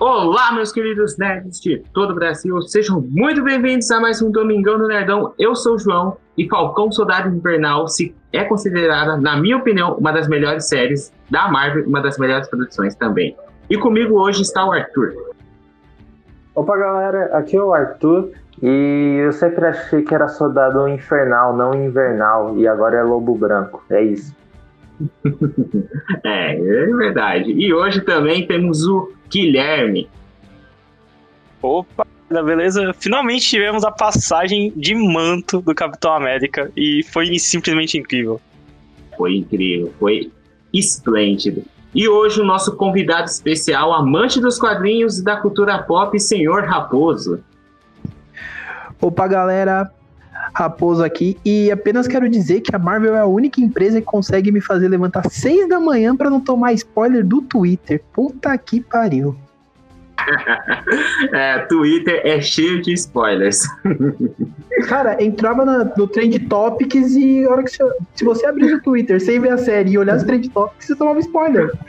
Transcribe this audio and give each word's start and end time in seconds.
Olá, 0.00 0.52
meus 0.52 0.70
queridos 0.70 1.18
nerds 1.18 1.60
de 1.60 1.82
todo 1.92 2.12
o 2.12 2.14
Brasil, 2.14 2.62
sejam 2.62 3.00
muito 3.10 3.42
bem-vindos 3.42 3.90
a 3.90 3.98
mais 3.98 4.22
um 4.22 4.30
Domingão 4.30 4.78
do 4.78 4.86
Nerdão. 4.86 5.34
Eu 5.36 5.56
sou 5.56 5.74
o 5.74 5.78
João 5.78 6.16
e 6.36 6.48
Falcão 6.48 6.92
Soldado 6.92 7.28
Invernal 7.28 7.88
se 7.88 8.14
é 8.32 8.44
considerada, 8.44 9.16
na 9.16 9.36
minha 9.36 9.56
opinião, 9.56 9.96
uma 9.98 10.12
das 10.12 10.28
melhores 10.28 10.68
séries 10.68 11.12
da 11.28 11.48
Marvel, 11.48 11.84
uma 11.88 12.00
das 12.00 12.16
melhores 12.16 12.46
produções 12.46 12.94
também. 12.94 13.36
E 13.68 13.76
comigo 13.76 14.20
hoje 14.20 14.42
está 14.42 14.64
o 14.64 14.70
Arthur. 14.70 15.34
Opa, 16.54 16.76
galera, 16.76 17.36
aqui 17.36 17.56
é 17.56 17.62
o 17.62 17.74
Arthur 17.74 18.30
e 18.62 19.16
eu 19.24 19.32
sempre 19.32 19.66
achei 19.66 20.02
que 20.02 20.14
era 20.14 20.28
Soldado 20.28 20.86
Infernal, 20.86 21.56
não 21.56 21.74
Invernal, 21.74 22.56
e 22.56 22.68
agora 22.68 22.98
é 22.98 23.02
Lobo 23.02 23.34
Branco. 23.34 23.82
É 23.90 24.00
isso. 24.00 24.32
é, 26.24 26.54
é 26.54 26.86
verdade. 26.86 27.50
E 27.50 27.74
hoje 27.74 28.00
também 28.00 28.46
temos 28.46 28.86
o 28.86 29.17
Guilherme. 29.30 30.08
Opa, 31.62 32.06
beleza? 32.30 32.94
Finalmente 32.98 33.48
tivemos 33.48 33.84
a 33.84 33.90
passagem 33.90 34.72
de 34.76 34.94
manto 34.94 35.60
do 35.60 35.74
Capitão 35.74 36.14
América 36.14 36.70
e 36.76 37.02
foi 37.04 37.38
simplesmente 37.38 37.98
incrível. 37.98 38.40
Foi 39.16 39.36
incrível, 39.36 39.92
foi 39.98 40.30
esplêndido. 40.72 41.64
E 41.94 42.08
hoje 42.08 42.40
o 42.40 42.44
nosso 42.44 42.76
convidado 42.76 43.26
especial, 43.26 43.92
amante 43.92 44.40
dos 44.40 44.58
quadrinhos 44.58 45.18
e 45.18 45.24
da 45.24 45.36
cultura 45.36 45.82
pop, 45.82 46.18
senhor 46.20 46.64
Raposo. 46.64 47.42
Opa, 49.00 49.26
galera, 49.26 49.90
Raposo 50.54 51.04
aqui 51.04 51.36
e 51.44 51.70
apenas 51.70 52.06
quero 52.06 52.28
dizer 52.28 52.60
que 52.60 52.74
a 52.74 52.78
Marvel 52.78 53.14
é 53.14 53.20
a 53.20 53.26
única 53.26 53.60
empresa 53.60 54.00
que 54.00 54.06
consegue 54.06 54.50
me 54.50 54.60
fazer 54.60 54.88
levantar 54.88 55.28
6 55.28 55.68
da 55.68 55.78
manhã 55.78 56.16
para 56.16 56.30
não 56.30 56.40
tomar 56.40 56.72
spoiler 56.72 57.24
do 57.24 57.42
Twitter. 57.42 58.02
Puta 58.12 58.56
que 58.58 58.80
pariu. 58.80 59.36
é, 61.32 61.58
Twitter 61.60 62.20
é 62.24 62.40
cheio 62.40 62.82
de 62.82 62.92
spoilers. 62.92 63.66
Cara, 64.88 65.22
entrava 65.22 65.64
na, 65.64 65.84
no 65.84 66.06
Trend 66.06 66.38
Topics 66.48 67.14
e 67.14 67.46
hora 67.46 67.62
que 67.62 67.70
você, 67.70 67.84
se 68.14 68.24
você 68.24 68.46
abrir 68.46 68.74
o 68.74 68.82
Twitter 68.82 69.20
sem 69.20 69.40
ver 69.40 69.52
a 69.52 69.58
série 69.58 69.92
e 69.92 69.98
olhar 69.98 70.16
os 70.16 70.22
Trend 70.22 70.48
Topics, 70.48 70.86
você 70.86 70.96
tomava 70.96 71.18
spoiler. 71.20 71.70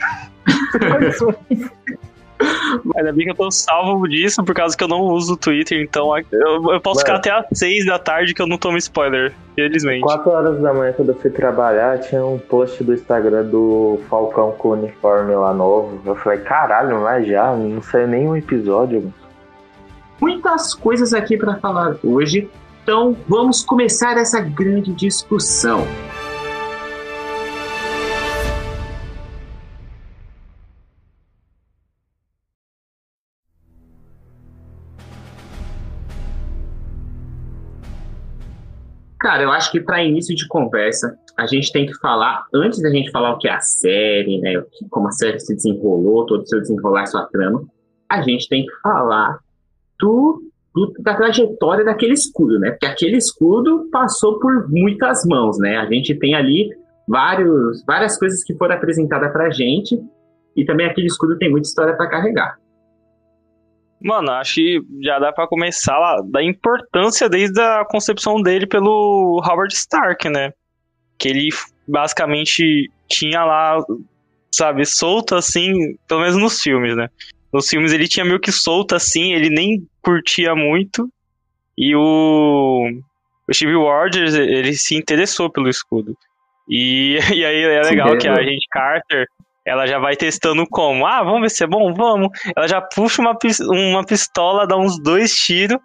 Ainda 2.96 3.12
bem 3.12 3.24
que 3.24 3.30
eu 3.32 3.34
tô 3.34 3.50
salvo 3.50 4.08
disso, 4.08 4.42
por 4.44 4.54
causa 4.54 4.76
que 4.76 4.82
eu 4.82 4.88
não 4.88 5.00
uso 5.02 5.34
o 5.34 5.36
Twitter, 5.36 5.80
então 5.80 6.16
eu, 6.32 6.72
eu 6.72 6.80
posso 6.80 7.00
Mano. 7.00 7.00
ficar 7.00 7.14
até 7.16 7.30
às 7.30 7.58
6 7.58 7.86
da 7.86 7.98
tarde 7.98 8.34
que 8.34 8.40
eu 8.40 8.46
não 8.46 8.56
tomo 8.56 8.78
spoiler, 8.78 9.32
felizmente. 9.54 10.02
4 10.02 10.30
horas 10.30 10.60
da 10.60 10.72
manhã, 10.72 10.92
quando 10.92 11.10
eu 11.10 11.14
fui 11.16 11.30
trabalhar, 11.30 11.98
tinha 12.00 12.24
um 12.24 12.38
post 12.38 12.82
do 12.82 12.94
Instagram 12.94 13.44
do 13.44 14.00
Falcão 14.08 14.52
com 14.52 14.68
o 14.68 14.72
uniforme 14.72 15.34
lá 15.34 15.52
novo. 15.52 16.00
Eu 16.04 16.16
falei, 16.16 16.38
caralho, 16.40 17.00
mas 17.02 17.26
já, 17.26 17.54
não 17.54 17.82
saiu 17.82 18.08
nenhum 18.08 18.36
episódio. 18.36 19.12
Muitas 20.20 20.74
coisas 20.74 21.14
aqui 21.14 21.36
para 21.36 21.56
falar 21.56 21.96
hoje, 22.04 22.48
então 22.82 23.16
vamos 23.26 23.62
começar 23.62 24.16
essa 24.18 24.40
grande 24.40 24.92
discussão. 24.92 25.86
Cara, 39.20 39.42
eu 39.42 39.50
acho 39.50 39.70
que 39.70 39.80
para 39.80 40.02
início 40.02 40.34
de 40.34 40.48
conversa, 40.48 41.14
a 41.36 41.46
gente 41.46 41.70
tem 41.70 41.84
que 41.84 41.94
falar, 41.98 42.42
antes 42.54 42.80
da 42.80 42.88
gente 42.88 43.10
falar 43.10 43.34
o 43.34 43.38
que 43.38 43.46
é 43.46 43.52
a 43.52 43.60
série, 43.60 44.40
né, 44.40 44.62
como 44.88 45.08
a 45.08 45.12
série 45.12 45.38
se 45.38 45.54
desenrolou, 45.54 46.24
todo 46.24 46.42
o 46.42 46.46
seu 46.46 46.58
desenrolar, 46.58 47.04
sua 47.04 47.26
trama, 47.26 47.62
a 48.08 48.22
gente 48.22 48.48
tem 48.48 48.64
que 48.64 48.72
falar 48.82 49.38
do, 50.00 50.42
do, 50.74 50.92
da 51.00 51.14
trajetória 51.14 51.84
daquele 51.84 52.14
escudo, 52.14 52.58
né? 52.58 52.70
Porque 52.70 52.86
aquele 52.86 53.18
escudo 53.18 53.88
passou 53.92 54.40
por 54.40 54.68
muitas 54.70 55.24
mãos, 55.26 55.58
né? 55.58 55.76
A 55.76 55.84
gente 55.84 56.14
tem 56.18 56.34
ali 56.34 56.70
vários, 57.06 57.84
várias 57.84 58.18
coisas 58.18 58.42
que 58.42 58.54
foram 58.54 58.74
apresentadas 58.74 59.30
pra 59.32 59.50
gente 59.50 60.00
e 60.56 60.64
também 60.64 60.86
aquele 60.86 61.06
escudo 61.06 61.36
tem 61.36 61.50
muita 61.50 61.68
história 61.68 61.94
para 61.94 62.08
carregar. 62.08 62.56
Mano, 64.02 64.30
acho 64.32 64.54
que 64.54 64.80
já 65.02 65.18
dá 65.18 65.32
para 65.32 65.46
começar 65.46 65.98
lá, 65.98 66.22
da 66.24 66.42
importância 66.42 67.28
desde 67.28 67.60
a 67.60 67.84
concepção 67.84 68.40
dele 68.40 68.66
pelo 68.66 69.42
Howard 69.44 69.74
Stark, 69.74 70.28
né? 70.28 70.52
Que 71.18 71.28
ele 71.28 71.48
basicamente 71.86 72.90
tinha 73.06 73.44
lá, 73.44 73.78
sabe, 74.50 74.86
solto 74.86 75.34
assim, 75.34 75.96
pelo 76.08 76.20
menos 76.20 76.36
nos 76.36 76.62
filmes, 76.62 76.96
né? 76.96 77.08
Nos 77.52 77.68
filmes 77.68 77.92
ele 77.92 78.08
tinha 78.08 78.24
meio 78.24 78.40
que 78.40 78.52
solto 78.52 78.94
assim, 78.94 79.32
ele 79.32 79.50
nem 79.50 79.86
curtia 80.00 80.54
muito. 80.54 81.10
E 81.76 81.94
o, 81.94 82.90
o 83.48 83.54
Steve 83.54 83.74
Rogers, 83.74 84.34
ele 84.34 84.72
se 84.74 84.94
interessou 84.94 85.50
pelo 85.50 85.68
escudo. 85.68 86.16
E, 86.68 87.18
e 87.34 87.44
aí 87.44 87.62
é 87.62 87.82
legal 87.82 88.16
que 88.16 88.28
a 88.28 88.42
gente 88.42 88.66
Carter 88.70 89.26
ela 89.70 89.86
já 89.86 90.00
vai 90.00 90.16
testando 90.16 90.66
como? 90.68 91.06
Ah, 91.06 91.22
vamos 91.22 91.42
ver 91.42 91.50
se 91.50 91.62
é 91.62 91.66
bom? 91.66 91.94
Vamos. 91.94 92.28
Ela 92.56 92.66
já 92.66 92.80
puxa 92.80 93.22
uma, 93.22 93.38
uma 93.68 94.04
pistola, 94.04 94.66
dá 94.66 94.76
uns 94.76 95.00
dois 95.00 95.32
tiros. 95.32 95.78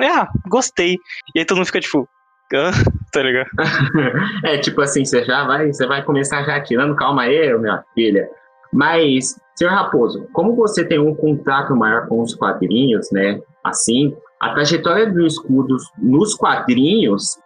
Ah, 0.00 0.28
gostei. 0.48 0.96
E 1.34 1.40
aí 1.40 1.44
todo 1.44 1.56
mundo 1.56 1.66
fica 1.66 1.80
tipo, 1.80 2.08
tá 3.12 3.20
ligado? 3.20 3.48
é, 4.44 4.58
tipo 4.58 4.80
assim, 4.80 5.04
você 5.04 5.24
já 5.24 5.44
vai, 5.44 5.72
você 5.72 5.84
vai 5.88 6.04
começar 6.04 6.44
já 6.44 6.54
atirando, 6.54 6.94
calma 6.94 7.22
aí, 7.22 7.52
minha 7.58 7.82
filha. 7.94 8.28
Mas, 8.72 9.36
senhor 9.56 9.72
Raposo, 9.72 10.24
como 10.32 10.54
você 10.54 10.86
tem 10.86 11.00
um 11.00 11.14
contato 11.14 11.74
maior 11.74 12.06
com 12.06 12.22
os 12.22 12.36
quadrinhos, 12.36 13.10
né? 13.10 13.40
Assim, 13.64 14.16
a 14.40 14.54
trajetória 14.54 15.10
do 15.10 15.26
escudo 15.26 15.76
nos 15.98 16.32
quadrinhos, 16.36 17.36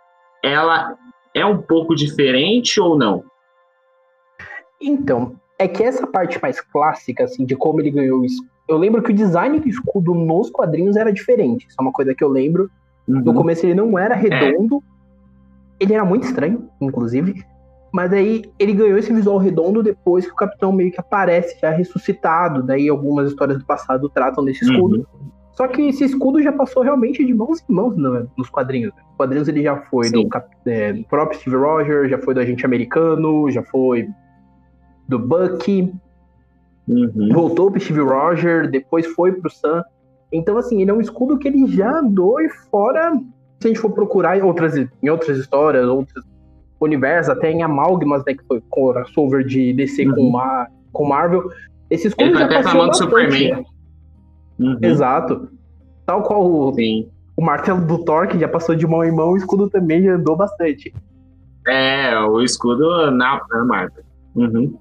ela 0.44 0.94
é 1.34 1.44
um 1.44 1.56
pouco 1.56 1.94
diferente 1.94 2.78
ou 2.78 2.98
não? 2.98 3.24
Então, 4.78 5.34
é 5.58 5.66
que 5.66 5.82
essa 5.82 6.06
parte 6.06 6.40
mais 6.40 6.60
clássica, 6.60 7.24
assim, 7.24 7.44
de 7.44 7.56
como 7.56 7.80
ele 7.80 7.90
ganhou 7.90 8.24
isso. 8.24 8.44
Eu 8.68 8.76
lembro 8.76 9.02
que 9.02 9.10
o 9.10 9.14
design 9.14 9.58
do 9.60 9.68
escudo 9.68 10.14
nos 10.14 10.50
quadrinhos 10.50 10.96
era 10.96 11.12
diferente. 11.12 11.66
Isso 11.68 11.76
é 11.78 11.82
uma 11.82 11.92
coisa 11.92 12.14
que 12.14 12.22
eu 12.22 12.28
lembro. 12.28 12.70
Uhum. 13.06 13.22
No 13.22 13.34
começo 13.34 13.64
ele 13.64 13.74
não 13.74 13.98
era 13.98 14.14
redondo. 14.14 14.82
É. 15.80 15.84
Ele 15.84 15.94
era 15.94 16.04
muito 16.04 16.24
estranho, 16.24 16.68
inclusive. 16.80 17.44
Mas 17.92 18.12
aí 18.12 18.44
ele 18.58 18.72
ganhou 18.72 18.98
esse 18.98 19.12
visual 19.12 19.38
redondo 19.38 19.82
depois 19.82 20.26
que 20.26 20.32
o 20.32 20.36
Capitão 20.36 20.72
meio 20.72 20.90
que 20.90 21.00
aparece 21.00 21.58
já 21.60 21.70
ressuscitado. 21.70 22.62
Daí 22.62 22.88
algumas 22.88 23.30
histórias 23.30 23.58
do 23.58 23.64
passado 23.64 24.08
tratam 24.08 24.44
desse 24.44 24.64
escudo. 24.64 24.96
Uhum. 24.96 25.30
Só 25.52 25.66
que 25.66 25.80
esse 25.88 26.04
escudo 26.04 26.42
já 26.42 26.52
passou 26.52 26.82
realmente 26.82 27.24
de 27.24 27.32
mãos 27.32 27.64
em 27.66 27.72
mãos 27.72 27.96
no, 27.96 28.28
nos 28.36 28.50
quadrinhos. 28.50 28.92
Nos 28.94 29.16
quadrinhos 29.16 29.48
ele 29.48 29.62
já 29.62 29.76
foi 29.76 30.10
do, 30.10 30.28
é, 30.66 30.92
do 30.92 31.04
próprio 31.04 31.40
Steve 31.40 31.56
Rogers, 31.56 32.10
já 32.10 32.18
foi 32.18 32.34
do 32.34 32.40
agente 32.40 32.66
americano, 32.66 33.50
já 33.50 33.62
foi 33.62 34.06
do 35.08 35.18
Bucky, 35.18 35.92
uhum. 36.88 37.28
voltou 37.32 37.70
pro 37.70 37.80
Steve 37.80 38.00
Rogers, 38.00 38.70
depois 38.70 39.06
foi 39.06 39.32
pro 39.32 39.50
Sam. 39.50 39.84
Então, 40.32 40.56
assim, 40.58 40.82
ele 40.82 40.90
é 40.90 40.94
um 40.94 41.00
escudo 41.00 41.38
que 41.38 41.48
ele 41.48 41.66
já 41.68 41.98
andou 41.98 42.40
e 42.40 42.48
fora, 42.70 43.12
se 43.60 43.66
a 43.66 43.68
gente 43.68 43.80
for 43.80 43.90
procurar 43.90 44.38
em 44.38 44.42
outras, 44.42 44.76
em 44.76 45.08
outras 45.08 45.38
histórias, 45.38 45.86
outros 45.86 46.24
universos, 46.80 47.30
até 47.30 47.50
em 47.50 47.62
Amálgamas, 47.62 48.22
né, 48.26 48.34
que 48.34 48.44
foi 48.44 48.62
crossover 48.70 49.44
de 49.44 49.72
DC 49.72 50.06
uhum. 50.06 50.14
com, 50.14 50.30
Ma 50.30 50.66
com 50.92 51.06
Marvel, 51.06 51.50
esse 51.90 52.08
escudo 52.08 52.30
ele 52.30 52.38
já 52.38 52.44
até 52.46 52.62
passou 52.62 52.86
bastante. 52.86 53.10
Superman. 53.10 53.66
Uhum. 54.58 54.78
Exato. 54.82 55.48
Tal 56.04 56.22
qual 56.22 56.44
o, 56.44 56.72
o 57.36 57.42
martelo 57.42 57.84
do 57.84 58.04
Thor, 58.04 58.26
que 58.28 58.38
já 58.38 58.48
passou 58.48 58.74
de 58.74 58.86
mão 58.86 59.04
em 59.04 59.12
mão, 59.12 59.32
o 59.32 59.36
escudo 59.36 59.68
também 59.68 60.02
já 60.02 60.14
andou 60.14 60.36
bastante. 60.36 60.92
É, 61.66 62.18
o 62.20 62.40
escudo 62.42 63.10
na, 63.10 63.40
na 63.50 63.64
Marvel. 63.64 64.04
Uhum. 64.34 64.78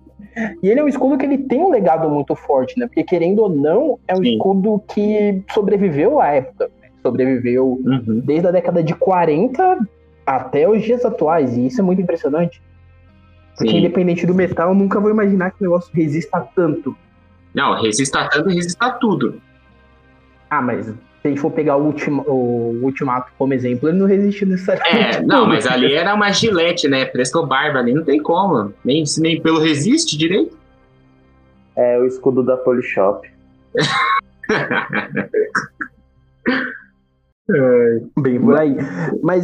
E 0.62 0.70
ele 0.70 0.80
é 0.80 0.84
um 0.84 0.88
escudo 0.88 1.18
que 1.18 1.26
ele 1.26 1.38
tem 1.38 1.62
um 1.62 1.70
legado 1.70 2.10
muito 2.10 2.36
forte, 2.36 2.78
né? 2.80 2.88
Porque 2.88 3.04
querendo 3.04 3.40
ou 3.40 3.50
não, 3.50 4.00
é 4.08 4.14
um 4.14 4.24
Sim. 4.24 4.34
escudo 4.34 4.84
que 4.88 5.42
sobreviveu 5.54 6.20
à 6.20 6.28
época. 6.28 6.70
Né? 6.82 6.90
Sobreviveu 7.02 7.80
uhum. 7.86 8.22
desde 8.24 8.48
a 8.48 8.52
década 8.52 8.84
de 8.84 8.94
40 8.94 9.88
até 10.26 10.70
os 10.70 10.82
dias 10.84 11.06
atuais. 11.06 11.56
E 11.56 11.68
isso 11.68 11.80
é 11.80 11.84
muito 11.84 12.02
impressionante. 12.02 12.62
Porque 13.56 13.72
Sim. 13.72 13.78
independente 13.78 14.26
do 14.26 14.36
metal, 14.36 14.70
eu 14.70 14.76
nunca 14.76 15.00
vou 15.00 15.10
imaginar 15.10 15.52
que 15.52 15.62
o 15.62 15.64
negócio 15.64 15.90
resista 15.94 16.42
tanto. 16.56 16.96
Não, 17.54 17.82
resista 17.82 18.28
tanto 18.30 18.50
e 18.50 18.56
resista 18.56 18.92
tudo. 19.00 19.42
Ah, 20.50 20.62
mas 20.62 20.94
se 21.26 21.28
a 21.28 21.32
gente 21.32 21.42
for 21.42 21.50
pegar 21.50 21.76
o, 21.76 21.88
ultima, 21.88 22.22
o 22.28 22.80
Ultimato 22.84 23.32
como 23.36 23.52
exemplo, 23.52 23.90
ele 23.90 23.98
não 23.98 24.06
resiste 24.06 24.46
necessariamente. 24.46 25.18
É, 25.18 25.22
não, 25.24 25.48
mas 25.48 25.66
ali 25.66 25.96
era 25.96 26.14
uma 26.14 26.32
gilete, 26.32 26.88
né? 26.88 27.04
Prestou 27.06 27.48
barba 27.48 27.80
ali, 27.80 27.96
não 27.96 28.04
tem 28.04 28.22
como. 28.22 28.72
Nem, 28.84 29.04
nem 29.18 29.42
pelo 29.42 29.60
resiste 29.60 30.16
direito. 30.16 30.56
É 31.76 31.98
o 31.98 32.06
escudo 32.06 32.44
da 32.44 32.56
Polishop. 32.56 33.28
Bem 38.20 38.40
por 38.40 38.60
aí. 38.60 38.78
Mas 39.24 39.44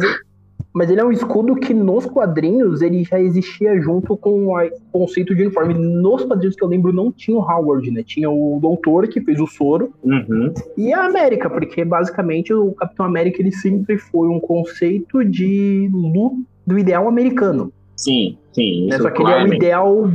Mas 0.74 0.90
ele 0.90 1.00
é 1.00 1.04
um 1.04 1.12
escudo 1.12 1.54
que 1.54 1.74
nos 1.74 2.06
quadrinhos 2.06 2.80
ele 2.80 3.04
já 3.04 3.20
existia 3.20 3.78
junto 3.80 4.16
com 4.16 4.46
o 4.56 4.70
conceito 4.90 5.34
de 5.34 5.42
uniforme. 5.42 5.74
Nos 5.74 6.24
quadrinhos 6.24 6.56
que 6.56 6.64
eu 6.64 6.68
lembro 6.68 6.92
não 6.92 7.12
tinha 7.12 7.36
o 7.36 7.40
Howard, 7.42 7.90
né? 7.90 8.02
Tinha 8.02 8.30
o 8.30 8.58
Doutor 8.60 9.06
que 9.08 9.20
fez 9.20 9.38
o 9.38 9.46
soro 9.46 9.92
Uhum. 10.02 10.52
e 10.78 10.92
a 10.92 11.04
América, 11.04 11.50
porque 11.50 11.84
basicamente 11.84 12.54
o 12.54 12.72
Capitão 12.72 13.04
América 13.04 13.40
ele 13.42 13.52
sempre 13.52 13.98
foi 13.98 14.28
um 14.28 14.40
conceito 14.40 15.22
de 15.24 15.90
luta 15.92 16.36
do 16.66 16.78
ideal 16.78 17.06
americano. 17.06 17.70
Sim, 17.96 18.38
sim. 18.52 18.86
Né? 18.86 18.94
Isso 18.94 19.02
Só 19.02 19.10
que 19.10 19.22
ele 19.22 19.30
é 19.30 19.44
o 19.44 19.54
ideal. 19.54 20.10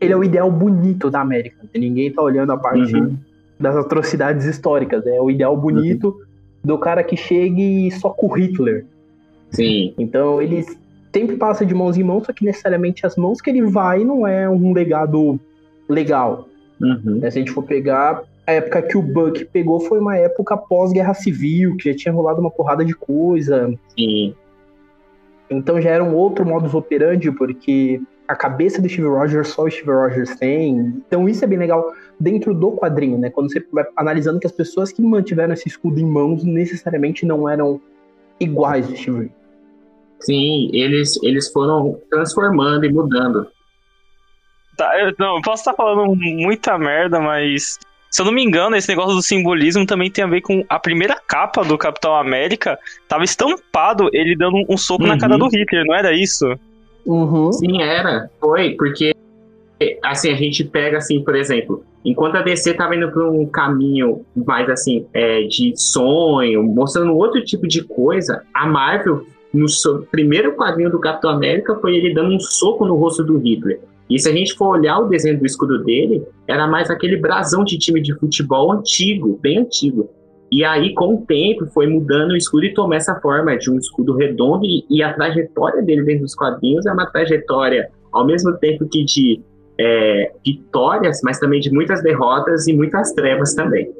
Ele 0.00 0.12
é 0.12 0.16
o 0.16 0.24
ideal 0.24 0.50
bonito 0.50 1.10
da 1.10 1.20
América. 1.20 1.58
Ninguém 1.72 2.10
tá 2.12 2.20
olhando 2.22 2.50
a 2.50 2.56
parte 2.56 2.92
Uhum. 2.96 3.16
das 3.60 3.76
atrocidades 3.76 4.44
históricas. 4.46 5.06
É 5.06 5.20
o 5.20 5.30
ideal 5.30 5.56
bonito 5.56 6.16
do 6.64 6.76
cara 6.76 7.04
que 7.04 7.16
chegue 7.16 7.88
só 7.92 8.10
com 8.10 8.26
o 8.26 8.30
Hitler. 8.36 8.84
Sim, 9.52 9.94
Então 9.98 10.40
ele 10.40 10.64
sempre 11.14 11.36
passa 11.36 11.64
de 11.64 11.74
mãos 11.74 11.96
em 11.96 12.02
mãos, 12.02 12.24
só 12.24 12.32
que 12.32 12.44
necessariamente 12.44 13.06
as 13.06 13.16
mãos 13.16 13.40
que 13.40 13.50
ele 13.50 13.62
vai 13.62 14.04
não 14.04 14.26
é 14.26 14.48
um 14.48 14.72
legado 14.72 15.38
legal. 15.88 16.48
uhum. 16.80 17.18
né? 17.20 17.30
Se 17.30 17.38
a 17.38 17.40
gente 17.40 17.52
for 17.52 17.62
pegar. 17.62 18.22
A 18.44 18.52
época 18.52 18.82
que 18.82 18.98
o 18.98 19.02
Buck 19.02 19.44
pegou 19.46 19.78
foi 19.78 20.00
uma 20.00 20.16
época 20.16 20.56
pós-guerra 20.56 21.14
civil, 21.14 21.76
que 21.76 21.92
já 21.92 21.96
tinha 21.96 22.12
rolado 22.12 22.40
uma 22.40 22.50
porrada 22.50 22.84
de 22.84 22.94
coisa. 22.94 23.72
sim. 23.96 24.34
Então 25.48 25.80
já 25.80 25.90
era 25.90 26.02
um 26.02 26.14
outro 26.14 26.46
modus 26.46 26.72
operandi, 26.74 27.30
porque 27.30 28.00
a 28.26 28.34
cabeça 28.34 28.80
do 28.80 28.88
Steve 28.88 29.06
Rogers 29.06 29.48
só 29.48 29.64
o 29.64 29.70
Steve 29.70 29.90
Rogers 29.90 30.34
tem. 30.36 31.02
Então 31.06 31.28
isso 31.28 31.44
é 31.44 31.46
bem 31.46 31.58
legal 31.58 31.92
dentro 32.18 32.54
do 32.54 32.72
quadrinho, 32.72 33.18
né? 33.18 33.28
Quando 33.28 33.52
você 33.52 33.62
vai 33.70 33.84
analisando 33.94 34.40
que 34.40 34.46
as 34.46 34.52
pessoas 34.52 34.90
que 34.90 35.02
mantiveram 35.02 35.52
esse 35.52 35.68
escudo 35.68 36.00
em 36.00 36.06
mãos 36.06 36.42
necessariamente 36.42 37.26
não 37.26 37.46
eram 37.46 37.80
iguais 38.40 38.88
ao 38.88 38.96
Steve. 38.96 39.30
Sim, 40.24 40.70
eles, 40.72 41.20
eles 41.22 41.50
foram 41.52 41.98
transformando 42.10 42.84
e 42.84 42.92
mudando. 42.92 43.46
Tá, 44.76 44.98
eu, 44.98 45.12
não, 45.18 45.36
eu 45.36 45.42
posso 45.42 45.62
estar 45.62 45.74
falando 45.74 46.14
muita 46.14 46.78
merda, 46.78 47.20
mas. 47.20 47.78
Se 48.10 48.20
eu 48.20 48.26
não 48.26 48.32
me 48.32 48.44
engano, 48.44 48.76
esse 48.76 48.88
negócio 48.88 49.14
do 49.14 49.22
simbolismo 49.22 49.86
também 49.86 50.10
tem 50.10 50.22
a 50.22 50.26
ver 50.26 50.42
com 50.42 50.62
a 50.68 50.78
primeira 50.78 51.16
capa 51.26 51.64
do 51.64 51.78
Capitão 51.78 52.14
América. 52.14 52.78
Tava 53.08 53.24
estampado 53.24 54.10
ele 54.12 54.36
dando 54.36 54.62
um 54.68 54.76
soco 54.76 55.06
na 55.06 55.14
Uhum. 55.14 55.18
cara 55.18 55.38
do 55.38 55.46
Hitler, 55.48 55.84
não 55.86 55.94
era 55.94 56.12
isso? 56.12 56.44
Uhum. 57.06 57.50
Sim, 57.52 57.80
era. 57.80 58.28
Foi, 58.38 58.74
porque 58.76 59.14
assim, 60.02 60.30
a 60.30 60.36
gente 60.36 60.62
pega 60.62 60.98
assim, 60.98 61.24
por 61.24 61.34
exemplo, 61.34 61.84
enquanto 62.04 62.36
a 62.36 62.42
DC 62.42 62.74
tava 62.74 62.94
indo 62.94 63.10
para 63.10 63.28
um 63.28 63.46
caminho 63.46 64.24
mais 64.36 64.68
assim, 64.68 65.06
é, 65.12 65.42
de 65.44 65.72
sonho, 65.76 66.62
mostrando 66.62 67.16
outro 67.16 67.42
tipo 67.42 67.66
de 67.66 67.82
coisa, 67.82 68.42
a 68.52 68.66
Marvel, 68.66 69.26
no 69.52 69.66
primeiro 70.10 70.54
quadrinho 70.54 70.90
do 70.90 71.00
Capitão 71.00 71.30
América, 71.30 71.76
foi 71.76 71.96
ele 71.96 72.14
dando 72.14 72.34
um 72.34 72.40
soco 72.40 72.86
no 72.86 72.96
rosto 72.96 73.22
do 73.22 73.38
Hitler. 73.38 73.80
E 74.08 74.18
se 74.18 74.28
a 74.28 74.32
gente 74.32 74.54
for 74.54 74.68
olhar 74.68 74.98
o 74.98 75.08
desenho 75.08 75.38
do 75.38 75.46
escudo 75.46 75.82
dele, 75.84 76.22
era 76.46 76.66
mais 76.66 76.90
aquele 76.90 77.16
brasão 77.16 77.64
de 77.64 77.78
time 77.78 78.00
de 78.00 78.14
futebol 78.18 78.72
antigo, 78.72 79.38
bem 79.40 79.58
antigo. 79.58 80.10
E 80.50 80.62
aí, 80.64 80.92
com 80.92 81.14
o 81.14 81.24
tempo, 81.26 81.66
foi 81.68 81.86
mudando 81.86 82.32
o 82.32 82.36
escudo 82.36 82.66
e 82.66 82.74
tomou 82.74 82.92
essa 82.92 83.14
forma 83.20 83.56
de 83.56 83.70
um 83.70 83.78
escudo 83.78 84.14
redondo. 84.14 84.66
E, 84.66 84.84
e 84.90 85.02
a 85.02 85.14
trajetória 85.14 85.82
dele 85.82 86.04
dentro 86.04 86.22
dos 86.22 86.34
quadrinhos 86.34 86.84
é 86.84 86.92
uma 86.92 87.06
trajetória, 87.06 87.90
ao 88.12 88.26
mesmo 88.26 88.52
tempo 88.58 88.86
que 88.86 89.02
de 89.02 89.40
é, 89.80 90.30
vitórias, 90.44 91.20
mas 91.24 91.38
também 91.38 91.58
de 91.58 91.72
muitas 91.72 92.02
derrotas 92.02 92.66
e 92.66 92.74
muitas 92.74 93.12
trevas 93.12 93.54
também. 93.54 93.90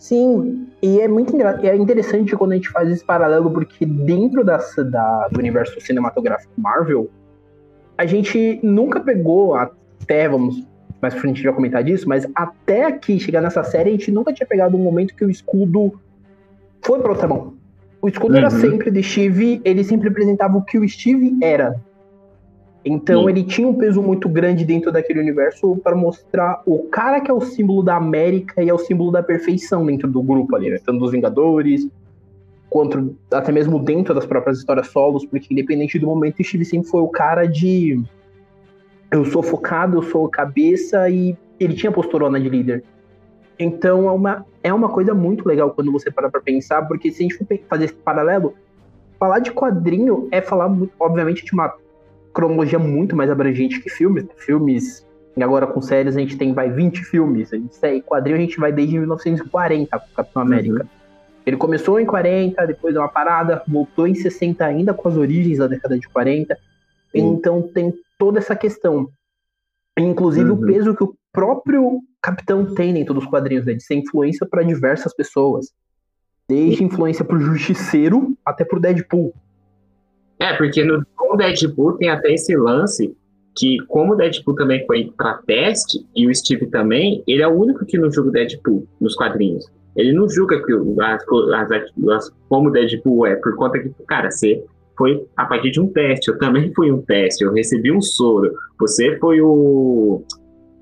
Sim, 0.00 0.66
e 0.82 0.98
é 0.98 1.06
muito 1.06 1.36
é 1.62 1.76
interessante 1.76 2.34
quando 2.34 2.52
a 2.52 2.54
gente 2.54 2.70
faz 2.70 2.88
esse 2.90 3.04
paralelo, 3.04 3.50
porque 3.50 3.84
dentro 3.84 4.42
da, 4.42 4.56
da- 4.56 5.28
do 5.30 5.38
universo 5.38 5.78
cinematográfico 5.78 6.50
Marvel, 6.56 7.10
a 7.98 8.06
gente 8.06 8.58
nunca 8.62 8.98
pegou 8.98 9.54
até, 9.54 10.26
vamos, 10.26 10.66
mais 11.02 11.12
pra 11.12 11.20
frente 11.20 11.42
vai 11.44 11.52
comentar 11.52 11.84
disso, 11.84 12.08
mas 12.08 12.26
até 12.34 12.86
aqui, 12.86 13.20
chegar 13.20 13.42
nessa 13.42 13.62
série, 13.62 13.90
a 13.90 13.92
gente 13.92 14.10
nunca 14.10 14.32
tinha 14.32 14.46
pegado 14.46 14.74
um 14.74 14.82
momento 14.82 15.14
que 15.14 15.22
o 15.22 15.28
escudo 15.30 15.92
foi 16.82 16.98
pra 17.00 17.10
outra 17.12 17.28
mão. 17.28 17.52
O 18.00 18.08
escudo 18.08 18.38
era 18.38 18.50
Uhum. 18.50 18.58
sempre 18.58 18.90
de 18.90 19.02
Steve, 19.02 19.60
ele 19.66 19.84
sempre 19.84 20.08
representava 20.08 20.56
o 20.56 20.64
que 20.64 20.78
o 20.78 20.88
Steve 20.88 21.36
era. 21.42 21.78
Então 22.84 23.24
Sim. 23.24 23.30
ele 23.30 23.44
tinha 23.44 23.68
um 23.68 23.74
peso 23.74 24.02
muito 24.02 24.28
grande 24.28 24.64
dentro 24.64 24.90
daquele 24.90 25.20
universo 25.20 25.76
para 25.76 25.94
mostrar 25.94 26.62
o 26.64 26.78
cara 26.84 27.20
que 27.20 27.30
é 27.30 27.34
o 27.34 27.40
símbolo 27.40 27.82
da 27.82 27.96
América 27.96 28.62
e 28.62 28.70
é 28.70 28.74
o 28.74 28.78
símbolo 28.78 29.10
da 29.10 29.22
perfeição 29.22 29.84
dentro 29.84 30.08
do 30.08 30.22
grupo 30.22 30.56
ali, 30.56 30.70
né? 30.70 30.78
Tanto 30.84 30.98
dos 30.98 31.12
Vingadores, 31.12 31.86
quanto 32.70 33.14
até 33.30 33.52
mesmo 33.52 33.78
dentro 33.78 34.14
das 34.14 34.24
próprias 34.24 34.58
histórias 34.58 34.86
solos, 34.88 35.26
porque 35.26 35.52
independente 35.52 35.98
do 35.98 36.06
momento, 36.06 36.42
Steve 36.42 36.64
sempre 36.64 36.88
foi 36.88 37.02
o 37.02 37.08
cara 37.08 37.46
de 37.46 38.02
eu 39.10 39.24
sou 39.26 39.42
focado, 39.42 39.98
eu 39.98 40.02
sou 40.02 40.28
cabeça 40.28 41.10
e 41.10 41.36
ele 41.58 41.74
tinha 41.74 41.92
posturona 41.92 42.40
de 42.40 42.48
líder. 42.48 42.84
Então 43.58 44.08
é 44.08 44.12
uma, 44.12 44.46
é 44.62 44.72
uma 44.72 44.88
coisa 44.88 45.12
muito 45.12 45.46
legal 45.46 45.70
quando 45.72 45.92
você 45.92 46.10
para 46.10 46.30
pra 46.30 46.40
pensar, 46.40 46.86
porque 46.88 47.10
se 47.10 47.18
a 47.18 47.22
gente 47.24 47.36
for 47.36 47.46
fazer 47.68 47.86
esse 47.86 47.94
paralelo, 47.94 48.54
falar 49.18 49.40
de 49.40 49.50
quadrinho 49.50 50.28
é 50.30 50.40
falar, 50.40 50.68
muito, 50.68 50.92
obviamente, 50.98 51.44
de 51.44 51.52
uma 51.52 51.74
cronologia 52.32 52.78
muito 52.78 53.16
mais 53.16 53.30
abrangente 53.30 53.80
que 53.80 53.90
filmes. 53.90 54.26
Filmes, 54.36 55.06
agora 55.40 55.66
com 55.66 55.80
séries 55.80 56.16
a 56.16 56.20
gente 56.20 56.36
tem, 56.36 56.52
vai, 56.52 56.70
20 56.70 57.04
filmes. 57.04 57.50
Tem, 57.80 58.00
quadrinho 58.00 58.36
a 58.36 58.40
gente 58.40 58.58
vai 58.58 58.72
desde 58.72 58.98
1940 58.98 59.98
com 59.98 60.06
o 60.06 60.14
Capitão 60.14 60.42
América. 60.42 60.86
Ele 61.46 61.56
começou 61.56 61.98
em 61.98 62.06
40, 62.06 62.66
depois 62.66 62.94
deu 62.94 63.02
uma 63.02 63.08
parada, 63.08 63.62
voltou 63.66 64.06
em 64.06 64.14
60 64.14 64.64
ainda 64.64 64.92
com 64.94 65.08
as 65.08 65.16
origens 65.16 65.58
da 65.58 65.66
década 65.66 65.98
de 65.98 66.08
40. 66.08 66.56
Então 67.14 67.62
tem 67.62 67.92
toda 68.18 68.38
essa 68.38 68.54
questão. 68.54 69.08
Inclusive 69.98 70.50
Uhum. 70.50 70.56
o 70.56 70.66
peso 70.66 70.94
que 70.94 71.04
o 71.04 71.14
próprio 71.32 72.00
Capitão 72.22 72.74
tem 72.74 72.92
dentro 72.92 73.14
dos 73.14 73.26
quadrinhos, 73.26 73.64
né, 73.64 73.72
de 73.72 73.82
ser 73.82 73.94
influência 73.94 74.46
para 74.46 74.62
diversas 74.62 75.14
pessoas. 75.14 75.72
Desde 76.48 76.84
influência 76.84 77.24
pro 77.24 77.40
Justiceiro 77.40 78.36
até 78.44 78.64
pro 78.64 78.80
Deadpool. 78.80 79.32
É, 80.40 80.54
porque 80.56 80.82
no 80.82 81.04
com 81.16 81.36
Deadpool 81.36 81.92
tem 81.98 82.08
até 82.08 82.32
esse 82.32 82.56
lance 82.56 83.14
que, 83.56 83.76
como 83.88 84.14
o 84.14 84.16
Deadpool 84.16 84.54
também 84.54 84.84
foi 84.86 85.12
pra 85.16 85.34
teste, 85.46 86.04
e 86.16 86.26
o 86.26 86.34
Steve 86.34 86.66
também, 86.66 87.22
ele 87.28 87.42
é 87.42 87.48
o 87.48 87.52
único 87.52 87.84
que 87.84 87.98
não 87.98 88.10
julga 88.10 88.30
o 88.30 88.32
Deadpool 88.32 88.86
nos 89.00 89.14
quadrinhos. 89.14 89.64
Ele 89.96 90.12
não 90.12 90.28
julga 90.28 90.62
que 90.64 90.72
as, 91.02 91.24
as, 91.70 91.70
as- 92.10 92.32
como 92.48 92.68
o 92.68 92.72
Deadpool 92.72 93.26
é, 93.26 93.36
por 93.36 93.54
conta 93.56 93.78
que, 93.78 93.90
cara, 94.06 94.30
você 94.30 94.64
foi 94.96 95.24
a 95.36 95.44
partir 95.44 95.70
de 95.72 95.80
um 95.80 95.88
teste, 95.88 96.30
eu 96.30 96.38
também 96.38 96.72
fui 96.74 96.90
um 96.90 97.02
teste, 97.02 97.44
eu 97.44 97.52
recebi 97.52 97.90
um 97.90 98.00
soro, 98.00 98.52
você 98.78 99.18
foi 99.18 99.40
o, 99.40 100.22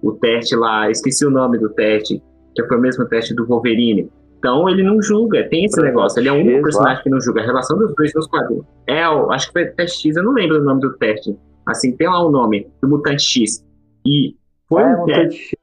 o 0.03 0.13
teste 0.13 0.55
lá, 0.57 0.91
esqueci 0.91 1.25
o 1.25 1.31
nome 1.31 1.59
do 1.59 1.69
teste, 1.71 2.23
que 2.55 2.65
foi 2.65 2.77
o 2.77 2.81
mesmo 2.81 3.07
teste 3.07 3.35
do 3.35 3.47
Wolverine. 3.47 4.09
Então 4.39 4.69
ele 4.69 4.83
não 4.83 5.03
julga, 5.03 5.49
tem 5.49 5.65
esse 5.65 5.81
negócio, 5.83 6.21
ele 6.21 6.29
é 6.29 6.33
o 6.33 6.37
único 6.37 6.63
personagem 6.63 7.03
que 7.03 7.11
não 7.11 7.21
julga. 7.21 7.41
A 7.43 7.45
relação 7.45 7.77
dos 7.79 7.93
dois 7.95 8.13
nos 8.15 8.27
quadrinhos. 8.29 8.65
É, 8.87 9.03
acho 9.03 9.47
que 9.49 9.53
foi 9.53 9.67
teste 9.67 10.03
X, 10.09 10.17
eu 10.17 10.23
não 10.23 10.33
lembro 10.33 10.61
o 10.61 10.65
nome 10.65 10.81
do 10.81 10.97
teste. 10.97 11.37
Assim, 11.67 11.97
tem 11.97 12.07
lá 12.09 12.25
o 12.25 12.31
nome, 12.31 12.67
do 12.81 12.89
Mutante 12.89 13.23
X. 13.23 13.65
E 14.07 14.35
foi 14.69 14.83
É, 14.83 14.87
um 14.97 15.03
um 15.03 15.05
teste. 15.07 15.59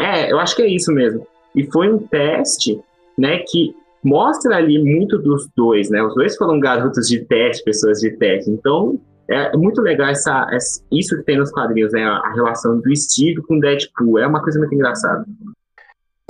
É, 0.00 0.30
eu 0.32 0.38
acho 0.38 0.54
que 0.54 0.62
é 0.62 0.66
isso 0.68 0.92
mesmo. 0.92 1.26
E 1.56 1.64
foi 1.72 1.90
um 1.92 1.98
teste, 1.98 2.80
né, 3.18 3.38
que 3.48 3.74
mostra 4.04 4.56
ali 4.56 4.78
muito 4.82 5.18
dos 5.18 5.48
dois, 5.56 5.88
né? 5.88 6.02
Os 6.02 6.14
dois 6.14 6.36
foram 6.36 6.60
garotos 6.60 7.08
de 7.08 7.24
teste, 7.24 7.64
pessoas 7.64 8.00
de 8.00 8.10
teste. 8.18 8.50
Então, 8.50 9.00
é 9.30 9.56
muito 9.56 9.80
legal 9.80 10.08
essa, 10.08 10.46
essa- 10.52 10.84
isso 10.92 11.16
que 11.16 11.22
tem 11.22 11.38
nos 11.38 11.50
quadrinhos, 11.50 11.90
né? 11.92 12.04
A, 12.04 12.18
a 12.18 12.32
relação 12.34 12.78
do 12.80 12.94
Steve 12.96 13.40
com 13.42 13.56
o 13.56 13.60
Deadpool. 13.60 14.18
É 14.18 14.26
uma 14.26 14.42
coisa 14.42 14.58
muito 14.58 14.74
engraçada. 14.74 15.24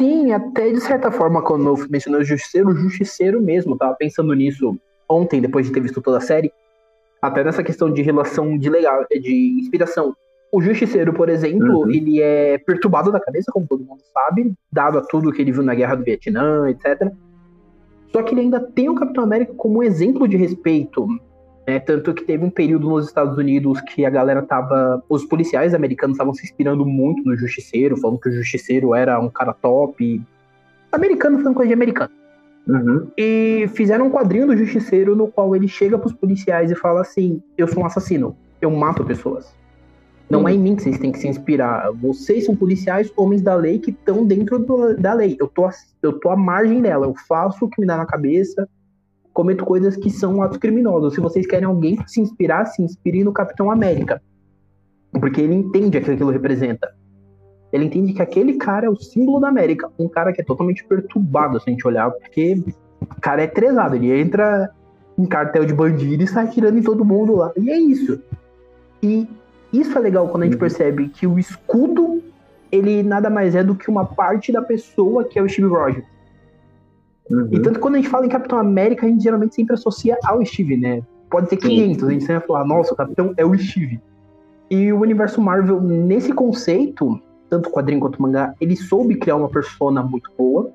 Sim, 0.00 0.32
até 0.32 0.70
de 0.70 0.80
certa 0.80 1.10
forma, 1.10 1.42
quando 1.42 1.66
eu 1.68 1.86
mencionei 1.88 2.20
o 2.20 2.24
Justiceiro, 2.24 2.70
o 2.70 2.74
Justiceiro 2.74 3.40
mesmo, 3.40 3.76
tava 3.76 3.94
pensando 3.94 4.32
nisso 4.34 4.76
ontem, 5.08 5.40
depois 5.40 5.66
de 5.66 5.72
ter 5.72 5.80
visto 5.80 6.00
toda 6.00 6.18
a 6.18 6.20
série, 6.20 6.52
até 7.22 7.44
nessa 7.44 7.62
questão 7.62 7.92
de 7.92 8.02
relação 8.02 8.58
de 8.58 8.68
legal, 8.68 9.06
de 9.08 9.56
inspiração. 9.60 10.14
O 10.52 10.60
Justiceiro, 10.60 11.12
por 11.12 11.28
exemplo, 11.28 11.80
Uhum. 11.80 11.90
ele 11.90 12.20
é 12.20 12.58
perturbado 12.58 13.10
da 13.10 13.20
cabeça, 13.20 13.50
como 13.52 13.66
todo 13.66 13.84
mundo 13.84 14.02
sabe, 14.12 14.52
dado 14.70 14.98
a 14.98 15.00
tudo 15.00 15.32
que 15.32 15.42
ele 15.42 15.52
viu 15.52 15.62
na 15.62 15.74
Guerra 15.74 15.94
do 15.96 16.04
Vietnã, 16.04 16.68
etc. 16.70 17.10
Só 18.12 18.22
que 18.22 18.34
ele 18.34 18.42
ainda 18.42 18.60
tem 18.60 18.88
o 18.88 18.94
Capitão 18.94 19.24
América 19.24 19.52
como 19.54 19.78
um 19.78 19.82
exemplo 19.82 20.28
de 20.28 20.36
respeito. 20.36 21.06
Né? 21.66 21.78
Tanto 21.78 22.12
que 22.14 22.24
teve 22.24 22.44
um 22.44 22.50
período 22.50 22.88
nos 22.88 23.06
Estados 23.06 23.36
Unidos 23.38 23.80
que 23.80 24.04
a 24.04 24.10
galera 24.10 24.42
tava. 24.42 25.02
Os 25.08 25.24
policiais 25.24 25.74
americanos 25.74 26.14
estavam 26.14 26.34
se 26.34 26.44
inspirando 26.44 26.84
muito 26.84 27.22
no 27.28 27.36
Justiceiro, 27.36 27.96
falando 27.96 28.18
que 28.20 28.28
o 28.28 28.32
Justiceiro 28.32 28.94
era 28.94 29.18
um 29.20 29.30
cara 29.30 29.52
top. 29.52 30.22
Americano 30.92 31.38
falando 31.38 31.54
coisa 31.54 31.68
de 31.68 31.74
americano. 31.74 32.10
Uhum. 32.66 33.08
E 33.16 33.68
fizeram 33.74 34.06
um 34.06 34.10
quadrinho 34.10 34.46
do 34.46 34.56
Justiceiro 34.56 35.14
no 35.14 35.28
qual 35.28 35.54
ele 35.54 35.68
chega 35.68 35.98
pros 35.98 36.12
policiais 36.12 36.70
e 36.70 36.74
fala 36.74 37.02
assim: 37.02 37.42
Eu 37.58 37.68
sou 37.68 37.82
um 37.82 37.86
assassino, 37.86 38.36
eu 38.60 38.70
mato 38.70 39.04
pessoas. 39.04 39.54
Não 40.30 40.48
é 40.48 40.54
em 40.54 40.58
mim 40.58 40.74
que 40.74 40.82
vocês 40.82 40.98
têm 40.98 41.12
que 41.12 41.18
se 41.18 41.28
inspirar. 41.28 41.92
Vocês 41.92 42.46
são 42.46 42.56
policiais, 42.56 43.12
homens 43.14 43.42
da 43.42 43.54
lei, 43.54 43.78
que 43.78 43.90
estão 43.90 44.24
dentro 44.24 44.58
do- 44.58 44.96
da 44.96 45.12
lei. 45.12 45.36
Eu 45.38 45.46
tô, 45.46 45.68
eu 46.02 46.18
tô 46.18 46.30
à 46.30 46.36
margem 46.36 46.80
dela. 46.80 47.06
Eu 47.06 47.14
faço 47.28 47.66
o 47.66 47.68
que 47.68 47.78
me 47.78 47.86
dá 47.86 47.98
na 47.98 48.06
cabeça. 48.06 48.66
Cometo 49.34 49.64
coisas 49.64 49.96
que 49.96 50.08
são 50.08 50.40
atos 50.40 50.58
criminosos. 50.58 51.14
Se 51.14 51.20
vocês 51.20 51.46
querem 51.46 51.66
alguém 51.66 51.98
se 52.06 52.20
inspirar, 52.20 52.64
se 52.66 52.80
inspirem 52.80 53.24
no 53.24 53.32
Capitão 53.32 53.70
América. 53.70 54.22
Porque 55.12 55.40
ele 55.40 55.54
entende 55.54 55.98
o 55.98 56.02
que 56.02 56.10
aquilo 56.12 56.30
representa. 56.30 56.94
Ele 57.72 57.86
entende 57.86 58.12
que 58.12 58.22
aquele 58.22 58.54
cara 58.54 58.86
é 58.86 58.88
o 58.88 58.96
símbolo 58.96 59.40
da 59.40 59.48
América. 59.48 59.90
Um 59.98 60.08
cara 60.08 60.32
que 60.32 60.40
é 60.40 60.44
totalmente 60.44 60.84
perturbado, 60.84 61.58
se 61.60 61.68
a 61.68 61.72
gente 61.72 61.86
olhar, 61.86 62.10
porque 62.12 62.62
o 63.02 63.20
cara 63.20 63.42
é 63.42 63.48
trezado. 63.48 63.96
Ele 63.96 64.12
entra 64.12 64.70
em 65.18 65.26
cartel 65.26 65.64
de 65.64 65.74
bandido 65.74 66.22
e 66.22 66.26
sai 66.28 66.44
atirando 66.44 66.78
em 66.78 66.82
todo 66.82 67.04
mundo 67.04 67.34
lá. 67.34 67.52
E 67.56 67.70
é 67.70 67.78
isso. 67.78 68.22
E 69.02 69.28
isso 69.72 69.98
é 69.98 70.00
legal 70.00 70.28
quando 70.28 70.44
a 70.44 70.46
gente 70.46 70.54
uhum. 70.54 70.60
percebe 70.60 71.08
que 71.08 71.26
o 71.26 71.36
escudo, 71.36 72.22
ele 72.70 73.02
nada 73.02 73.28
mais 73.28 73.56
é 73.56 73.64
do 73.64 73.74
que 73.74 73.90
uma 73.90 74.04
parte 74.04 74.52
da 74.52 74.62
pessoa 74.62 75.24
que 75.24 75.36
é 75.36 75.42
o 75.42 75.48
Steve 75.48 75.66
Rogers. 75.66 76.13
Uhum. 77.30 77.48
E 77.50 77.60
tanto 77.60 77.80
quando 77.80 77.94
a 77.94 77.98
gente 77.98 78.08
fala 78.08 78.26
em 78.26 78.28
Capitão 78.28 78.58
América, 78.58 79.06
a 79.06 79.08
gente 79.08 79.22
geralmente 79.22 79.54
sempre 79.54 79.74
associa 79.74 80.18
ao 80.24 80.44
Steve, 80.44 80.76
né? 80.76 81.02
Pode 81.30 81.48
ser 81.48 81.56
500, 81.56 82.00
Sim. 82.00 82.06
a 82.06 82.10
gente 82.12 82.20
sempre 82.20 82.38
vai 82.38 82.46
falar, 82.46 82.64
nossa, 82.64 82.92
o 82.92 82.96
Capitão 82.96 83.34
é 83.36 83.44
o 83.44 83.56
Steve. 83.56 84.00
E 84.70 84.92
o 84.92 85.00
universo 85.00 85.40
Marvel, 85.40 85.80
nesse 85.80 86.32
conceito, 86.32 87.20
tanto 87.48 87.70
quadrinho 87.70 88.00
quanto 88.00 88.20
mangá, 88.20 88.54
ele 88.60 88.76
soube 88.76 89.16
criar 89.16 89.36
uma 89.36 89.48
persona 89.48 90.02
muito 90.02 90.30
boa, 90.36 90.70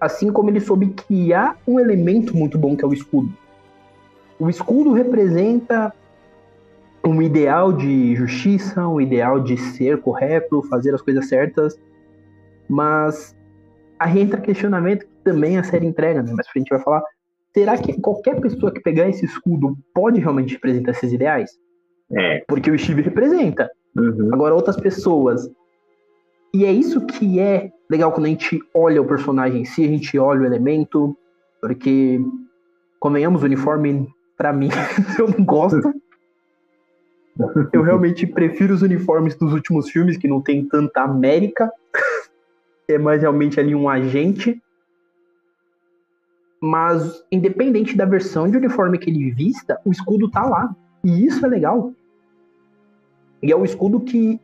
assim 0.00 0.30
como 0.30 0.50
ele 0.50 0.60
soube 0.60 0.88
criar 0.88 1.56
um 1.66 1.80
elemento 1.80 2.36
muito 2.36 2.58
bom 2.58 2.76
que 2.76 2.84
é 2.84 2.88
o 2.88 2.92
escudo. 2.92 3.32
O 4.38 4.50
escudo 4.50 4.92
representa 4.92 5.92
um 7.06 7.20
ideal 7.20 7.72
de 7.72 8.16
justiça, 8.16 8.86
um 8.88 9.00
ideal 9.00 9.38
de 9.38 9.56
ser 9.56 10.00
correto, 10.00 10.62
fazer 10.62 10.94
as 10.94 11.02
coisas 11.02 11.28
certas, 11.28 11.78
mas 12.68 13.36
aí 13.98 14.20
entra 14.20 14.40
questionamento 14.40 15.04
que 15.06 15.13
também 15.24 15.58
a 15.58 15.64
série 15.64 15.86
entrega, 15.86 16.22
né? 16.22 16.32
Mas 16.36 16.46
a 16.46 16.58
gente 16.58 16.68
vai 16.68 16.78
falar, 16.78 17.02
será 17.52 17.76
que 17.76 18.00
qualquer 18.00 18.40
pessoa 18.40 18.72
que 18.72 18.80
pegar 18.80 19.08
esse 19.08 19.24
escudo 19.24 19.76
pode 19.94 20.20
realmente 20.20 20.54
representar 20.54 20.92
esses 20.92 21.12
ideais? 21.12 21.50
É. 22.12 22.44
Porque 22.46 22.70
o 22.70 22.78
Steve 22.78 23.02
representa. 23.02 23.70
Uhum. 23.96 24.30
Agora, 24.32 24.54
outras 24.54 24.76
pessoas. 24.76 25.50
E 26.52 26.64
é 26.64 26.72
isso 26.72 27.04
que 27.06 27.40
é 27.40 27.72
legal 27.90 28.12
quando 28.12 28.26
a 28.26 28.28
gente 28.28 28.60
olha 28.72 29.00
o 29.02 29.06
personagem 29.06 29.62
em 29.62 29.64
si, 29.64 29.84
a 29.84 29.88
gente 29.88 30.18
olha 30.18 30.42
o 30.42 30.46
elemento, 30.46 31.16
porque, 31.60 32.20
convenhamos, 33.00 33.42
o 33.42 33.46
uniforme, 33.46 34.08
para 34.36 34.52
mim, 34.52 34.68
eu 35.18 35.28
não 35.28 35.44
gosto. 35.44 35.92
Eu 37.72 37.82
realmente 37.82 38.26
prefiro 38.26 38.74
os 38.74 38.82
uniformes 38.82 39.34
dos 39.34 39.52
últimos 39.52 39.90
filmes, 39.90 40.16
que 40.16 40.28
não 40.28 40.40
tem 40.40 40.64
tanta 40.66 41.02
América. 41.02 41.70
É 42.86 42.98
mais 42.98 43.22
realmente 43.22 43.58
ali 43.58 43.74
um 43.74 43.88
agente. 43.88 44.62
Mas, 46.66 47.22
independente 47.30 47.94
da 47.94 48.06
versão 48.06 48.48
de 48.48 48.56
uniforme 48.56 48.96
que 48.96 49.10
ele 49.10 49.30
vista, 49.30 49.78
o 49.84 49.90
escudo 49.90 50.30
tá 50.30 50.46
lá. 50.46 50.74
E 51.04 51.26
isso 51.26 51.44
é 51.44 51.48
legal. 51.50 51.92
E 53.42 53.52
é 53.52 53.56
o 53.56 53.66
escudo 53.66 54.00
que 54.00 54.40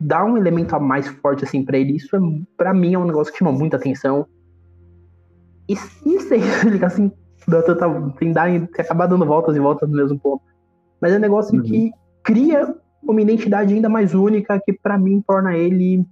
dá 0.00 0.24
um 0.24 0.38
elemento 0.38 0.74
a 0.74 0.80
mais 0.80 1.06
forte 1.08 1.44
assim 1.44 1.62
para 1.62 1.76
ele. 1.76 1.94
Isso 1.94 2.16
é, 2.16 2.20
para 2.56 2.72
mim 2.72 2.94
é 2.94 2.98
um 2.98 3.04
negócio 3.04 3.30
que 3.30 3.38
chama 3.38 3.52
muita 3.52 3.76
atenção. 3.76 4.26
E 5.68 5.76
sim, 5.76 6.18
sei, 6.20 6.40
assim, 6.82 7.12
dá 7.46 7.60
dá, 7.60 8.10
tem 8.18 8.32
acabar 8.78 9.04
dando 9.04 9.26
voltas 9.26 9.54
e 9.54 9.60
voltas 9.60 9.90
no 9.90 9.94
mesmo 9.94 10.18
ponto. 10.18 10.42
Mas 10.98 11.12
é 11.12 11.18
um 11.18 11.20
negócio 11.20 11.54
uhum. 11.54 11.62
que 11.62 11.90
cria 12.22 12.74
uma 13.02 13.20
identidade 13.20 13.74
ainda 13.74 13.90
mais 13.90 14.14
única 14.14 14.58
que 14.58 14.72
para 14.72 14.96
mim 14.96 15.20
torna 15.20 15.54
ele, 15.54 16.02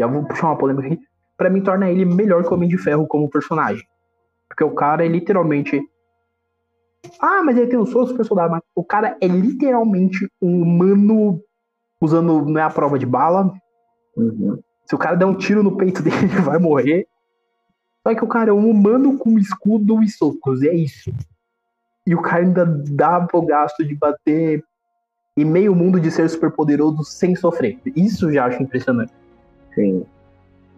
já 0.00 0.08
vou 0.08 0.24
puxar 0.24 0.48
uma 0.48 0.58
polêmica 0.58 0.88
aqui, 0.88 0.98
para 1.36 1.48
mim 1.48 1.60
torna 1.60 1.88
ele 1.88 2.04
melhor 2.04 2.42
que 2.42 2.50
o 2.50 2.54
Homem 2.54 2.68
de 2.68 2.76
Ferro 2.76 3.06
como 3.06 3.30
personagem. 3.30 3.86
Porque 4.56 4.64
o 4.64 4.74
cara 4.74 5.04
é 5.04 5.08
literalmente 5.08 5.86
ah, 7.20 7.42
mas 7.44 7.56
ele 7.56 7.68
tem 7.68 7.78
um 7.78 7.86
soro 7.86 8.06
super 8.08 8.24
soldado. 8.24 8.50
Mas 8.50 8.62
o 8.74 8.84
cara 8.84 9.16
é 9.20 9.26
literalmente 9.26 10.28
um 10.40 10.62
humano 10.62 11.40
usando 12.00 12.44
não 12.44 12.58
é 12.58 12.62
a 12.62 12.70
prova 12.70 12.98
de 12.98 13.06
bala. 13.06 13.52
Uhum. 14.16 14.58
Se 14.84 14.94
o 14.94 14.98
cara 14.98 15.16
der 15.16 15.26
um 15.26 15.34
tiro 15.36 15.62
no 15.62 15.76
peito 15.76 16.02
dele, 16.02 16.16
ele 16.16 16.40
vai 16.40 16.58
morrer. 16.58 17.06
Só 18.06 18.14
que 18.14 18.24
o 18.24 18.28
cara 18.28 18.50
é 18.50 18.52
um 18.52 18.70
humano 18.70 19.18
com 19.18 19.38
escudo 19.38 20.02
e 20.02 20.08
socos, 20.08 20.62
e 20.62 20.68
é 20.68 20.74
isso. 20.74 21.12
E 22.06 22.14
o 22.14 22.22
cara 22.22 22.44
ainda 22.44 22.64
dá 22.64 23.20
pro 23.20 23.42
gasto 23.42 23.84
de 23.84 23.94
bater 23.94 24.62
e 25.36 25.44
meio 25.44 25.74
mundo 25.74 25.98
de 25.98 26.10
ser 26.10 26.28
super 26.30 26.52
poderoso 26.52 27.02
sem 27.02 27.34
sofrer. 27.34 27.78
Isso 27.96 28.32
já 28.32 28.46
acho 28.46 28.62
impressionante. 28.62 29.12
Sim. 29.74 30.06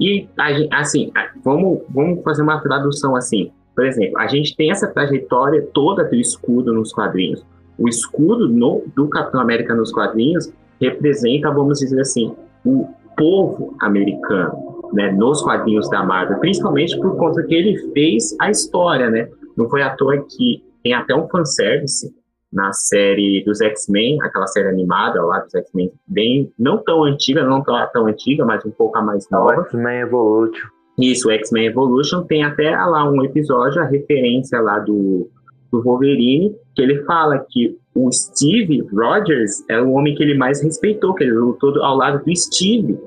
E, 0.01 0.27
assim, 0.73 1.13
vamos, 1.45 1.83
vamos 1.91 2.23
fazer 2.25 2.43
uma 2.43 2.61
tradução 2.63 3.15
assim. 3.15 3.53
Por 3.79 3.87
exemplo, 3.87 4.19
a 4.19 4.27
gente 4.27 4.57
tem 4.57 4.73
essa 4.73 4.89
trajetória 4.89 5.65
toda 5.73 6.03
do 6.03 6.17
escudo 6.17 6.75
nos 6.75 6.93
quadrinhos. 6.93 7.47
O 7.79 7.89
escudo 7.89 8.49
no, 8.49 8.83
do 8.97 9.09
Capitão 9.09 9.41
América 9.41 9.73
nos 9.73 9.93
quadrinhos 9.93 10.53
representa, 10.81 11.49
vamos 11.53 11.79
dizer 11.79 12.01
assim, 12.01 12.35
o 12.67 12.89
povo 13.17 13.77
americano, 13.81 14.91
né, 14.93 15.13
nos 15.13 15.43
quadrinhos 15.43 15.89
da 15.91 16.03
Marvel, 16.03 16.41
principalmente 16.41 16.99
por 16.99 17.17
conta 17.17 17.41
que 17.45 17.55
ele 17.55 17.79
fez 17.93 18.35
a 18.41 18.51
história, 18.51 19.09
né? 19.11 19.29
Não 19.57 19.71
foi 19.71 19.83
à 19.83 19.91
toa 19.91 20.27
que 20.29 20.61
tem 20.83 20.93
até 20.93 21.15
um 21.15 21.29
fanservice 21.29 22.13
na 22.53 22.73
série 22.73 23.45
dos 23.45 23.61
X-Men, 23.61 24.21
aquela 24.23 24.49
série 24.49 24.67
animada 24.67 25.23
lá 25.23 25.39
dos 25.39 25.55
X-Men, 25.55 25.93
bem, 26.05 26.53
não 26.59 26.79
tão 26.79 27.05
antiga, 27.05 27.45
não 27.45 27.63
tão, 27.63 27.77
tão 27.93 28.07
antiga, 28.09 28.45
mas 28.45 28.65
um 28.65 28.73
pouco 28.73 29.01
mais 29.03 29.31
nova. 29.31 29.63
X-Men 29.67 30.01
Evolution. 30.01 30.67
Isso, 30.99 31.31
X-Men 31.31 31.67
Evolution 31.67 32.23
tem 32.23 32.43
até 32.43 32.71
lá 32.71 33.09
um 33.09 33.25
episódio, 33.25 33.81
a 33.81 33.87
referência 33.87 34.61
lá 34.61 34.81
do, 34.81 35.29
do 35.71 35.83
Wolverine, 35.83 36.55
que 36.75 36.83
ele 36.83 37.05
fala 37.05 37.45
que 37.49 37.79
o 37.95 38.11
Steve 38.13 38.87
Rogers 38.93 39.65
é 39.69 39.81
o 39.81 39.93
homem 39.93 40.15
que 40.15 40.23
ele 40.23 40.37
mais 40.37 40.63
respeitou, 40.63 41.15
que 41.15 41.25
ele 41.25 41.33
lutou 41.33 41.83
ao 41.83 41.97
lado 41.97 42.25
do 42.25 42.37
Steve. 42.37 42.99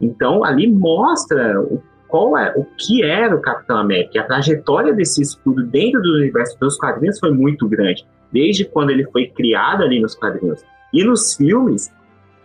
Então 0.00 0.44
ali 0.44 0.70
mostra 0.70 1.60
o, 1.60 1.80
qual 2.08 2.36
é 2.36 2.52
o 2.56 2.64
que 2.76 3.02
era 3.02 3.34
o 3.34 3.40
Capitão 3.40 3.78
América. 3.78 4.20
A 4.20 4.24
trajetória 4.24 4.92
desse 4.92 5.22
escudo 5.22 5.64
dentro 5.64 6.00
do 6.02 6.14
universo 6.14 6.58
dos 6.58 6.76
quadrinhos 6.76 7.18
foi 7.18 7.30
muito 7.30 7.68
grande, 7.68 8.06
desde 8.32 8.64
quando 8.64 8.90
ele 8.90 9.04
foi 9.10 9.26
criado 9.28 9.82
ali 9.82 10.00
nos 10.00 10.14
quadrinhos. 10.14 10.64
E 10.92 11.04
nos 11.04 11.34
filmes, 11.34 11.92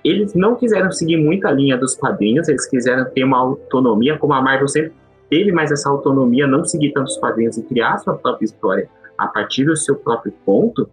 eles 0.04 0.34
não 0.34 0.56
quiseram 0.56 0.92
seguir 0.92 1.18
muito 1.18 1.46
a 1.46 1.52
linha 1.52 1.78
dos 1.78 1.96
quadrinhos, 1.96 2.48
eles 2.48 2.68
quiseram 2.68 3.06
ter 3.12 3.24
uma 3.24 3.38
autonomia, 3.38 4.18
como 4.18 4.34
a 4.34 4.42
Marvel 4.42 4.68
sempre 4.68 4.94
teve 5.30 5.52
mais 5.52 5.72
essa 5.72 5.90
autonomia, 5.90 6.48
não 6.48 6.66
seguir 6.66 6.92
tantos 6.92 7.18
quadrinhos 7.18 7.58
e 7.58 7.64
criar 7.64 7.98
sua 8.00 8.16
própria 8.16 8.46
história 8.46 8.90
a 9.18 9.28
partir 9.28 9.66
do 9.66 9.78
seu 9.78 9.96
próprio 9.96 10.34
ponto. 10.46 10.90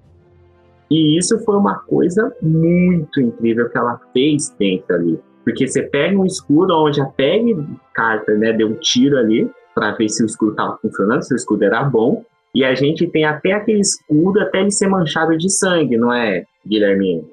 E 0.91 1.19
isso 1.19 1.39
foi 1.41 1.57
uma 1.57 1.79
coisa 1.81 2.35
muito 2.41 3.21
incrível 3.21 3.69
que 3.69 3.77
ela 3.77 4.01
fez 4.13 4.55
dentro 4.59 4.95
ali. 4.95 5.19
Porque 5.45 5.67
você 5.67 5.83
pega 5.83 6.17
um 6.19 6.27
escudo 6.27 6.75
onde 6.75 7.01
a 7.01 7.07
Peg 7.07 7.57
Carter 7.95 8.39
né, 8.39 8.53
deu 8.53 8.69
um 8.69 8.75
tiro 8.75 9.17
ali 9.19 9.51
para 9.75 9.93
ver 9.93 10.09
se 10.09 10.23
o 10.23 10.27
escudo 10.27 10.53
estava 10.53 10.77
funcionando, 10.77 11.23
se 11.23 11.35
o 11.35 11.37
escudo 11.37 11.65
era 11.65 11.83
bom. 11.83 12.25
E 12.55 12.65
a 12.65 12.75
gente 12.75 13.07
tem 13.09 13.25
até 13.25 13.53
aquele 13.53 13.81
escudo 13.81 14.41
até 14.41 14.61
ele 14.61 14.71
ser 14.71 14.89
manchado 14.89 15.37
de 15.37 15.51
sangue, 15.51 15.97
não 15.97 16.13
é, 16.13 16.45
Guilherme? 16.67 17.25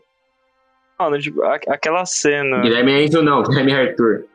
Mano, 0.98 1.20
tipo, 1.20 1.44
aquela 1.44 2.06
cena. 2.06 2.62
Guilherme 2.62 3.04
Enzo 3.04 3.22
não, 3.22 3.44
Guilherme 3.44 3.74
Arthur. 3.74 4.26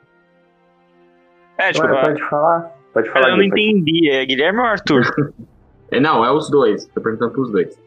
É, 1.59 1.73
tipo. 1.73 1.87
Ué, 1.87 2.03
pode 2.03 2.29
falar? 2.29 2.73
Pode 2.93 3.11
falar. 3.11 3.31
Eu 3.31 3.37
não 3.37 3.45
entendi. 3.45 4.11
É 4.11 4.25
Guilherme 4.27 4.59
ou 4.59 4.67
Arthur? 4.67 5.33
não, 6.01 6.25
é 6.25 6.31
os 6.31 6.51
dois. 6.51 6.87
Tô 6.89 7.01
perguntando 7.01 7.33
pros 7.33 7.51
dois. 7.51 7.79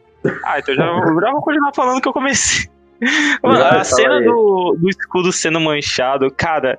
Ah, 0.44 0.58
então 0.58 0.74
já, 0.74 0.84
já 0.84 1.30
vou 1.32 1.42
continuar 1.42 1.72
falando 1.74 2.00
que 2.00 2.08
eu 2.08 2.12
comecei. 2.12 2.68
Mano, 3.42 3.62
a 3.62 3.84
cena 3.84 4.20
do, 4.22 4.76
do 4.80 4.88
escudo 4.88 5.32
sendo 5.32 5.60
manchado, 5.60 6.30
cara, 6.30 6.78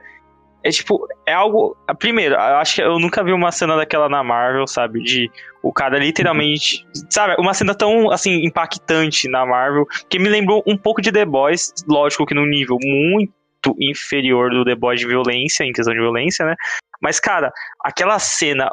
é 0.65 0.71
tipo, 0.71 1.07
é 1.27 1.33
algo. 1.33 1.77
Primeiro, 1.99 2.33
eu 2.33 2.57
acho 2.57 2.75
que 2.75 2.81
eu 2.81 2.97
nunca 2.97 3.23
vi 3.23 3.31
uma 3.31 3.51
cena 3.51 3.75
daquela 3.75 4.09
na 4.09 4.23
Marvel, 4.23 4.65
sabe? 4.65 4.99
De 5.03 5.29
o 5.61 5.71
cara 5.71 5.99
literalmente. 5.99 6.83
Sabe? 7.07 7.35
Uma 7.37 7.53
cena 7.53 7.75
tão, 7.75 8.09
assim, 8.09 8.43
impactante 8.43 9.29
na 9.29 9.45
Marvel, 9.45 9.85
que 10.09 10.17
me 10.17 10.27
lembrou 10.27 10.63
um 10.65 10.75
pouco 10.75 11.03
de 11.03 11.11
The 11.11 11.23
Boys, 11.23 11.71
lógico 11.87 12.25
que 12.25 12.33
num 12.33 12.47
nível 12.47 12.79
muito 12.81 13.75
inferior 13.79 14.49
do 14.49 14.65
The 14.65 14.73
Boys 14.73 14.99
de 14.99 15.05
violência, 15.05 15.63
em 15.63 15.71
questão 15.71 15.93
de 15.93 15.99
violência, 15.99 16.43
né? 16.43 16.55
Mas, 16.99 17.19
cara, 17.19 17.53
aquela 17.79 18.17
cena 18.17 18.71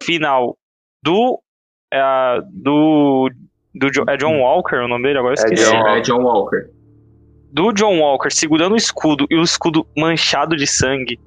final 0.00 0.56
do. 1.02 1.42
Uh, 1.92 2.40
do. 2.52 3.30
do 3.74 3.88
é 4.08 4.16
John 4.16 4.38
Walker 4.38 4.76
o 4.76 4.86
nome 4.86 5.08
dele? 5.08 5.18
Agora 5.18 5.32
eu 5.32 5.44
esqueci. 5.44 5.64
É 5.64 5.76
John, 5.76 5.88
é 5.88 6.00
John 6.02 6.22
Walker 6.22 6.79
do 7.52 7.72
John 7.72 7.98
Walker 7.98 8.30
segurando 8.30 8.72
o 8.72 8.76
escudo 8.76 9.26
e 9.30 9.36
o 9.36 9.42
escudo 9.42 9.86
manchado 9.96 10.56
de 10.56 10.66
sangue. 10.66 11.18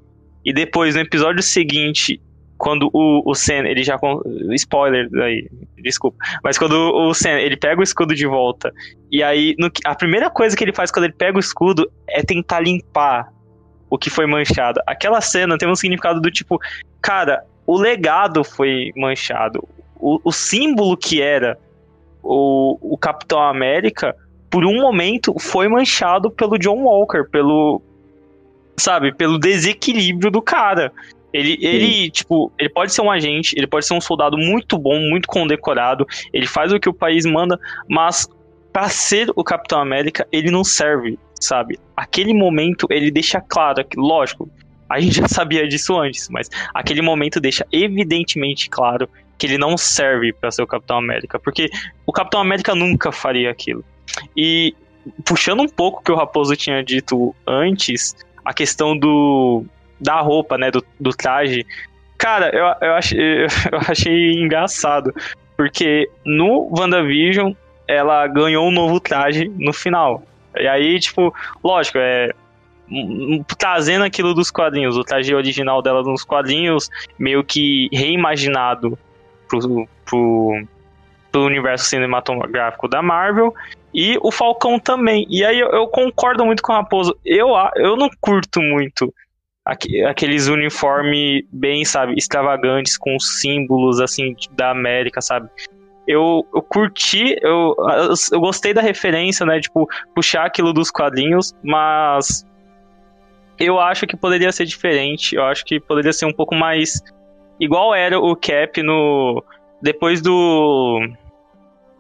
E 0.46 0.54
depois, 0.54 0.96
no 0.96 1.02
episódio 1.02 1.42
seguinte, 1.42 2.22
quando 2.58 2.90
o, 2.94 3.30
o 3.30 3.36
Sen, 3.36 3.66
ele 3.66 3.84
já. 3.84 4.00
Spoiler 4.56 5.10
aí, 5.22 5.50
desculpa. 5.82 6.18
Mas 6.44 6.58
quando 6.58 6.74
o, 6.74 7.10
o 7.10 7.14
Sen, 7.14 7.34
ele 7.34 7.58
pega 7.58 7.80
o 7.80 7.84
escudo 7.84 8.16
de 8.16 8.26
volta. 8.26 8.74
E 9.12 9.22
aí, 9.24 9.56
no, 9.58 9.70
a 9.86 9.96
primeira 9.96 10.30
coisa 10.30 10.56
que 10.56 10.64
ele 10.64 10.74
faz 10.74 10.92
quando 10.92 11.06
ele 11.06 11.14
pega 11.14 11.38
o 11.38 11.40
escudo 11.40 11.90
é 12.08 12.22
tentar 12.22 12.62
limpar 12.62 13.32
o 13.90 13.98
que 13.98 14.10
foi 14.10 14.26
manchado. 14.26 14.82
Aquela 14.88 15.22
cena 15.22 15.58
tem 15.58 15.70
um 15.70 15.76
significado 15.76 16.20
do 16.20 16.32
tipo, 16.32 16.60
cara, 17.02 17.44
o 17.66 17.78
legado 17.78 18.44
foi 18.44 18.92
manchado. 18.96 19.68
o, 20.04 20.20
o 20.24 20.32
símbolo 20.32 20.98
que 20.98 21.22
era 21.22 21.58
o, 22.22 22.78
o 22.82 22.98
Capitão 22.98 23.42
América, 23.42 24.16
por 24.54 24.68
um 24.68 24.80
momento, 24.80 25.34
foi 25.40 25.68
manchado 25.68 26.30
pelo 26.30 26.60
John 26.60 26.84
Walker, 26.84 27.24
pelo. 27.24 27.82
Sabe, 28.78 29.12
pelo 29.12 29.40
desequilíbrio 29.40 30.30
do 30.30 30.44
cara. 30.44 30.94
Ele, 31.34 31.58
ele, 31.60 32.12
tipo, 32.12 32.52
ele 32.60 32.70
pode 32.70 32.94
ser 32.94 33.02
um 33.02 33.10
agente, 33.10 33.56
ele 33.58 33.66
pode 33.66 33.88
ser 33.88 33.96
um 33.96 34.02
soldado 34.02 34.38
muito 34.38 34.78
bom, 34.78 35.00
muito 35.10 35.28
condecorado, 35.28 36.06
ele 36.32 36.46
faz 36.46 36.72
o 36.72 36.80
que 36.80 36.88
o 36.88 36.94
país 36.94 37.26
manda, 37.26 37.60
mas 37.90 38.28
para 38.72 38.88
ser 38.90 39.32
o 39.36 39.44
Capitão 39.44 39.82
América, 39.82 40.28
ele 40.32 40.52
não 40.52 40.64
serve, 40.64 41.18
sabe? 41.42 41.80
Aquele 41.98 42.32
momento 42.32 42.86
ele 42.92 43.10
deixa 43.10 43.42
claro, 43.42 43.84
que, 43.84 44.00
lógico, 44.00 44.48
a 44.88 45.00
gente 45.00 45.16
já 45.22 45.28
sabia 45.28 45.68
disso 45.68 45.98
antes, 45.98 46.30
mas 46.30 46.48
aquele 46.76 47.02
momento 47.02 47.40
deixa 47.40 47.66
evidentemente 47.72 48.70
claro 48.70 49.10
que 49.36 49.48
ele 49.48 49.58
não 49.58 49.76
serve 49.76 50.32
para 50.32 50.52
ser 50.52 50.62
o 50.62 50.68
Capitão 50.68 51.00
América, 51.00 51.40
porque 51.40 51.72
o 52.06 52.12
Capitão 52.12 52.40
América 52.40 52.76
nunca 52.76 53.12
faria 53.12 53.50
aquilo. 53.50 53.84
E 54.36 54.76
puxando 55.26 55.62
um 55.62 55.68
pouco 55.68 56.00
o 56.00 56.04
que 56.04 56.12
o 56.12 56.16
Raposo 56.16 56.56
tinha 56.56 56.84
dito 56.84 57.36
antes, 57.46 58.16
a 58.44 58.54
questão 58.54 58.98
do 58.98 59.66
da 60.00 60.20
roupa, 60.20 60.58
né, 60.58 60.70
do, 60.70 60.86
do 61.00 61.12
traje, 61.12 61.66
cara, 62.18 62.50
eu, 62.54 62.88
eu, 62.88 62.94
achei, 62.94 63.46
eu 63.72 63.80
achei 63.88 64.34
engraçado, 64.34 65.14
porque 65.56 66.10
no 66.26 66.70
WandaVision 66.78 67.54
ela 67.88 68.28
ganhou 68.28 68.68
um 68.68 68.72
novo 68.72 69.00
traje 69.00 69.50
no 69.58 69.72
final. 69.72 70.24
E 70.58 70.68
aí, 70.68 71.00
tipo, 71.00 71.34
lógico, 71.64 71.98
é 71.98 72.32
trazendo 73.58 74.04
aquilo 74.04 74.34
dos 74.34 74.52
quadrinhos, 74.52 74.98
o 74.98 75.04
traje 75.04 75.34
original 75.34 75.82
dela 75.82 76.04
nos 76.04 76.24
quadrinhos, 76.24 76.90
meio 77.18 77.44
que 77.44 77.90
reimaginado 77.92 78.98
pro, 79.48 79.88
pro, 80.06 80.64
pro 81.32 81.46
universo 81.46 81.86
cinematográfico 81.86 82.88
da 82.88 83.02
Marvel. 83.02 83.54
E 83.94 84.18
o 84.22 84.32
Falcão 84.32 84.80
também. 84.80 85.26
E 85.30 85.46
aí 85.46 85.60
eu, 85.60 85.70
eu 85.70 85.88
concordo 85.88 86.46
muito 86.46 86.64
com 86.64 86.72
o 86.72 86.76
Raposo. 86.76 87.16
Eu, 87.24 87.50
eu 87.76 87.96
não 87.96 88.10
curto 88.20 88.62
muito 88.62 89.14
aqueles 89.66 90.48
uniformes 90.48 91.46
bem, 91.52 91.86
sabe, 91.86 92.16
extravagantes, 92.18 92.98
com 92.98 93.18
símbolos, 93.20 94.02
assim, 94.02 94.36
da 94.52 94.72
América, 94.72 95.22
sabe? 95.22 95.50
Eu, 96.06 96.46
eu 96.54 96.62
curti, 96.62 97.38
eu, 97.42 97.76
eu 98.32 98.40
gostei 98.42 98.74
da 98.74 98.82
referência, 98.82 99.46
né, 99.46 99.62
tipo, 99.62 99.88
puxar 100.14 100.46
aquilo 100.46 100.74
dos 100.74 100.92
quadrinhos, 100.92 101.54
mas 101.64 102.46
eu 103.58 103.80
acho 103.80 104.06
que 104.06 104.18
poderia 104.18 104.52
ser 104.52 104.66
diferente, 104.66 105.36
eu 105.36 105.46
acho 105.46 105.64
que 105.64 105.80
poderia 105.80 106.12
ser 106.12 106.26
um 106.26 106.34
pouco 106.34 106.54
mais 106.56 107.02
igual 107.58 107.96
era 107.96 108.20
o 108.20 108.36
Cap 108.36 108.82
no 108.82 109.42
depois 109.82 110.22
do 110.22 111.08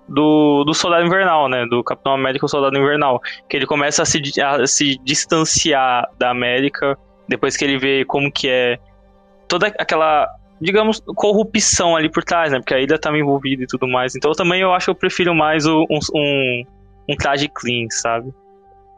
do, 0.07 0.63
do 0.63 0.73
Soldado 0.73 1.05
Invernal, 1.05 1.47
né? 1.47 1.65
Do 1.65 1.83
Capitão 1.83 2.13
América 2.13 2.45
o 2.45 2.49
Soldado 2.49 2.77
Invernal. 2.77 3.21
Que 3.49 3.57
ele 3.57 3.65
começa 3.65 4.03
a 4.03 4.05
se, 4.05 4.21
a 4.41 4.65
se 4.67 4.97
distanciar 5.03 6.09
da 6.17 6.29
América 6.29 6.97
depois 7.27 7.55
que 7.55 7.63
ele 7.63 7.77
vê 7.77 8.05
como 8.05 8.31
que 8.31 8.49
é 8.49 8.77
toda 9.47 9.67
aquela, 9.67 10.27
digamos, 10.59 11.01
corrupção 11.15 11.95
ali 11.95 12.09
por 12.09 12.23
trás, 12.23 12.51
né? 12.51 12.59
Porque 12.59 12.73
a 12.73 12.79
ilha 12.79 12.95
estava 12.95 13.17
envolvida 13.17 13.63
e 13.63 13.67
tudo 13.67 13.87
mais. 13.87 14.15
Então 14.15 14.31
também 14.33 14.61
eu 14.61 14.73
acho 14.73 14.85
que 14.85 14.91
eu 14.91 14.95
prefiro 14.95 15.33
mais 15.33 15.65
o, 15.65 15.85
um, 15.89 15.99
um, 16.13 16.63
um 17.09 17.15
traje 17.15 17.49
clean, 17.49 17.87
sabe? 17.89 18.33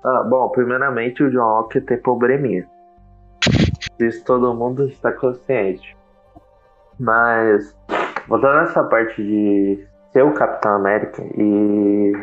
Ah, 0.04 0.24
bom, 0.24 0.50
primeiramente 0.50 1.24
o 1.24 1.32
John 1.32 1.40
Walker 1.40 1.82
tem 1.82 1.98
probleminha. 1.98 2.68
Isso 4.00 4.24
todo 4.24 4.54
mundo 4.54 4.88
está 4.88 5.12
consciente. 5.12 5.96
Mas, 7.00 7.76
voltando 8.28 8.60
nessa 8.60 8.84
parte 8.84 9.22
de 9.22 9.86
ser 10.16 10.24
o 10.24 10.32
Capitão 10.32 10.76
América 10.76 11.22
e, 11.38 12.14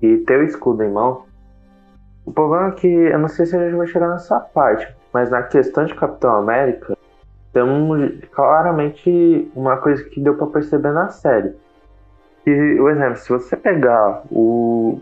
e 0.00 0.18
ter 0.18 0.38
o 0.38 0.44
escudo 0.44 0.84
em 0.84 0.92
mão, 0.92 1.24
o 2.24 2.32
problema 2.32 2.68
é 2.68 2.70
que 2.70 2.86
eu 2.86 3.18
não 3.18 3.26
sei 3.26 3.46
se 3.46 3.56
a 3.56 3.64
gente 3.64 3.76
vai 3.76 3.88
chegar 3.88 4.08
nessa 4.10 4.38
parte, 4.38 4.86
mas 5.12 5.28
na 5.28 5.42
questão 5.42 5.84
de 5.84 5.94
Capitão 5.96 6.36
América, 6.36 6.96
temos 7.52 8.12
claramente 8.30 9.50
uma 9.56 9.76
coisa 9.78 10.04
que 10.04 10.20
deu 10.20 10.36
para 10.36 10.46
perceber 10.46 10.92
na 10.92 11.08
série. 11.08 11.52
E, 12.46 12.78
o 12.78 12.88
exemplo, 12.88 13.16
se 13.16 13.28
você 13.28 13.56
pegar 13.56 14.22
o 14.30 15.00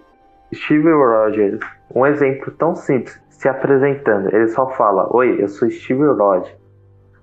Steve 0.54 0.90
Rogers, 0.90 1.60
um 1.94 2.06
exemplo 2.06 2.50
tão 2.52 2.74
simples, 2.74 3.20
se 3.28 3.48
apresentando, 3.50 4.34
ele 4.34 4.48
só 4.48 4.70
fala: 4.70 5.14
Oi, 5.14 5.42
eu 5.42 5.48
sou 5.48 5.70
Steve 5.70 6.06
Rogers. 6.06 6.56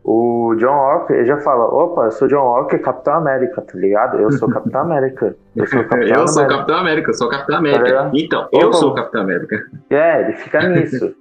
O 0.03 0.55
John 0.57 0.75
Walker, 0.75 1.13
ele 1.13 1.25
já 1.25 1.37
fala, 1.37 1.65
opa, 1.65 2.05
eu 2.05 2.11
sou 2.11 2.27
John 2.27 2.43
Walker, 2.43 2.79
Capitão 2.79 3.13
América, 3.13 3.61
tá 3.61 3.77
ligado? 3.77 4.17
Eu 4.19 4.31
sou 4.31 4.49
Capitão 4.49 4.81
América. 4.81 5.35
Eu 5.55 5.67
sou 5.67 5.83
Capitão 5.83 5.99
eu 6.01 6.13
América. 6.15 6.27
sou 6.27 6.47
Capitão 6.47 6.77
América, 6.77 7.09
eu 7.09 7.13
sou 7.13 7.29
Capitão 7.29 7.57
América. 7.57 7.93
Tá 7.93 8.11
então, 8.13 8.49
eu 8.51 8.67
opa. 8.67 8.77
sou 8.77 8.95
Capitão 8.95 9.21
América. 9.21 9.57
É, 9.91 10.21
ele 10.21 10.33
fica 10.33 10.61
nisso. 10.69 11.15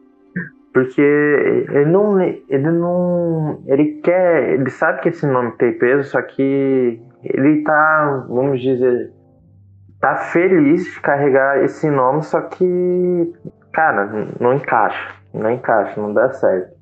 Porque 0.72 1.00
ele 1.02 1.86
não, 1.86 2.20
ele 2.22 2.70
não, 2.70 3.60
ele 3.66 4.00
quer, 4.02 4.50
ele 4.54 4.70
sabe 4.70 5.00
que 5.02 5.08
esse 5.08 5.26
nome 5.26 5.50
tem 5.58 5.76
peso, 5.76 6.08
só 6.10 6.22
que 6.22 7.02
ele 7.24 7.62
tá, 7.64 8.24
vamos 8.28 8.60
dizer, 8.62 9.12
tá 10.00 10.14
feliz 10.16 10.84
de 10.84 11.00
carregar 11.00 11.62
esse 11.64 11.90
nome, 11.90 12.22
só 12.22 12.40
que, 12.42 13.32
cara, 13.72 14.28
não 14.38 14.54
encaixa, 14.54 15.14
não 15.34 15.50
encaixa, 15.50 16.00
não 16.00 16.14
dá 16.14 16.30
certo. 16.30 16.79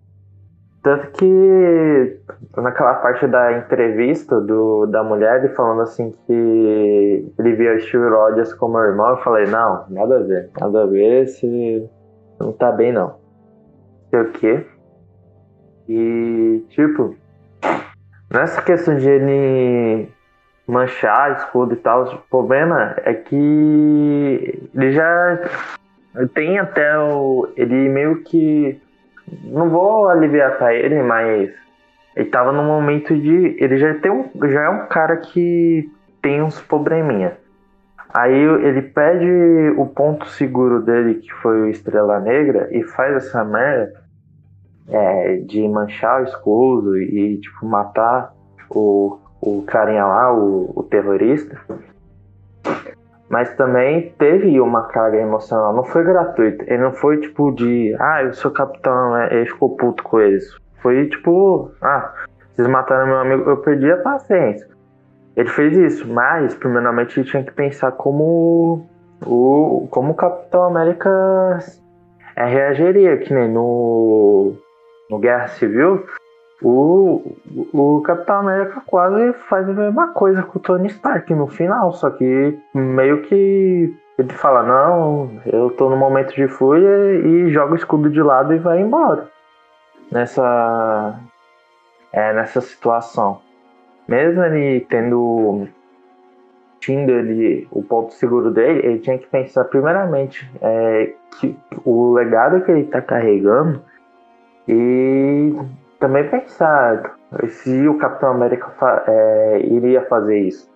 Tanto 0.82 1.10
que 1.12 2.20
naquela 2.56 2.94
parte 2.94 3.26
da 3.26 3.58
entrevista 3.58 4.40
do, 4.40 4.86
da 4.86 5.02
mulher, 5.02 5.44
ele 5.44 5.54
falando 5.54 5.82
assim 5.82 6.14
que 6.26 7.32
ele 7.38 7.52
via 7.54 7.74
o 7.74 7.80
Steve 7.80 8.08
Rogers 8.08 8.54
como 8.54 8.78
irmão, 8.78 9.10
eu 9.10 9.16
falei, 9.18 9.46
não, 9.46 9.84
nada 9.90 10.16
a 10.16 10.22
ver, 10.22 10.50
nada 10.60 10.82
a 10.84 10.86
ver, 10.86 11.24
esse 11.24 11.88
não 12.40 12.52
tá 12.52 12.70
bem 12.70 12.92
não 12.92 13.28
sei 14.10 14.20
o 14.20 14.32
quê. 14.32 14.66
E, 15.88 16.64
tipo, 16.70 17.14
nessa 18.30 18.60
questão 18.62 18.96
de 18.96 19.08
ele 19.08 20.08
manchar 20.66 21.36
escudo 21.36 21.74
e 21.74 21.76
tal, 21.76 22.04
o 22.04 22.18
problema 22.30 22.94
é 23.04 23.14
que 23.14 24.68
ele 24.74 24.92
já 24.92 25.40
tem 26.34 26.58
até 26.58 26.98
o. 26.98 27.48
Ele 27.56 27.88
meio 27.88 28.22
que. 28.22 28.80
Não 29.44 29.68
vou 29.70 30.08
aliviar 30.08 30.58
pra 30.58 30.74
ele, 30.74 31.02
mas 31.02 31.50
ele 32.16 32.28
tava 32.30 32.52
num 32.52 32.64
momento 32.64 33.16
de. 33.16 33.56
Ele 33.58 33.78
já 33.78 33.94
tem 33.94 34.10
um. 34.10 34.28
Já 34.48 34.64
é 34.64 34.68
um 34.68 34.86
cara 34.86 35.16
que 35.16 35.90
tem 36.20 36.42
uns 36.42 36.60
probleminha. 36.60 37.36
Aí 38.12 38.32
ele 38.32 38.82
pede 38.82 39.28
o 39.76 39.86
ponto 39.86 40.26
seguro 40.26 40.80
dele, 40.82 41.16
que 41.16 41.32
foi 41.34 41.60
o 41.60 41.68
Estrela 41.68 42.18
Negra, 42.18 42.68
e 42.72 42.82
faz 42.82 43.16
essa 43.16 43.44
merda 43.44 44.02
é, 44.88 45.36
de 45.36 45.68
manchar 45.68 46.22
o 46.22 46.24
escudo 46.24 46.96
e, 46.96 47.38
tipo, 47.38 47.66
matar 47.66 48.32
o, 48.70 49.18
o 49.40 49.62
carinha 49.62 50.06
lá, 50.06 50.34
o, 50.34 50.72
o 50.74 50.82
terrorista. 50.82 51.60
Mas 53.28 53.54
também 53.56 54.14
teve 54.18 54.58
uma 54.60 54.88
carga 54.88 55.18
emocional, 55.18 55.74
não 55.74 55.84
foi 55.84 56.02
gratuito. 56.02 56.64
Ele 56.66 56.82
não 56.82 56.92
foi 56.92 57.18
tipo 57.18 57.50
de, 57.52 57.94
ah, 58.00 58.22
eu 58.22 58.32
sou 58.32 58.50
capitão, 58.50 59.12
né? 59.12 59.28
ele 59.30 59.46
ficou 59.46 59.76
puto 59.76 60.02
com 60.02 60.18
eles. 60.18 60.56
Foi 60.80 61.06
tipo, 61.08 61.70
ah, 61.82 62.14
vocês 62.54 62.66
mataram 62.66 63.06
meu 63.06 63.18
amigo, 63.18 63.50
eu 63.50 63.58
perdi 63.58 63.90
a 63.90 63.98
paciência. 63.98 64.66
Ele 65.36 65.48
fez 65.48 65.76
isso, 65.76 66.08
mas 66.08 66.54
primeiramente 66.54 67.20
ele 67.20 67.28
tinha 67.28 67.44
que 67.44 67.52
pensar 67.52 67.92
como 67.92 68.88
o 69.24 69.86
como 69.90 70.12
o 70.12 70.14
Capitão 70.14 70.64
América 70.64 71.58
reagiria, 72.36 73.18
que 73.18 73.32
nem 73.32 73.48
no 73.48 74.54
no 75.08 75.18
Guerra 75.18 75.46
Civil, 75.48 76.04
o, 76.62 77.36
o 77.72 78.00
Capitão 78.02 78.40
América 78.40 78.82
quase 78.86 79.32
faz 79.48 79.68
a 79.68 79.72
mesma 79.72 80.08
coisa 80.08 80.42
com 80.42 80.58
o 80.58 80.62
Tony 80.62 80.88
Stark 80.88 81.32
no 81.34 81.46
final, 81.46 81.92
só 81.92 82.10
que 82.10 82.58
meio 82.74 83.22
que 83.22 83.94
ele 84.18 84.32
fala, 84.32 84.64
não, 84.64 85.30
eu 85.46 85.70
tô 85.70 85.88
no 85.88 85.96
momento 85.96 86.34
de 86.34 86.48
fúria 86.48 87.14
e 87.14 87.50
joga 87.50 87.74
o 87.74 87.76
escudo 87.76 88.10
de 88.10 88.20
lado 88.20 88.52
e 88.52 88.58
vai 88.58 88.80
embora. 88.80 89.28
Nessa. 90.10 91.20
É, 92.12 92.32
nessa 92.32 92.60
situação. 92.60 93.40
Mesmo 94.08 94.42
ele 94.42 94.80
tendo 94.88 95.68
tindo 96.80 97.10
ele, 97.10 97.68
o 97.70 97.82
ponto 97.82 98.14
seguro 98.14 98.50
dele, 98.50 98.80
ele 98.86 98.98
tinha 99.00 99.18
que 99.18 99.26
pensar 99.26 99.64
primeiramente 99.64 100.50
é, 100.62 101.12
que 101.38 101.56
o 101.84 102.12
legado 102.12 102.62
que 102.62 102.70
ele 102.70 102.84
tá 102.84 103.02
carregando 103.02 103.82
e 104.66 105.54
também 105.98 106.28
pensar 106.30 107.16
se 107.48 107.88
o 107.88 107.98
Capitão 107.98 108.30
América 108.30 108.72
é, 109.06 109.66
iria 109.66 110.02
fazer 110.06 110.40
isso. 110.40 110.68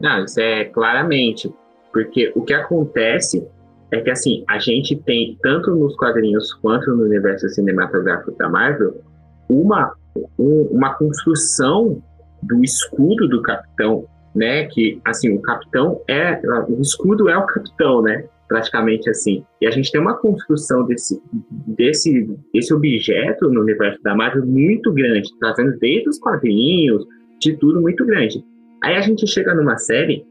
Não, 0.00 0.24
isso 0.24 0.40
é 0.40 0.64
claramente. 0.66 1.54
Porque 1.92 2.32
o 2.34 2.42
que 2.42 2.52
acontece 2.52 3.46
é 3.92 4.00
que, 4.00 4.10
assim, 4.10 4.44
a 4.48 4.58
gente 4.58 4.96
tem, 4.96 5.38
tanto 5.42 5.74
nos 5.74 5.96
quadrinhos 5.96 6.52
quanto 6.54 6.94
no 6.94 7.04
universo 7.04 7.48
cinematográfico 7.48 8.32
da 8.32 8.48
Marvel, 8.48 9.00
uma, 9.48 9.94
um, 10.38 10.68
uma 10.72 10.94
construção 10.94 12.02
do 12.42 12.62
escudo 12.64 13.28
do 13.28 13.40
Capitão 13.42 14.06
né? 14.34 14.64
Que, 14.64 15.00
assim, 15.04 15.32
o 15.32 15.40
capitão 15.40 16.00
é... 16.08 16.40
O 16.68 16.80
escudo 16.80 17.28
é 17.28 17.36
o 17.38 17.46
capitão, 17.46 18.02
né? 18.02 18.24
Praticamente 18.48 19.08
assim. 19.08 19.44
E 19.60 19.66
a 19.66 19.70
gente 19.70 19.90
tem 19.90 20.00
uma 20.00 20.18
construção 20.18 20.86
desse, 20.86 21.20
desse, 21.66 22.30
desse 22.52 22.74
objeto 22.74 23.48
no 23.48 23.62
universo 23.62 24.02
da 24.02 24.14
Marvel 24.14 24.46
muito 24.46 24.92
grande, 24.92 25.28
trazendo 25.40 25.78
desde 25.78 26.08
os 26.08 26.18
quadrinhos, 26.18 27.06
de 27.40 27.56
tudo 27.56 27.80
muito 27.80 28.04
grande. 28.04 28.44
Aí 28.82 28.96
a 28.96 29.00
gente 29.00 29.26
chega 29.26 29.54
numa 29.54 29.76
série 29.76 30.24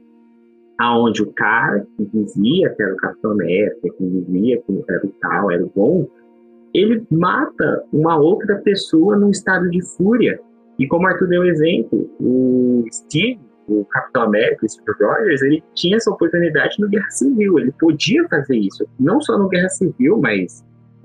aonde 0.80 1.21
o 1.21 1.32
cara 1.34 1.86
que 1.97 2.06
dizia 2.06 2.69
que 2.69 2.84
era 2.84 2.93
o 2.93 2.97
Capitão 2.97 3.32
América, 3.32 3.89
que 3.97 4.06
dizia 4.06 4.62
que 4.62 4.84
era 4.89 5.06
o 5.06 5.13
tal, 5.21 5.52
era 5.52 5.63
o 5.63 5.71
bom, 5.73 6.08
ele 6.73 7.06
mata 7.12 7.84
uma 7.91 8.17
outra 8.17 8.58
pessoa 8.58 9.15
num 9.15 9.30
estado 9.30 9.69
de 9.69 9.82
fúria. 9.95 10.39
E 10.80 10.88
como 10.88 11.08
Arthur 11.08 11.28
deu 11.28 11.45
exemplo, 11.45 12.10
o 12.19 12.84
Steve, 12.91 13.39
o 13.67 13.86
Capitão 13.86 14.23
América, 14.23 14.65
o 14.65 14.69
Steve 14.69 14.91
Rogers, 15.02 15.41
ele 15.41 15.63
tinha 15.73 15.97
essa 15.97 16.10
oportunidade 16.10 16.76
no 16.80 16.89
Guerra 16.89 17.10
Civil, 17.10 17.60
ele 17.60 17.71
podia 17.80 18.28
fazer 18.28 18.58
isso. 18.58 18.86
Não 18.99 19.21
só 19.21 19.38
no 19.38 19.47
Guerra 19.47 19.69
Civil, 19.69 20.19
mas 20.19 20.63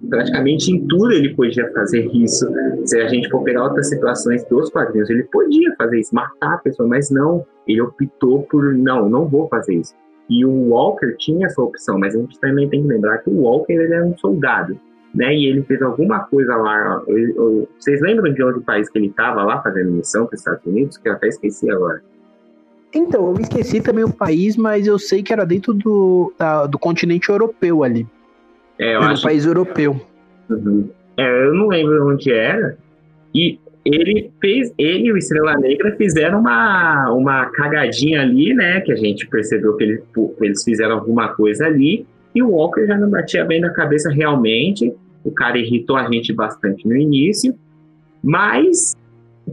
praticamente 0.08 0.70
em 0.70 0.86
tudo 0.86 1.12
ele 1.12 1.34
podia 1.34 1.70
fazer 1.72 2.08
isso. 2.14 2.46
Se 2.84 3.00
a 3.00 3.08
gente 3.08 3.28
for 3.28 3.42
pegar 3.42 3.64
outras 3.64 3.88
situações 3.88 4.44
dos 4.44 4.70
quadrinhos, 4.70 5.10
ele 5.10 5.24
podia 5.24 5.74
fazer 5.76 6.00
isso, 6.00 6.14
matar 6.14 6.54
a 6.54 6.58
pessoa, 6.58 6.88
mas 6.88 7.10
não. 7.10 7.44
Ele 7.66 7.80
optou 7.80 8.42
por, 8.44 8.74
não, 8.74 9.08
não 9.08 9.26
vou 9.26 9.48
fazer 9.48 9.74
isso. 9.74 9.94
E 10.28 10.44
o 10.44 10.68
Walker 10.68 11.16
tinha 11.18 11.46
essa 11.46 11.60
opção, 11.60 11.98
mas 11.98 12.14
a 12.14 12.18
gente 12.18 12.38
também 12.38 12.68
tem 12.68 12.82
que 12.82 12.88
lembrar 12.88 13.18
que 13.18 13.30
o 13.30 13.40
Walker 13.40 13.72
ele 13.72 13.94
era 13.94 14.04
um 14.04 14.16
soldado, 14.18 14.78
né? 15.14 15.34
E 15.34 15.46
ele 15.46 15.62
fez 15.62 15.80
alguma 15.80 16.20
coisa 16.20 16.54
lá. 16.54 17.02
vocês 17.78 18.00
lembram 18.02 18.32
de 18.32 18.42
onde 18.42 18.60
país 18.60 18.90
que 18.90 18.98
ele 18.98 19.06
estava 19.06 19.42
lá 19.42 19.62
fazendo 19.62 19.90
missão 19.90 20.26
para 20.26 20.34
os 20.34 20.40
Estados 20.40 20.66
Unidos? 20.66 20.98
Que 20.98 21.08
eu 21.08 21.14
até 21.14 21.28
esqueci 21.28 21.70
agora. 21.70 22.02
Então, 22.94 23.28
eu 23.28 23.40
esqueci 23.40 23.80
também 23.80 24.04
o 24.04 24.12
país, 24.12 24.56
mas 24.56 24.86
eu 24.86 24.98
sei 24.98 25.22
que 25.22 25.32
era 25.32 25.44
dentro 25.44 25.74
do, 25.74 26.32
da, 26.38 26.66
do 26.66 26.78
continente 26.78 27.28
europeu 27.28 27.84
ali. 27.84 28.06
É, 28.78 28.94
eu 28.94 29.00
acho... 29.00 29.22
país 29.22 29.44
europeu. 29.44 30.00
Uhum. 30.48 30.88
É, 31.16 31.46
eu 31.46 31.54
não 31.54 31.68
lembro 31.68 32.08
onde 32.08 32.32
era. 32.32 32.78
E 33.34 33.58
ele 33.84 34.30
fez, 34.40 34.72
ele 34.78 35.08
e 35.08 35.12
o 35.12 35.16
Estrela 35.16 35.56
Negra 35.56 35.94
fizeram 35.96 36.40
uma, 36.40 37.10
uma 37.12 37.46
cagadinha 37.46 38.22
ali, 38.22 38.54
né? 38.54 38.80
Que 38.80 38.92
a 38.92 38.96
gente 38.96 39.26
percebeu 39.26 39.76
que 39.76 39.84
eles, 39.84 40.02
eles 40.40 40.64
fizeram 40.64 40.94
alguma 40.94 41.28
coisa 41.28 41.66
ali. 41.66 42.06
E 42.34 42.42
o 42.42 42.50
Walker 42.50 42.86
já 42.86 42.96
não 42.96 43.10
batia 43.10 43.44
bem 43.44 43.60
na 43.60 43.70
cabeça 43.70 44.10
realmente. 44.10 44.94
O 45.24 45.30
cara 45.30 45.58
irritou 45.58 45.96
a 45.96 46.10
gente 46.10 46.32
bastante 46.32 46.86
no 46.86 46.96
início. 46.96 47.54
Mas 48.22 48.96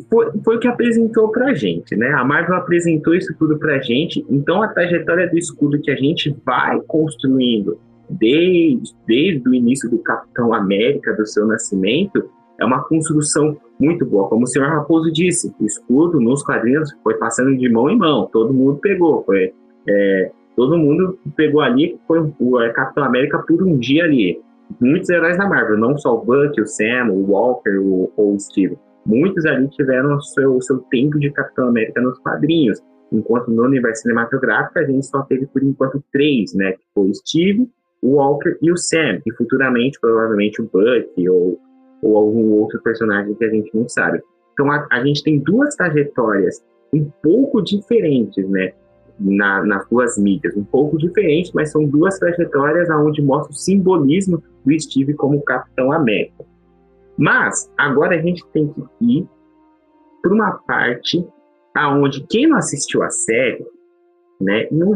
foi, 0.10 0.32
foi 0.44 0.56
o 0.58 0.60
que 0.60 0.68
apresentou 0.68 1.30
pra 1.30 1.54
gente, 1.54 1.96
né? 1.96 2.10
A 2.10 2.24
Marvel 2.24 2.56
apresentou 2.56 3.16
isso 3.16 3.34
tudo 3.38 3.58
pra 3.58 3.80
gente. 3.80 4.26
Então 4.30 4.62
a 4.62 4.68
trajetória 4.68 5.30
do 5.30 5.38
escudo 5.38 5.82
que 5.82 5.92
a 5.92 5.96
gente 5.96 6.36
vai 6.46 6.80
construindo 6.88 7.80
desde, 8.10 8.96
desde 9.08 9.50
o 9.50 9.54
início 9.54 9.90
do 9.90 9.98
Capitão 10.00 10.54
América, 10.54 11.14
do 11.14 11.26
seu 11.26 11.46
nascimento, 11.46 12.30
é 12.60 12.66
uma 12.66 12.84
construção 12.84 13.58
muito 13.80 14.06
boa. 14.06 14.30
Como 14.30 14.44
o 14.44 14.48
senhor 14.48 14.70
Raposo 14.70 15.12
disse, 15.12 15.54
o 15.60 15.66
escudo 15.66 16.20
nos 16.20 16.44
quadrinhos 16.44 16.92
foi 17.04 17.16
passando 17.16 17.56
de 17.56 17.70
mão 17.70 17.90
em 17.90 17.98
mão, 17.98 18.30
todo 18.32 18.54
mundo 18.54 18.80
pegou, 18.80 19.24
foi, 19.24 19.54
é, 19.88 20.32
todo 20.56 20.78
mundo 20.78 21.20
pegou 21.36 21.62
ali, 21.62 22.00
foi 22.08 22.32
o 22.40 22.62
é, 22.62 22.70
Capitão 22.72 23.04
América 23.04 23.40
por 23.40 23.62
um 23.64 23.78
dia 23.78 24.04
ali. 24.04 24.40
Muitos 24.80 25.10
heróis 25.10 25.38
da 25.38 25.48
Marvel, 25.48 25.78
não 25.78 25.98
só 25.98 26.16
o 26.16 26.24
Buck, 26.26 26.60
o 26.60 26.66
Sam, 26.66 27.12
o 27.12 27.32
Walker 27.32 27.78
o, 27.78 28.12
ou 28.16 28.36
o 28.36 28.40
Steve. 28.40 28.78
Muitos 29.06 29.46
ali 29.46 29.68
tiveram 29.70 30.16
o 30.16 30.22
seu, 30.22 30.56
o 30.56 30.62
seu 30.62 30.80
tempo 30.90 31.20
de 31.20 31.30
Capitão 31.32 31.68
América 31.68 32.02
nos 32.02 32.18
quadrinhos, 32.20 32.82
enquanto 33.12 33.52
no 33.52 33.64
universo 33.64 34.02
cinematográfico 34.02 34.80
a 34.80 34.84
gente 34.84 35.06
só 35.06 35.22
teve 35.24 35.46
por 35.46 35.64
enquanto 35.64 36.04
três, 36.12 36.54
né? 36.56 36.72
Que 36.74 36.84
foi 36.94 37.10
o 37.10 37.14
Steve, 37.14 37.70
o 38.02 38.16
Walker 38.16 38.58
e 38.62 38.72
o 38.72 38.78
Sam, 38.78 39.22
e 39.26 39.32
futuramente, 39.34 40.00
provavelmente, 40.00 40.62
o 40.62 40.66
Buck 40.66 41.30
ou, 41.30 41.60
ou 42.02 42.18
algum 42.18 42.52
outro 42.54 42.82
personagem 42.82 43.36
que 43.36 43.46
a 43.46 43.50
gente 43.50 43.70
não 43.76 43.88
sabe. 43.88 44.22
Então, 44.54 44.72
a, 44.72 44.88
a 44.92 45.04
gente 45.04 45.24
tem 45.24 45.40
duas 45.40 45.76
trajetórias 45.76 46.64
um 46.92 47.06
pouco 47.22 47.62
diferentes, 47.62 48.48
né? 48.50 48.72
Na, 49.18 49.64
nas 49.64 49.88
duas 49.88 50.18
mídias, 50.18 50.58
um 50.58 50.64
pouco 50.66 50.98
diferentes, 50.98 51.54
mas 51.54 51.72
são 51.72 51.86
duas 51.86 52.20
trajetórias 52.20 52.90
aonde 52.90 53.22
mostra 53.22 53.52
o 53.52 53.56
simbolismo 53.56 54.44
do 54.66 54.80
Steve 54.80 55.14
como 55.14 55.42
Capitão 55.42 55.94
América. 55.94 56.44
Mas 57.18 57.72
agora 57.78 58.16
a 58.16 58.22
gente 58.22 58.46
tem 58.52 58.68
que 58.68 58.84
ir 59.02 59.28
para 60.22 60.34
uma 60.34 60.52
parte 60.68 61.26
aonde 61.76 62.26
quem 62.28 62.48
não 62.48 62.58
assistiu 62.58 63.04
a 63.04 63.10
série 63.10 63.66
né? 64.40 64.68
Não, 64.72 64.94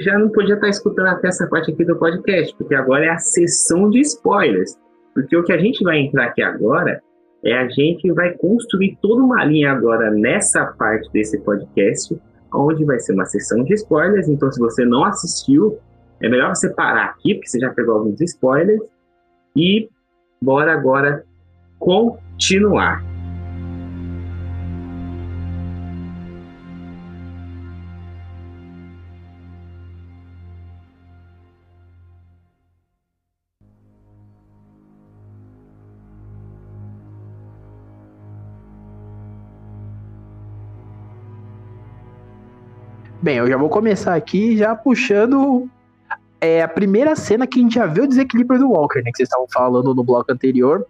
já 0.00 0.18
não 0.18 0.28
podia 0.28 0.54
estar 0.54 0.68
escutando 0.68 1.08
até 1.08 1.28
essa 1.28 1.46
parte 1.48 1.72
aqui 1.72 1.84
do 1.84 1.96
podcast, 1.96 2.54
porque 2.56 2.74
agora 2.74 3.06
é 3.06 3.08
a 3.08 3.18
sessão 3.18 3.90
de 3.90 4.00
spoilers. 4.00 4.78
Porque 5.14 5.36
o 5.36 5.42
que 5.42 5.52
a 5.52 5.58
gente 5.58 5.82
vai 5.82 5.98
entrar 5.98 6.26
aqui 6.26 6.42
agora 6.42 7.02
é 7.44 7.56
a 7.56 7.68
gente 7.68 8.10
vai 8.12 8.32
construir 8.34 8.96
toda 9.02 9.22
uma 9.22 9.44
linha 9.44 9.72
agora 9.72 10.10
nessa 10.10 10.66
parte 10.66 11.10
desse 11.12 11.40
podcast, 11.40 12.16
onde 12.54 12.84
vai 12.84 12.98
ser 13.00 13.14
uma 13.14 13.24
sessão 13.24 13.64
de 13.64 13.74
spoilers. 13.74 14.28
Então, 14.28 14.50
se 14.52 14.60
você 14.60 14.84
não 14.84 15.04
assistiu, 15.04 15.78
é 16.22 16.28
melhor 16.28 16.54
você 16.54 16.70
parar 16.70 17.06
aqui, 17.06 17.34
porque 17.34 17.48
você 17.48 17.58
já 17.58 17.70
pegou 17.70 17.96
alguns 17.96 18.20
spoilers. 18.20 18.80
E 19.56 19.88
bora 20.42 20.72
agora 20.72 21.24
continuar. 21.78 23.04
Bem, 43.22 43.36
eu 43.36 43.46
já 43.46 43.58
vou 43.58 43.68
começar 43.68 44.14
aqui 44.14 44.56
já 44.56 44.74
puxando 44.74 45.68
é, 46.40 46.62
a 46.62 46.68
primeira 46.68 47.14
cena 47.14 47.46
que 47.46 47.58
a 47.58 47.62
gente 47.62 47.74
já 47.74 47.86
vê 47.86 48.00
o 48.00 48.08
desequilíbrio 48.08 48.60
do 48.60 48.70
Walker, 48.70 49.02
né? 49.02 49.10
Que 49.10 49.18
vocês 49.18 49.28
estavam 49.28 49.46
falando 49.52 49.94
no 49.94 50.02
bloco 50.02 50.32
anterior. 50.32 50.86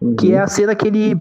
Uhum. 0.00 0.14
Que 0.16 0.34
é 0.34 0.40
a 0.40 0.46
cena 0.46 0.74
que 0.74 0.86
ele 0.86 1.20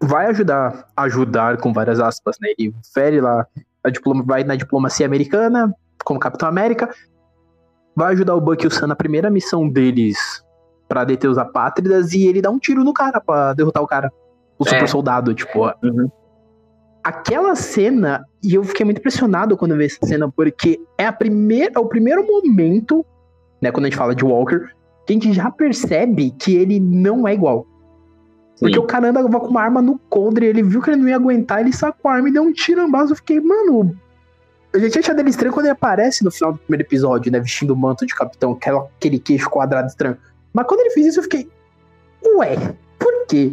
vai 0.00 0.26
ajudar, 0.26 0.88
ajudar 0.96 1.58
com 1.58 1.72
várias 1.72 2.00
aspas, 2.00 2.36
né? 2.40 2.48
Ele 2.58 2.74
fere 2.92 3.20
lá, 3.20 3.46
a 3.84 3.90
diploma, 3.90 4.24
vai 4.24 4.42
na 4.42 4.56
diplomacia 4.56 5.06
americana, 5.06 5.74
como 6.04 6.18
Capitão 6.18 6.48
América, 6.48 6.90
vai 7.94 8.12
ajudar 8.12 8.34
o 8.34 8.40
Buck 8.40 8.64
e 8.64 8.66
o 8.66 8.70
Sam 8.70 8.88
na 8.88 8.96
primeira 8.96 9.30
missão 9.30 9.68
deles 9.68 10.18
para 10.88 11.04
deter 11.04 11.30
os 11.30 11.38
apátridas 11.38 12.12
e 12.12 12.26
ele 12.26 12.42
dá 12.42 12.50
um 12.50 12.58
tiro 12.58 12.84
no 12.84 12.92
cara 12.92 13.20
para 13.20 13.54
derrotar 13.54 13.82
o 13.82 13.86
cara, 13.86 14.12
o 14.58 14.66
é. 14.66 14.68
super 14.68 14.88
soldado, 14.88 15.34
tipo. 15.34 15.66
Uhum 15.82 16.10
aquela 17.02 17.54
cena, 17.54 18.24
e 18.42 18.54
eu 18.54 18.64
fiquei 18.64 18.84
muito 18.84 18.98
impressionado 18.98 19.56
quando 19.56 19.72
eu 19.72 19.78
vi 19.78 19.86
essa 19.86 20.04
cena, 20.04 20.30
porque 20.30 20.80
é, 20.96 21.06
a 21.06 21.12
primeira, 21.12 21.72
é 21.74 21.78
o 21.78 21.86
primeiro 21.86 22.24
momento, 22.26 23.04
né, 23.60 23.70
quando 23.72 23.86
a 23.86 23.88
gente 23.88 23.98
fala 23.98 24.14
de 24.14 24.24
Walker, 24.24 24.68
que 25.06 25.12
a 25.12 25.14
gente 25.14 25.32
já 25.32 25.50
percebe 25.50 26.30
que 26.38 26.54
ele 26.54 26.78
não 26.78 27.26
é 27.26 27.34
igual. 27.34 27.66
Sim. 28.54 28.66
Porque 28.66 28.78
o 28.78 28.84
cara 28.84 29.08
andava 29.08 29.28
com 29.40 29.48
uma 29.48 29.62
arma 29.62 29.82
no 29.82 29.98
coldre, 29.98 30.46
ele 30.46 30.62
viu 30.62 30.80
que 30.80 30.90
ele 30.90 31.00
não 31.00 31.08
ia 31.08 31.16
aguentar, 31.16 31.60
ele 31.60 31.72
sacou 31.72 32.10
a 32.10 32.14
arma 32.14 32.28
e 32.28 32.32
deu 32.32 32.42
um 32.42 32.52
tiro 32.52 32.80
ambaço. 32.80 33.12
Eu 33.12 33.16
fiquei, 33.16 33.40
mano. 33.40 33.96
Eu 34.72 34.80
já 34.80 34.88
tinha 34.88 35.00
achado 35.00 35.18
ele 35.18 35.30
estranho 35.30 35.52
quando 35.52 35.66
ele 35.66 35.72
aparece 35.72 36.24
no 36.24 36.30
final 36.30 36.52
do 36.52 36.58
primeiro 36.58 36.86
episódio, 36.86 37.30
né? 37.32 37.40
Vestindo 37.40 37.72
o 37.72 37.76
manto 37.76 38.06
de 38.06 38.14
capitão, 38.14 38.52
aquela, 38.52 38.88
aquele 38.96 39.18
queixo 39.18 39.50
quadrado 39.50 39.88
estranho. 39.88 40.16
Mas 40.52 40.66
quando 40.66 40.80
ele 40.80 40.90
fez 40.90 41.06
isso, 41.06 41.18
eu 41.18 41.24
fiquei. 41.24 41.50
Ué, 42.36 42.56
por 42.98 43.26
quê? 43.26 43.52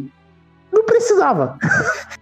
Não 0.72 0.86
precisava. 0.86 1.58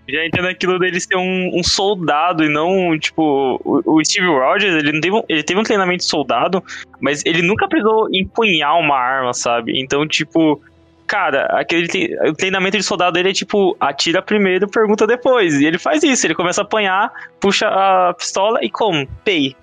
Já 0.08 0.26
entendo 0.26 0.48
aquilo 0.48 0.80
dele 0.80 1.00
ser 1.00 1.18
um, 1.18 1.52
um 1.54 1.64
soldado 1.64 2.44
e 2.44 2.50
não, 2.50 2.98
tipo, 2.98 3.60
o, 3.64 3.82
o, 3.86 4.06
Steve 4.06 4.28
Rogers, 4.28 4.76
ele, 4.76 4.94
não 4.94 5.02
teve 5.02 5.16
um, 5.16 5.24
ele 5.28 5.44
teve 5.44 5.60
um 5.60 5.64
treinamento 5.64 6.00
de 6.00 6.10
soldado, 6.10 6.64
mas 7.00 7.26
ele 7.26 7.42
nunca 7.42 7.68
precisou 7.68 8.08
empunhar 8.14 8.78
uma 8.80 8.96
arma, 8.98 9.34
sabe? 9.34 9.80
Então, 9.82 10.08
tipo, 10.08 10.62
cara, 11.06 11.46
aquele 11.48 11.88
o 12.28 12.34
treinamento 12.34 12.78
de 12.78 12.84
soldado 12.84 13.14
dele 13.14 13.30
é 13.30 13.34
tipo, 13.34 13.76
atira 13.80 14.22
primeiro, 14.22 14.68
pergunta 14.68 15.06
depois. 15.06 15.60
E 15.60 15.66
ele 15.66 15.78
faz 15.78 16.04
isso, 16.04 16.26
ele 16.26 16.36
começa 16.36 16.62
a 16.62 16.64
apanhar, 16.64 17.12
puxa 17.40 17.68
a 17.68 18.14
pistola 18.14 18.60
e 18.64 18.70
como? 18.70 19.08
Pei. 19.24 19.56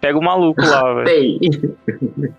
Pega 0.00 0.18
o 0.18 0.22
maluco 0.22 0.62
lá, 0.62 0.94
velho. 0.94 1.04
Pei. 1.04 1.38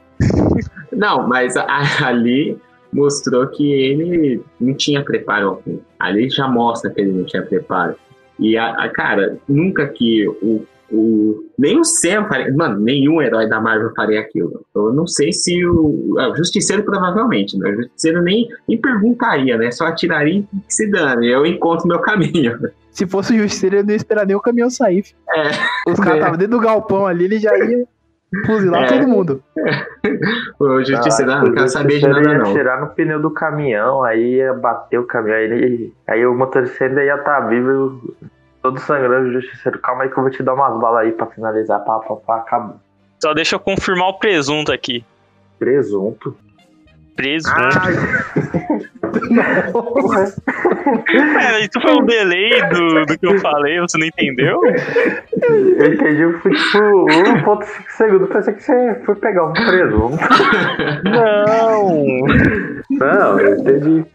Não, 0.92 1.28
mas 1.28 1.56
ali 1.58 2.58
mostrou 2.98 3.48
que 3.48 3.72
ele 3.72 4.42
não 4.60 4.74
tinha 4.74 5.04
preparo 5.04 5.62
Ali 6.00 6.30
já 6.30 6.48
mostra 6.48 6.90
que 6.90 7.00
ele 7.00 7.12
não 7.12 7.26
tinha 7.26 7.44
preparo. 7.44 7.96
E, 8.40 8.58
a, 8.58 8.72
a 8.72 8.90
cara, 8.90 9.38
nunca 9.48 9.88
que 9.88 10.28
o, 10.28 10.64
o, 10.92 11.44
Nem 11.58 11.80
o 11.80 11.84
Sam 11.84 12.28
faria. 12.28 12.54
Mano, 12.54 12.80
nenhum 12.80 13.22
herói 13.22 13.48
da 13.48 13.60
Marvel 13.60 13.92
faria 13.96 14.20
aquilo. 14.20 14.64
Eu 14.76 14.94
não 14.94 15.06
sei 15.08 15.32
se 15.32 15.66
o. 15.66 16.16
o 16.16 16.36
Justiceiro 16.36 16.84
provavelmente, 16.84 17.58
né? 17.58 17.70
O 17.70 17.76
Justiceiro 17.76 18.22
nem, 18.22 18.48
nem 18.68 18.80
perguntaria, 18.80 19.58
né? 19.58 19.72
Só 19.72 19.86
atiraria 19.86 20.40
e 20.40 20.46
se 20.68 20.90
dane. 20.90 21.28
Eu 21.28 21.46
encontro 21.46 21.88
meu 21.88 22.00
caminho. 22.00 22.58
Se 22.92 23.06
fosse 23.06 23.34
o 23.34 23.38
Justiceiro, 23.38 23.78
eu 23.78 23.84
não 23.84 23.92
ia 23.92 23.96
esperar 23.96 24.26
nem 24.26 24.36
o 24.36 24.42
caminhão 24.42 24.70
sair. 24.70 25.04
É. 25.36 25.92
Os 25.92 26.00
caras 26.00 26.14
É. 26.14 26.18
estavam 26.18 26.38
dentro 26.38 26.58
do 26.58 26.64
galpão 26.64 27.06
ali, 27.06 27.26
ele 27.26 27.40
já 27.40 27.56
ia 27.58 27.86
fuzilar 28.46 28.84
É. 28.84 28.88
todo 28.88 29.08
mundo. 29.08 29.44
O 30.60 30.84
Justiceiro, 30.84 31.32
Ah, 31.32 31.36
ah, 31.40 31.44
não 31.44 31.54
quero 31.54 31.70
saber 31.70 32.00
de 32.00 32.08
nada, 32.08 32.30
ia 32.32 32.38
não. 32.40 32.54
tirar 32.54 32.82
no 32.82 32.88
pneu 32.88 33.20
do 33.22 33.32
caminhão, 33.32 34.04
aí 34.04 34.36
ia 34.36 34.54
bater 34.54 35.00
o 35.00 35.06
caminhão, 35.06 35.38
aí, 35.38 35.94
aí 36.08 36.26
o 36.26 36.34
motorista 36.36 36.86
ainda 36.86 37.04
ia 37.04 37.16
estar 37.16 37.42
vivo, 37.42 38.16
todo 38.62 38.80
sangrando, 38.80 39.30
o 39.30 39.32
justiceiro, 39.34 39.80
calma 39.80 40.04
aí 40.04 40.10
que 40.10 40.18
eu 40.18 40.24
vou 40.24 40.32
te 40.32 40.42
dar 40.44 40.54
umas 40.56 40.80
balas 40.80 41.02
aí 41.04 41.12
pra 41.12 41.28
finalizar, 41.28 41.80
pá, 41.84 42.00
pá, 42.00 42.16
pá, 42.16 42.38
acabou. 42.38 42.76
Só 43.22 43.34
deixa 43.34 43.56
eu 43.56 43.60
confirmar 43.60 44.10
o 44.10 44.20
presunto 44.20 44.72
aqui. 44.72 45.04
Presunto. 45.60 46.36
Presunto. 47.18 47.78
Porra, 49.74 50.26
É, 51.42 51.60
isso 51.62 51.82
foi 51.82 51.92
um 51.94 52.06
delay 52.06 52.50
do, 52.70 53.06
do 53.06 53.18
que 53.20 53.26
eu 53.28 53.38
falei, 53.40 53.80
você 53.82 53.98
não 53.98 54.08
entendeu? 54.08 54.60
eu 54.64 55.94
entendi, 55.94 56.38
foi 56.40 56.52
tipo 56.54 56.78
1.5 56.78 57.66
segundos, 57.90 58.30
pensei 58.30 58.54
que 58.54 58.64
você 58.64 59.02
foi 59.06 59.16
pegar 59.16 59.46
um 59.48 59.54
presunto. 59.54 60.18
Não! 61.04 61.98
Não, 62.92 63.40
eu 63.40 63.58
entendi. 63.58 64.06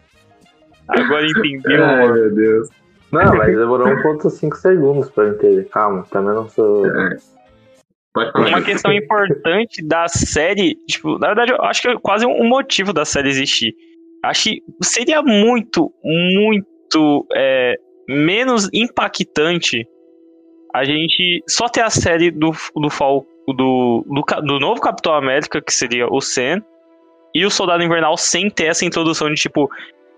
Agora 0.89 1.27
entendeu, 1.27 1.85
Ai, 1.85 2.05
amor. 2.05 2.15
meu 2.15 2.35
Deus. 2.35 2.69
Não, 3.13 3.35
mas 3.37 3.55
demorou 3.57 3.87
1.5 3.89 4.55
segundos 4.57 5.11
pra 5.11 5.25
eu 5.25 5.35
entender. 5.35 5.69
Calma, 5.71 6.05
também 6.11 6.35
não 6.35 6.49
sou. 6.49 6.87
É. 6.87 7.17
Uma 8.15 8.63
questão 8.63 8.93
importante 8.93 9.83
da 9.83 10.07
série, 10.07 10.77
tipo, 10.87 11.19
na 11.19 11.29
verdade, 11.29 11.53
eu 11.53 11.63
acho 11.63 11.81
que 11.81 11.89
é 11.89 11.97
quase 11.99 12.27
um 12.27 12.47
motivo 12.47 12.93
da 12.93 13.05
série 13.05 13.29
existir. 13.29 13.75
Acho 14.23 14.45
que 14.45 14.63
seria 14.83 15.23
muito, 15.23 15.93
muito 16.05 17.27
é, 17.35 17.77
menos 18.07 18.69
impactante 18.73 19.87
a 20.75 20.85
gente 20.85 21.43
só 21.49 21.69
ter 21.69 21.83
a 21.83 21.91
série 21.91 22.31
do, 22.31 22.53
do 22.75 22.91
Fal 22.91 23.27
do, 23.47 24.05
do, 24.07 24.43
do 24.43 24.61
novo 24.61 24.81
Capitão 24.81 25.15
América, 25.15 25.61
que 25.61 25.73
seria 25.73 26.07
o 26.07 26.21
Sam, 26.21 26.63
e 27.35 27.45
o 27.45 27.51
Soldado 27.51 27.83
Invernal 27.83 28.17
sem 28.17 28.49
ter 28.49 28.67
essa 28.67 28.85
introdução 28.85 29.29
de, 29.29 29.35
tipo, 29.35 29.69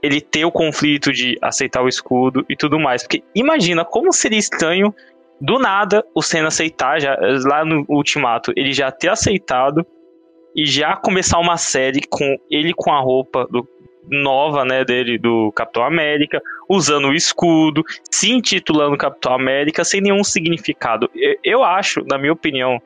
ele 0.02 0.20
ter 0.20 0.44
o 0.44 0.52
conflito 0.52 1.12
de 1.12 1.38
aceitar 1.40 1.83
o 1.83 1.88
escudo 1.88 2.44
e 2.48 2.57
tudo 2.57 2.78
mais. 2.78 3.02
Porque 3.02 3.22
imagina 3.35 3.85
como 3.85 4.12
seria 4.12 4.38
estranho 4.38 4.94
do 5.44 5.59
nada 5.59 6.02
o 6.14 6.22
Senna 6.22 6.48
aceitar, 6.48 6.98
já, 6.98 7.16
lá 7.44 7.64
no 7.64 7.85
Ultimato, 7.87 8.50
ele 8.57 8.72
já 8.72 8.90
ter 8.90 9.09
aceitado 9.09 9.85
e 10.57 10.64
já 10.64 10.96
começar 10.96 11.38
uma 11.38 11.59
série 11.59 12.00
com 12.09 12.38
ele 12.50 12.72
com 12.72 12.90
a 12.90 13.00
roupa 13.00 13.46
do- 13.50 13.68
nova, 14.09 14.64
né, 14.64 14.85
dele, 14.85 15.18
do 15.18 15.52
Capitão 15.52 15.83
América, 15.85 16.40
usando 16.68 17.09
o 17.09 17.14
escudo, 17.14 17.83
se 18.11 18.30
intitulando 18.30 18.96
Capitão 18.96 19.35
América, 19.35 19.85
sem 19.85 20.00
nenhum 20.00 20.22
significado. 20.24 21.11
Eu, 21.14 21.37
eu 21.44 21.64
acho, 21.64 22.02
na 22.07 22.18
minha 22.18 22.33
opinião, 22.33 22.80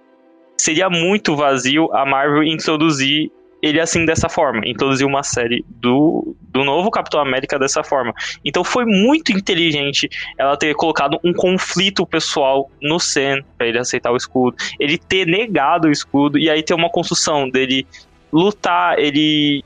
seria 0.56 0.88
muito 0.88 1.36
vazio 1.36 1.92
a 1.92 2.04
Marvel 2.04 2.42
introduzir 2.42 3.30
ele 3.60 3.80
assim 3.80 4.04
dessa 4.04 4.28
forma, 4.28 4.62
introduzir 4.64 5.06
uma 5.06 5.22
série 5.22 5.64
do, 5.68 6.36
do 6.50 6.64
novo 6.64 6.90
Capitão 6.90 7.20
América 7.20 7.58
dessa 7.58 7.82
forma. 7.82 8.14
Então 8.44 8.62
foi 8.62 8.84
muito 8.84 9.32
inteligente 9.32 10.08
ela 10.38 10.56
ter 10.56 10.74
colocado 10.74 11.18
um 11.24 11.32
conflito 11.32 12.06
pessoal 12.06 12.70
no 12.80 13.00
Sen 13.00 13.42
pra 13.56 13.66
ele 13.66 13.78
aceitar 13.78 14.12
o 14.12 14.16
escudo, 14.16 14.56
ele 14.78 14.96
ter 14.96 15.26
negado 15.26 15.88
o 15.88 15.90
escudo 15.90 16.38
e 16.38 16.48
aí 16.48 16.62
ter 16.62 16.74
uma 16.74 16.88
construção 16.88 17.48
dele 17.48 17.86
lutar, 18.32 18.98
ele 18.98 19.64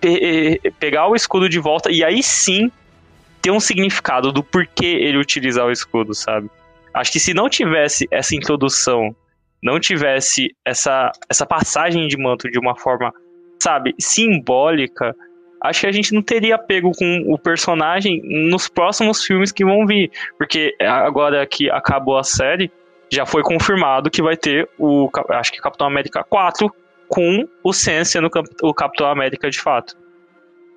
pe- 0.00 0.60
eh, 0.64 0.70
pegar 0.78 1.08
o 1.08 1.14
escudo 1.16 1.48
de 1.48 1.58
volta 1.58 1.90
e 1.90 2.04
aí 2.04 2.22
sim 2.22 2.70
ter 3.42 3.50
um 3.50 3.60
significado 3.60 4.30
do 4.32 4.42
porquê 4.42 4.86
ele 4.86 5.18
utilizar 5.18 5.66
o 5.66 5.72
escudo, 5.72 6.14
sabe? 6.14 6.50
Acho 6.94 7.12
que 7.12 7.20
se 7.20 7.32
não 7.32 7.48
tivesse 7.48 8.06
essa 8.10 8.34
introdução, 8.34 9.14
não 9.62 9.78
tivesse 9.80 10.54
essa, 10.64 11.10
essa 11.28 11.46
passagem 11.46 12.06
de 12.06 12.16
manto 12.16 12.50
de 12.50 12.58
uma 12.58 12.76
forma, 12.76 13.12
sabe, 13.60 13.94
simbólica, 13.98 15.14
acho 15.60 15.80
que 15.80 15.86
a 15.86 15.92
gente 15.92 16.14
não 16.14 16.22
teria 16.22 16.58
pego 16.58 16.92
com 16.92 17.24
o 17.26 17.38
personagem 17.38 18.20
nos 18.24 18.68
próximos 18.68 19.24
filmes 19.24 19.52
que 19.52 19.64
vão 19.64 19.86
vir. 19.86 20.10
Porque 20.36 20.74
agora 20.80 21.46
que 21.46 21.70
acabou 21.70 22.16
a 22.16 22.24
série, 22.24 22.70
já 23.10 23.24
foi 23.24 23.42
confirmado 23.42 24.10
que 24.10 24.22
vai 24.22 24.36
ter 24.36 24.68
o, 24.78 25.10
acho 25.30 25.52
que 25.52 25.60
Capitão 25.60 25.86
América 25.86 26.22
4 26.22 26.72
com 27.08 27.48
o 27.64 27.72
Sam 27.72 28.04
sendo 28.04 28.30
o 28.62 28.74
Capitão 28.74 29.08
América 29.08 29.50
de 29.50 29.58
fato. 29.58 29.96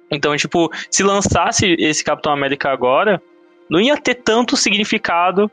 Então, 0.09 0.35
tipo, 0.35 0.69
se 0.89 1.03
lançasse 1.03 1.75
esse 1.77 2.03
Capitão 2.03 2.33
América 2.33 2.69
agora, 2.69 3.21
não 3.69 3.79
ia 3.79 3.95
ter 3.97 4.15
tanto 4.15 4.57
significado 4.57 5.49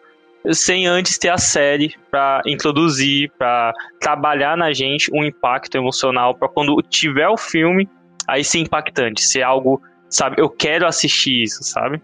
sem 0.53 0.87
antes 0.87 1.19
ter 1.19 1.29
a 1.29 1.39
série 1.39 1.95
pra 2.11 2.43
introduzir, 2.47 3.31
pra 3.39 3.73
trabalhar 4.01 4.57
na 4.57 4.73
gente 4.73 5.11
um 5.13 5.25
impacto 5.25 5.77
emocional, 5.77 6.35
pra 6.35 6.49
quando 6.49 6.81
tiver 6.83 7.29
o 7.29 7.37
filme, 7.37 7.89
aí 8.27 8.45
ser 8.45 8.59
impactante, 8.59 9.23
ser 9.23 9.43
algo, 9.43 9.81
sabe, 10.09 10.41
eu 10.41 10.49
quero 10.49 10.87
assistir 10.87 11.43
isso, 11.43 11.63
sabe? 11.63 12.01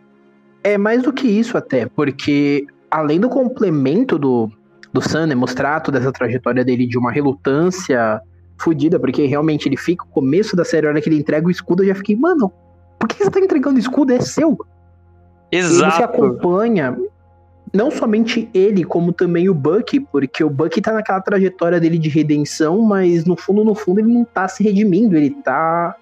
É 0.62 0.76
mais 0.78 1.02
do 1.02 1.12
que 1.12 1.26
isso 1.26 1.56
até, 1.56 1.86
porque 1.86 2.66
além 2.90 3.20
do 3.20 3.28
complemento 3.28 4.18
do, 4.18 4.50
do 4.92 5.00
Sam, 5.00 5.26
né, 5.26 5.34
mostrar 5.34 5.80
toda 5.80 5.98
essa 5.98 6.12
trajetória 6.12 6.64
dele 6.64 6.86
de 6.86 6.98
uma 6.98 7.12
relutância 7.12 8.20
fodida, 8.58 8.98
porque 8.98 9.26
realmente 9.26 9.68
ele 9.68 9.76
fica, 9.76 10.04
o 10.04 10.08
começo 10.08 10.56
da 10.56 10.64
série, 10.64 10.86
a 10.86 10.90
hora 10.90 11.00
que 11.00 11.08
ele 11.08 11.18
entrega 11.18 11.46
o 11.46 11.50
escudo, 11.50 11.82
eu 11.82 11.88
já 11.88 11.94
fiquei, 11.94 12.16
mano, 12.16 12.52
por 12.98 13.08
que 13.08 13.22
você 13.22 13.30
tá 13.30 13.40
entregando 13.40 13.76
o 13.76 13.80
escudo? 13.80 14.12
É 14.12 14.20
seu. 14.20 14.56
E 15.52 15.62
você 15.62 15.74
Exato. 15.74 16.04
acompanha 16.04 16.96
não 17.74 17.90
somente 17.90 18.48
ele, 18.54 18.84
como 18.84 19.12
também 19.12 19.48
o 19.48 19.54
Bucky, 19.54 19.98
porque 19.98 20.44
o 20.44 20.48
Bucky 20.48 20.80
tá 20.80 20.92
naquela 20.92 21.20
trajetória 21.20 21.80
dele 21.80 21.98
de 21.98 22.08
redenção, 22.08 22.80
mas 22.80 23.24
no 23.24 23.36
fundo, 23.36 23.64
no 23.64 23.74
fundo, 23.74 23.98
ele 23.98 24.14
não 24.14 24.24
tá 24.24 24.46
se 24.46 24.62
redimindo, 24.62 25.16
ele 25.16 25.30
tá 25.30 25.96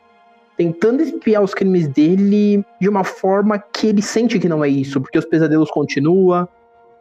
tentando 0.54 1.02
espiar 1.02 1.42
os 1.42 1.54
crimes 1.54 1.88
dele 1.88 2.62
de 2.78 2.90
uma 2.90 3.04
forma 3.04 3.58
que 3.58 3.86
ele 3.86 4.02
sente 4.02 4.38
que 4.38 4.50
não 4.50 4.62
é 4.62 4.68
isso, 4.68 5.00
porque 5.00 5.18
os 5.18 5.24
pesadelos 5.24 5.70
continuam. 5.70 6.46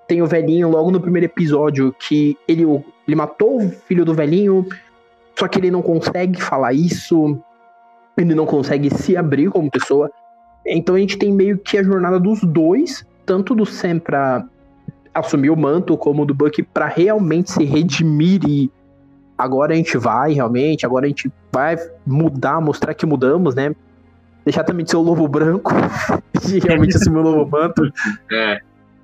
Tem 0.08 0.22
o 0.22 0.26
velhinho 0.26 0.70
logo 0.70 0.90
no 0.90 1.02
primeiro 1.02 1.26
episódio 1.26 1.94
que 2.00 2.38
ele, 2.48 2.64
ele 3.06 3.16
matou 3.16 3.58
o 3.58 3.70
filho 3.70 4.06
do 4.06 4.14
velhinho, 4.14 4.66
só 5.38 5.50
que 5.50 5.60
ele 5.60 5.70
não 5.70 5.82
consegue 5.82 6.42
falar 6.42 6.72
isso, 6.72 7.38
ele 8.18 8.34
não 8.34 8.46
consegue 8.46 8.90
se 8.90 9.18
abrir 9.18 9.50
como 9.50 9.70
pessoa. 9.70 10.10
Então 10.66 10.96
a 10.96 11.00
gente 11.00 11.18
tem 11.18 11.30
meio 11.34 11.58
que 11.58 11.78
a 11.78 11.84
jornada 11.84 12.18
dos 12.18 12.42
dois, 12.42 13.06
tanto 13.26 13.54
do 13.54 13.66
Sam 13.66 14.00
pra 14.00 14.46
assumir 15.14 15.50
o 15.50 15.58
manto, 15.58 15.98
como 15.98 16.26
do 16.26 16.34
Bucky 16.34 16.64
pra 16.64 16.88
realmente 16.88 17.52
se 17.52 17.64
redimir 17.64 18.42
e 18.48 18.72
agora 19.38 19.74
a 19.74 19.76
gente 19.76 19.98
vai 19.98 20.34
realmente, 20.34 20.86
agora 20.86 21.06
a 21.06 21.10
gente 21.10 21.32
vai 21.52 21.78
mudar, 22.06 22.62
mostrar 22.62 22.94
que 22.94 23.06
mudamos, 23.06 23.56
né? 23.56 23.76
Deixar 24.46 24.64
também 24.64 24.86
de 24.86 24.92
ser 24.92 24.98
o 24.98 25.02
lobo 25.02 25.28
branco 25.28 25.72
e 26.50 26.60
realmente 26.60 26.96
assumir 26.96 27.20
o 27.20 27.22
lobo 27.24 27.52
manto. 27.52 27.84
É, 28.32 28.60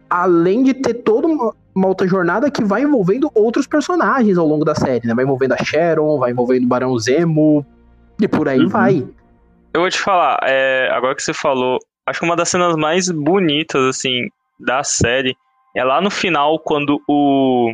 Além 0.09 0.63
de 0.63 0.73
ter 0.73 0.93
toda 0.93 1.27
uma, 1.27 1.53
uma 1.75 1.87
outra 1.89 2.07
jornada 2.07 2.49
que 2.49 2.63
vai 2.63 2.83
envolvendo 2.83 3.29
outros 3.35 3.67
personagens 3.67 4.37
ao 4.37 4.47
longo 4.47 4.63
da 4.63 4.73
série, 4.73 5.05
né? 5.05 5.13
Vai 5.13 5.25
envolvendo 5.25 5.51
a 5.53 5.57
Sharon, 5.57 6.17
vai 6.17 6.31
envolvendo 6.31 6.63
o 6.63 6.67
Barão 6.67 6.97
Zemo 6.97 7.65
e 8.21 8.25
por 8.27 8.47
aí 8.47 8.61
Uhum. 8.61 8.69
vai. 8.69 9.05
Eu 9.73 9.81
vou 9.81 9.89
te 9.89 9.99
falar, 9.99 10.39
é, 10.43 10.89
agora 10.93 11.13
que 11.13 11.21
você 11.21 11.33
falou, 11.33 11.77
acho 12.05 12.19
que 12.21 12.25
uma 12.25 12.37
das 12.37 12.47
cenas 12.47 12.75
mais 12.77 13.11
bonitas, 13.11 13.81
assim, 13.83 14.29
da 14.57 14.81
série 14.81 15.35
é 15.77 15.83
lá 15.83 16.01
no 16.01 16.09
final, 16.09 16.57
quando 16.57 16.99
o, 17.07 17.71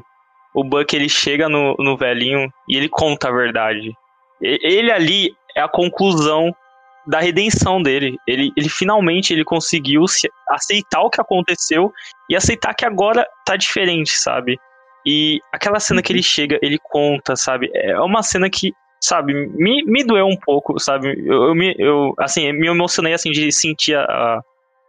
o 0.53 0.63
Buck 0.63 0.93
ele 0.93 1.07
chega 1.07 1.47
no, 1.47 1.73
no 1.79 1.95
velhinho 1.95 2.51
e 2.67 2.75
ele 2.75 2.89
conta 2.89 3.29
a 3.29 3.31
verdade. 3.31 3.93
Ele 4.41 4.91
ali 4.91 5.33
é 5.55 5.61
a 5.61 5.69
conclusão 5.69 6.53
da 7.07 7.21
redenção 7.21 7.81
dele. 7.81 8.17
Ele, 8.27 8.51
ele 8.57 8.67
finalmente 8.67 9.31
ele 9.31 9.45
conseguiu 9.45 10.05
se 10.05 10.29
aceitar 10.49 11.01
o 11.01 11.09
que 11.09 11.21
aconteceu 11.21 11.93
e 12.29 12.35
aceitar 12.35 12.73
que 12.73 12.85
agora 12.85 13.25
tá 13.45 13.55
diferente, 13.55 14.17
sabe? 14.17 14.59
E 15.05 15.39
aquela 15.53 15.79
cena 15.79 16.01
que 16.01 16.11
ele 16.11 16.23
chega, 16.23 16.59
ele 16.61 16.77
conta, 16.83 17.37
sabe? 17.37 17.69
É 17.73 17.97
uma 18.01 18.21
cena 18.21 18.49
que 18.49 18.73
sabe, 19.01 19.33
me, 19.33 19.83
me 19.85 20.03
doeu 20.03 20.25
um 20.25 20.37
pouco, 20.37 20.77
sabe? 20.79 21.09
Eu, 21.25 21.43
eu, 21.43 21.55
me, 21.55 21.73
eu 21.77 22.13
assim, 22.19 22.51
me 22.53 22.67
emocionei 22.67 23.13
assim 23.13 23.31
de 23.31 23.49
sentir 23.51 23.95
a- 23.97 24.41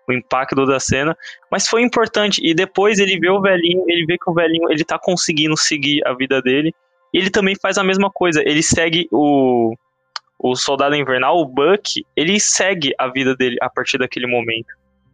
o 0.08 0.12
impacto 0.12 0.66
da 0.66 0.78
cena, 0.78 1.16
mas 1.50 1.68
foi 1.68 1.82
importante. 1.82 2.40
E 2.44 2.54
depois 2.54 2.98
ele 2.98 3.18
vê 3.18 3.30
o 3.30 3.40
velhinho, 3.40 3.84
ele 3.88 4.04
vê 4.06 4.16
que 4.18 4.30
o 4.30 4.34
velhinho 4.34 4.70
ele 4.70 4.84
tá 4.84 4.98
conseguindo 4.98 5.56
seguir 5.56 6.06
a 6.06 6.12
vida 6.14 6.40
dele. 6.42 6.74
E 7.12 7.18
ele 7.18 7.30
também 7.30 7.54
faz 7.60 7.78
a 7.78 7.84
mesma 7.84 8.10
coisa. 8.10 8.42
Ele 8.44 8.62
segue 8.62 9.08
o 9.10 9.74
o 10.36 10.54
soldado 10.54 10.94
invernal, 10.94 11.38
o 11.38 11.46
Buck, 11.46 12.04
ele 12.14 12.38
segue 12.38 12.92
a 12.98 13.08
vida 13.08 13.34
dele 13.34 13.56
a 13.62 13.70
partir 13.70 13.96
daquele 13.96 14.26
momento, 14.26 14.66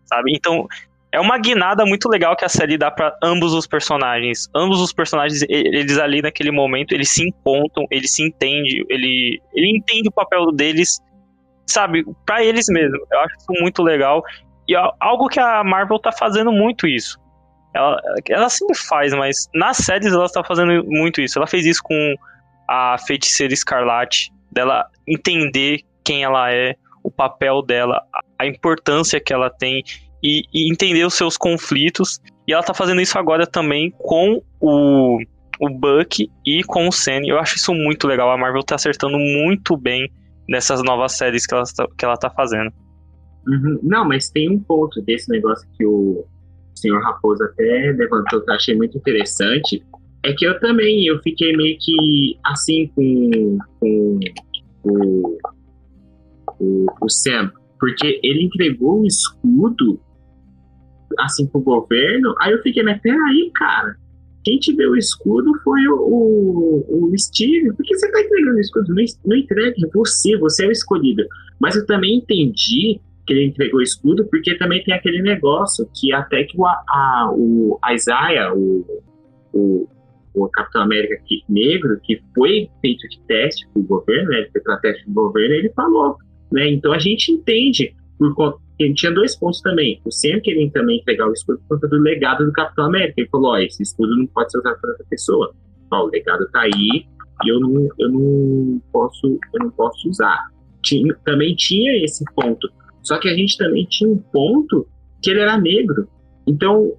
sabe? 0.05 0.33
Então 0.35 0.67
é 1.13 1.21
uma 1.21 1.39
guinada 1.39 1.85
muito 1.85 2.09
legal 2.09 2.37
que 2.37 2.45
a 2.45 2.49
série 2.49 2.79
dá 2.79 2.91
para 2.91 3.17
ambos 3.23 3.53
os 3.53 3.67
personagens. 3.67 4.49
Ambos 4.55 4.81
os 4.81 4.93
personagens, 4.93 5.45
eles 5.49 5.99
ali 5.99 6.23
naquele 6.23 6.51
momento, 6.51 6.93
eles 6.93 7.11
se 7.11 7.29
encontram, 7.29 7.85
eles 7.91 8.13
se 8.13 8.23
entendem, 8.23 8.85
ele, 8.89 9.41
ele 9.55 9.77
entende 9.77 10.09
o 10.09 10.13
papel 10.13 10.53
deles, 10.53 11.01
sabe, 11.67 12.05
para 12.25 12.45
eles 12.45 12.67
mesmos. 12.69 13.01
Eu 13.11 13.21
acho 13.21 13.37
isso 13.37 13.63
muito 13.63 13.83
legal. 13.83 14.23
E 14.71 14.75
algo 15.01 15.27
que 15.27 15.41
a 15.41 15.65
Marvel 15.65 15.99
tá 15.99 16.13
fazendo 16.13 16.53
muito 16.53 16.87
isso. 16.87 17.19
Ela, 17.75 18.01
ela 18.29 18.49
sempre 18.49 18.79
faz, 18.79 19.13
mas 19.13 19.49
nas 19.53 19.79
séries 19.79 20.13
ela 20.13 20.29
tá 20.29 20.45
fazendo 20.45 20.85
muito 20.87 21.21
isso. 21.21 21.41
Ela 21.41 21.47
fez 21.49 21.67
isso 21.67 21.83
com 21.83 22.15
a 22.69 22.97
Feiticeira 22.99 23.53
Escarlate, 23.53 24.33
dela 24.53 24.87
entender 25.09 25.81
quem 26.05 26.23
ela 26.23 26.53
é, 26.53 26.77
o 27.03 27.11
papel 27.11 27.63
dela, 27.63 28.01
a 28.39 28.47
importância 28.47 29.21
que 29.21 29.33
ela 29.33 29.51
tem 29.51 29.83
e, 30.23 30.45
e 30.55 30.71
entender 30.71 31.05
os 31.05 31.15
seus 31.15 31.37
conflitos. 31.37 32.21
E 32.47 32.53
ela 32.53 32.63
tá 32.63 32.73
fazendo 32.73 33.01
isso 33.01 33.19
agora 33.19 33.49
também 33.49 33.91
com 33.99 34.41
o, 34.61 35.19
o 35.59 35.69
Buck 35.69 36.31
e 36.47 36.63
com 36.63 36.87
o 36.87 36.93
Sen. 36.93 37.29
Eu 37.29 37.41
acho 37.41 37.57
isso 37.57 37.75
muito 37.75 38.07
legal. 38.07 38.31
A 38.31 38.39
Marvel 38.39 38.63
tá 38.63 38.77
acertando 38.77 39.19
muito 39.19 39.77
bem 39.77 40.09
nessas 40.49 40.81
novas 40.81 41.17
séries 41.17 41.45
que 41.45 41.55
ela, 41.55 41.65
tá, 41.65 41.89
que 41.99 42.05
ela 42.05 42.17
tá 42.17 42.31
fazendo. 42.31 42.73
Uhum. 43.47 43.79
Não, 43.83 44.07
mas 44.07 44.31
tem 44.31 44.51
um 44.51 44.61
ponto 44.61 45.01
desse 45.03 45.31
negócio 45.31 45.67
que 45.77 45.85
o 45.85 46.25
senhor 46.75 47.03
Raposo 47.03 47.43
até 47.45 47.95
levantou 47.97 48.41
que 48.41 48.51
eu 48.51 48.55
achei 48.55 48.77
muito 48.77 48.99
interessante. 48.99 49.83
É 50.23 50.33
que 50.35 50.47
eu 50.47 50.59
também, 50.61 51.07
eu 51.07 51.19
fiquei 51.21 51.57
meio 51.57 51.77
que 51.81 52.39
assim 52.45 52.89
com, 52.95 53.59
com 53.81 54.21
o, 54.85 55.39
o, 56.59 56.87
o 57.01 57.09
Sam, 57.09 57.51
porque 57.79 58.21
ele 58.23 58.45
entregou 58.45 59.01
o 59.01 59.07
escudo 59.07 59.99
assim 61.19 61.47
pro 61.47 61.61
governo, 61.61 62.35
aí 62.41 62.53
eu 62.53 62.63
fiquei, 62.63 62.83
mas 62.83 63.01
peraí, 63.01 63.51
cara, 63.55 63.97
quem 64.45 64.59
te 64.59 64.75
deu 64.75 64.93
o 64.93 64.97
escudo 64.97 65.53
foi 65.63 65.87
o, 65.89 66.85
o, 66.89 67.11
o 67.13 67.19
Steve, 67.19 67.73
por 67.75 67.85
que 67.85 67.95
você 67.95 68.11
tá 68.11 68.21
entregando 68.21 68.57
o 68.57 68.61
escudo? 68.61 68.95
Não, 68.95 69.05
não 69.27 69.37
entregue, 69.37 69.89
você, 69.93 70.37
você 70.39 70.65
é 70.65 70.69
o 70.69 70.73
escolhido. 70.73 71.25
Mas 71.61 71.77
eu 71.77 71.85
também 71.85 72.19
entendi 72.19 73.01
que 73.31 73.35
ele 73.35 73.47
entregou 73.47 73.79
o 73.79 73.83
escudo, 73.83 74.27
porque 74.29 74.57
também 74.57 74.83
tem 74.83 74.93
aquele 74.93 75.23
negócio 75.23 75.89
que 75.95 76.13
até 76.13 76.43
que 76.43 76.59
o, 76.59 76.67
a, 76.67 77.31
o 77.33 77.79
Isaiah, 77.93 78.53
o, 78.53 78.85
o, 79.53 79.89
o 80.35 80.49
Capitão 80.49 80.83
América 80.83 81.23
que, 81.25 81.45
negro, 81.49 82.01
que 82.03 82.21
foi 82.35 82.69
feito 82.81 83.09
de 83.09 83.21
teste 83.29 83.69
pro 83.73 83.85
governo, 83.85 84.31
né, 84.31 84.49
foi 84.51 84.61
para 84.61 84.79
teste 84.79 85.07
do 85.07 85.13
governo, 85.13 85.55
ele 85.55 85.71
falou, 85.71 86.17
né, 86.51 86.69
então 86.69 86.93
a 86.93 86.99
gente 86.99 87.31
entende 87.31 87.95
por 88.19 88.35
conta 88.35 88.59
ele 88.81 88.95
tinha 88.95 89.13
dois 89.13 89.37
pontos 89.37 89.61
também. 89.61 90.01
O 90.07 90.11
Sam 90.11 90.41
queria 90.43 90.71
também 90.71 91.03
pegar 91.05 91.29
o 91.29 91.33
escudo 91.35 91.61
por 91.69 91.77
conta 91.77 91.87
do 91.87 92.01
legado 92.01 92.47
do 92.47 92.53
Capitão 92.53 92.87
América. 92.87 93.13
Ele 93.19 93.29
falou: 93.29 93.59
esse 93.59 93.83
escudo 93.83 94.17
não 94.17 94.27
pode 94.29 94.51
ser 94.51 94.59
usado 94.59 94.81
por 94.81 94.89
outra 94.89 95.05
pessoa. 95.11 95.55
O 95.93 96.07
legado 96.07 96.49
tá 96.51 96.63
aí 96.63 97.05
e 97.45 97.49
eu 97.49 97.61
não, 97.61 97.89
eu 97.99 98.09
não 98.09 98.81
posso 98.91 99.39
eu 99.53 99.65
não 99.65 99.71
posso 99.71 100.09
usar. 100.09 100.47
Tinha, 100.83 101.15
também 101.27 101.55
tinha 101.57 102.03
esse 102.03 102.25
ponto. 102.35 102.71
Só 103.03 103.19
que 103.19 103.29
a 103.29 103.35
gente 103.35 103.57
também 103.57 103.87
tinha 103.89 104.11
um 104.11 104.19
ponto 104.19 104.87
que 105.23 105.31
ele 105.31 105.41
era 105.41 105.59
negro. 105.59 106.09
Então, 106.47 106.93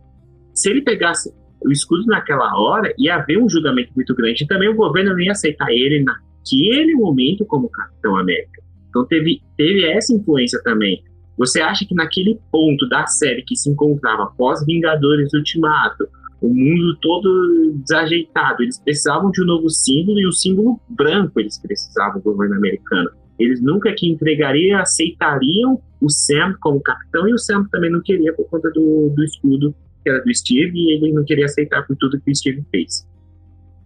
se 0.54 0.70
ele 0.70 0.82
pegasse 0.82 1.34
o 1.64 1.72
escudo 1.72 2.06
naquela 2.06 2.60
hora, 2.60 2.94
ia 2.98 3.16
haver 3.16 3.38
um 3.38 3.50
julgamento 3.50 3.92
muito 3.96 4.16
grande. 4.16 4.44
E 4.44 4.48
também 4.48 4.70
o 4.70 4.76
governo 4.76 5.12
não 5.12 5.20
ia 5.20 5.32
aceitar 5.32 5.72
ele 5.72 6.04
naquele 6.04 6.96
momento 6.96 7.46
como 7.46 7.70
Capitão 7.70 8.18
América. 8.18 8.62
Então 8.90 9.06
teve, 9.06 9.42
teve 9.56 9.86
essa 9.86 10.14
influência 10.14 10.62
também. 10.64 11.04
Você 11.38 11.62
acha 11.62 11.86
que 11.86 11.96
naquele 11.96 12.40
ponto 12.52 12.88
da 12.90 13.08
série 13.08 13.44
que 13.44 13.56
se 13.56 13.70
encontrava 13.70 14.34
pós-Vingadores 14.38 15.34
Ultimato, 15.34 16.08
o 16.42 16.50
mundo 16.50 16.98
todo 17.00 17.74
desajeitado, 17.84 18.64
eles 18.64 18.80
precisavam 18.80 19.32
de 19.32 19.42
um 19.42 19.46
novo 19.46 19.70
símbolo 19.70 20.20
e 20.20 20.28
o 20.28 20.32
símbolo 20.32 20.80
branco 20.90 21.40
eles 21.40 21.60
precisavam 21.60 22.20
do 22.20 22.24
governo 22.24 22.56
americano. 22.56 23.10
Eles 23.40 23.62
nunca 23.62 23.94
que 23.94 24.08
entregariam, 24.08 24.80
aceitariam 24.80 25.82
o 26.02 26.10
Sam 26.10 26.56
como 26.60 26.82
capitão 26.82 27.28
e 27.28 27.34
o 27.34 27.38
Sam 27.38 27.66
também 27.72 27.92
não 27.92 28.02
queria 28.02 28.34
por 28.34 28.46
conta 28.50 28.70
do, 28.72 29.14
do 29.16 29.24
escudo 29.24 29.74
que 30.04 30.10
era 30.10 30.22
do 30.24 30.34
Steve 30.34 30.72
e 30.76 30.94
ele 30.94 31.14
não 31.14 31.24
queria 31.24 31.46
aceitar 31.46 31.86
por 31.86 31.96
tudo 31.96 32.20
que 32.20 32.32
o 32.32 32.36
Steve 32.36 32.64
fez. 32.72 33.08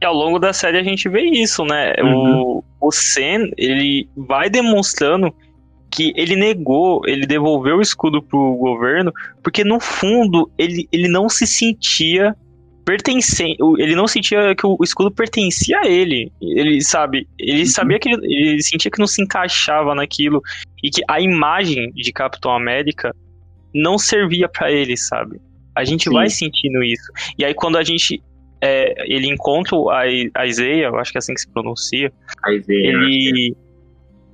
E 0.01 0.05
ao 0.05 0.13
longo 0.13 0.39
da 0.39 0.53
série 0.53 0.77
a 0.77 0.83
gente 0.83 1.07
vê 1.09 1.23
isso, 1.23 1.63
né? 1.65 1.93
Uhum. 2.01 2.41
O, 2.41 2.63
o 2.81 2.91
Sam, 2.91 3.49
ele 3.57 4.09
vai 4.15 4.49
demonstrando 4.49 5.33
que 5.91 6.13
ele 6.15 6.35
negou, 6.35 7.01
ele 7.05 7.25
devolveu 7.25 7.77
o 7.77 7.81
escudo 7.81 8.21
pro 8.21 8.55
governo, 8.57 9.13
porque 9.41 9.63
no 9.63 9.79
fundo 9.79 10.49
ele, 10.57 10.87
ele 10.91 11.07
não 11.07 11.29
se 11.29 11.47
sentia 11.47 12.35
pertencente, 12.83 13.57
ele 13.79 13.95
não 13.95 14.07
sentia 14.07 14.53
que 14.55 14.65
o 14.65 14.77
escudo 14.83 15.09
pertencia 15.09 15.79
a 15.79 15.87
ele. 15.87 16.31
Ele 16.41 16.81
sabe, 16.81 17.27
ele 17.39 17.61
uhum. 17.61 17.65
sabia 17.65 17.99
que 17.99 18.09
ele, 18.09 18.25
ele 18.25 18.61
sentia 18.61 18.91
que 18.91 18.99
não 18.99 19.07
se 19.07 19.21
encaixava 19.21 19.95
naquilo 19.95 20.41
e 20.85 20.89
que 20.91 21.01
a 21.09 21.19
imagem 21.19 21.91
de 21.93 22.13
Capitão 22.13 22.51
América 22.51 23.11
não 23.73 23.97
servia 23.97 24.47
para 24.47 24.71
ele, 24.71 24.95
sabe? 24.95 25.41
A 25.75 25.83
gente 25.83 26.03
Sim. 26.03 26.13
vai 26.13 26.29
sentindo 26.29 26.83
isso. 26.83 27.11
E 27.39 27.43
aí 27.43 27.55
quando 27.55 27.75
a 27.75 27.83
gente 27.83 28.21
é, 28.61 28.93
ele 29.11 29.27
encontra 29.27 29.75
a, 30.35 30.45
Isaiah, 30.45 30.89
eu 30.89 30.97
acho 30.97 31.11
que 31.11 31.17
é 31.17 31.19
assim 31.19 31.33
que 31.33 31.41
se 31.41 31.49
pronuncia. 31.49 32.13
A 32.43 32.53
Isaiah, 32.53 32.89
ele 32.89 33.55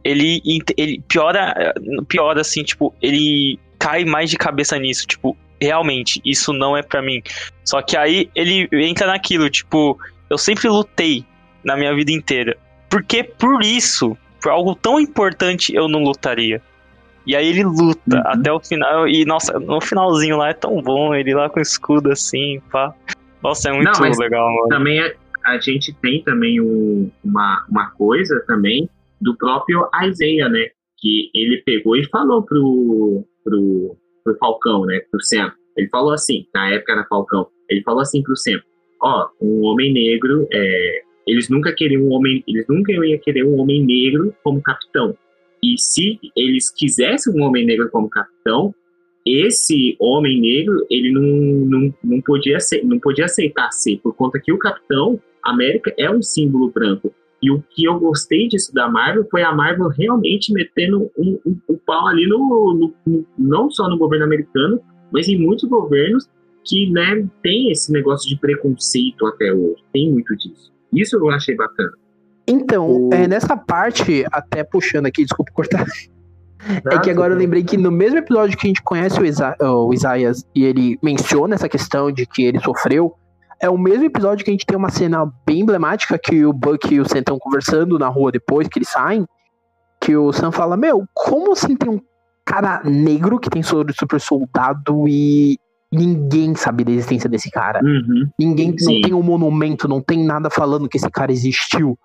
ele, 0.03 0.41
ele 0.77 1.01
piora, 1.07 1.73
piora 2.09 2.41
assim, 2.41 2.63
tipo, 2.63 2.93
ele 3.01 3.57
cai 3.79 4.03
mais 4.03 4.29
de 4.29 4.37
cabeça 4.37 4.77
nisso, 4.77 5.07
tipo, 5.07 5.37
realmente, 5.61 6.19
isso 6.25 6.51
não 6.51 6.75
é 6.75 6.83
para 6.83 7.01
mim. 7.01 7.21
Só 7.63 7.81
que 7.81 7.95
aí 7.95 8.29
ele 8.35 8.67
entra 8.73 9.07
naquilo, 9.07 9.49
tipo, 9.49 9.97
eu 10.29 10.37
sempre 10.37 10.67
lutei 10.67 11.23
na 11.63 11.77
minha 11.77 11.95
vida 11.95 12.11
inteira. 12.11 12.57
Porque 12.89 13.23
por 13.23 13.63
isso, 13.63 14.17
por 14.41 14.51
algo 14.51 14.75
tão 14.75 14.99
importante, 14.99 15.73
eu 15.73 15.87
não 15.87 16.03
lutaria. 16.03 16.61
E 17.25 17.35
aí 17.35 17.47
ele 17.47 17.63
luta 17.63 18.15
uhum. 18.15 18.21
até 18.25 18.51
o 18.51 18.59
final. 18.59 19.07
E, 19.07 19.25
nossa, 19.25 19.59
no 19.59 19.79
finalzinho 19.79 20.37
lá 20.37 20.49
é 20.49 20.53
tão 20.53 20.81
bom, 20.81 21.13
ele 21.13 21.33
lá 21.33 21.49
com 21.49 21.59
o 21.59 21.61
escudo 21.61 22.11
assim, 22.11 22.59
pá. 22.71 22.93
Nossa, 23.43 23.69
é 23.69 23.73
muito 23.73 23.91
não, 23.99 24.17
legal, 24.17 24.51
mano. 24.53 24.67
Também 24.69 24.99
a, 24.99 25.11
a 25.45 25.59
gente 25.59 25.93
tem 26.01 26.23
também 26.23 26.59
um, 26.59 27.09
uma, 27.23 27.65
uma 27.69 27.91
coisa 27.91 28.43
também 28.47 28.89
do 29.19 29.35
próprio 29.37 29.87
Isaiah, 30.03 30.49
né? 30.49 30.67
Que 30.97 31.31
ele 31.33 31.61
pegou 31.63 31.95
e 31.95 32.07
falou 32.09 32.43
pro, 32.43 33.25
pro, 33.43 33.97
pro 34.23 34.37
Falcão, 34.37 34.85
né? 34.85 34.99
Pro 35.11 35.23
Sam. 35.23 35.51
Ele 35.77 35.87
falou 35.89 36.13
assim, 36.13 36.45
na 36.53 36.71
época 36.71 36.95
da 36.95 37.05
Falcão, 37.05 37.47
ele 37.69 37.81
falou 37.83 38.01
assim 38.01 38.21
pro 38.21 38.35
Sam, 38.35 38.59
ó, 39.01 39.27
um 39.41 39.63
homem 39.63 39.93
negro, 39.93 40.47
é, 40.51 41.01
eles 41.31 41.47
nunca 41.47 41.73
queriam 41.73 42.03
um 42.03 42.11
homem, 42.11 42.43
eles 42.45 42.65
nunca 42.67 42.91
iam 42.91 43.17
querer 43.19 43.45
um 43.45 43.57
homem 43.57 43.85
negro 43.85 44.35
como 44.43 44.61
capitão. 44.61 45.15
E 45.63 45.75
se 45.77 46.19
eles 46.35 46.69
quisessem 46.69 47.33
um 47.33 47.43
homem 47.43 47.65
negro 47.65 47.89
como 47.89 48.09
capitão, 48.09 48.75
esse 49.25 49.95
homem 49.97 50.41
negro 50.41 50.85
ele 50.89 51.09
não, 51.09 51.21
não, 51.21 51.93
não, 52.03 52.21
podia, 52.21 52.59
ser, 52.59 52.83
não 52.83 52.99
podia 52.99 53.25
aceitar 53.25 53.71
ser, 53.71 53.97
por 54.03 54.13
conta 54.13 54.41
que 54.43 54.51
o 54.51 54.57
Capitão 54.57 55.21
América 55.41 55.93
é 55.97 56.11
um 56.11 56.21
símbolo 56.21 56.69
branco. 56.69 57.13
E 57.41 57.49
o 57.49 57.63
que 57.69 57.85
eu 57.85 57.97
gostei 57.97 58.49
disso 58.49 58.73
da 58.73 58.89
Marvel 58.89 59.25
foi 59.31 59.41
a 59.41 59.53
Marvel 59.53 59.87
realmente 59.87 60.51
metendo 60.51 61.09
um, 61.17 61.39
um, 61.45 61.57
um 61.69 61.77
pau 61.85 62.07
ali 62.07 62.27
no, 62.27 62.93
no, 63.05 63.25
não 63.37 63.71
só 63.71 63.87
no 63.87 63.97
governo 63.97 64.25
americano, 64.25 64.81
mas 65.13 65.29
em 65.29 65.37
muitos 65.37 65.67
governos 65.69 66.29
que 66.65 66.89
né, 66.91 67.25
tem 67.41 67.71
esse 67.71 67.91
negócio 67.91 68.29
de 68.29 68.37
preconceito 68.37 69.25
até 69.25 69.53
hoje. 69.53 69.81
Tem 69.93 70.11
muito 70.11 70.35
disso. 70.35 70.71
Isso 70.93 71.17
eu 71.17 71.29
achei 71.29 71.55
bacana. 71.55 71.91
Então, 72.47 73.09
o... 73.09 73.13
é, 73.13 73.27
nessa 73.27 73.55
parte, 73.55 74.25
até 74.31 74.63
puxando 74.63 75.05
aqui, 75.05 75.23
desculpa 75.23 75.51
cortar. 75.53 75.85
é 76.91 76.99
que 76.99 77.09
agora 77.09 77.33
eu 77.33 77.37
lembrei 77.37 77.63
que 77.63 77.77
no 77.77 77.91
mesmo 77.91 78.19
episódio 78.19 78.57
que 78.57 78.67
a 78.67 78.69
gente 78.69 78.83
conhece 78.83 79.19
o, 79.19 79.25
Isa 79.25 79.55
o 79.59 79.93
Isaias 79.93 80.45
e 80.53 80.63
ele 80.63 80.99
menciona 81.01 81.55
essa 81.55 81.67
questão 81.67 82.11
de 82.11 82.25
que 82.25 82.43
ele 82.43 82.59
sofreu 82.59 83.15
é 83.61 83.69
o 83.69 83.77
mesmo 83.77 84.05
episódio 84.05 84.43
que 84.43 84.49
a 84.49 84.53
gente 84.53 84.65
tem 84.65 84.75
uma 84.75 84.89
cena 84.89 85.31
bem 85.45 85.59
emblemática 85.59 86.17
que 86.17 86.43
o 86.43 86.51
Buck 86.51 86.93
e 86.93 86.99
o 86.99 87.07
Sam 87.07 87.19
estão 87.19 87.37
conversando 87.37 87.99
na 87.99 88.07
rua 88.07 88.31
depois 88.31 88.67
que 88.67 88.79
eles 88.79 88.89
saem. 88.89 89.25
Que 89.99 90.15
o 90.17 90.33
Sam 90.33 90.51
fala: 90.51 90.75
Meu, 90.75 91.05
como 91.13 91.53
assim 91.53 91.75
tem 91.75 91.89
um 91.89 92.01
cara 92.43 92.81
negro 92.83 93.39
que 93.39 93.51
tem 93.51 93.61
soro 93.61 93.87
de 93.87 93.93
super 93.97 94.19
soldado 94.19 95.07
e 95.07 95.59
ninguém 95.91 96.55
sabe 96.55 96.83
da 96.83 96.91
existência 96.91 97.29
desse 97.29 97.51
cara? 97.51 97.81
Uhum. 97.83 98.29
Ninguém 98.39 98.77
Sim. 98.77 98.95
não 98.95 99.01
tem 99.01 99.13
um 99.13 99.21
monumento, 99.21 99.87
não 99.87 100.01
tem 100.01 100.23
nada 100.23 100.49
falando 100.49 100.87
que 100.87 100.97
esse 100.97 101.09
cara 101.09 101.31
existiu. 101.31 101.97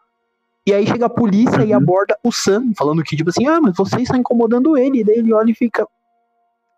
E 0.66 0.74
aí 0.74 0.84
chega 0.84 1.07
a 1.07 1.11
polícia 1.11 1.61
uhum. 1.61 1.66
e 1.66 1.72
aborda 1.72 2.18
o 2.24 2.32
Sam, 2.32 2.72
falando 2.76 3.03
que, 3.05 3.16
tipo 3.16 3.30
assim, 3.30 3.47
ah, 3.47 3.61
mas 3.61 3.76
você 3.76 4.01
está 4.01 4.16
incomodando 4.16 4.76
ele. 4.76 5.01
E 5.01 5.05
daí 5.05 5.18
ele 5.18 5.32
olha 5.32 5.53
e 5.53 5.55
fica, 5.55 5.87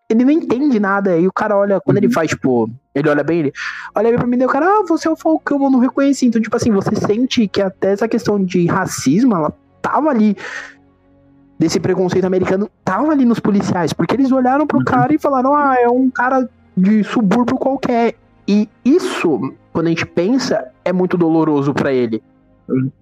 ele 0.07 0.23
não 0.23 0.31
entende 0.31 0.79
nada. 0.79 1.17
E 1.17 1.27
o 1.27 1.33
cara 1.33 1.57
olha, 1.57 1.81
quando 1.81 1.97
uhum. 1.97 2.03
ele 2.03 2.13
faz, 2.13 2.29
tipo, 2.29 2.69
ele 2.93 3.09
olha 3.09 3.23
bem, 3.23 3.39
ele 3.39 3.53
olha 3.95 4.09
bem 4.09 4.19
pra 4.19 4.27
mim 4.27 4.37
e 4.37 4.45
o 4.45 4.49
cara, 4.49 4.67
ah, 4.67 4.83
você 4.87 5.07
é 5.07 5.11
o 5.11 5.15
Falcão, 5.15 5.63
eu 5.63 5.71
não 5.71 5.79
reconheci. 5.79 6.27
Então, 6.27 6.39
tipo 6.39 6.55
assim, 6.55 6.71
você 6.71 6.95
sente 6.95 7.47
que 7.47 7.61
até 7.61 7.91
essa 7.93 8.07
questão 8.07 8.43
de 8.43 8.67
racismo, 8.67 9.35
ela 9.35 9.51
tava 9.81 10.09
ali, 10.09 10.37
desse 11.57 11.79
preconceito 11.79 12.25
americano, 12.25 12.69
tava 12.85 13.11
ali 13.11 13.25
nos 13.25 13.39
policiais, 13.39 13.91
porque 13.91 14.15
eles 14.15 14.31
olharam 14.31 14.67
pro 14.67 14.77
uhum. 14.77 14.85
cara 14.85 15.13
e 15.13 15.17
falaram, 15.17 15.55
ah, 15.55 15.75
é 15.79 15.89
um 15.89 16.11
cara 16.11 16.47
de 16.79 17.03
subúrbio 17.03 17.57
qualquer. 17.57 18.15
E 18.47 18.67
isso, 18.83 19.39
quando 19.71 19.87
a 19.87 19.89
gente 19.89 20.05
pensa, 20.05 20.71
é 20.83 20.91
muito 20.91 21.17
doloroso 21.17 21.73
para 21.73 21.93
ele. 21.93 22.21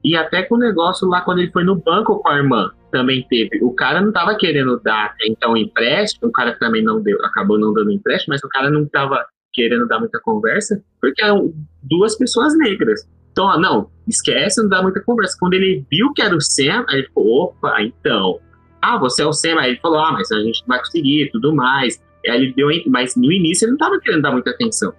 E 0.04 0.16
até 0.16 0.44
com 0.44 0.56
o 0.56 0.60
negócio 0.60 1.08
lá 1.08 1.22
quando 1.22 1.40
ele 1.40 1.52
foi 1.52 1.64
no 1.64 1.76
banco 1.76 2.20
com 2.20 2.30
a 2.30 2.38
irmã, 2.38 2.72
também 2.92 3.26
teve. 3.30 3.64
O 3.64 3.72
cara 3.72 4.02
não 4.02 4.12
tava 4.12 4.36
querendo 4.36 4.80
dar 4.80 5.14
então 5.26 5.56
empréstimo, 5.56 6.30
o 6.30 6.32
cara 6.32 6.58
também 6.58 6.84
não 6.84 7.02
deu, 7.02 7.18
acabou 7.26 7.60
não 7.60 7.74
dando 7.74 7.92
empréstimo, 7.92 8.34
mas 8.34 8.44
o 8.44 8.50
cara 8.50 8.70
não 8.70 8.86
tava 8.86 9.26
querendo 9.54 9.88
dar 9.88 10.00
muita 10.00 10.20
conversa, 10.22 10.82
porque 11.02 11.24
eram 11.24 11.54
duas 11.84 12.16
pessoas 12.16 12.58
negras. 12.58 13.08
Então, 13.32 13.60
não, 13.60 13.90
esquece, 14.08 14.62
não 14.62 14.70
dá 14.70 14.82
muita 14.82 15.02
conversa. 15.02 15.38
Quando 15.40 15.54
ele 15.54 15.86
viu 15.92 16.12
que 16.14 16.22
era 16.22 16.36
o 16.36 16.42
Sam, 16.42 16.86
ele 16.90 17.08
falou, 17.14 17.44
opa, 17.44 17.82
então. 17.82 18.40
Ah, 18.82 18.98
você 18.98 19.22
é 19.22 19.26
o 19.26 19.34
Sam. 19.34 19.60
Aí 19.60 19.72
ele 19.72 19.80
falou, 19.80 20.00
ah, 20.00 20.12
mas 20.12 20.32
a 20.32 20.40
gente 20.40 20.64
vai 20.68 20.80
conseguir, 20.80 21.30
tudo 21.32 21.54
mais. 21.54 22.02
Ele 22.24 22.54
deu, 22.54 22.68
mas 22.88 23.16
no 23.16 23.32
início 23.32 23.66
ele 23.66 23.72
não 23.72 23.78
tava 23.78 24.00
querendo 24.02 24.22
dar 24.22 24.32
muita 24.32 24.50
atenção. 24.52 24.92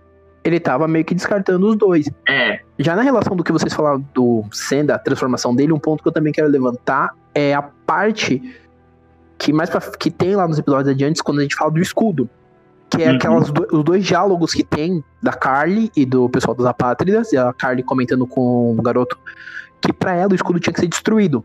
Ele 0.44 0.58
tava 0.60 0.88
meio 0.88 1.04
que 1.04 1.14
descartando 1.14 1.66
os 1.68 1.76
dois. 1.76 2.08
É. 2.26 2.60
Já 2.78 2.96
na 2.96 3.02
relação 3.02 3.36
do 3.36 3.44
que 3.44 3.52
vocês 3.52 3.74
falaram 3.74 4.02
do 4.14 4.44
Sam, 4.52 4.86
da 4.86 4.98
transformação 4.98 5.54
dele, 5.54 5.72
um 5.72 5.78
ponto 5.78 6.02
que 6.02 6.08
eu 6.08 6.12
também 6.12 6.32
quero 6.32 6.48
levantar 6.48 7.10
é 7.34 7.52
a 7.54 7.60
parte 7.62 8.40
que 9.36 9.52
mais 9.52 9.68
pra, 9.68 9.80
que 9.80 10.10
tem 10.10 10.34
lá 10.34 10.48
nos 10.48 10.58
episódios 10.58 10.88
adiantes 10.88 11.20
quando 11.20 11.40
a 11.40 11.42
gente 11.42 11.54
fala 11.54 11.70
do 11.70 11.80
escudo. 11.80 12.28
Que 12.90 13.02
é 13.02 13.10
Uhum. 13.10 13.16
aquelas 13.16 13.50
do- 13.50 13.66
os 13.76 13.84
dois 13.84 14.04
diálogos 14.04 14.54
que 14.54 14.64
tem 14.64 15.04
da 15.22 15.32
Carly 15.32 15.90
e 15.94 16.06
do 16.06 16.28
pessoal 16.30 16.54
dos 16.54 16.64
Apátridas, 16.64 17.32
e 17.32 17.36
a 17.36 17.52
Carly 17.52 17.82
comentando 17.82 18.26
com 18.26 18.74
o 18.78 18.80
garoto 18.82 19.18
que 19.80 19.92
pra 19.92 20.14
ela 20.14 20.32
o 20.32 20.34
escudo 20.34 20.58
tinha 20.58 20.72
que 20.72 20.80
ser 20.80 20.86
destruído. 20.88 21.44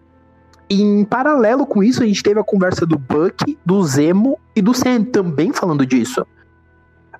Em 0.69 1.03
paralelo 1.03 1.65
com 1.65 1.83
isso, 1.83 2.01
a 2.01 2.05
gente 2.05 2.23
teve 2.23 2.39
a 2.39 2.43
conversa 2.43 2.85
do 2.85 2.97
Buck, 2.97 3.57
do 3.65 3.83
Zemo 3.83 4.39
e 4.55 4.61
do 4.61 4.73
Sam 4.73 5.03
também 5.03 5.51
falando 5.51 5.85
disso. 5.85 6.25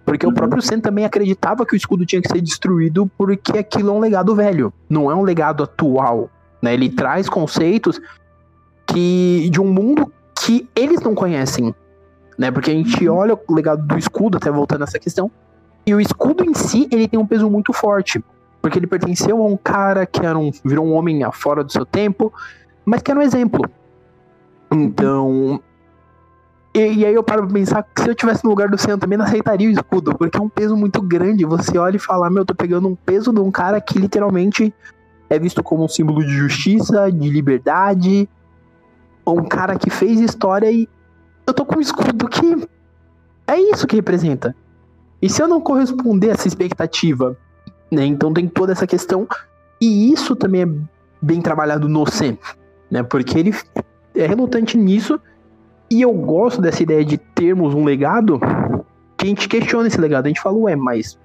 Porque 0.05 0.25
Uhum. 0.25 0.31
o 0.31 0.35
próprio 0.35 0.61
Sam 0.61 0.79
também 0.79 1.05
acreditava 1.05 1.65
que 1.65 1.73
o 1.73 1.77
escudo 1.77 2.05
tinha 2.05 2.21
que 2.21 2.29
ser 2.29 2.41
destruído 2.41 3.09
porque 3.17 3.57
aquilo 3.57 3.89
é 3.89 3.93
um 3.93 3.99
legado 3.99 4.35
velho, 4.35 4.73
não 4.89 5.09
é 5.09 5.15
um 5.15 5.21
legado 5.21 5.63
atual. 5.63 6.29
Né? 6.61 6.73
Ele 6.73 6.89
traz 6.89 7.29
conceitos 7.29 8.01
que 8.85 9.49
de 9.51 9.61
um 9.61 9.71
mundo 9.71 10.11
que 10.39 10.67
eles 10.75 11.01
não 11.01 11.15
conhecem. 11.15 11.73
Né? 12.37 12.51
Porque 12.51 12.71
a 12.71 12.73
gente 12.73 13.07
olha 13.07 13.37
o 13.47 13.53
legado 13.53 13.85
do 13.85 13.97
escudo, 13.97 14.37
até 14.37 14.51
voltando 14.51 14.81
nessa 14.81 14.99
questão, 14.99 15.31
e 15.85 15.93
o 15.93 15.99
escudo 15.99 16.43
em 16.43 16.53
si 16.53 16.87
ele 16.91 17.07
tem 17.07 17.19
um 17.19 17.27
peso 17.27 17.49
muito 17.49 17.71
forte. 17.71 18.23
Porque 18.61 18.79
ele 18.79 18.87
pertenceu 18.87 19.41
a 19.41 19.45
um 19.45 19.57
cara 19.57 20.05
que 20.05 20.25
era 20.25 20.37
um, 20.37 20.49
virou 20.63 20.85
um 20.85 20.93
homem 20.93 21.19
fora 21.33 21.63
do 21.63 21.71
seu 21.71 21.85
tempo, 21.85 22.33
mas 22.85 23.01
que 23.01 23.11
era 23.11 23.19
um 23.19 23.23
exemplo. 23.23 23.69
Então. 24.71 25.61
E, 26.73 26.79
e 26.79 27.05
aí 27.05 27.13
eu 27.13 27.23
paro 27.23 27.43
pra 27.43 27.53
pensar 27.53 27.83
que 27.83 28.01
se 28.01 28.09
eu 28.09 28.15
tivesse 28.15 28.43
no 28.43 28.49
lugar 28.49 28.67
do 28.67 28.77
eu 28.89 28.97
também 28.97 29.17
não 29.17 29.25
aceitaria 29.25 29.67
o 29.67 29.71
escudo, 29.71 30.15
porque 30.17 30.37
é 30.37 30.41
um 30.41 30.49
peso 30.49 30.75
muito 30.75 31.01
grande. 31.01 31.45
Você 31.45 31.77
olha 31.77 31.95
e 31.95 31.99
fala, 31.99 32.29
meu, 32.29 32.41
eu 32.41 32.45
tô 32.45 32.55
pegando 32.55 32.87
um 32.87 32.95
peso 32.95 33.31
de 33.31 33.39
um 33.39 33.51
cara 33.51 33.79
que 33.79 33.99
literalmente 33.99 34.73
é 35.29 35.37
visto 35.37 35.61
como 35.61 35.83
um 35.83 35.87
símbolo 35.87 36.25
de 36.25 36.33
justiça, 36.33 37.11
de 37.11 37.29
liberdade. 37.29 38.27
Um 39.25 39.45
cara 39.45 39.77
que 39.77 39.89
fez 39.89 40.19
história 40.19 40.71
e 40.71 40.89
eu 41.45 41.53
tô 41.53 41.65
com 41.65 41.77
um 41.77 41.81
escudo 41.81 42.27
que 42.27 42.67
é 43.47 43.59
isso 43.59 43.85
que 43.85 43.95
representa. 43.95 44.55
E 45.21 45.29
se 45.29 45.41
eu 45.41 45.47
não 45.47 45.61
corresponder 45.61 46.31
a 46.31 46.33
essa 46.33 46.47
expectativa, 46.47 47.37
né? 47.91 48.05
Então 48.05 48.33
tem 48.33 48.47
toda 48.47 48.71
essa 48.71 48.87
questão. 48.87 49.27
E 49.79 50.11
isso 50.11 50.35
também 50.35 50.63
é 50.63 50.67
bem 51.21 51.41
trabalhado 51.41 51.87
no 51.87 52.05
Sam, 52.09 52.37
né? 52.93 53.01
Porque 53.01 53.39
ele 53.39 53.51
é 54.15 54.27
relutante 54.27 54.77
nisso. 54.77 55.19
E 55.89 56.01
eu 56.03 56.13
gosto 56.13 56.61
dessa 56.61 56.83
ideia 56.83 57.03
de 57.03 57.17
termos 57.17 57.73
um 57.73 57.83
legado 57.83 58.39
que 59.17 59.25
a 59.25 59.27
gente 59.27 59.49
questiona 59.49 59.87
esse 59.87 59.99
legado. 59.99 60.25
A 60.25 60.27
gente 60.27 60.39
fala, 60.39 60.55
ué, 60.57 60.75
mas. 60.75 61.19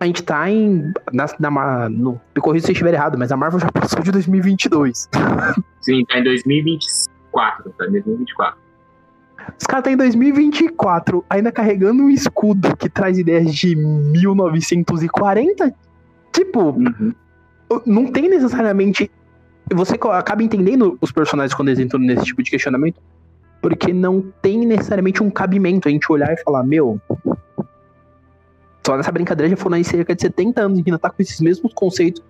A 0.00 0.06
gente 0.06 0.22
tá 0.22 0.50
em. 0.50 0.90
Na, 1.12 1.26
na, 1.38 1.88
no, 1.90 2.18
me 2.34 2.40
corrija 2.40 2.64
se 2.64 2.72
eu 2.72 2.72
estiver 2.72 2.94
errado, 2.94 3.18
mas 3.18 3.30
a 3.30 3.36
Marvel 3.36 3.60
já 3.60 3.70
passou 3.70 4.02
de 4.02 4.10
2022. 4.10 5.10
Sim, 5.82 6.04
tá 6.06 6.18
em 6.18 6.24
2024, 6.24 7.70
tá 7.76 7.86
em 7.86 7.92
2024. 7.92 8.58
Os 9.58 9.66
caras 9.66 9.84
tá 9.84 9.92
em 9.92 9.96
2024, 9.96 11.24
ainda 11.28 11.52
carregando 11.52 12.02
um 12.02 12.10
escudo 12.10 12.74
que 12.76 12.88
traz 12.88 13.18
ideias 13.18 13.54
de 13.54 13.76
1940. 13.76 15.74
Tipo, 16.32 16.70
Uhum. 16.70 17.12
não 17.84 18.06
tem 18.10 18.28
necessariamente. 18.30 19.10
Você 19.72 19.94
acaba 19.94 20.42
entendendo 20.42 20.98
os 21.00 21.12
personagens 21.12 21.54
quando 21.54 21.68
eles 21.68 21.78
entram 21.80 22.00
nesse 22.00 22.24
tipo 22.24 22.42
de 22.42 22.50
questionamento, 22.50 23.00
porque 23.62 23.92
não 23.92 24.24
tem 24.42 24.66
necessariamente 24.66 25.22
um 25.22 25.30
cabimento 25.30 25.86
a 25.88 25.90
gente 25.90 26.10
olhar 26.10 26.32
e 26.32 26.42
falar: 26.42 26.62
Meu, 26.64 27.00
só 28.84 28.96
nessa 28.96 29.12
brincadeira 29.12 29.50
já 29.50 29.56
foram 29.56 29.76
aí 29.76 29.84
cerca 29.84 30.14
de 30.14 30.22
70 30.22 30.60
anos 30.62 30.78
e 30.78 30.82
ainda 30.86 30.98
tá 30.98 31.10
com 31.10 31.20
esses 31.22 31.38
mesmos 31.40 31.72
conceitos, 31.74 32.22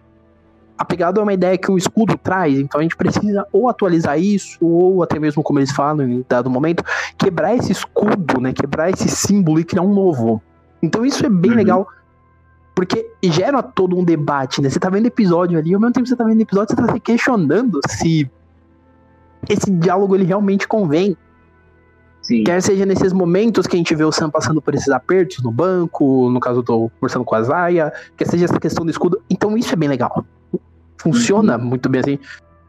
apegado 0.76 1.18
a 1.20 1.22
uma 1.22 1.32
ideia 1.32 1.56
que 1.56 1.70
o 1.70 1.78
escudo 1.78 2.18
traz. 2.18 2.58
Então 2.58 2.80
a 2.80 2.82
gente 2.82 2.96
precisa 2.96 3.46
ou 3.52 3.68
atualizar 3.68 4.18
isso, 4.20 4.58
ou 4.64 5.02
até 5.02 5.18
mesmo, 5.18 5.42
como 5.42 5.58
eles 5.60 5.70
falam 5.72 6.06
em 6.06 6.24
dado 6.28 6.50
momento, 6.50 6.84
quebrar 7.16 7.54
esse 7.54 7.72
escudo, 7.72 8.40
né? 8.40 8.52
Quebrar 8.52 8.90
esse 8.90 9.08
símbolo 9.08 9.60
e 9.60 9.64
criar 9.64 9.82
um 9.82 9.94
novo. 9.94 10.42
Então 10.82 11.06
isso 11.06 11.24
é 11.24 11.28
bem 11.30 11.52
Uhum. 11.52 11.56
legal. 11.56 11.88
Porque 12.74 13.10
gera 13.22 13.62
todo 13.62 13.98
um 13.98 14.04
debate, 14.04 14.62
né? 14.62 14.70
Você 14.70 14.78
tá 14.78 14.88
vendo 14.88 15.06
episódio 15.06 15.58
ali, 15.58 15.74
ao 15.74 15.80
mesmo 15.80 15.92
tempo 15.92 16.04
que 16.04 16.10
você 16.10 16.16
tá 16.16 16.24
vendo 16.24 16.40
episódio, 16.40 16.74
você 16.74 16.82
tá 16.82 16.92
se 16.92 17.00
questionando 17.00 17.80
se 17.88 18.30
esse 19.48 19.70
diálogo 19.70 20.14
ele 20.14 20.24
realmente 20.24 20.66
convém. 20.66 21.16
Sim. 22.22 22.44
Quer 22.44 22.62
seja 22.62 22.84
nesses 22.84 23.12
momentos 23.12 23.66
que 23.66 23.76
a 23.76 23.78
gente 23.78 23.94
vê 23.94 24.04
o 24.04 24.12
Sam 24.12 24.30
passando 24.30 24.60
por 24.60 24.74
esses 24.74 24.88
apertos 24.90 25.42
no 25.42 25.50
banco, 25.50 26.30
no 26.30 26.38
caso 26.38 26.60
eu 26.60 26.62
tô 26.62 26.90
conversando 27.00 27.24
com 27.24 27.34
a 27.34 27.42
Zaya, 27.42 27.92
quer 28.16 28.26
seja 28.26 28.44
essa 28.44 28.60
questão 28.60 28.84
do 28.84 28.90
escudo. 28.90 29.20
Então 29.28 29.56
isso 29.56 29.72
é 29.72 29.76
bem 29.76 29.88
legal. 29.88 30.24
Funciona 30.98 31.56
muito 31.56 31.88
bem 31.88 32.00
assim. 32.00 32.18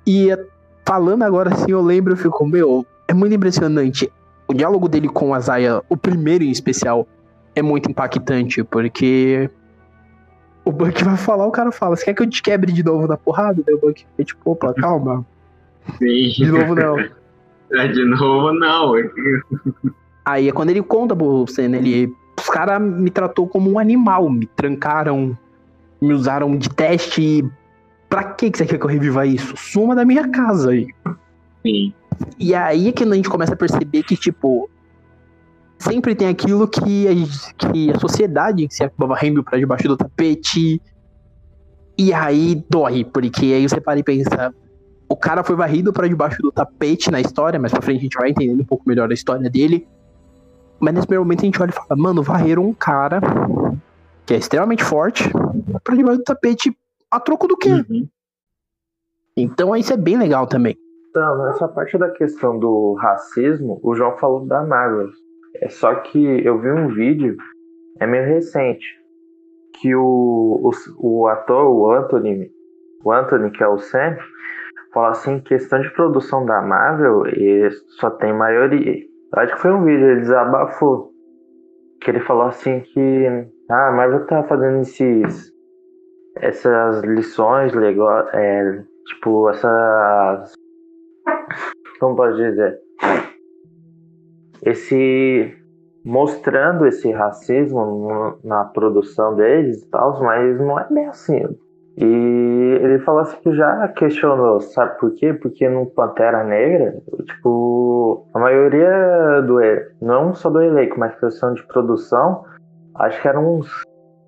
E 0.05 0.31
eh, 0.31 0.45
falando 0.85 1.23
agora 1.23 1.53
assim, 1.53 1.71
eu 1.71 1.81
lembro, 1.81 2.13
eu 2.13 2.17
fico, 2.17 2.45
meu, 2.47 2.85
é 3.07 3.13
muito 3.13 3.35
impressionante. 3.35 4.11
O 4.47 4.53
diálogo 4.53 4.87
dele 4.87 5.09
com 5.09 5.33
a 5.33 5.39
Zaya, 5.39 5.81
o 5.89 5.97
primeiro 5.97 6.43
em 6.43 6.49
especial, 6.49 7.07
é 7.53 7.61
muito 7.61 7.89
impactante, 7.89 8.63
porque 8.63 9.49
o 10.63 10.71
Buck 10.71 11.03
vai 11.03 11.17
falar, 11.17 11.45
o 11.45 11.51
cara 11.51 11.71
fala, 11.71 11.95
você 11.95 12.05
quer 12.05 12.13
que 12.13 12.23
eu 12.23 12.29
te 12.29 12.41
quebre 12.41 12.71
de 12.71 12.83
novo 12.83 13.07
na 13.07 13.17
porrada? 13.17 13.61
Daí 13.65 13.75
o 13.75 13.79
Buck 13.79 14.05
fica 14.11 14.23
tipo, 14.23 14.51
opa, 14.51 14.73
calma, 14.79 15.25
Sim. 15.97 16.29
de 16.29 16.51
novo 16.51 16.75
não. 16.75 16.97
É, 17.73 17.87
de 17.87 18.03
novo, 18.03 18.51
não. 18.51 18.93
Aí 20.25 20.49
é 20.49 20.51
quando 20.51 20.71
ele 20.71 20.83
conta 20.83 21.15
pro 21.15 21.47
Senna, 21.47 21.77
ele. 21.77 22.13
Os 22.37 22.49
caras 22.49 22.81
me 22.81 23.09
tratou 23.09 23.47
como 23.47 23.71
um 23.71 23.79
animal, 23.79 24.29
me 24.29 24.45
trancaram, 24.45 25.37
me 26.01 26.13
usaram 26.13 26.57
de 26.57 26.69
teste. 26.69 27.21
e 27.21 27.49
Pra 28.09 28.23
que 28.25 28.51
que 28.51 28.57
você 28.57 28.65
quer 28.65 28.77
que 28.77 28.83
eu 28.83 28.89
reviva 28.89 29.25
isso? 29.25 29.55
Suma 29.55 29.95
da 29.95 30.03
minha 30.03 30.27
casa 30.27 30.71
aí. 30.71 30.87
Sim. 31.65 31.93
E 32.37 32.53
aí 32.53 32.89
é 32.89 32.91
que 32.91 33.03
a 33.03 33.15
gente 33.15 33.29
começa 33.29 33.53
a 33.53 33.57
perceber 33.57 34.03
que, 34.03 34.17
tipo, 34.17 34.69
sempre 35.81 36.15
tem 36.15 36.27
aquilo 36.27 36.67
que 36.67 37.07
a, 37.07 37.67
que 37.67 37.91
a 37.91 37.99
sociedade 37.99 38.67
se 38.69 38.83
acaba 38.83 39.07
varrendo 39.07 39.43
pra 39.43 39.57
debaixo 39.57 39.87
do 39.87 39.97
tapete. 39.97 40.81
E 41.97 42.13
aí 42.13 42.63
dói, 42.69 43.03
porque 43.03 43.45
aí 43.45 43.67
você 43.67 43.81
para 43.81 43.99
e 43.99 44.03
pensa. 44.03 44.53
O 45.09 45.15
cara 45.15 45.43
foi 45.43 45.55
varrido 45.55 45.91
pra 45.91 46.07
debaixo 46.07 46.41
do 46.41 46.51
tapete 46.51 47.11
na 47.11 47.19
história, 47.19 47.59
mas 47.59 47.71
pra 47.71 47.81
frente 47.81 47.99
a 47.99 48.03
gente 48.03 48.17
vai 48.17 48.29
entendendo 48.29 48.61
um 48.61 48.65
pouco 48.65 48.87
melhor 48.87 49.09
a 49.09 49.13
história 49.13 49.49
dele. 49.49 49.87
Mas 50.79 50.93
nesse 50.93 51.05
primeiro 51.05 51.25
momento 51.25 51.41
a 51.41 51.45
gente 51.45 51.61
olha 51.61 51.69
e 51.69 51.73
fala, 51.73 51.95
mano, 51.95 52.23
varreram 52.23 52.65
um 52.65 52.73
cara 52.73 53.19
que 54.25 54.33
é 54.33 54.37
extremamente 54.37 54.83
forte 54.83 55.29
pra 55.83 55.95
debaixo 55.95 56.19
do 56.19 56.23
tapete 56.23 56.75
a 57.09 57.19
troco 57.19 57.47
do 57.47 57.57
quê? 57.57 57.71
Uhum. 57.71 58.07
Então 59.35 59.75
isso 59.75 59.93
é 59.93 59.97
bem 59.97 60.17
legal 60.17 60.47
também. 60.47 60.77
Então, 61.09 61.37
nessa 61.43 61.67
parte 61.67 61.97
da 61.97 62.09
questão 62.09 62.57
do 62.57 62.93
racismo, 62.93 63.81
o 63.83 63.93
João 63.93 64.17
falou 64.17 64.45
da 64.45 64.63
Marvel. 64.63 65.09
É 65.55 65.69
só 65.69 65.95
que 65.95 66.45
eu 66.45 66.59
vi 66.59 66.71
um 66.71 66.87
vídeo, 66.89 67.35
é 67.99 68.07
meio 68.07 68.25
recente, 68.25 68.85
que 69.73 69.95
o, 69.95 70.61
o, 70.61 70.71
o 70.99 71.27
ator, 71.27 71.65
o 71.65 71.91
Anthony, 71.91 72.51
o 73.03 73.11
Anthony, 73.11 73.51
que 73.51 73.63
é 73.63 73.67
o 73.67 73.77
Sam, 73.77 74.17
fala 74.93 75.09
assim, 75.09 75.39
questão 75.39 75.81
de 75.81 75.89
produção 75.91 76.45
da 76.45 76.61
Marvel, 76.61 77.27
e 77.27 77.69
só 77.99 78.09
tem 78.09 78.33
maioria. 78.33 79.05
Acho 79.33 79.55
que 79.55 79.61
foi 79.61 79.71
um 79.71 79.83
vídeo, 79.83 80.09
ele 80.09 80.21
desabafou. 80.21 81.11
Que 82.01 82.11
ele 82.11 82.19
falou 82.21 82.47
assim 82.47 82.81
que 82.81 83.27
ah, 83.69 83.87
a 83.89 83.91
Marvel 83.91 84.25
tá 84.25 84.43
fazendo 84.43 84.81
esses 84.81 85.51
essas 86.37 87.03
lições 87.03 87.73
legal, 87.73 88.27
é, 88.29 88.83
tipo, 89.05 89.49
essas 89.49 90.53
como 91.99 92.15
pode 92.15 92.37
dizer? 92.37 92.79
Esse 94.63 95.57
mostrando 96.03 96.85
esse 96.87 97.11
racismo 97.11 98.37
na 98.43 98.65
produção 98.65 99.35
deles 99.35 99.83
e 99.83 99.89
tal, 99.89 100.21
mas 100.21 100.59
não 100.59 100.79
é 100.79 100.87
bem 100.89 101.07
assim. 101.07 101.43
E 101.97 102.79
ele 102.81 102.99
falou 102.99 103.21
assim 103.21 103.37
que 103.41 103.53
já 103.53 103.87
questionou, 103.89 104.61
sabe 104.61 104.97
por 104.97 105.13
quê? 105.13 105.33
Porque 105.33 105.67
no 105.69 105.85
Pantera 105.87 106.43
Negra, 106.43 106.95
tipo, 107.25 108.25
a 108.33 108.39
maioria 108.39 109.41
do 109.41 109.59
não 110.01 110.33
só 110.33 110.49
do 110.49 110.61
elenco, 110.61 110.99
mas 110.99 111.19
questão 111.19 111.53
de 111.53 111.65
produção, 111.67 112.43
acho 112.95 113.21
que 113.21 113.27
eram 113.27 113.57
uns 113.57 113.83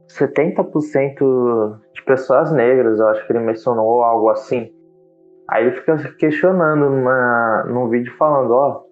70% 0.10 1.80
de 1.94 2.04
pessoas 2.04 2.52
negras, 2.52 3.00
eu 3.00 3.08
acho 3.08 3.26
que 3.26 3.34
ele 3.34 3.40
mencionou 3.40 4.04
algo 4.04 4.30
assim. 4.30 4.70
Aí 5.50 5.66
ele 5.66 5.76
fica 5.78 5.98
questionando 6.20 6.90
numa, 6.90 7.64
num 7.68 7.90
vídeo 7.90 8.14
falando, 8.18 8.52
ó, 8.52 8.83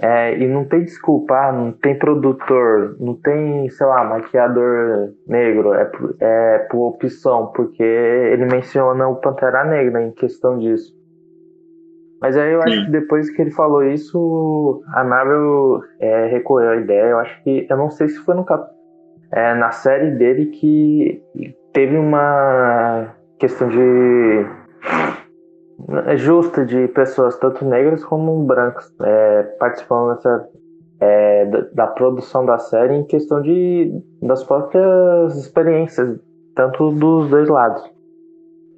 é, 0.00 0.38
e 0.38 0.46
não 0.46 0.64
tem 0.64 0.84
desculpa, 0.84 1.34
ah, 1.34 1.52
não 1.52 1.72
tem 1.72 1.98
produtor, 1.98 2.96
não 3.00 3.14
tem, 3.14 3.68
sei 3.68 3.86
lá, 3.86 4.04
maquiador 4.04 5.12
negro, 5.26 5.74
é, 5.74 5.90
é 6.20 6.58
por 6.70 6.86
opção, 6.86 7.48
porque 7.48 7.82
ele 7.82 8.46
menciona 8.46 9.08
o 9.08 9.16
Pantera 9.16 9.64
Negra 9.64 10.00
em 10.02 10.12
questão 10.12 10.56
disso. 10.56 10.96
Mas 12.20 12.36
aí 12.36 12.52
eu 12.52 12.62
Sim. 12.62 12.68
acho 12.68 12.84
que 12.84 12.90
depois 12.92 13.30
que 13.30 13.42
ele 13.42 13.50
falou 13.50 13.82
isso, 13.82 14.82
a 14.94 15.02
Marvel 15.02 15.82
é, 15.98 16.26
recorreu 16.26 16.70
à 16.70 16.76
ideia. 16.76 17.10
Eu 17.10 17.18
acho 17.18 17.42
que, 17.42 17.66
eu 17.68 17.76
não 17.76 17.90
sei 17.90 18.08
se 18.08 18.18
foi 18.18 18.34
no 18.36 18.44
cap, 18.44 18.70
é, 19.32 19.54
na 19.54 19.70
série 19.72 20.12
dele 20.12 20.46
que 20.46 21.22
teve 21.72 21.96
uma 21.96 23.14
questão 23.38 23.68
de 23.68 24.46
justa 26.16 26.64
de 26.64 26.88
pessoas 26.88 27.38
tanto 27.38 27.64
negras 27.64 28.04
como 28.04 28.42
brancas 28.44 28.92
é, 29.00 29.42
participando 29.58 30.14
dessa, 30.14 30.48
é, 31.00 31.46
da, 31.72 31.86
produção 31.86 32.44
da 32.44 32.58
série 32.58 32.94
em 32.94 33.04
questão 33.04 33.40
de 33.40 33.92
das 34.20 34.42
próprias 34.42 35.36
experiências 35.36 36.18
tanto 36.54 36.90
dos 36.90 37.30
dois 37.30 37.48
lados. 37.48 37.82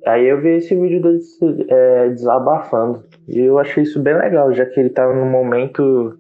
Aí 0.07 0.27
eu 0.27 0.41
vi 0.41 0.57
esse 0.57 0.75
vídeo 0.75 1.03
dele 1.03 1.21
é, 1.69 2.09
desabafando 2.11 3.03
e 3.29 3.41
eu 3.41 3.59
achei 3.59 3.83
isso 3.83 4.01
bem 4.01 4.17
legal 4.17 4.53
já 4.53 4.67
que 4.67 4.79
ele 4.79 4.89
estava 4.89 5.15
no 5.15 5.27
momento 5.27 6.19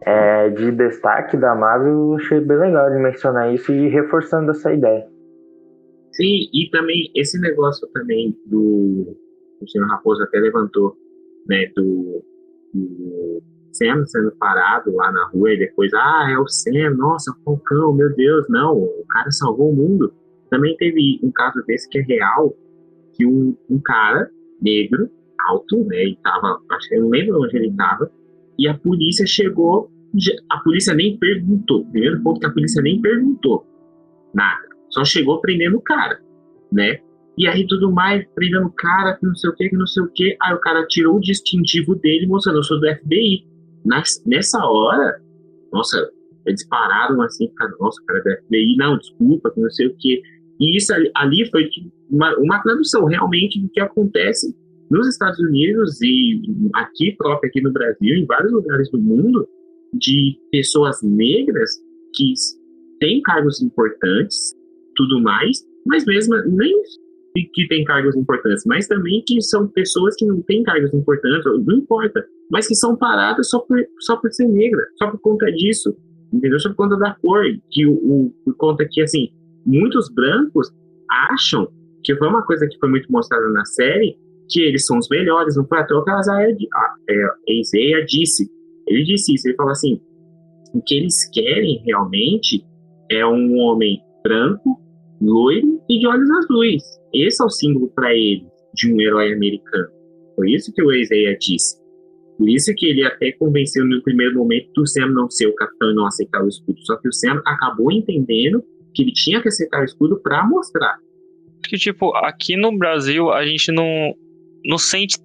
é, 0.00 0.50
de 0.50 0.72
destaque 0.72 1.36
da 1.36 1.54
Marvel 1.54 1.92
eu 1.92 2.14
achei 2.14 2.40
bem 2.40 2.58
legal 2.58 2.90
de 2.90 2.98
mencionar 2.98 3.52
isso 3.52 3.72
e 3.72 3.88
reforçando 3.88 4.50
essa 4.50 4.72
ideia. 4.72 5.06
Sim, 6.12 6.48
e 6.52 6.70
também 6.70 7.10
esse 7.14 7.38
negócio 7.40 7.86
também 7.92 8.34
do 8.46 9.16
o 9.60 9.68
senhor 9.68 9.86
Raposo 9.88 10.22
até 10.22 10.38
levantou, 10.38 10.96
né, 11.48 11.70
do, 11.74 12.22
do 12.72 13.42
sendo 13.72 14.32
parado 14.38 14.94
lá 14.94 15.12
na 15.12 15.28
rua 15.28 15.52
e 15.52 15.58
depois, 15.58 15.92
ah, 15.94 16.28
é 16.30 16.38
o 16.38 16.46
Sam, 16.48 16.94
nossa, 16.96 17.30
o 17.30 17.44
Falcão, 17.44 17.92
meu 17.92 18.14
Deus, 18.14 18.46
não, 18.48 18.76
o 18.76 19.04
cara 19.08 19.30
salvou 19.30 19.70
o 19.70 19.76
mundo. 19.76 20.12
Também 20.50 20.76
teve 20.76 21.20
um 21.22 21.30
caso 21.30 21.62
desse 21.66 21.88
que 21.88 21.98
é 21.98 22.02
real, 22.02 22.56
que 23.12 23.26
um, 23.26 23.56
um 23.68 23.78
cara 23.78 24.30
negro, 24.60 25.10
alto, 25.48 25.84
né, 25.84 26.04
e 26.04 26.16
tava, 26.22 26.58
acho 26.72 26.88
que 26.88 26.96
eu 26.96 27.02
não 27.02 27.10
lembro 27.10 27.42
onde 27.42 27.56
ele 27.56 27.72
tava, 27.76 28.10
e 28.58 28.66
a 28.66 28.76
polícia 28.78 29.26
chegou, 29.26 29.90
a 30.50 30.58
polícia 30.60 30.94
nem 30.94 31.18
perguntou, 31.18 31.84
primeiro 31.90 32.22
ponto 32.22 32.40
que 32.40 32.46
a 32.46 32.52
polícia 32.52 32.82
nem 32.82 33.00
perguntou 33.00 33.66
nada, 34.34 34.66
só 34.88 35.04
chegou 35.04 35.40
prendendo 35.40 35.76
o 35.76 35.82
cara, 35.82 36.20
né, 36.72 37.00
e 37.36 37.46
aí 37.46 37.66
tudo 37.66 37.92
mais, 37.92 38.26
prendendo 38.34 38.66
o 38.66 38.72
cara, 38.72 39.14
que 39.16 39.26
não 39.26 39.34
sei 39.34 39.50
o 39.50 39.54
que, 39.54 39.68
que 39.68 39.76
não 39.76 39.86
sei 39.86 40.02
o 40.02 40.08
que. 40.08 40.36
Aí 40.42 40.54
o 40.54 40.60
cara 40.60 40.86
tirou 40.86 41.16
o 41.16 41.20
distintivo 41.20 41.94
dele, 41.94 42.26
mostrando, 42.26 42.58
eu 42.58 42.62
sou 42.62 42.80
do 42.80 42.86
FBI. 42.86 43.46
Nas, 43.84 44.22
nessa 44.26 44.64
hora, 44.64 45.20
nossa, 45.72 46.10
eles 46.46 46.66
pararam 46.66 47.20
assim, 47.22 47.50
nossa, 47.78 48.02
cara 48.06 48.20
é 48.20 48.22
do 48.22 48.42
FBI, 48.46 48.76
não, 48.76 48.96
desculpa, 48.96 49.50
que 49.50 49.60
não 49.60 49.70
sei 49.70 49.86
o 49.86 49.96
que. 49.96 50.22
E 50.58 50.76
isso 50.76 50.94
ali, 50.94 51.10
ali 51.14 51.50
foi 51.50 51.68
uma, 52.10 52.34
uma 52.38 52.62
tradução 52.62 53.04
realmente 53.04 53.60
do 53.60 53.68
que 53.68 53.80
acontece 53.80 54.56
nos 54.90 55.06
Estados 55.08 55.38
Unidos 55.38 56.00
e 56.00 56.40
aqui 56.74 57.12
próprio, 57.12 57.50
aqui 57.50 57.60
no 57.60 57.72
Brasil, 57.72 58.16
em 58.16 58.24
vários 58.24 58.52
lugares 58.52 58.90
do 58.90 58.98
mundo, 58.98 59.46
de 59.92 60.38
pessoas 60.50 61.02
negras 61.02 61.70
que 62.14 62.32
têm 62.98 63.20
cargos 63.20 63.60
importantes, 63.60 64.54
tudo 64.94 65.20
mais, 65.20 65.58
mas 65.86 66.04
mesmo 66.06 66.34
nem 66.46 66.72
que 67.44 67.66
tem 67.68 67.84
cargos 67.84 68.16
importantes, 68.16 68.64
mas 68.66 68.86
também 68.86 69.22
que 69.26 69.40
são 69.42 69.68
pessoas 69.68 70.14
que 70.16 70.24
não 70.24 70.40
têm 70.42 70.62
cargos 70.62 70.92
importantes, 70.94 71.44
não 71.66 71.76
importa, 71.76 72.24
mas 72.50 72.66
que 72.66 72.74
são 72.74 72.96
paradas 72.96 73.48
só 73.48 73.58
por, 73.60 73.78
só 74.00 74.16
por 74.16 74.32
ser 74.32 74.46
negra, 74.48 74.82
só 74.96 75.10
por 75.10 75.20
conta 75.20 75.46
disso, 75.52 75.96
entendeu? 76.32 76.58
Só 76.60 76.68
por 76.70 76.76
conta 76.76 76.96
da 76.96 77.16
cor, 77.22 77.44
que 77.70 77.86
o, 77.86 77.92
o 77.92 78.34
por 78.44 78.56
conta 78.56 78.86
que, 78.90 79.02
assim, 79.02 79.28
muitos 79.64 80.08
brancos 80.12 80.70
acham, 81.30 81.68
que 82.02 82.14
foi 82.16 82.28
uma 82.28 82.44
coisa 82.44 82.66
que 82.66 82.78
foi 82.78 82.88
muito 82.88 83.10
mostrada 83.10 83.48
na 83.48 83.64
série, 83.64 84.16
que 84.48 84.60
eles 84.60 84.86
são 84.86 84.98
os 84.98 85.08
melhores, 85.10 85.56
não 85.56 85.66
foi 85.66 85.78
à 85.78 85.84
toa 85.84 86.04
que 86.04 86.10
a 86.10 86.20
Isaiah 87.48 88.04
disse, 88.06 88.48
ele 88.86 89.02
disse 89.02 89.34
isso, 89.34 89.48
ele 89.48 89.56
falou 89.56 89.72
assim, 89.72 90.00
o 90.72 90.80
que 90.82 90.94
eles 90.94 91.28
querem 91.30 91.82
realmente 91.84 92.64
é 93.10 93.26
um 93.26 93.56
homem 93.58 94.00
branco, 94.22 94.80
loiro 95.20 95.80
e 95.88 95.98
de 95.98 96.06
olhos 96.06 96.30
azuis. 96.30 96.82
Esse 97.24 97.42
é 97.42 97.46
o 97.46 97.50
símbolo 97.50 97.90
para 97.94 98.12
ele 98.12 98.46
de 98.74 98.92
um 98.92 99.00
herói 99.00 99.32
americano. 99.32 99.88
Foi 100.34 100.50
isso 100.50 100.72
que 100.72 100.82
o 100.82 100.92
Isaiah 100.92 101.36
disse. 101.38 101.76
Por 102.36 102.48
isso 102.48 102.72
que 102.76 102.86
ele 102.86 103.04
até 103.04 103.32
convenceu 103.32 103.84
no 103.86 104.02
primeiro 104.02 104.34
momento 104.34 104.70
do 104.74 104.86
Sam 104.86 105.08
não 105.08 105.30
ser 105.30 105.46
o 105.46 105.54
capitão 105.54 105.90
e 105.90 105.94
não 105.94 106.06
aceitar 106.06 106.44
o 106.44 106.48
escudo. 106.48 106.78
Só 106.82 106.96
que 106.98 107.08
o 107.08 107.12
Sam 107.12 107.40
acabou 107.46 107.90
entendendo 107.90 108.62
que 108.94 109.02
ele 109.02 109.12
tinha 109.12 109.40
que 109.40 109.48
aceitar 109.48 109.80
o 109.80 109.84
escudo 109.84 110.20
para 110.20 110.46
mostrar. 110.46 110.98
Que 111.66 111.76
tipo, 111.76 112.14
aqui 112.16 112.56
no 112.56 112.76
Brasil 112.76 113.30
a 113.32 113.44
gente 113.46 113.72
não 113.72 114.14
não 114.64 114.78
sente 114.78 115.16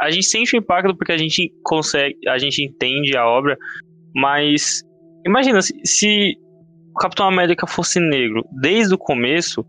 a 0.00 0.10
gente 0.10 0.26
sente 0.26 0.56
o 0.56 0.58
impacto 0.58 0.96
porque 0.96 1.12
a 1.12 1.18
gente 1.18 1.52
consegue, 1.62 2.16
a 2.26 2.38
gente 2.38 2.64
entende 2.64 3.16
a 3.16 3.26
obra, 3.26 3.58
mas 4.14 4.82
imagina 5.26 5.60
se, 5.60 5.74
se 5.84 6.38
o 6.94 6.98
Capitão 6.98 7.28
América 7.28 7.66
fosse 7.66 8.00
negro 8.00 8.42
desde 8.50 8.94
o 8.94 8.98
começo, 8.98 9.64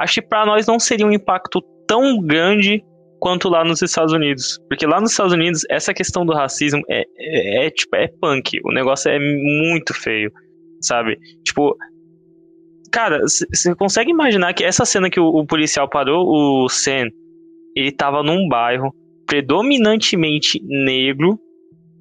acho 0.00 0.14
que 0.14 0.22
para 0.22 0.46
nós 0.46 0.66
não 0.66 0.78
seria 0.78 1.06
um 1.06 1.12
impacto 1.12 1.60
tão 1.86 2.18
grande 2.20 2.82
quanto 3.20 3.48
lá 3.48 3.62
nos 3.62 3.82
Estados 3.82 4.12
Unidos. 4.12 4.58
Porque 4.68 4.86
lá 4.86 5.00
nos 5.00 5.10
Estados 5.10 5.32
Unidos, 5.32 5.62
essa 5.68 5.92
questão 5.92 6.24
do 6.24 6.32
racismo 6.32 6.82
é, 6.88 7.04
é, 7.18 7.66
é 7.66 7.70
tipo, 7.70 7.94
é 7.94 8.08
punk. 8.08 8.58
O 8.64 8.72
negócio 8.72 9.10
é 9.10 9.18
muito 9.18 9.92
feio, 9.94 10.32
sabe? 10.80 11.18
Tipo, 11.44 11.76
cara, 12.90 13.20
você 13.22 13.74
consegue 13.74 14.10
imaginar 14.10 14.54
que 14.54 14.64
essa 14.64 14.84
cena 14.84 15.10
que 15.10 15.20
o, 15.20 15.26
o, 15.26 15.46
policial 15.46 15.88
parou 15.88 16.26
o 16.26 16.68
Sen, 16.68 17.10
ele 17.76 17.92
tava 17.92 18.22
num 18.22 18.48
bairro 18.48 18.92
predominantemente 19.26 20.60
negro, 20.64 21.38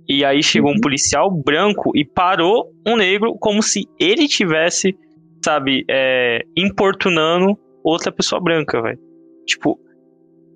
e 0.07 0.25
aí 0.25 0.41
chegou 0.41 0.71
uhum. 0.71 0.77
um 0.77 0.81
policial 0.81 1.29
branco 1.29 1.91
e 1.93 2.03
parou 2.03 2.71
um 2.87 2.95
negro 2.95 3.35
como 3.37 3.61
se 3.61 3.85
ele 3.99 4.27
tivesse, 4.27 4.97
sabe, 5.43 5.85
é, 5.87 6.41
importunando 6.57 7.55
outra 7.89 8.11
pessoa 8.11 8.41
branca, 8.41 8.81
velho. 8.81 8.99
Tipo, 9.45 9.79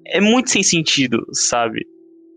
é 0.07 0.19
muito 0.19 0.49
sem 0.49 0.63
sentido, 0.63 1.25
sabe? 1.31 1.86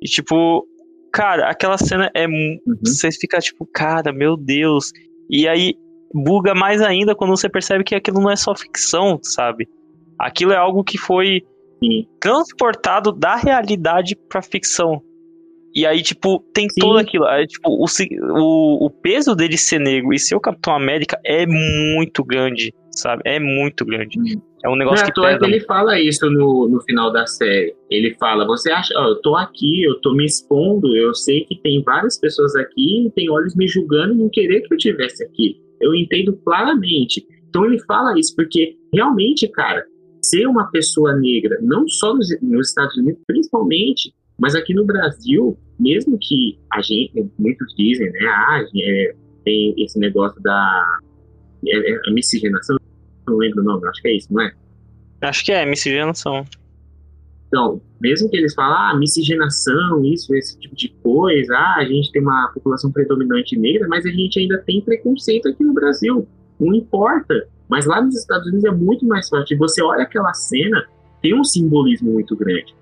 E 0.03 0.07
tipo, 0.07 0.67
cara, 1.13 1.49
aquela 1.49 1.79
cena 1.79 2.11
é. 2.15 2.27
Uhum. 2.27 2.59
Você 2.85 3.11
fica 3.11 3.39
tipo, 3.39 3.67
cara, 3.67 4.13
meu 4.13 4.37
Deus. 4.37 4.93
E 5.29 5.49
aí 5.49 5.75
buga 6.15 6.55
mais 6.55 6.81
ainda 6.81 7.15
quando 7.15 7.31
você 7.31 7.49
percebe 7.49 7.85
que 7.85 7.95
aquilo 7.95 8.21
não 8.21 8.31
é 8.31 8.37
só 8.37 8.55
ficção, 8.55 9.19
sabe? 9.23 9.69
Aquilo 10.19 10.53
é 10.53 10.57
algo 10.57 10.85
que 10.85 10.97
foi 10.97 11.43
Sim. 11.83 12.07
transportado 12.21 13.13
da 13.13 13.37
realidade 13.37 14.17
pra 14.29 14.41
ficção. 14.41 15.03
E 15.75 15.85
aí, 15.85 16.03
tipo, 16.03 16.41
tem 16.55 16.69
Sim. 16.71 16.81
tudo 16.81 16.99
aquilo. 16.99 17.27
Aí, 17.27 17.47
tipo, 17.47 17.69
o, 17.69 17.85
o, 17.85 18.87
o 18.87 18.91
peso 18.91 19.35
dele 19.35 19.59
ser 19.59 19.79
negro 19.79 20.15
e 20.15 20.19
ser 20.19 20.35
o 20.35 20.41
Capitão 20.41 20.75
América 20.75 21.21
é 21.23 21.47
muito 21.47 22.25
grande, 22.25 22.73
sabe? 22.91 23.23
É 23.27 23.39
muito 23.39 23.85
grande. 23.85 24.19
Hum. 24.19 24.41
É 24.65 24.69
um 24.69 24.77
negócio 24.77 25.05
Não, 25.05 25.13
que 25.13 25.21
pesa. 25.21 25.47
ele 25.47 25.61
fala 25.61 26.01
isso 26.01 26.29
no, 26.31 26.69
no 26.69 26.81
final 26.83 27.13
da 27.13 27.27
série. 27.27 27.75
Ele 27.91 28.15
fala, 28.19 28.47
você 28.47 28.71
acha, 28.71 28.93
ó, 28.97 29.09
eu 29.09 29.17
tô 29.21 29.37
aqui, 29.37 29.83
eu 29.85 30.01
tô 30.01 30.15
me 30.15 30.25
expondo, 30.25 30.97
eu 30.97 31.15
sei 31.15 31.45
que 31.45 31.57
tem 31.61 31.83
várias 31.83 32.19
pessoas 32.19 32.57
aqui, 32.57 33.11
tem 33.15 33.31
olhos 33.31 33.55
me 33.55 33.69
julgando 33.69 34.15
e 34.15 34.17
não 34.17 34.29
querer 34.29 34.63
que 34.63 34.75
eu 34.75 34.79
tivesse 34.79 35.25
aqui. 35.25 35.61
Eu 35.81 35.95
entendo 35.95 36.37
claramente. 36.45 37.25
Então 37.49 37.65
ele 37.65 37.79
fala 37.85 38.19
isso, 38.19 38.35
porque 38.35 38.77
realmente, 38.93 39.47
cara, 39.49 39.85
ser 40.23 40.47
uma 40.47 40.71
pessoa 40.71 41.15
negra, 41.15 41.59
não 41.63 41.87
só 41.89 42.15
nos, 42.15 42.29
nos 42.43 42.69
Estados 42.69 42.97
Unidos, 42.97 43.21
principalmente, 43.27 44.13
mas 44.39 44.55
aqui 44.55 44.75
no 44.75 44.85
Brasil, 44.85 45.57
mesmo 45.79 46.19
que 46.21 46.59
a 46.73 46.81
gente, 46.81 47.13
muitos 47.39 47.75
dizem, 47.77 48.11
né, 48.11 48.27
ah, 48.27 48.65
é, 48.77 49.15
tem 49.45 49.75
esse 49.79 49.99
negócio 49.99 50.41
da 50.43 50.99
é, 51.67 52.09
é, 52.09 52.11
miscigenação, 52.13 52.77
não 53.27 53.37
lembro 53.37 53.61
o 53.61 53.65
nome, 53.65 53.89
acho 53.89 54.03
que 54.03 54.09
é 54.09 54.17
isso, 54.17 54.33
não 54.33 54.43
é? 54.43 54.53
Acho 55.23 55.45
que 55.45 55.53
é, 55.53 55.65
miscigenação. 55.67 56.45
Então, 57.49 57.81
mesmo 58.01 58.29
que 58.29 58.37
eles 58.37 58.55
falem, 58.55 58.77
ah, 58.77 58.99
miscigenação, 58.99 60.05
isso, 60.05 60.35
esse 60.35 60.59
tipo 60.59 60.75
de 60.75 60.89
coisa, 61.03 61.55
ah, 61.55 61.77
a 61.79 61.85
gente 61.85 62.11
tem 62.13 62.21
uma 62.21 62.51
população 62.53 62.91
predominante 62.91 63.57
negra, 63.57 63.89
mas 63.89 64.05
a 64.05 64.11
gente 64.11 64.39
ainda 64.39 64.59
tem 64.59 64.81
preconceito 64.81 65.49
aqui 65.49 65.65
no 65.65 65.73
Brasil. 65.73 66.27
Não 66.61 66.75
importa. 66.75 67.49
Mas 67.69 67.87
lá 67.87 68.01
nos 68.01 68.17
Estados 68.17 68.47
Unidos 68.47 68.65
é 68.65 68.71
muito 68.71 69.07
mais 69.07 69.29
forte. 69.29 69.57
Você 69.57 69.83
olha 69.83 70.03
aquela 70.03 70.33
cena 70.35 70.87
tem 71.23 71.35
um 71.35 71.43
simbolismo 71.43 72.13
muito 72.13 72.37
grande. 72.37 72.75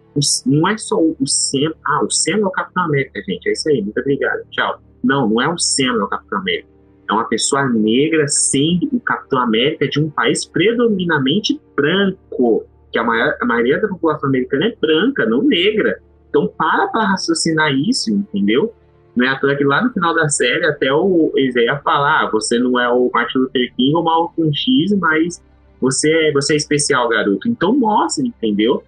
Não 0.45 0.68
é 0.68 0.76
só 0.76 0.97
o 1.01 1.26
Sam. 1.26 1.72
Ah, 1.84 2.05
o 2.05 2.11
Sam 2.11 2.38
é 2.38 2.45
o 2.45 2.51
Capitão 2.51 2.84
América, 2.84 3.22
gente. 3.26 3.49
É 3.49 3.53
isso 3.53 3.68
aí, 3.68 3.80
muito 3.80 3.99
obrigado. 3.99 4.42
Tchau. 4.51 4.80
Não, 5.03 5.28
não 5.28 5.40
é 5.40 5.49
o 5.49 5.59
Sam 5.59 5.95
é 5.99 6.03
o 6.03 6.09
Capitão 6.09 6.38
América. 6.38 6.68
É 7.09 7.12
uma 7.12 7.24
pessoa 7.24 7.68
negra 7.68 8.26
sendo 8.28 8.88
o 8.92 9.00
Capitão 9.00 9.40
América 9.40 9.88
de 9.88 10.00
um 10.00 10.11
país 10.11 10.44
predominantemente 10.44 11.61
branco. 11.76 12.64
Que 12.90 12.98
a, 12.98 13.05
maior, 13.05 13.36
a 13.40 13.44
maioria 13.44 13.80
da 13.80 13.88
população 13.88 14.28
americana 14.28 14.66
é 14.66 14.76
branca, 14.80 15.26
não 15.26 15.42
negra. 15.42 16.00
Então 16.28 16.48
para 16.48 16.88
para 16.88 17.09
raciocinar 17.09 17.72
isso, 17.72 18.11
entendeu? 18.11 18.72
Não 19.14 19.24
é 19.24 19.28
à 19.28 19.38
toa 19.38 19.55
que 19.55 19.64
lá 19.64 19.82
no 19.84 19.92
final 19.92 20.14
da 20.14 20.28
série 20.28 20.66
até 20.66 20.92
o 20.92 21.32
Isaiah 21.36 21.78
falar, 21.78 22.24
ah, 22.24 22.30
você 22.30 22.59
não 22.59 22.78
é 22.80 22.88
o 22.88 23.11
Martin 23.12 23.38
Luther 23.38 23.72
King 23.76 23.94
ou 23.94 24.02
Malcolm 24.02 24.52
X, 24.52 24.92
mas 24.98 25.42
você 25.80 26.11
é, 26.11 26.32
você 26.32 26.55
é 26.55 26.57
especial, 26.57 27.09
garoto. 27.09 27.48
Então 27.48 27.76
mostra, 27.76 28.24
entendeu? 28.26 28.82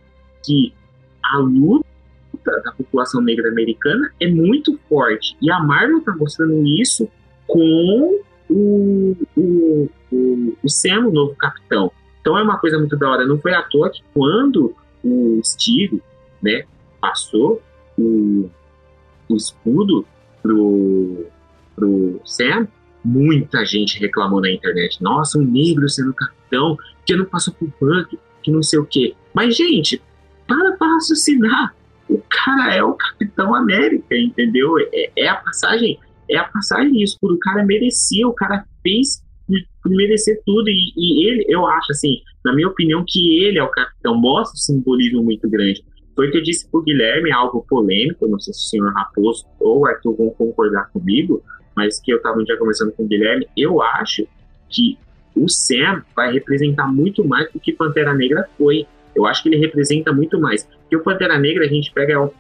Que 0.44 0.72
a 1.22 1.38
luta 1.38 1.84
da 2.64 2.72
população 2.72 3.20
negra 3.20 3.48
americana 3.48 4.10
é 4.20 4.28
muito 4.28 4.78
forte. 4.88 5.36
E 5.40 5.50
a 5.50 5.60
Marvel 5.60 5.98
está 5.98 6.14
mostrando 6.16 6.66
isso 6.66 7.08
com 7.46 8.20
o, 8.48 9.16
o, 9.36 9.88
o, 10.12 10.56
o 10.62 10.68
Sam, 10.68 11.08
o 11.08 11.12
novo 11.12 11.34
capitão. 11.36 11.90
Então 12.20 12.36
é 12.36 12.42
uma 12.42 12.58
coisa 12.58 12.78
muito 12.78 12.96
da 12.96 13.08
hora. 13.08 13.26
Não 13.26 13.38
foi 13.38 13.54
à 13.54 13.62
toa 13.62 13.90
que 13.90 14.02
quando 14.12 14.74
o 15.04 15.40
Steve 15.44 16.02
né, 16.42 16.64
passou 17.00 17.62
o, 17.98 18.50
o 19.28 19.36
escudo 19.36 20.04
pro, 20.42 21.26
pro 21.74 22.20
Sam, 22.24 22.66
muita 23.04 23.64
gente 23.64 24.00
reclamou 24.00 24.40
na 24.40 24.50
internet. 24.50 25.02
Nossa, 25.02 25.38
um 25.38 25.42
negro 25.42 25.88
sendo 25.88 26.12
capitão, 26.12 26.76
que 27.04 27.14
não 27.14 27.24
passou 27.24 27.54
por 27.54 27.68
Buck, 27.80 28.18
que 28.42 28.50
não 28.50 28.62
sei 28.62 28.78
o 28.78 28.84
quê. 28.84 29.14
Mas, 29.32 29.56
gente, 29.56 30.02
para 30.46 30.72
para 30.72 30.94
raciocinar. 30.94 31.74
O 32.08 32.22
cara 32.28 32.72
é 32.72 32.82
o 32.84 32.94
Capitão 32.94 33.52
América, 33.52 34.16
entendeu? 34.16 34.78
É, 34.92 35.10
é 35.16 35.28
a 35.28 35.34
passagem, 35.34 35.98
é 36.30 36.36
a 36.36 36.44
passagem 36.44 37.02
isso. 37.02 37.16
O 37.22 37.38
cara 37.38 37.64
merecia, 37.64 38.26
o 38.26 38.32
cara 38.32 38.64
fez 38.82 39.22
merecer 39.86 40.40
tudo. 40.44 40.68
E, 40.68 40.92
e, 40.96 41.28
ele, 41.28 41.44
eu 41.48 41.66
acho, 41.66 41.92
assim, 41.92 42.20
na 42.44 42.54
minha 42.54 42.68
opinião, 42.68 43.04
que 43.06 43.42
ele 43.44 43.58
é 43.58 43.62
o 43.62 43.70
capitão, 43.70 44.20
mostra 44.20 44.54
um 44.54 44.56
simbolismo 44.56 45.22
muito 45.22 45.48
grande. 45.48 45.84
Foi 46.14 46.28
o 46.28 46.30
que 46.30 46.38
eu 46.38 46.42
disse 46.42 46.68
pro 46.70 46.82
Guilherme, 46.82 47.30
algo 47.30 47.64
polêmico, 47.68 48.26
não 48.26 48.40
sei 48.40 48.54
se 48.54 48.60
o 48.60 48.68
senhor 48.70 48.92
Raposo 48.94 49.44
ou 49.60 49.80
o 49.80 49.86
Arthur 49.86 50.16
vão 50.16 50.30
concordar 50.30 50.90
comigo, 50.90 51.42
mas 51.76 52.00
que 52.00 52.10
eu 52.10 52.16
estava 52.16 52.40
um 52.40 52.44
dia 52.44 52.56
conversando 52.56 52.92
com 52.92 53.04
o 53.04 53.06
Guilherme, 53.06 53.46
eu 53.54 53.82
acho 53.82 54.26
que 54.70 54.98
o 55.36 55.46
Sam 55.48 56.02
vai 56.14 56.32
representar 56.32 56.86
muito 56.86 57.22
mais 57.22 57.52
do 57.52 57.60
que 57.60 57.70
Pantera 57.70 58.14
Negra 58.14 58.48
foi. 58.56 58.86
Eu 59.14 59.26
acho 59.26 59.42
que 59.42 59.50
ele 59.50 59.58
representa 59.58 60.10
muito 60.10 60.40
mais. 60.40 60.64
Porque 60.64 60.96
o 60.96 61.02
Pantera 61.02 61.38
Negra 61.38 61.66
a 61.66 61.68
gente 61.68 61.92
pega 61.92 62.14
é 62.14 62.18
um, 62.18 62.30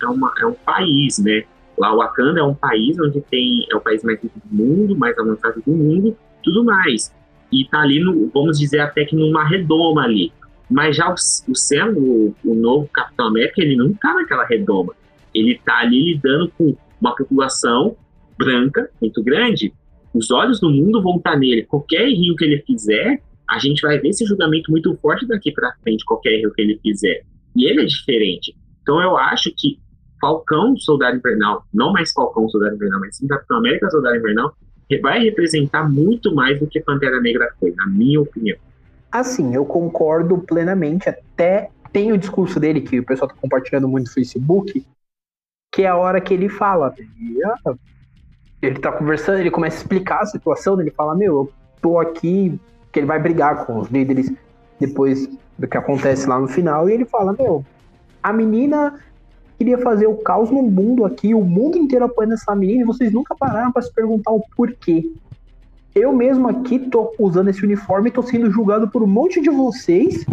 é 0.00 0.06
uma, 0.06 0.32
é 0.38 0.46
um 0.46 0.54
país, 0.54 1.18
né? 1.18 1.42
Lá 1.78 1.94
o 1.94 1.98
Wakanda 1.98 2.40
é 2.40 2.42
um 2.42 2.54
país 2.54 2.98
onde 2.98 3.20
tem 3.20 3.66
é 3.70 3.76
o 3.76 3.80
país 3.80 4.02
mais 4.02 4.20
rico 4.20 4.40
do 4.44 4.54
mundo, 4.54 4.96
mais 4.96 5.16
avançado 5.18 5.62
do 5.64 5.72
mundo, 5.72 6.16
tudo 6.42 6.64
mais. 6.64 7.14
E 7.50 7.64
tá 7.66 7.80
ali 7.80 8.00
no, 8.00 8.28
vamos 8.28 8.58
dizer 8.58 8.80
até 8.80 9.04
que 9.04 9.16
numa 9.16 9.46
redoma 9.46 10.02
ali. 10.02 10.32
Mas 10.70 10.96
já 10.96 11.08
o, 11.08 11.14
o 11.14 11.54
Sam, 11.54 11.94
o, 11.96 12.34
o 12.44 12.54
novo 12.54 12.88
Capitão 12.92 13.28
América, 13.28 13.62
ele 13.62 13.76
não 13.76 13.92
tá 13.94 14.12
naquela 14.14 14.44
redoma. 14.44 14.94
Ele 15.34 15.58
tá 15.64 15.78
ali 15.78 16.12
lidando 16.12 16.52
com 16.58 16.76
uma 17.00 17.14
população 17.14 17.96
branca 18.36 18.90
muito 19.00 19.22
grande. 19.22 19.72
Os 20.12 20.30
olhos 20.30 20.60
do 20.60 20.70
mundo 20.70 21.02
vão 21.02 21.16
estar 21.16 21.32
tá 21.32 21.38
nele. 21.38 21.64
Qualquer 21.64 22.08
erro 22.08 22.36
que 22.36 22.44
ele 22.44 22.62
fizer, 22.66 23.22
a 23.48 23.58
gente 23.58 23.80
vai 23.80 23.98
ver 23.98 24.08
esse 24.08 24.26
julgamento 24.26 24.70
muito 24.70 24.94
forte 24.96 25.26
daqui 25.26 25.52
para 25.52 25.74
frente, 25.82 26.04
qualquer 26.04 26.32
erro 26.34 26.52
que 26.52 26.60
ele 26.60 26.78
fizer. 26.82 27.24
E 27.56 27.64
ele 27.66 27.82
é 27.82 27.86
diferente. 27.86 28.54
Então 28.82 29.00
eu 29.00 29.16
acho 29.16 29.50
que 29.56 29.78
Falcão, 30.20 30.76
Soldado 30.76 31.16
Invernal, 31.16 31.64
não 31.72 31.92
mais 31.92 32.12
Falcão, 32.12 32.48
Soldado 32.48 32.74
Invernal, 32.74 33.00
mas 33.00 33.16
sim 33.16 33.26
Capitão 33.26 33.58
América, 33.58 33.90
Soldado 33.90 34.16
Invernal, 34.16 34.54
vai 35.02 35.20
representar 35.20 35.88
muito 35.88 36.34
mais 36.34 36.58
do 36.58 36.66
que 36.66 36.80
Pantera 36.80 37.20
Negra 37.20 37.52
foi, 37.60 37.72
na 37.76 37.86
minha 37.86 38.20
opinião. 38.20 38.56
Assim, 39.12 39.54
eu 39.54 39.64
concordo 39.64 40.38
plenamente. 40.38 41.08
Até 41.08 41.70
tem 41.92 42.12
o 42.12 42.18
discurso 42.18 42.58
dele, 42.58 42.80
que 42.80 42.98
o 42.98 43.04
pessoal 43.04 43.28
tá 43.28 43.34
compartilhando 43.40 43.88
muito 43.88 44.06
no 44.06 44.12
Facebook, 44.12 44.86
que 45.72 45.82
é 45.82 45.88
a 45.88 45.96
hora 45.96 46.20
que 46.20 46.32
ele 46.32 46.48
fala. 46.48 46.94
Ele 48.60 48.78
tá 48.78 48.90
conversando, 48.92 49.38
ele 49.38 49.50
começa 49.50 49.76
a 49.76 49.80
explicar 49.80 50.20
a 50.20 50.26
situação, 50.26 50.80
ele 50.80 50.90
fala, 50.90 51.14
meu, 51.14 51.32
eu 51.34 51.52
tô 51.80 51.98
aqui, 51.98 52.58
que 52.90 52.98
ele 52.98 53.06
vai 53.06 53.18
brigar 53.18 53.66
com 53.66 53.78
os 53.78 53.88
líderes 53.88 54.32
depois 54.80 55.28
do 55.58 55.66
que 55.66 55.76
acontece 55.76 56.26
lá 56.28 56.38
no 56.38 56.48
final, 56.48 56.88
e 56.88 56.92
ele 56.92 57.04
fala, 57.04 57.32
meu, 57.32 57.64
a 58.22 58.32
menina 58.32 58.98
queria 59.58 59.78
fazer 59.78 60.06
o 60.06 60.14
caos 60.14 60.50
no 60.50 60.62
mundo 60.62 61.04
aqui, 61.04 61.34
o 61.34 61.44
mundo 61.44 61.76
inteiro 61.76 62.04
apoiando 62.04 62.34
essa 62.34 62.54
menina, 62.54 62.82
e 62.82 62.86
vocês 62.86 63.12
nunca 63.12 63.34
pararam 63.34 63.72
para 63.72 63.82
se 63.82 63.92
perguntar 63.92 64.30
o 64.30 64.42
porquê. 64.56 65.10
Eu 65.94 66.12
mesmo 66.12 66.48
aqui 66.48 66.78
tô 66.78 67.12
usando 67.18 67.48
esse 67.48 67.64
uniforme 67.64 68.08
e 68.08 68.12
tô 68.12 68.22
sendo 68.22 68.50
julgado 68.50 68.88
por 68.88 69.02
um 69.02 69.06
monte 69.06 69.40
de 69.40 69.50
vocês. 69.50 70.24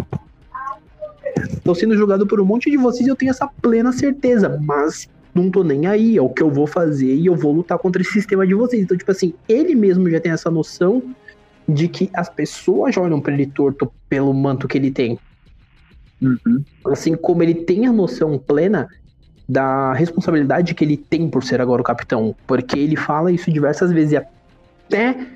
Tô 1.64 1.74
sendo 1.74 1.96
julgado 1.96 2.24
por 2.24 2.40
um 2.40 2.44
monte 2.44 2.70
de 2.70 2.76
vocês 2.76 3.04
e 3.06 3.10
eu 3.10 3.16
tenho 3.16 3.30
essa 3.30 3.48
plena 3.60 3.92
certeza. 3.92 4.60
Mas 4.62 5.08
não 5.34 5.50
tô 5.50 5.64
nem 5.64 5.86
aí. 5.86 6.16
É 6.16 6.22
o 6.22 6.28
que 6.28 6.42
eu 6.42 6.50
vou 6.50 6.68
fazer 6.68 7.12
e 7.12 7.26
eu 7.26 7.34
vou 7.34 7.52
lutar 7.52 7.78
contra 7.78 8.00
esse 8.00 8.12
sistema 8.12 8.46
de 8.46 8.54
vocês. 8.54 8.80
Então, 8.80 8.96
tipo 8.96 9.10
assim, 9.10 9.34
ele 9.48 9.74
mesmo 9.74 10.08
já 10.08 10.20
tem 10.20 10.30
essa 10.30 10.50
noção 10.50 11.02
de 11.68 11.88
que 11.88 12.08
as 12.14 12.28
pessoas 12.28 12.96
olham 12.96 13.20
pra 13.20 13.32
ele 13.34 13.46
torto 13.46 13.90
pelo 14.08 14.32
manto 14.32 14.68
que 14.68 14.78
ele 14.78 14.92
tem. 14.92 15.18
Uhum. 16.22 16.62
Assim 16.86 17.16
como 17.16 17.42
ele 17.42 17.54
tem 17.54 17.86
a 17.86 17.92
noção 17.92 18.38
plena 18.38 18.88
da 19.48 19.92
responsabilidade 19.92 20.74
que 20.74 20.84
ele 20.84 20.96
tem 20.96 21.28
por 21.28 21.44
ser 21.44 21.60
agora 21.60 21.80
o 21.80 21.84
capitão. 21.84 22.34
Porque 22.46 22.78
ele 22.78 22.96
fala 22.96 23.30
isso 23.30 23.50
diversas 23.50 23.92
vezes 23.92 24.12
e 24.12 24.16
até 24.16 25.26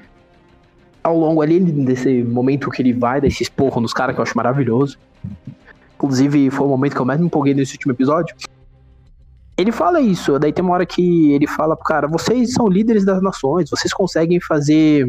ao 1.02 1.18
longo 1.18 1.42
ali 1.42 1.60
desse 1.60 2.22
momento 2.22 2.70
que 2.70 2.82
ele 2.82 2.92
vai, 2.92 3.20
desse 3.20 3.42
esporro 3.42 3.80
nos 3.80 3.92
caras, 3.92 4.14
que 4.14 4.20
eu 4.20 4.22
acho 4.22 4.36
maravilhoso. 4.36 4.98
Inclusive, 5.94 6.50
foi 6.50 6.66
o 6.66 6.70
momento 6.70 6.94
que 6.94 7.00
eu 7.00 7.06
mais 7.06 7.20
me 7.20 7.26
empolguei 7.26 7.54
nesse 7.54 7.74
último 7.74 7.92
episódio. 7.92 8.34
Ele 9.56 9.72
fala 9.72 10.00
isso, 10.00 10.38
daí 10.38 10.52
tem 10.52 10.64
uma 10.64 10.72
hora 10.72 10.86
que 10.86 11.32
ele 11.32 11.46
fala 11.46 11.76
cara: 11.76 12.08
vocês 12.08 12.52
são 12.52 12.66
líderes 12.66 13.04
das 13.04 13.22
nações, 13.22 13.68
vocês 13.68 13.92
conseguem 13.92 14.40
fazer 14.40 15.06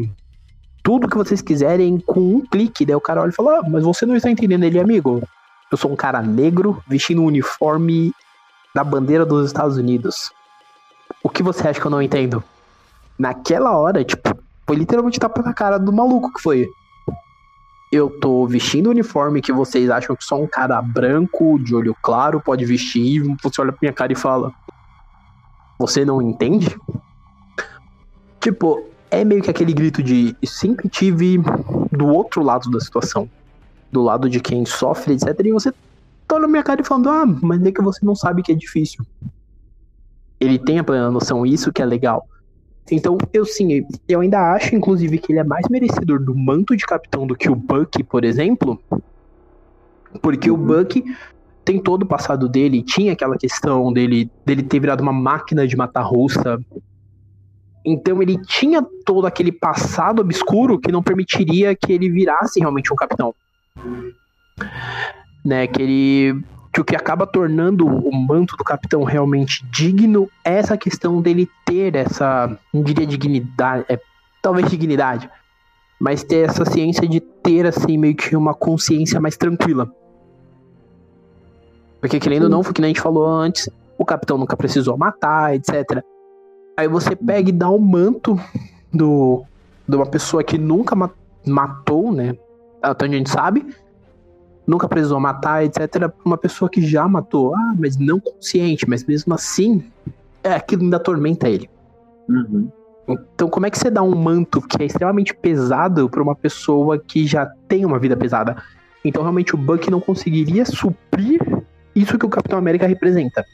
tudo 0.82 1.08
que 1.08 1.16
vocês 1.16 1.40
quiserem 1.40 1.98
com 1.98 2.20
um 2.20 2.40
clique. 2.40 2.84
Daí 2.84 2.94
o 2.94 3.00
cara 3.00 3.22
olha 3.22 3.30
e 3.30 3.34
fala: 3.34 3.60
ah, 3.60 3.62
mas 3.68 3.82
você 3.82 4.04
não 4.04 4.14
está 4.14 4.30
entendendo 4.30 4.64
ele, 4.64 4.78
amigo. 4.78 5.22
Eu 5.70 5.78
sou 5.78 5.90
um 5.90 5.96
cara 5.96 6.20
negro 6.20 6.82
vestindo 6.86 7.22
um 7.22 7.26
uniforme 7.26 8.12
da 8.74 8.82
bandeira 8.82 9.24
dos 9.24 9.46
Estados 9.46 9.76
Unidos. 9.76 10.32
O 11.22 11.28
que 11.28 11.42
você 11.42 11.68
acha 11.68 11.80
que 11.80 11.86
eu 11.86 11.90
não 11.90 12.02
entendo? 12.02 12.42
Naquela 13.18 13.76
hora, 13.76 14.04
tipo, 14.04 14.36
foi 14.66 14.76
literalmente 14.76 15.20
tapa 15.20 15.42
na 15.42 15.52
cara 15.52 15.78
do 15.78 15.92
maluco 15.92 16.32
que 16.32 16.42
foi. 16.42 16.68
Eu 17.92 18.08
tô 18.20 18.46
vestindo 18.46 18.86
o 18.86 18.90
uniforme 18.90 19.42
que 19.42 19.52
vocês 19.52 19.90
acham 19.90 20.16
que 20.16 20.24
só 20.24 20.40
um 20.40 20.46
cara 20.46 20.80
branco, 20.80 21.58
de 21.58 21.74
olho 21.74 21.94
claro, 22.00 22.40
pode 22.40 22.64
vestir, 22.64 23.22
e 23.22 23.36
você 23.42 23.60
olha 23.60 23.72
pra 23.72 23.80
minha 23.82 23.92
cara 23.92 24.12
e 24.12 24.16
fala: 24.16 24.50
Você 25.78 26.04
não 26.04 26.22
entende? 26.22 26.74
Tipo, 28.40 28.88
é 29.10 29.24
meio 29.24 29.42
que 29.42 29.50
aquele 29.50 29.74
grito 29.74 30.02
de 30.02 30.34
sempre 30.42 30.88
tive 30.88 31.38
do 31.92 32.08
outro 32.08 32.42
lado 32.42 32.70
da 32.70 32.80
situação. 32.80 33.28
Do 33.92 34.02
lado 34.02 34.28
de 34.28 34.40
quem 34.40 34.64
sofre, 34.64 35.12
etc. 35.12 35.38
E 35.44 35.52
você 35.52 35.72
tá 36.32 36.36
olhando 36.36 36.50
minha 36.50 36.62
cara 36.62 36.80
e 36.80 36.84
falando: 36.84 37.10
Ah, 37.10 37.26
mas 37.26 37.60
nem 37.60 37.72
que 37.72 37.82
você 37.82 38.04
não 38.04 38.14
sabe 38.14 38.42
que 38.42 38.52
é 38.52 38.54
difícil. 38.54 39.04
Ele 40.40 40.58
tem 40.58 40.78
a 40.78 40.84
plena 40.84 41.10
noção, 41.10 41.46
isso 41.46 41.72
que 41.72 41.82
é 41.82 41.84
legal. 41.84 42.26
Então, 42.90 43.16
eu 43.32 43.44
sim, 43.44 43.86
eu 44.08 44.20
ainda 44.20 44.52
acho, 44.54 44.74
inclusive, 44.74 45.18
que 45.18 45.32
ele 45.32 45.38
é 45.38 45.44
mais 45.44 45.68
merecedor 45.68 46.18
do 46.22 46.34
manto 46.34 46.76
de 46.76 46.84
capitão 46.84 47.26
do 47.26 47.36
que 47.36 47.48
o 47.48 47.54
Buck, 47.54 48.02
por 48.04 48.24
exemplo. 48.24 48.82
Porque 50.20 50.50
o 50.50 50.56
Buck 50.56 51.02
tem 51.64 51.80
todo 51.80 52.02
o 52.02 52.06
passado 52.06 52.48
dele, 52.48 52.82
tinha 52.82 53.12
aquela 53.12 53.36
questão 53.36 53.92
dele, 53.92 54.28
dele 54.44 54.64
ter 54.64 54.80
virado 54.80 55.00
uma 55.00 55.12
máquina 55.12 55.66
de 55.66 55.76
matar 55.76 56.02
russa. 56.02 56.58
Então 57.84 58.20
ele 58.20 58.36
tinha 58.42 58.84
todo 59.04 59.26
aquele 59.26 59.52
passado 59.52 60.20
obscuro 60.20 60.78
que 60.78 60.90
não 60.90 61.02
permitiria 61.02 61.74
que 61.74 61.92
ele 61.92 62.10
virasse 62.10 62.58
realmente 62.58 62.92
um 62.92 62.96
capitão. 62.96 63.34
Né, 65.44 65.66
que 65.66 65.82
ele 65.82 66.44
que 66.72 66.80
o 66.80 66.84
que 66.84 66.96
acaba 66.96 67.26
tornando 67.26 67.86
o 67.86 68.14
manto 68.14 68.56
do 68.56 68.64
capitão 68.64 69.04
realmente 69.04 69.64
digno 69.66 70.28
é 70.42 70.54
essa 70.54 70.76
questão 70.76 71.20
dele 71.20 71.48
ter 71.66 71.94
essa, 71.94 72.58
não 72.72 72.82
diria 72.82 73.06
dignidade, 73.06 73.84
é, 73.90 74.00
talvez 74.40 74.70
dignidade, 74.70 75.28
mas 76.00 76.24
ter 76.24 76.48
essa 76.48 76.64
ciência 76.64 77.06
de 77.06 77.20
ter 77.20 77.66
assim 77.66 77.98
meio 77.98 78.16
que 78.16 78.34
uma 78.34 78.54
consciência 78.54 79.20
mais 79.20 79.36
tranquila. 79.36 79.92
Porque 82.00 82.18
querendo 82.18 82.44
ou 82.44 82.48
não, 82.48 82.62
foi 82.62 82.72
que 82.72 82.80
nem 82.80 82.88
a 82.88 82.94
gente 82.94 83.02
falou 83.02 83.26
antes, 83.26 83.68
o 83.98 84.04
capitão 84.04 84.38
nunca 84.38 84.56
precisou 84.56 84.96
matar, 84.96 85.54
etc. 85.54 86.02
Aí 86.76 86.88
você 86.88 87.14
pega 87.14 87.50
e 87.50 87.52
dá 87.52 87.70
um 87.70 87.78
manto 87.78 88.40
do, 88.92 89.44
de 89.86 89.94
uma 89.94 90.06
pessoa 90.06 90.42
que 90.42 90.56
nunca 90.56 90.96
matou, 91.46 92.10
né? 92.12 92.34
Até 92.82 93.04
onde 93.04 93.14
a 93.14 93.18
gente 93.18 93.30
sabe 93.30 93.66
nunca 94.66 94.88
precisou 94.88 95.18
matar, 95.20 95.64
etc. 95.64 96.10
Uma 96.24 96.38
pessoa 96.38 96.68
que 96.68 96.80
já 96.84 97.06
matou, 97.08 97.54
ah, 97.54 97.74
mas 97.78 97.96
não 97.96 98.20
consciente, 98.20 98.88
mas 98.88 99.04
mesmo 99.04 99.34
assim, 99.34 99.84
é 100.42 100.52
aquilo 100.54 100.82
ainda 100.82 100.96
atormenta 100.96 101.48
ele. 101.48 101.68
Uhum. 102.28 102.68
Então, 103.08 103.48
como 103.48 103.66
é 103.66 103.70
que 103.70 103.78
você 103.78 103.90
dá 103.90 104.02
um 104.02 104.14
manto 104.14 104.60
que 104.60 104.80
é 104.82 104.86
extremamente 104.86 105.34
pesado 105.34 106.08
para 106.08 106.22
uma 106.22 106.36
pessoa 106.36 106.98
que 106.98 107.26
já 107.26 107.46
tem 107.66 107.84
uma 107.84 107.98
vida 107.98 108.16
pesada? 108.16 108.62
Então, 109.04 109.22
realmente, 109.22 109.54
o 109.54 109.58
Buck 109.58 109.90
não 109.90 110.00
conseguiria 110.00 110.64
suprir 110.64 111.40
isso 111.94 112.18
que 112.18 112.24
o 112.24 112.28
Capitão 112.28 112.58
América 112.58 112.86
representa. 112.86 113.44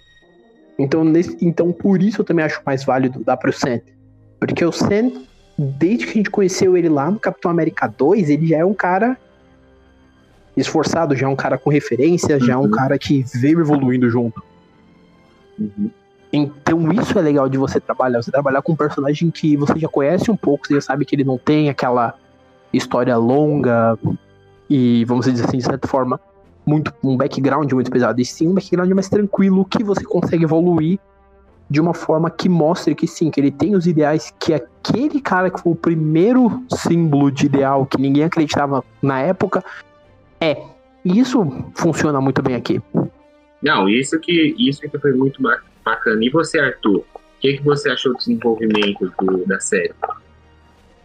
Então, 0.78 1.02
nesse, 1.02 1.36
então 1.40 1.72
por 1.72 2.02
isso 2.02 2.20
eu 2.20 2.24
também 2.24 2.44
acho 2.44 2.62
mais 2.64 2.84
válido 2.84 3.24
dar 3.24 3.36
pro 3.36 3.52
Sam. 3.52 3.80
Porque 4.38 4.64
o 4.64 4.70
Sam, 4.70 5.10
desde 5.58 6.06
que 6.06 6.12
a 6.12 6.14
gente 6.14 6.30
conheceu 6.30 6.76
ele 6.76 6.88
lá 6.88 7.10
no 7.10 7.18
Capitão 7.18 7.50
América 7.50 7.88
2, 7.88 8.30
ele 8.30 8.46
já 8.46 8.58
é 8.58 8.64
um 8.64 8.74
cara 8.74 9.18
esforçado, 10.60 11.16
já 11.16 11.26
é 11.26 11.28
um 11.28 11.36
cara 11.36 11.58
com 11.58 11.70
referência, 11.70 12.38
já 12.40 12.54
é 12.54 12.56
um 12.56 12.62
uhum. 12.62 12.70
cara 12.70 12.98
que 12.98 13.24
veio 13.34 13.60
evoluindo 13.60 14.08
junto. 14.10 14.42
Uhum. 15.58 15.90
Então 16.32 16.92
isso 16.92 17.18
é 17.18 17.22
legal 17.22 17.48
de 17.48 17.56
você 17.56 17.80
trabalhar, 17.80 18.22
você 18.22 18.30
trabalhar 18.30 18.60
com 18.60 18.72
um 18.72 18.76
personagem 18.76 19.30
que 19.30 19.56
você 19.56 19.78
já 19.78 19.88
conhece 19.88 20.30
um 20.30 20.36
pouco, 20.36 20.66
você 20.66 20.74
já 20.74 20.80
sabe 20.80 21.04
que 21.04 21.16
ele 21.16 21.24
não 21.24 21.38
tem 21.38 21.70
aquela 21.70 22.14
história 22.72 23.16
longa 23.16 23.98
e, 24.68 25.04
vamos 25.06 25.24
dizer 25.24 25.44
assim, 25.44 25.56
de 25.56 25.64
certa 25.64 25.88
forma, 25.88 26.20
muito 26.66 26.92
um 27.02 27.16
background 27.16 27.72
muito 27.72 27.90
pesado, 27.90 28.20
e 28.20 28.24
sim 28.26 28.48
um 28.48 28.54
background 28.54 28.90
mais 28.92 29.08
tranquilo 29.08 29.64
que 29.64 29.82
você 29.82 30.04
consegue 30.04 30.44
evoluir 30.44 30.98
de 31.70 31.80
uma 31.80 31.94
forma 31.94 32.30
que 32.30 32.48
mostre 32.48 32.94
que 32.94 33.06
sim, 33.06 33.30
que 33.30 33.40
ele 33.40 33.50
tem 33.50 33.74
os 33.74 33.86
ideais 33.86 34.32
que 34.38 34.54
aquele 34.54 35.20
cara 35.20 35.50
que 35.50 35.60
foi 35.60 35.72
o 35.72 35.76
primeiro 35.76 36.62
símbolo 36.70 37.30
de 37.30 37.46
ideal 37.46 37.84
que 37.84 38.00
ninguém 38.00 38.24
acreditava 38.24 38.84
na 39.02 39.20
época 39.20 39.62
é. 40.40 40.62
E 41.04 41.18
isso 41.18 41.44
funciona 41.74 42.20
muito 42.20 42.42
bem 42.42 42.54
aqui. 42.54 42.80
Não, 43.62 43.88
isso 43.88 44.18
que 44.20 44.54
isso 44.58 44.80
que 44.82 44.98
foi 44.98 45.12
muito 45.12 45.40
bacana. 45.84 46.24
E 46.24 46.30
você, 46.30 46.58
Arthur? 46.58 46.98
O 46.98 47.40
que, 47.40 47.56
que 47.56 47.64
você 47.64 47.90
achou 47.90 48.12
do 48.12 48.18
desenvolvimento 48.18 49.12
do, 49.20 49.46
da 49.46 49.60
série? 49.60 49.94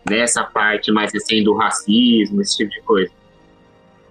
Nessa 0.09 0.43
parte 0.43 0.91
mais 0.91 1.13
assim 1.15 1.43
do 1.43 1.53
racismo, 1.55 2.41
esse 2.41 2.57
tipo 2.57 2.71
de 2.71 2.81
coisa. 2.81 3.11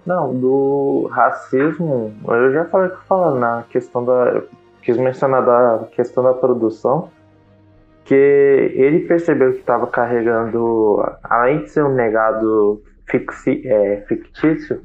Não, 0.05 0.37
do 0.37 1.07
racismo, 1.11 2.13
eu 2.27 2.51
já 2.51 2.65
falei 2.65 2.89
que 2.89 3.05
fala 3.05 3.39
na 3.39 3.63
questão 3.63 4.03
da. 4.03 4.41
Quis 4.81 4.97
mencionar 4.97 5.45
da 5.45 5.87
questão 5.95 6.23
da 6.23 6.33
produção, 6.33 7.09
que 8.03 8.13
ele 8.13 8.99
percebeu 9.01 9.53
que 9.53 9.59
estava 9.59 9.87
carregando, 9.87 11.01
além 11.23 11.63
de 11.63 11.69
ser 11.69 11.85
um 11.85 11.93
negado 11.93 12.83
fixi, 13.05 13.65
é, 13.65 14.03
fictício, 14.07 14.81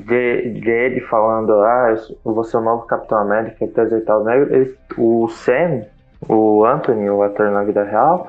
de 0.00 0.70
ele 0.70 1.00
falando, 1.02 1.52
ah, 1.62 1.94
eu 2.24 2.34
vou 2.34 2.44
ser 2.44 2.56
o 2.58 2.60
novo 2.60 2.86
Capitão 2.86 3.18
América 3.18 3.64
e 3.64 3.68
apresentar 3.68 4.18
o 4.18 4.24
negro, 4.24 4.54
ele, 4.54 4.76
o 4.96 5.28
Sam, 5.28 5.82
o 6.28 6.64
Anthony, 6.64 7.08
o 7.10 7.22
ator 7.22 7.50
na 7.50 7.62
vida 7.62 7.84
real, 7.84 8.28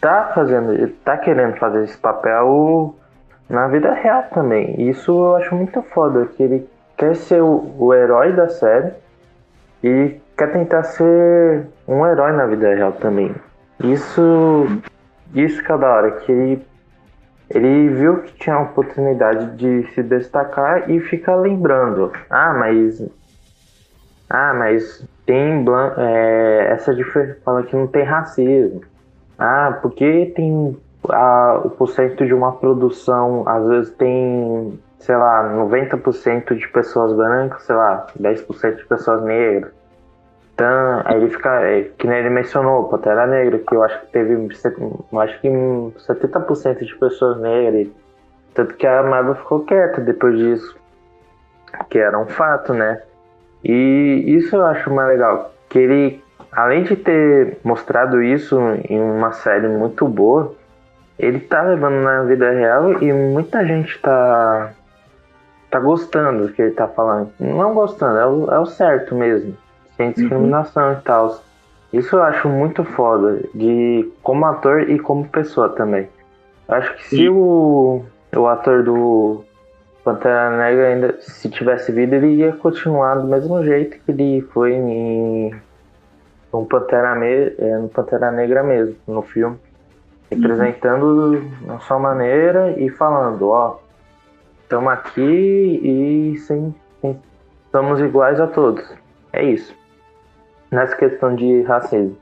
tá 0.00 0.30
fazendo, 0.34 0.88
tá 1.04 1.16
querendo 1.16 1.56
fazer 1.56 1.84
esse 1.84 1.98
papel 1.98 2.94
na 3.48 3.68
vida 3.68 3.92
real 3.92 4.24
também. 4.32 4.88
Isso 4.88 5.12
eu 5.12 5.36
acho 5.36 5.54
muito 5.54 5.82
foda, 5.82 6.26
que 6.26 6.42
ele 6.42 6.68
quer 6.96 7.14
ser 7.16 7.42
o, 7.42 7.74
o 7.78 7.94
herói 7.94 8.32
da 8.32 8.48
série 8.48 8.92
e 9.82 10.20
quer 10.36 10.52
tentar 10.52 10.82
ser 10.82 11.66
um 11.86 12.06
herói 12.06 12.32
na 12.32 12.46
vida 12.46 12.74
real 12.74 12.92
também. 12.92 13.34
Isso, 13.82 14.66
isso 15.34 15.62
que 15.62 15.72
é 15.72 15.78
da 15.78 15.88
hora, 15.88 16.10
que 16.12 16.32
ele 16.32 16.66
ele 17.50 17.88
viu 17.88 18.22
que 18.22 18.32
tinha 18.34 18.56
a 18.56 18.62
oportunidade 18.62 19.56
de 19.56 19.86
se 19.92 20.02
destacar 20.02 20.90
e 20.90 21.00
fica 21.00 21.34
lembrando. 21.34 22.12
Ah, 22.28 22.52
mas. 22.54 23.04
Ah, 24.28 24.52
mas 24.54 25.06
tem 25.24 25.64
é, 25.96 26.68
essa 26.72 26.94
diferença. 26.94 27.38
Fala 27.44 27.62
que 27.62 27.76
não 27.76 27.86
tem 27.86 28.02
racismo. 28.02 28.80
Ah, 29.38 29.78
porque 29.80 30.32
tem 30.34 30.76
a, 31.08 31.60
o 31.64 31.70
porcento 31.70 32.26
de 32.26 32.34
uma 32.34 32.52
produção, 32.52 33.46
às 33.46 33.64
vezes 33.66 33.94
tem, 33.94 34.78
sei 34.98 35.16
lá, 35.16 35.52
90% 35.54 36.56
de 36.56 36.68
pessoas 36.68 37.12
brancas, 37.12 37.62
sei 37.62 37.76
lá, 37.76 38.06
10% 38.20 38.76
de 38.76 38.84
pessoas 38.86 39.22
negras. 39.22 39.72
Então, 40.56 41.02
aí 41.04 41.16
ele 41.18 41.28
fica, 41.28 41.60
é, 41.60 41.82
que 41.98 42.06
nem 42.06 42.20
ele 42.20 42.30
mencionou, 42.30 42.88
Pantera 42.88 43.26
Negra, 43.26 43.58
que 43.58 43.74
eu 43.74 43.82
acho 43.82 44.00
que 44.00 44.06
teve, 44.06 44.32
eu 44.32 45.20
acho 45.20 45.38
que 45.42 45.48
70% 45.48 46.78
de 46.82 46.96
pessoas 46.96 47.38
negras, 47.38 47.88
tanto 48.54 48.72
que 48.72 48.86
a 48.86 49.02
Marvel 49.02 49.34
ficou 49.34 49.66
quieta 49.66 50.00
depois 50.00 50.38
disso, 50.38 50.74
que 51.90 51.98
era 51.98 52.18
um 52.18 52.26
fato, 52.26 52.72
né? 52.72 53.02
E 53.62 54.24
isso 54.28 54.56
eu 54.56 54.64
acho 54.64 54.90
mais 54.90 55.08
legal, 55.08 55.52
que 55.68 55.78
ele, 55.78 56.24
além 56.50 56.84
de 56.84 56.96
ter 56.96 57.58
mostrado 57.62 58.22
isso 58.22 58.58
em 58.88 58.98
uma 58.98 59.32
série 59.32 59.68
muito 59.68 60.08
boa, 60.08 60.54
ele 61.18 61.38
tá 61.38 61.60
levando 61.64 62.02
na 62.02 62.22
vida 62.22 62.50
real 62.50 63.02
e 63.02 63.12
muita 63.12 63.62
gente 63.62 64.00
tá, 64.00 64.72
tá 65.70 65.78
gostando 65.80 66.46
do 66.46 66.52
que 66.54 66.62
ele 66.62 66.70
tá 66.70 66.88
falando. 66.88 67.30
Não 67.38 67.74
gostando, 67.74 68.18
é 68.18 68.26
o, 68.26 68.50
é 68.54 68.58
o 68.58 68.64
certo 68.64 69.14
mesmo 69.14 69.54
sem 69.96 70.12
discriminação 70.12 70.88
uhum. 70.88 70.92
e 70.92 71.02
tal. 71.02 71.40
Isso 71.92 72.16
eu 72.16 72.22
acho 72.22 72.48
muito 72.48 72.84
foda, 72.84 73.40
de 73.54 74.10
como 74.22 74.44
ator 74.44 74.90
e 74.90 74.98
como 74.98 75.28
pessoa 75.28 75.68
também. 75.70 76.08
Eu 76.68 76.74
acho 76.74 76.94
que 76.96 77.08
se 77.08 77.28
o, 77.28 78.02
o 78.34 78.46
ator 78.46 78.82
do 78.82 79.44
Pantera 80.04 80.50
Negra 80.56 80.88
ainda, 80.88 81.16
se 81.20 81.48
tivesse 81.48 81.92
vida, 81.92 82.16
ele 82.16 82.34
ia 82.34 82.52
continuar 82.52 83.14
do 83.16 83.26
mesmo 83.26 83.64
jeito 83.64 83.98
que 84.04 84.10
ele 84.10 84.42
foi 84.52 84.74
em 84.74 85.54
no 86.52 86.64
Pantera, 86.64 87.14
Me, 87.14 87.54
é, 87.58 87.78
no 87.78 87.88
Pantera 87.88 88.30
Negra 88.30 88.62
mesmo, 88.62 88.96
no 89.06 89.22
filme. 89.22 89.56
Representando 90.30 91.04
uhum. 91.04 91.50
na 91.66 91.78
sua 91.80 91.98
maneira 91.98 92.74
e 92.78 92.88
falando, 92.90 93.48
ó, 93.48 93.78
estamos 94.62 94.92
aqui 94.92 95.20
e 95.22 96.36
sem, 96.38 96.74
sem, 97.00 97.20
somos 97.70 98.00
iguais 98.00 98.40
a 98.40 98.48
todos. 98.48 98.84
É 99.32 99.44
isso 99.44 99.72
nessa 100.70 100.96
questão 100.96 101.34
de 101.34 101.62
racismo. 101.62 102.16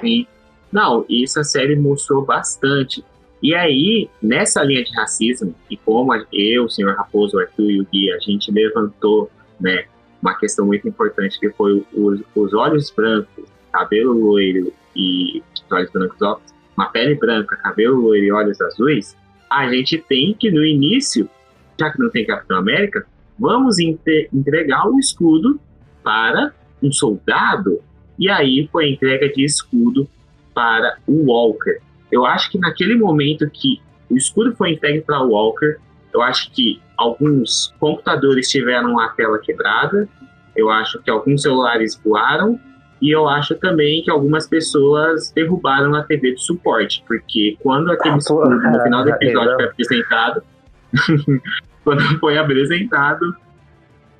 Sim. 0.00 0.26
Não, 0.72 1.04
isso 1.08 1.38
a 1.38 1.44
série 1.44 1.76
mostrou 1.76 2.24
bastante. 2.24 3.04
E 3.42 3.54
aí, 3.54 4.08
nessa 4.22 4.62
linha 4.62 4.82
de 4.82 4.92
racismo, 4.92 5.54
e 5.70 5.76
como 5.76 6.12
eu, 6.32 6.64
o 6.64 6.70
senhor 6.70 6.96
Raposo, 6.96 7.36
o 7.36 7.40
Arthur 7.40 7.70
e 7.70 7.80
o 7.80 7.86
Gui, 7.92 8.10
a 8.12 8.18
gente 8.18 8.50
levantou 8.50 9.30
né, 9.60 9.84
uma 10.20 10.34
questão 10.34 10.66
muito 10.66 10.88
importante 10.88 11.38
que 11.38 11.50
foi 11.50 11.84
os, 11.92 12.20
os 12.34 12.54
olhos 12.54 12.90
brancos, 12.90 13.44
cabelo 13.70 14.12
loiro 14.12 14.72
e 14.96 15.42
olhos 15.70 15.90
brancos, 15.90 16.22
ó, 16.22 16.40
uma 16.76 16.86
pele 16.86 17.14
branca, 17.14 17.56
cabelo 17.56 18.00
loiro 18.00 18.24
e 18.24 18.32
olhos 18.32 18.60
azuis, 18.60 19.16
a 19.50 19.70
gente 19.70 19.98
tem 19.98 20.34
que 20.34 20.50
no 20.50 20.64
início, 20.64 21.28
já 21.78 21.90
que 21.90 21.98
não 22.00 22.10
tem 22.10 22.26
Capitão 22.26 22.56
América, 22.56 23.06
vamos 23.38 23.78
entregar 23.78 24.88
o 24.88 24.98
escudo 24.98 25.60
para 26.02 26.52
um 26.84 26.92
soldado, 26.92 27.80
e 28.18 28.28
aí 28.28 28.68
foi 28.70 28.84
a 28.86 28.88
entrega 28.90 29.28
de 29.28 29.44
escudo 29.44 30.08
para 30.54 30.96
o 31.06 31.30
Walker. 31.30 31.78
Eu 32.12 32.24
acho 32.24 32.50
que 32.50 32.58
naquele 32.58 32.94
momento 32.94 33.48
que 33.50 33.80
o 34.08 34.16
escudo 34.16 34.54
foi 34.54 34.72
entregue 34.72 35.00
para 35.00 35.20
o 35.20 35.30
Walker, 35.30 35.76
eu 36.12 36.22
acho 36.22 36.50
que 36.52 36.80
alguns 36.96 37.74
computadores 37.80 38.48
tiveram 38.48 39.00
a 39.00 39.08
tela 39.08 39.38
quebrada, 39.38 40.08
eu 40.54 40.70
acho 40.70 41.02
que 41.02 41.10
alguns 41.10 41.42
celulares 41.42 42.00
voaram, 42.04 42.60
e 43.02 43.10
eu 43.10 43.28
acho 43.28 43.56
também 43.56 44.02
que 44.02 44.10
algumas 44.10 44.46
pessoas 44.46 45.32
derrubaram 45.32 45.94
a 45.94 46.04
TV 46.04 46.34
de 46.34 46.42
suporte, 46.42 47.02
porque 47.06 47.56
quando 47.60 47.90
aquele 47.90 48.18
escudo 48.18 48.48
no 48.48 48.82
final 48.82 49.02
do 49.02 49.10
episódio 49.12 49.54
foi 49.56 49.64
apresentado, 49.64 50.42
quando 51.82 52.18
foi 52.20 52.38
apresentado, 52.38 53.36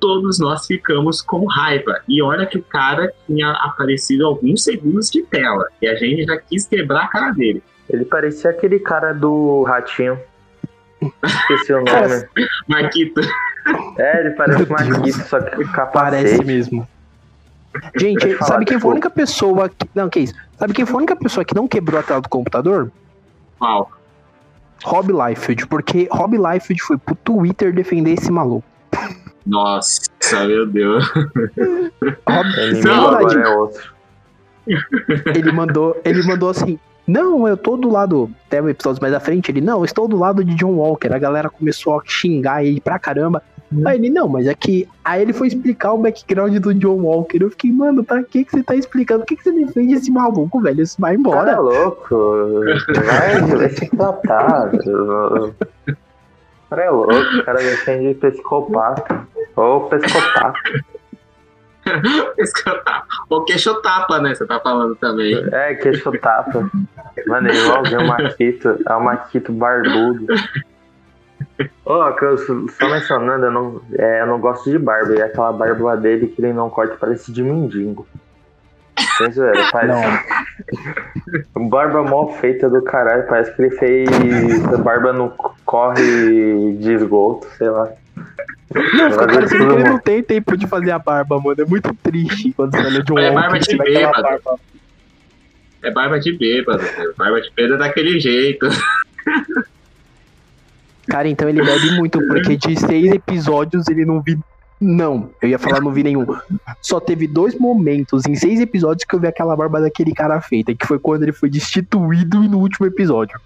todos 0.05 0.37
nós 0.37 0.67
ficamos 0.67 1.19
com 1.19 1.47
raiva. 1.47 1.99
E 2.07 2.21
olha 2.21 2.45
que 2.45 2.59
o 2.59 2.61
cara 2.61 3.11
tinha 3.25 3.49
aparecido 3.53 4.27
alguns 4.27 4.63
segundos 4.63 5.09
de 5.09 5.23
tela. 5.23 5.67
E 5.81 5.87
a 5.87 5.95
gente 5.95 6.25
já 6.25 6.37
quis 6.37 6.67
quebrar 6.67 7.05
a 7.05 7.07
cara 7.07 7.31
dele. 7.31 7.63
Ele 7.89 8.05
parecia 8.05 8.51
aquele 8.51 8.77
cara 8.77 9.13
do 9.13 9.63
ratinho. 9.63 10.19
Esqueci 11.23 11.73
o 11.73 11.77
nome. 11.77 12.27
Marquito. 12.67 13.19
É, 13.97 14.19
ele 14.19 14.31
parece 14.35 14.69
Marquito, 14.69 15.27
só 15.27 15.41
que 15.41 15.65
capacete. 15.69 15.91
Parece 15.93 16.43
mesmo. 16.45 16.87
Gente, 17.95 18.37
sabe 18.45 18.63
quem 18.63 18.79
foi 18.79 18.91
a 18.91 18.93
única 18.93 19.09
pessoa 19.09 19.69
que. 19.69 19.89
Não, 19.95 20.07
que 20.07 20.19
isso? 20.19 20.35
Sabe 20.59 20.71
quem 20.71 20.85
foi 20.85 20.93
a 20.93 20.97
única 20.97 21.15
pessoa 21.15 21.43
que 21.43 21.55
não 21.55 21.67
quebrou 21.67 21.99
a 21.99 22.03
tela 22.03 22.21
do 22.21 22.29
computador? 22.29 22.91
Qual? 23.57 23.91
Rob 24.83 25.11
Liefeld, 25.11 25.65
porque 25.65 26.07
Rob 26.11 26.37
Liefeld 26.37 26.79
foi 26.83 26.97
pro 26.97 27.15
Twitter 27.15 27.73
defender 27.73 28.13
esse 28.13 28.31
maluco. 28.31 28.74
Nossa, 29.45 30.09
meu 30.47 30.65
Deus. 30.65 31.05
Rob, 31.07 32.47
ele, 32.57 32.89
agora 32.89 33.39
é 33.39 33.55
outro. 33.55 33.93
ele 35.35 35.51
mandou, 35.51 36.01
ele 36.03 36.23
mandou 36.23 36.49
assim: 36.49 36.79
Não, 37.07 37.47
eu 37.47 37.55
tô 37.55 37.77
do 37.77 37.89
lado. 37.89 38.29
Até 38.47 38.61
o 38.61 38.69
episódio 38.69 39.01
mais 39.01 39.13
à 39.13 39.19
frente, 39.19 39.51
ele, 39.51 39.61
não, 39.61 39.79
eu 39.79 39.85
estou 39.85 40.07
do 40.07 40.17
lado 40.17 40.43
de 40.43 40.55
John 40.55 40.73
Walker. 40.73 41.13
A 41.13 41.19
galera 41.19 41.49
começou 41.49 41.99
a 41.99 42.01
xingar 42.03 42.65
ele 42.65 42.81
pra 42.81 42.97
caramba. 42.97 43.43
Aí 43.85 43.97
ele, 43.97 44.09
não, 44.09 44.27
mas 44.27 44.47
é 44.47 44.53
que. 44.53 44.87
Aí 45.03 45.21
ele 45.21 45.33
foi 45.33 45.47
explicar 45.47 45.93
o 45.93 45.97
background 45.97 46.55
do 46.57 46.73
John 46.73 47.01
Walker. 47.01 47.37
Eu 47.41 47.49
fiquei, 47.49 47.71
mano, 47.71 48.03
pra 48.03 48.23
que, 48.23 48.45
que 48.45 48.51
você 48.51 48.63
tá 48.63 48.75
explicando? 48.75 49.21
Por 49.21 49.27
que, 49.27 49.35
que 49.35 49.43
você 49.43 49.51
defende 49.51 49.93
esse 49.93 50.11
maluco, 50.11 50.61
velho? 50.61 50.81
Isso 50.81 50.95
vai 50.99 51.15
embora. 51.15 51.45
Cara 51.45 51.51
é 51.51 51.59
louco. 51.59 52.15
Vai, 53.05 53.41
vai 53.41 53.69
se 53.69 53.89
tratar. 53.89 54.71
O 56.65 56.69
cara 56.69 56.83
é 56.83 56.89
louco, 56.89 57.13
o 57.13 57.45
cara 57.45 57.59
defende 57.59 58.15
psicopata. 58.15 59.27
Ou 59.55 59.89
psicopata. 59.89 60.53
Escutapa. 62.37 63.05
Ou 63.29 63.45
queixo-tapa, 63.45 64.19
né? 64.19 64.33
Você 64.33 64.45
tá 64.45 64.59
falando 64.59 64.95
também. 64.95 65.35
É, 65.51 65.75
queixo-tapa. 65.75 66.69
Mano, 67.27 67.47
é 67.47 67.55
igualzinho 67.55 68.01
o 68.01 68.07
Maquito. 68.07 68.79
É 68.87 68.93
o 68.93 69.03
Maquito 69.03 69.51
barbudo. 69.51 70.25
Ó, 71.85 72.09
eu 72.09 72.37
só 72.37 72.89
mencionando, 72.89 73.45
eu 73.45 73.51
não, 73.51 73.81
é, 73.97 74.21
eu 74.21 74.27
não 74.27 74.39
gosto 74.39 74.69
de 74.69 74.79
barba. 74.79 75.15
E 75.15 75.21
aquela 75.21 75.53
barba 75.53 75.95
dele 75.95 76.27
que 76.27 76.41
ele 76.41 76.53
não 76.53 76.69
corta 76.69 76.97
parece 76.99 77.31
de 77.31 77.43
mendigo. 77.43 78.07
Sem 79.17 79.31
zoeira, 79.31 79.63
faz. 79.71 79.91
Barba 81.69 82.03
mal 82.03 82.33
feita 82.33 82.69
do 82.69 82.81
caralho. 82.83 83.27
Parece 83.27 83.55
que 83.55 83.61
ele 83.61 83.71
fez 83.71 84.09
barba 84.83 85.13
no 85.13 85.29
corre 85.65 86.77
de 86.77 86.93
esgoto, 86.93 87.47
sei 87.57 87.69
lá. 87.69 87.89
Não, 88.73 89.11
fica 89.11 89.27
parecendo 89.27 89.67
que 89.67 89.73
ele 89.73 89.83
não 89.89 89.99
tem 89.99 90.23
tempo 90.23 90.57
de 90.57 90.67
fazer 90.67 90.91
a 90.91 90.99
barba, 90.99 91.39
mano. 91.39 91.61
É 91.61 91.65
muito 91.65 91.93
triste 92.01 92.51
quando 92.53 92.71
você 92.71 92.85
olha 92.85 93.03
de 93.03 93.13
um 93.13 93.19
É 93.19 93.31
barba 93.31 93.59
de 93.59 93.77
bêbado. 93.77 94.21
barba. 94.21 94.59
É 95.83 95.91
barba 95.91 96.19
de 96.19 96.31
bêbado. 96.33 96.83
Barba 97.17 97.41
de 97.41 97.51
bêbado 97.55 97.75
é 97.75 97.77
daquele 97.87 98.19
jeito. 98.19 98.67
Cara, 101.07 101.27
então 101.27 101.47
ele 101.47 101.63
bebe 101.63 101.91
muito, 101.91 102.19
porque 102.27 102.57
de 102.57 102.79
seis 102.79 103.11
episódios 103.11 103.87
ele 103.87 104.05
não 104.05 104.21
vi. 104.21 104.37
Não, 104.81 105.29
eu 105.41 105.49
ia 105.49 105.59
falar 105.59 105.79
não 105.79 105.93
vi 105.93 106.03
nenhum. 106.03 106.25
Só 106.81 106.99
teve 106.99 107.27
dois 107.27 107.57
momentos 107.57 108.25
em 108.25 108.35
seis 108.35 108.59
episódios 108.59 109.05
que 109.05 109.15
eu 109.15 109.19
vi 109.19 109.27
aquela 109.27 109.55
barba 109.55 109.79
daquele 109.79 110.13
cara 110.13 110.41
feita, 110.41 110.73
que 110.73 110.85
foi 110.85 110.99
quando 110.99 111.23
ele 111.23 111.31
foi 111.31 111.49
destituído 111.49 112.43
e 112.43 112.49
no 112.49 112.59
último 112.59 112.85
episódio. 112.87 113.39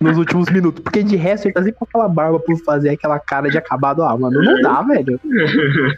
Nos 0.00 0.18
últimos 0.18 0.48
minutos. 0.50 0.82
Porque 0.82 1.02
de 1.02 1.16
resto 1.16 1.46
ele 1.46 1.54
tá 1.54 1.62
sempre 1.62 1.78
com 1.78 1.84
aquela 1.84 2.08
barba 2.08 2.38
por 2.40 2.56
fazer 2.64 2.90
aquela 2.90 3.18
cara 3.18 3.48
de 3.48 3.58
acabado. 3.58 4.02
Ah, 4.02 4.16
mano, 4.16 4.42
não 4.42 4.60
dá, 4.60 4.82
velho. 4.82 5.20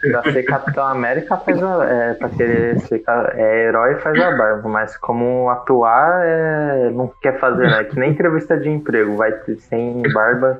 Pra 0.01 0.23
ser 0.31 0.43
Capitão 0.43 0.85
América 0.85 1.37
faz 1.37 1.61
a, 1.61 1.85
é, 1.85 2.13
pra 2.13 2.29
querer 2.29 2.79
ser 2.81 3.03
é, 3.33 3.67
herói 3.67 3.95
faz 3.95 4.19
a 4.19 4.31
barba, 4.31 4.69
mas 4.69 4.97
como 4.97 5.49
atuar 5.49 6.21
é, 6.23 6.89
não 6.91 7.11
quer 7.21 7.39
fazer, 7.39 7.67
né? 7.67 7.83
Que 7.83 7.99
nem 7.99 8.11
entrevista 8.11 8.57
de 8.57 8.69
emprego, 8.69 9.15
vai 9.15 9.33
sem 9.59 10.01
barba 10.13 10.59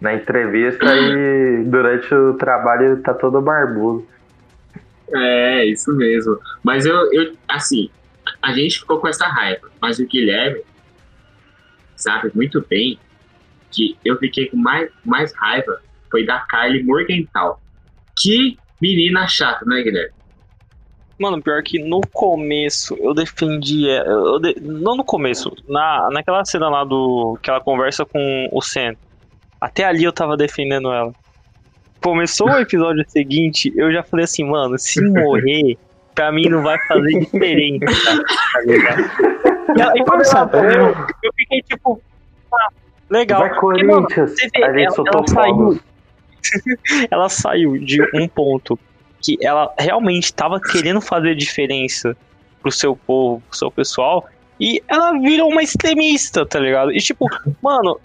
na 0.00 0.14
entrevista 0.14 0.86
e 0.94 1.64
durante 1.64 2.14
o 2.14 2.34
trabalho 2.34 2.98
tá 3.02 3.12
todo 3.12 3.40
barbudo. 3.40 4.06
É, 5.14 5.64
isso 5.64 5.92
mesmo. 5.96 6.38
Mas 6.62 6.86
eu, 6.86 7.12
eu, 7.12 7.32
assim, 7.48 7.90
a 8.42 8.52
gente 8.52 8.80
ficou 8.80 8.98
com 8.98 9.08
essa 9.08 9.26
raiva. 9.26 9.68
Mas 9.80 9.98
o 9.98 10.06
Guilherme 10.06 10.60
sabe 12.00 12.30
muito 12.34 12.64
bem 12.68 12.98
que 13.70 13.96
eu 14.04 14.16
fiquei 14.18 14.48
com 14.48 14.56
mais, 14.56 14.90
mais 15.04 15.34
raiva 15.36 15.80
foi 16.10 16.24
da 16.24 16.40
Kylie 16.50 16.82
Morgenthau. 16.84 17.60
Que 18.18 18.58
menina 18.80 19.28
chata, 19.28 19.64
né, 19.66 19.82
Guilherme? 19.82 20.12
Mano, 21.20 21.42
pior 21.42 21.62
que 21.62 21.78
no 21.82 22.00
começo 22.12 22.96
eu 23.00 23.12
defendi. 23.12 23.88
é, 23.90 24.00
eu 24.06 24.38
de- 24.38 24.56
Não 24.60 24.96
no 24.96 25.04
começo, 25.04 25.52
na, 25.68 26.08
naquela 26.12 26.44
cena 26.44 26.68
lá 26.68 26.84
do. 26.84 27.36
que 27.42 27.50
ela 27.50 27.60
conversa 27.60 28.04
com 28.06 28.48
o 28.52 28.62
Sam. 28.62 28.94
Até 29.60 29.84
ali 29.84 30.04
eu 30.04 30.12
tava 30.12 30.36
defendendo 30.36 30.92
ela. 30.92 31.12
Começou 32.00 32.46
o 32.48 32.58
episódio 32.60 33.04
seguinte, 33.08 33.72
eu 33.76 33.92
já 33.92 34.02
falei 34.04 34.24
assim, 34.24 34.44
mano, 34.48 34.78
se 34.78 35.02
morrer, 35.02 35.76
pra 36.14 36.30
mim 36.30 36.48
não 36.48 36.62
vai 36.62 36.78
fazer 36.86 37.18
diferença. 37.18 37.84
Tá 38.52 38.60
ligado? 38.64 39.02
E 39.76 39.80
ela- 39.80 39.92
e 39.96 40.04
quando 40.04 40.22
ela 40.22 40.46
morreu, 40.46 40.94
eu 41.22 41.32
fiquei 41.36 41.62
tipo. 41.62 42.00
Ah, 42.52 42.68
legal. 43.10 43.40
Vai 43.40 43.54
Porque, 43.54 43.84
mano, 43.84 44.02
Corinthians! 44.02 44.30
você 44.30 44.48
vê, 44.54 44.64
A 44.64 44.72
gente 44.72 44.86
ela- 44.86 44.94
soltou 44.94 45.18
ela 45.20 45.26
saiu- 45.28 45.80
ela 47.10 47.28
saiu 47.28 47.78
de 47.78 48.02
um 48.14 48.26
ponto 48.28 48.78
que 49.20 49.36
ela 49.42 49.72
realmente 49.78 50.24
estava 50.24 50.60
querendo 50.60 51.00
fazer 51.00 51.34
diferença 51.34 52.16
pro 52.62 52.70
seu 52.70 52.94
povo, 52.96 53.42
pro 53.48 53.58
seu 53.58 53.70
pessoal, 53.70 54.26
e 54.60 54.82
ela 54.88 55.12
virou 55.18 55.50
uma 55.50 55.62
extremista, 55.62 56.46
tá 56.46 56.58
ligado? 56.58 56.92
E 56.92 56.98
tipo, 56.98 57.26
mano, 57.62 57.98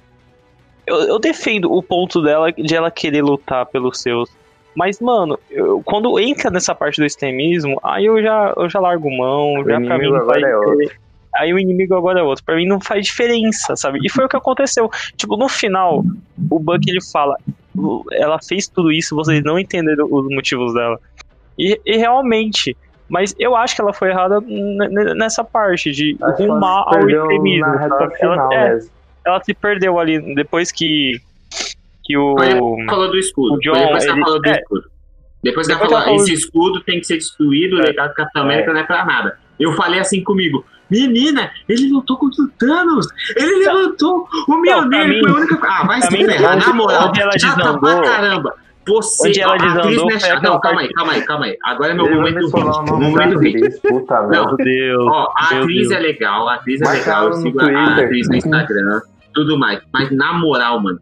eu, 0.86 0.96
eu 1.04 1.20
defendo 1.20 1.72
o 1.72 1.82
ponto 1.82 2.22
dela 2.22 2.52
de 2.52 2.76
ela 2.76 2.92
querer 2.92 3.22
lutar 3.22 3.66
pelos 3.68 4.00
seus. 4.02 4.30
Mas, 4.76 5.00
mano, 5.00 5.40
eu- 5.52 5.82
quando 5.86 6.20
entra 6.20 6.50
nessa 6.50 6.74
parte 6.74 7.00
do 7.00 7.06
extremismo, 7.06 7.80
aí 7.84 8.06
eu 8.06 8.22
já, 8.22 8.54
eu 8.58 8.68
já 8.68 8.80
largo 8.80 9.10
mão, 9.16 9.64
já 9.68 9.80
pra 9.80 9.98
mim 10.00 10.08
agora 10.16 10.42
é. 10.84 10.88
Aí 11.36 11.54
o 11.54 11.60
inimigo 11.60 11.96
agora 11.96 12.20
é 12.20 12.24
outro. 12.24 12.44
Pra 12.44 12.56
mim 12.56 12.68
não 12.68 12.80
faz 12.80 13.06
diferença, 13.06 13.76
sabe? 13.76 14.00
E 14.04 14.10
foi 14.10 14.26
o 14.26 14.30
que 14.30 14.38
aconteceu. 14.38 14.90
Tipo, 15.16 15.36
no 15.38 15.50
final, 15.50 16.04
o 16.50 16.60
Buck 16.60 16.88
ele 16.90 17.02
fala: 17.12 17.36
ela 18.12 18.38
fez 18.48 18.68
tudo 18.68 18.92
isso, 18.92 19.16
vocês 19.16 19.44
não 19.44 19.58
entenderam 19.58 20.08
os 20.12 20.28
motivos 20.30 20.74
dela. 20.74 21.00
E, 21.58 21.80
e 21.86 21.98
realmente, 21.98 22.76
mas 23.10 23.36
eu 23.40 23.56
acho 23.56 23.76
que 23.76 23.82
ela 23.82 23.94
foi 23.94 24.10
errada 24.10 24.40
nessa 25.16 25.44
parte 25.44 25.92
de 25.92 26.16
ela 26.22 26.36
rumar 26.36 26.84
ao 26.88 27.08
extremismo. 27.10 27.66
Ela, 28.22 28.50
é, 28.54 28.80
ela 29.26 29.44
se 29.44 29.54
perdeu 29.54 30.00
ali 30.00 30.36
depois 30.36 30.72
que, 30.72 31.20
que 32.04 32.18
o. 32.18 32.36
Falou 32.90 33.10
do 33.12 33.18
escudo. 33.18 33.56
o 33.56 33.60
John, 33.60 33.74
depois 33.74 34.04
que 34.04 34.10
ela 34.10 34.18
ele- 34.18 34.26
falou 34.26 34.42
do 34.42 34.50
é. 34.50 34.60
escudo. 34.60 34.84
Depois 35.44 35.68
que 35.68 35.74
ela 35.74 35.82
Depois 35.82 35.98
ela 35.98 36.06
falou- 36.06 36.22
esse 36.24 36.34
escudo 36.34 36.82
tem 36.84 37.00
que 37.00 37.06
ser 37.08 37.16
destruído, 37.18 37.76
o 37.78 37.82
É. 37.82 37.88
legado 37.88 38.10
do 38.10 38.16
Capitão 38.16 38.44
América 38.44 38.72
não 38.72 38.80
é 38.80 38.84
pra 38.84 39.04
nada. 39.06 39.38
Eu 39.60 39.74
falei 39.74 40.00
assim 40.00 40.24
comigo, 40.24 40.66
menina, 40.94 41.52
ele 41.68 41.90
lutou 41.92 42.18
contra 42.18 42.44
o 42.44 42.48
Thanos, 42.60 43.08
ele 43.36 43.66
levantou 43.66 44.28
o 44.48 44.58
Mjolnir, 44.58 45.20
foi 45.22 45.32
a 45.32 45.34
única... 45.36 45.60
Ah, 45.64 45.86
vai 45.86 46.02
se 46.02 46.10
ferrar, 46.10 46.58
na 46.58 46.74
moral, 46.74 47.10
onde 47.10 47.22
ela 47.22 47.32
desandou- 47.32 47.80
pra 47.80 48.02
caramba. 48.02 48.54
Você, 48.86 49.30
onde 49.30 49.40
ela 49.40 49.54
a 49.54 49.56
atriz 49.56 50.04
desandou 50.04 50.10
não 50.42 50.56
é 50.56 50.60
calma 50.60 50.82
aí, 50.82 50.90
calma 50.94 51.14
aí, 51.14 51.22
calma 51.26 51.46
aí. 51.46 51.58
Agora 51.64 51.92
é 51.92 51.96
meu 51.96 52.10
momento 52.14 52.40
nome 52.50 52.86
da 52.86 52.94
Momento 52.94 53.36
atriz, 53.38 53.80
puta 53.80 54.22
merda. 54.28 54.46
Meu 54.46 54.58
Deus. 54.58 55.08
Ó, 55.10 55.34
a 55.38 55.54
Meu 55.54 55.64
atriz 55.64 55.88
Deus. 55.88 55.92
é 55.92 56.00
legal, 56.00 56.50
a 56.50 56.54
atriz 56.56 56.82
é 56.82 56.92
legal, 56.92 57.28
eu 57.28 57.34
sigo 57.34 57.62
a 57.62 57.94
atriz 57.94 58.28
no 58.30 58.36
Instagram, 58.36 59.02
tudo 59.34 59.58
mais. 59.58 59.80
Mas 59.94 60.12
na 60.12 60.34
moral, 60.34 60.82
mano, 60.82 61.00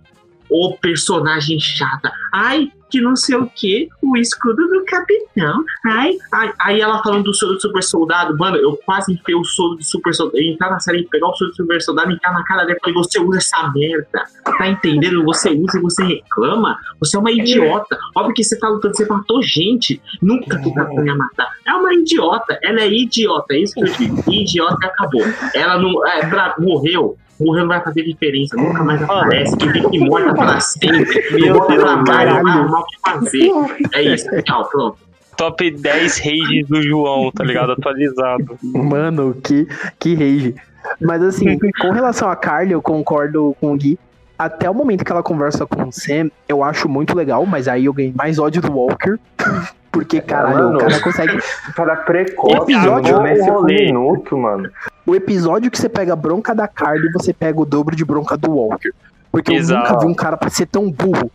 o 0.50 0.78
personagem 0.80 1.60
chata. 1.60 2.12
Ai, 2.32 2.72
que 2.92 3.02
não 3.02 3.16
sei 3.16 3.36
o 3.36 3.48
que, 3.48 3.88
o 4.02 4.18
escudo 4.18 4.68
do 4.68 4.84
capitão. 4.86 5.64
Ai, 5.86 6.18
ai. 6.34 6.54
Aí 6.60 6.82
ela 6.82 7.02
falando 7.02 7.24
do 7.24 7.34
soro 7.34 7.54
do 7.54 7.62
super 7.62 7.82
soldado, 7.82 8.38
mano, 8.38 8.58
eu 8.58 8.78
quase 8.86 9.14
enfiei 9.14 9.36
o 9.36 9.44
soro 9.44 9.76
do 9.76 9.84
super 9.84 10.14
soldado. 10.14 10.42
Entrar 10.42 10.70
na 10.70 10.80
série, 10.80 11.08
pegar 11.08 11.30
o 11.30 11.36
soro 11.36 11.52
do 11.52 11.56
super 11.56 11.82
soldado 11.82 12.12
entrar 12.12 12.34
na 12.34 12.44
cara 12.44 12.66
dele 12.66 12.80
e 12.86 12.92
você 12.92 13.20
usa 13.20 13.38
essa 13.38 13.72
merda. 13.74 14.24
Tá 14.44 14.68
entendendo? 14.68 15.24
Você 15.24 15.50
usa 15.50 15.78
e 15.78 15.82
você 15.82 16.04
reclama. 16.04 16.78
Você 17.00 17.16
é 17.16 17.20
uma 17.20 17.32
idiota. 17.32 17.98
Óbvio 18.16 18.36
que 18.36 18.44
você 18.44 18.60
tá 18.60 18.68
lutando, 18.68 18.96
você 18.96 19.06
matou 19.06 19.42
gente. 19.42 20.02
Nunca 20.22 20.60
que 20.60 20.68
o 20.68 21.06
ia 21.06 21.16
matar. 21.16 21.50
É 21.66 21.74
uma 21.74 21.94
idiota. 21.94 22.60
Ela 22.62 22.82
é 22.82 22.92
idiota. 22.92 23.54
É 23.54 23.60
isso 23.60 23.74
que 23.74 23.82
eu 23.82 23.94
digo. 23.94 24.24
Idiota 24.32 24.86
acabou. 24.86 25.24
Ela 25.54 25.80
não. 25.80 26.06
É, 26.06 26.26
pra, 26.28 26.56
morreu. 26.60 27.18
Morreu 27.46 27.64
não 27.64 27.70
vai 27.70 27.82
fazer 27.84 28.04
diferença. 28.04 28.56
Nunca 28.56 28.84
mais 28.84 29.02
aparece. 29.02 29.56
Que 29.58 29.70
fique 29.72 30.00
morta 30.00 30.34
pra 30.34 30.60
sempre. 30.62 31.24
Meu 31.32 31.56
Volta 31.56 31.74
Deus, 31.74 31.84
pra 31.84 31.98
cá, 31.98 32.04
caralho. 32.04 32.44
vai 32.44 32.52
arrumar 32.54 32.80
o 32.80 32.86
que 32.86 32.98
fazer. 33.06 33.52
É 33.94 34.02
isso. 34.04 34.42
Tchau, 34.44 34.70
pronto. 34.70 34.98
Top 35.38 35.72
10 35.72 36.18
rages 36.20 36.68
do 36.68 36.82
João, 36.84 37.32
tá 37.32 37.44
ligado? 37.44 37.72
Atualizado. 37.72 38.58
Mano, 38.62 39.34
que, 39.44 39.68
que 39.98 40.14
rage. 40.14 40.56
Mas 41.00 41.24
assim, 41.24 41.58
com 41.80 41.92
relação 41.92 42.30
a 42.30 42.36
Carly, 42.36 42.74
eu 42.74 42.82
concordo 42.82 43.56
com 43.60 43.74
o 43.74 43.78
Gui. 43.78 43.98
Até 44.38 44.70
o 44.70 44.74
momento 44.74 45.06
que 45.06 45.12
ela 45.12 45.24
conversa 45.24 45.66
com 45.66 45.84
o 45.88 45.92
Sam, 45.92 46.30
eu 46.48 46.64
acho 46.64 46.90
muito 46.90 47.16
legal, 47.16 47.46
mas 47.46 47.68
aí 47.68 47.86
eu 47.86 47.94
ganhei 47.94 48.14
mais 48.16 48.40
ódio 48.40 48.62
do 48.62 48.72
Walker. 48.72 49.18
Porque, 49.92 50.22
caralho, 50.22 50.56
Mano. 50.66 50.76
o 50.78 50.80
cara 50.80 51.00
consegue. 51.02 51.38
Cara 51.76 51.96
precoce, 51.98 52.56
Episódio 52.72 53.14
mano, 53.16 53.24
nesse 53.24 53.50
ou 53.50 53.56
rolê? 53.58 53.86
minuto, 53.86 54.38
mano. 54.38 54.70
O 55.06 55.16
episódio 55.16 55.70
que 55.70 55.78
você 55.78 55.90
pega 55.90 56.14
a 56.14 56.16
bronca 56.16 56.56
da 56.56 56.68
Carly, 56.68 57.12
você 57.12 57.34
pega 57.34 57.60
o 57.60 57.66
dobro 57.66 57.96
de 57.96 58.06
bronca 58.06 58.38
do 58.38 58.52
Walker. 58.52 58.92
Porque 59.32 59.52
eu 59.52 59.56
Exato. 59.56 59.90
nunca 59.94 60.00
vi 60.00 60.12
um 60.12 60.14
cara 60.14 60.38
pra 60.38 60.50
ser 60.50 60.66
tão 60.68 60.90
burro. 60.90 61.30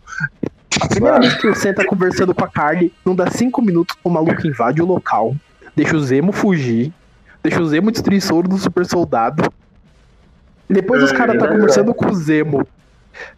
A 0.81 0.87
primeira 0.87 1.17
Mano. 1.17 1.27
vez 1.29 1.41
que 1.41 1.47
o 1.47 1.55
Sam 1.55 1.73
tá 1.73 1.85
conversando 1.85 2.33
com 2.33 2.43
a 2.43 2.47
Carly, 2.47 2.93
não 3.05 3.15
dá 3.15 3.29
cinco 3.31 3.61
minutos, 3.61 3.95
o 4.03 4.09
maluco 4.09 4.45
invade 4.47 4.81
o 4.81 4.85
local, 4.85 5.35
deixa 5.75 5.95
o 5.95 5.99
Zemo 5.99 6.31
fugir, 6.31 6.93
deixa 7.41 7.59
o 7.61 7.65
Zemo 7.65 7.91
destruir 7.91 8.21
soro 8.21 8.47
do 8.47 8.57
super 8.57 8.85
soldado. 8.85 9.51
Depois 10.69 11.01
os 11.01 11.11
É, 11.11 11.15
caras 11.15 11.37
tá 11.39 11.45
é 11.45 11.49
conversando 11.49 11.93
com 11.93 12.07
o 12.07 12.13
Zemo. 12.15 12.67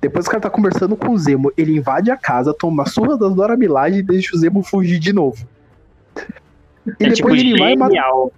Depois 0.02 0.26
os 0.26 0.30
caras 0.30 0.44
tá 0.44 0.50
conversando 0.50 0.96
com 0.96 1.12
o 1.12 1.18
Zemo. 1.18 1.52
Ele 1.58 1.78
invade 1.78 2.12
a 2.12 2.18
casa, 2.18 2.54
toma 2.54 2.84
a 2.84 2.86
surra 2.86 3.18
das 3.18 3.34
Dora 3.34 3.56
Milaje 3.56 4.00
e 4.00 4.04
deixa 4.04 4.36
o 4.36 4.40
Zemo 4.40 4.64
fugir 4.64 5.00
de 5.00 5.14
novo. 5.14 5.48
E 7.00 7.06
é 7.06 7.10
depois 7.10 7.16
tipo 7.16 7.36
ele 7.36 7.58
vai 7.58 7.74
e 7.74 7.78
mata 7.78 7.92
genial. 7.92 8.32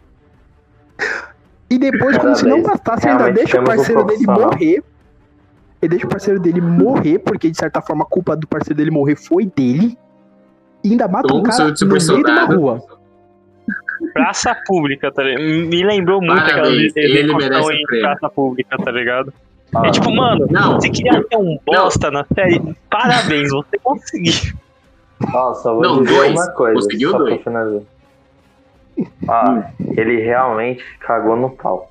E 1.70 1.78
depois, 1.78 2.18
como 2.18 2.36
se 2.36 2.46
não 2.46 2.62
bastasse, 2.62 3.08
ainda 3.08 3.32
deixa 3.32 3.58
o 3.58 3.62
um 3.62 3.64
parceiro 3.64 4.04
dele 4.04 4.26
morrer. 4.26 4.84
Ele 5.82 5.90
deixa 5.90 6.06
o 6.06 6.10
parceiro 6.10 6.40
dele 6.40 6.62
morrer, 6.62 7.20
porque 7.20 7.50
de 7.50 7.58
certa 7.58 7.82
forma 7.82 8.04
a 8.04 8.06
culpa 8.06 8.36
do 8.36 8.46
parceiro 8.46 8.78
dele 8.78 8.92
morrer 8.92 9.16
foi 9.16 9.46
dele. 9.46 9.98
E 10.84 10.92
ainda 10.92 11.08
mata 11.08 11.28
um 11.28 11.42
Como 11.42 11.44
cara 11.44 11.76
sou 11.76 11.88
no 11.88 11.94
meio 11.94 11.94
uma 11.94 12.00
soldado. 12.00 12.56
rua. 12.60 12.84
Praça 14.14 14.56
pública, 14.66 15.12
tá 15.12 15.24
ligado? 15.24 15.44
Me 15.44 15.84
lembrou 15.86 16.22
muito 16.22 16.42
aquela 16.42 16.64
Parabéns, 16.64 16.96
ele 16.96 17.20
execução 17.20 17.38
merece 17.38 17.74
em 17.74 17.84
o 17.84 18.02
praça 18.02 18.30
pública, 18.30 18.78
tá 18.78 18.92
ligado? 18.92 19.34
Ah, 19.76 19.88
É 19.88 19.92
tipo, 19.92 20.12
mano, 20.14 20.46
Não, 20.50 20.76
você 20.76 20.90
queria 20.90 21.24
ter 21.24 21.38
um 21.38 21.58
bosta 21.66 22.12
na 22.12 22.26
série? 22.36 22.62
Parabéns, 22.90 23.50
você 23.50 23.78
conseguiu. 23.82 24.54
Ó, 25.34 25.54
só 25.54 25.74
vou 25.74 25.82
Não, 25.84 26.04
dizer 26.04 26.16
dois. 26.16 26.32
uma 26.32 26.48
coisa. 26.52 26.76
Conseguiu 26.76 27.18
dois. 27.18 27.42
Ah, 29.30 29.70
ele 29.96 30.22
realmente 30.22 30.84
cagou 31.00 31.36
no 31.36 31.50
pau. 31.52 31.90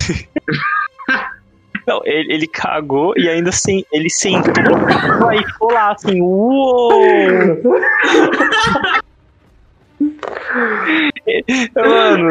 Não, 1.86 2.00
ele, 2.06 2.32
ele 2.32 2.46
cagou 2.46 3.12
e 3.14 3.28
ainda 3.28 3.52
sem, 3.52 3.84
ele 3.92 4.08
sentou 4.08 4.54
aí 5.28 5.44
ficou 5.44 5.70
lá 5.70 5.92
assim, 5.92 6.18
uou! 6.22 6.90
Mano. 11.76 12.28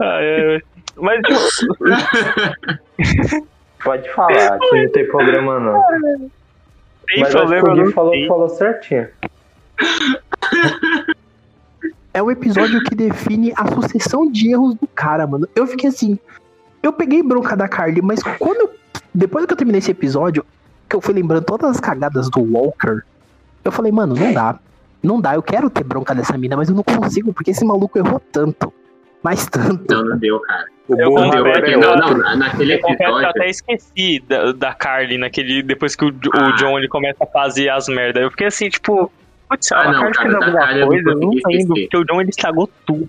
Ai, 0.00 0.34
ai, 0.34 0.54
ai. 0.54 0.62
Mas, 0.96 1.20
tipo, 1.22 1.74
Pode 3.84 4.10
falar, 4.14 4.58
que 4.58 4.82
não 4.82 4.92
tem 4.92 5.06
problema 5.08 5.60
não. 5.60 5.82
tem 7.06 7.20
Mas 7.20 7.34
acho 7.34 7.46
que 7.46 7.60
problema 7.60 7.68
o 7.68 7.76
não 7.76 7.84
Gui 7.84 7.92
falou, 7.92 8.26
falou 8.26 8.48
certinho. 8.48 9.08
É 12.14 12.22
o 12.22 12.30
episódio 12.30 12.82
que 12.84 12.94
define 12.94 13.52
a 13.56 13.66
sucessão 13.74 14.30
de 14.30 14.52
erros 14.52 14.74
do 14.76 14.86
cara, 14.86 15.26
mano. 15.26 15.46
Eu 15.54 15.66
fiquei 15.66 15.90
assim. 15.90 16.18
Eu 16.82 16.94
peguei 16.94 17.22
bronca 17.22 17.54
da 17.54 17.68
Carly, 17.68 18.00
mas 18.00 18.22
quando 18.22 18.60
eu. 18.60 18.74
Depois 19.12 19.44
que 19.44 19.52
eu 19.52 19.56
terminei 19.56 19.80
esse 19.80 19.90
episódio, 19.90 20.44
que 20.88 20.96
eu 20.96 21.00
fui 21.00 21.12
lembrando 21.12 21.44
todas 21.44 21.70
as 21.70 21.80
cagadas 21.80 22.30
do 22.30 22.40
Walker, 22.40 23.02
eu 23.64 23.70
falei, 23.70 23.92
mano, 23.92 24.14
não 24.14 24.32
dá. 24.32 24.58
Não 25.02 25.20
dá, 25.20 25.34
eu 25.34 25.42
quero 25.42 25.68
ter 25.68 25.84
bronca 25.84 26.14
dessa 26.14 26.38
mina, 26.38 26.56
mas 26.56 26.70
eu 26.70 26.74
não 26.74 26.82
consigo, 26.82 27.32
porque 27.34 27.50
esse 27.50 27.64
maluco 27.64 27.98
errou 27.98 28.18
tanto. 28.32 28.72
Mas 29.22 29.46
tanto. 29.46 29.94
Não, 29.94 30.04
não 30.04 30.18
deu, 30.18 30.40
cara. 30.40 30.73
O 30.88 30.94
Eu 31.00 31.10
Não 31.10 31.30
confesso 31.30 31.62
que 31.62 31.76
não, 31.76 31.96
não, 31.96 32.18
na- 32.18 32.36
naquele 32.36 32.74
Eu 32.74 32.80
confesso 32.80 32.98
que 32.98 33.04
eu 33.04 33.08
episódio. 33.18 33.28
até 33.30 33.48
esqueci 33.50 34.20
da, 34.28 34.52
da 34.52 34.74
Carly 34.74 35.16
naquele. 35.18 35.62
Depois 35.62 35.96
que 35.96 36.04
o, 36.04 36.12
Ah. 36.34 36.50
John 36.58 36.78
ele 36.78 36.88
começa 36.88 37.24
a 37.24 37.26
fazer 37.26 37.70
as 37.70 37.88
merdas. 37.88 38.22
Eu 38.22 38.30
fiquei 38.30 38.46
assim, 38.48 38.68
tipo. 38.68 39.10
Putz, 39.48 39.72
Ah, 39.72 39.80
a 39.80 39.92
não, 39.92 40.00
Carly 40.12 40.14
fez 40.18 40.34
alguma 40.34 40.52
Carly 40.60 40.74
eu 40.74 40.80
não 40.80 40.88
coisa, 40.88 41.08
eu 41.10 41.14
não 41.14 41.20
consegui 41.28 41.36
lembro, 41.46 41.58
esquecer. 41.62 41.82
porque 41.90 41.96
o 41.96 42.04
John 42.04 42.20
ele 42.20 42.30
estragou 42.30 42.70
tudo. 42.86 43.08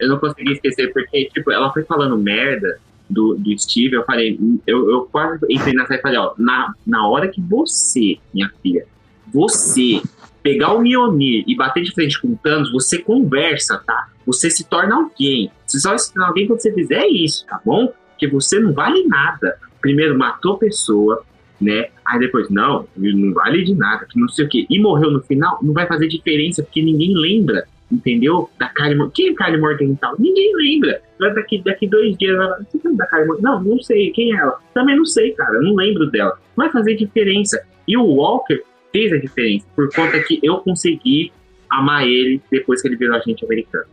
eu 0.00 0.08
não 0.08 0.18
consegui 0.18 0.52
esquecer, 0.52 0.92
porque, 0.92 1.24
tipo, 1.32 1.52
ela 1.52 1.72
foi 1.72 1.82
falando 1.84 2.16
merda 2.18 2.78
do, 3.10 3.34
do 3.36 3.58
Steve, 3.58 3.94
eu 3.96 4.04
falei, 4.04 4.38
eu, 4.66 4.90
eu 4.90 5.08
quase 5.10 5.44
entrei 5.48 5.74
na 5.74 5.86
série 5.86 5.98
e 5.98 6.02
falei, 6.02 6.18
ó, 6.18 6.32
na, 6.38 6.72
na 6.86 7.06
hora 7.08 7.26
que 7.28 7.40
você, 7.40 8.16
minha 8.34 8.50
filha, 8.62 8.84
você 9.32 10.00
pegar 10.48 10.72
o 10.72 10.80
Mjolnir 10.80 11.44
e 11.46 11.54
bater 11.54 11.82
de 11.82 11.92
frente 11.92 12.20
com 12.20 12.28
o 12.28 12.38
Thanos, 12.42 12.72
você 12.72 12.98
conversa, 12.98 13.82
tá? 13.86 14.08
Você 14.26 14.50
se 14.50 14.64
torna 14.64 14.96
alguém. 14.96 15.50
Você 15.66 15.78
só 15.78 15.96
se 15.96 16.12
torna 16.12 16.28
alguém 16.28 16.46
quando 16.46 16.60
você 16.60 16.72
fizer 16.72 17.06
isso, 17.06 17.46
tá 17.46 17.60
bom? 17.64 17.92
Porque 18.10 18.26
você 18.28 18.58
não 18.58 18.72
vale 18.72 19.06
nada. 19.06 19.56
Primeiro 19.80 20.18
matou 20.18 20.58
pessoa, 20.58 21.22
né? 21.60 21.88
Aí 22.04 22.18
depois, 22.18 22.48
não, 22.48 22.86
não 22.96 23.32
vale 23.34 23.62
de 23.62 23.74
nada, 23.74 24.06
que 24.06 24.18
não 24.18 24.28
sei 24.28 24.46
o 24.46 24.48
quê. 24.48 24.66
E 24.68 24.80
morreu 24.80 25.10
no 25.10 25.22
final, 25.22 25.58
não 25.62 25.72
vai 25.72 25.86
fazer 25.86 26.08
diferença, 26.08 26.62
porque 26.62 26.82
ninguém 26.82 27.12
lembra 27.14 27.66
entendeu? 27.90 28.50
Da 28.58 28.68
Kylie. 28.68 29.10
Quem 29.14 29.30
é 29.30 29.34
Kylie 29.34 29.60
Morgenthau? 29.60 30.14
Ninguém 30.18 30.52
lembra. 30.54 31.00
Vai 31.18 31.34
Daqui, 31.34 31.62
daqui 31.64 31.86
dois 31.86 32.16
dias, 32.18 32.36
ela 32.36 32.58
você 32.58 32.78
lembra 32.84 33.06
da 33.06 33.06
Kylie 33.06 33.26
Morgan? 33.26 33.42
Não, 33.42 33.62
não 33.62 33.80
sei. 33.80 34.10
Quem 34.10 34.34
é 34.34 34.40
ela? 34.40 34.58
Também 34.74 34.96
não 34.96 35.06
sei, 35.06 35.32
cara. 35.32 35.58
Não 35.60 35.74
lembro 35.74 36.10
dela. 36.10 36.38
Não 36.56 36.64
vai 36.64 36.70
fazer 36.70 36.96
diferença. 36.96 37.60
E 37.86 37.96
o 37.96 38.04
Walker 38.04 38.62
fez 38.92 39.12
a 39.12 39.16
diferença, 39.18 39.66
por 39.76 39.88
conta 39.94 40.18
que 40.20 40.38
eu 40.42 40.58
consegui 40.58 41.32
amar 41.70 42.04
ele 42.06 42.40
depois 42.50 42.80
que 42.82 42.88
ele 42.88 42.96
virou 42.96 43.16
agente 43.16 43.44
americano. 43.44 43.84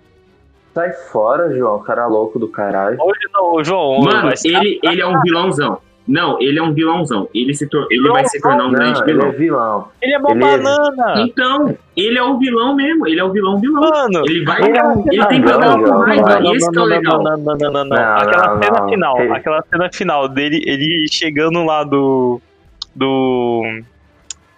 Sai 0.74 0.92
fora, 1.12 1.56
João, 1.56 1.80
cara 1.80 2.06
louco 2.08 2.38
do 2.38 2.48
caralho. 2.50 2.98
Hoje 3.00 3.20
não, 3.34 3.64
João. 3.64 4.00
Mano, 4.02 4.32
ele, 4.44 4.80
ele 4.84 5.02
é 5.02 5.08
um 5.08 5.22
vilãozão. 5.22 5.78
Não, 6.08 6.40
ele 6.40 6.60
é 6.60 6.62
um 6.62 6.72
vilãozão. 6.72 7.28
Ele, 7.34 7.52
se 7.56 7.68
tor- 7.68 7.88
ele 7.90 8.08
vai 8.10 8.24
se 8.28 8.40
tornar 8.40 8.68
um 8.68 8.72
grande 8.72 9.00
Não, 9.00 9.08
ele 9.08 9.14
vilão. 9.14 9.28
é 9.28 9.32
vilão. 9.32 9.88
ele 10.02 10.14
é 10.14 10.20
mó 10.20 10.30
ele- 10.32 10.40
banana. 10.40 11.14
Então, 11.22 11.78
ele 11.98 12.18
é 12.20 12.24
o 12.24 12.38
vilão 12.38 12.76
mesmo. 12.76 13.08
Ele 13.08 13.20
é 13.20 13.24
o 13.24 13.32
vilão 13.32 13.58
vilão. 13.60 13.82
Mano, 13.90 14.24
Ele 14.28 14.46
vai. 14.46 14.62
Ele 14.62 14.78
é 14.78 14.84
um 14.84 15.04
Ele 15.12 15.26
tem 15.26 15.42
vilão, 15.42 15.60
problema 15.60 15.84
com 15.98 16.00
raiva. 16.06 16.56
Esse 16.56 16.70
que 16.72 16.78
é 16.78 16.82
o 16.82 16.86
legal. 16.86 17.24
não, 17.24 17.38
não, 17.38 17.44
não, 17.44 17.58
não, 17.58 17.72
não. 17.72 17.86
Não, 17.86 18.18
Aquela 18.18 18.54
não, 18.54 18.62
cena 18.64 18.80
não. 18.82 18.90
final, 18.90 19.20
Ele- 19.22 19.32
aquela 19.34 19.62
cena 19.64 19.90
final 19.92 20.28
dele, 20.30 20.62
ele 20.68 21.08
chegando 21.10 21.64
lá 21.66 21.84
do. 21.84 22.40
do. 22.96 23.64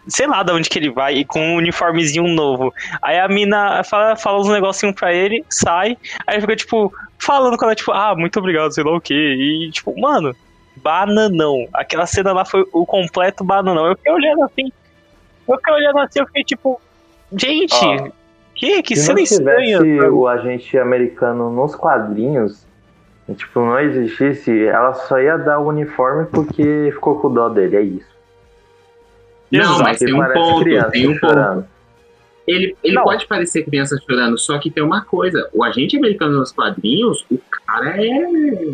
Sei 0.07 0.25
lá 0.25 0.43
de 0.43 0.51
onde 0.51 0.69
que 0.69 0.79
ele 0.79 0.89
vai, 0.89 1.15
e 1.15 1.25
com 1.25 1.39
um 1.39 1.55
uniformezinho 1.57 2.27
novo. 2.27 2.73
Aí 3.01 3.19
a 3.19 3.27
mina 3.27 3.83
fala, 3.83 4.15
fala 4.15 4.39
uns 4.39 4.47
negocinhos 4.47 4.95
pra 4.95 5.13
ele, 5.13 5.43
sai, 5.49 5.97
aí 6.25 6.39
fica, 6.39 6.55
tipo, 6.55 6.93
falando 7.19 7.57
com 7.57 7.65
ela, 7.65 7.75
tipo, 7.75 7.91
ah, 7.91 8.15
muito 8.15 8.39
obrigado, 8.39 8.71
sei 8.71 8.83
lá 8.83 8.95
o 8.95 9.01
quê. 9.01 9.13
E, 9.13 9.69
tipo, 9.71 9.99
mano, 9.99 10.35
bananão. 10.77 11.67
Aquela 11.73 12.05
cena 12.05 12.31
lá 12.31 12.45
foi 12.45 12.65
o 12.71 12.85
completo 12.85 13.43
bananão. 13.43 13.87
Eu 13.87 13.97
fiquei 13.97 14.13
olhando 14.13 14.43
assim, 14.43 14.71
eu 15.47 15.57
fiquei 15.57 15.73
olhando 15.73 15.99
assim, 15.99 16.19
eu 16.19 16.25
fiquei, 16.27 16.43
tipo, 16.43 16.81
gente, 17.33 17.85
Ó, 17.85 18.09
que, 18.55 18.81
que 18.81 18.95
Se 18.95 19.03
cena 19.03 19.15
não 19.15 19.23
estranha. 19.23 20.11
o 20.11 20.27
agente 20.27 20.77
americano 20.77 21.51
nos 21.51 21.75
quadrinhos, 21.75 22.65
tipo, 23.35 23.59
não 23.59 23.79
existisse, 23.79 24.65
ela 24.65 24.93
só 24.93 25.19
ia 25.19 25.37
dar 25.37 25.59
o 25.59 25.67
uniforme 25.67 26.25
porque 26.25 26.89
ficou 26.93 27.19
com 27.19 27.31
dó 27.31 27.49
dele, 27.49 27.75
é 27.75 27.81
isso. 27.81 28.16
Não, 29.51 29.61
Exato. 29.61 29.83
mas 29.83 29.99
tem 29.99 30.07
Ele 30.09 30.17
um 30.17 30.33
ponto. 30.33 30.91
Tem 30.91 31.07
um 31.07 31.11
ponto. 31.13 31.19
chorando. 31.19 31.65
Ele, 32.47 32.75
ele 32.81 32.93
Não. 32.95 33.03
pode 33.03 33.27
parecer 33.27 33.63
criança 33.63 33.97
chorando, 34.09 34.37
só 34.37 34.57
que 34.57 34.71
tem 34.71 34.81
uma 34.83 35.03
coisa: 35.03 35.49
o 35.53 35.63
agente 35.63 35.97
americano 35.97 36.39
nos 36.39 36.51
quadrinhos, 36.51 37.25
o 37.29 37.37
cara 37.65 38.01
é, 38.01 38.09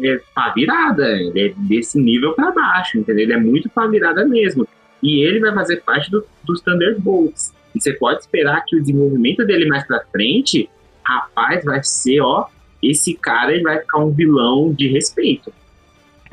é 0.06 0.54
virada, 0.56 1.08
ele 1.18 1.48
é 1.48 1.54
desse 1.58 2.00
nível 2.00 2.34
pra 2.34 2.52
baixo, 2.52 3.00
entendeu? 3.00 3.24
Ele 3.24 3.34
é 3.34 3.38
muito 3.40 3.70
virada 3.90 4.26
mesmo. 4.26 4.68
E 5.02 5.22
ele 5.26 5.40
vai 5.40 5.54
fazer 5.54 5.78
parte 5.78 6.10
do, 6.12 6.24
dos 6.44 6.62
Thunderbolts. 6.62 7.52
E 7.76 7.82
você 7.82 7.94
pode 7.94 8.20
esperar 8.20 8.64
que 8.66 8.76
o 8.76 8.80
desenvolvimento 8.80 9.44
dele 9.44 9.68
mais 9.68 9.86
pra 9.86 10.02
frente, 10.12 10.70
rapaz, 11.04 11.66
vai 11.66 11.84
ser, 11.84 12.22
ó, 12.22 12.46
esse 12.82 13.16
cara 13.16 13.52
ele 13.52 13.64
vai 13.64 13.80
ficar 13.80 14.00
um 14.00 14.12
vilão 14.12 14.72
de 14.72 14.88
respeito. 14.88 15.52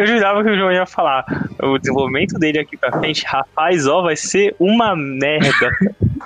Eu 0.01 0.07
jurava 0.07 0.43
que 0.43 0.49
o 0.49 0.57
João 0.57 0.73
ia 0.73 0.87
falar. 0.87 1.27
O 1.63 1.77
desenvolvimento 1.77 2.39
dele 2.39 2.59
aqui 2.59 2.75
pra 2.75 2.91
frente, 2.91 3.23
rapaz, 3.27 3.87
ó, 3.87 4.01
vai 4.01 4.17
ser 4.17 4.57
uma 4.59 4.97
merda. 4.97 5.71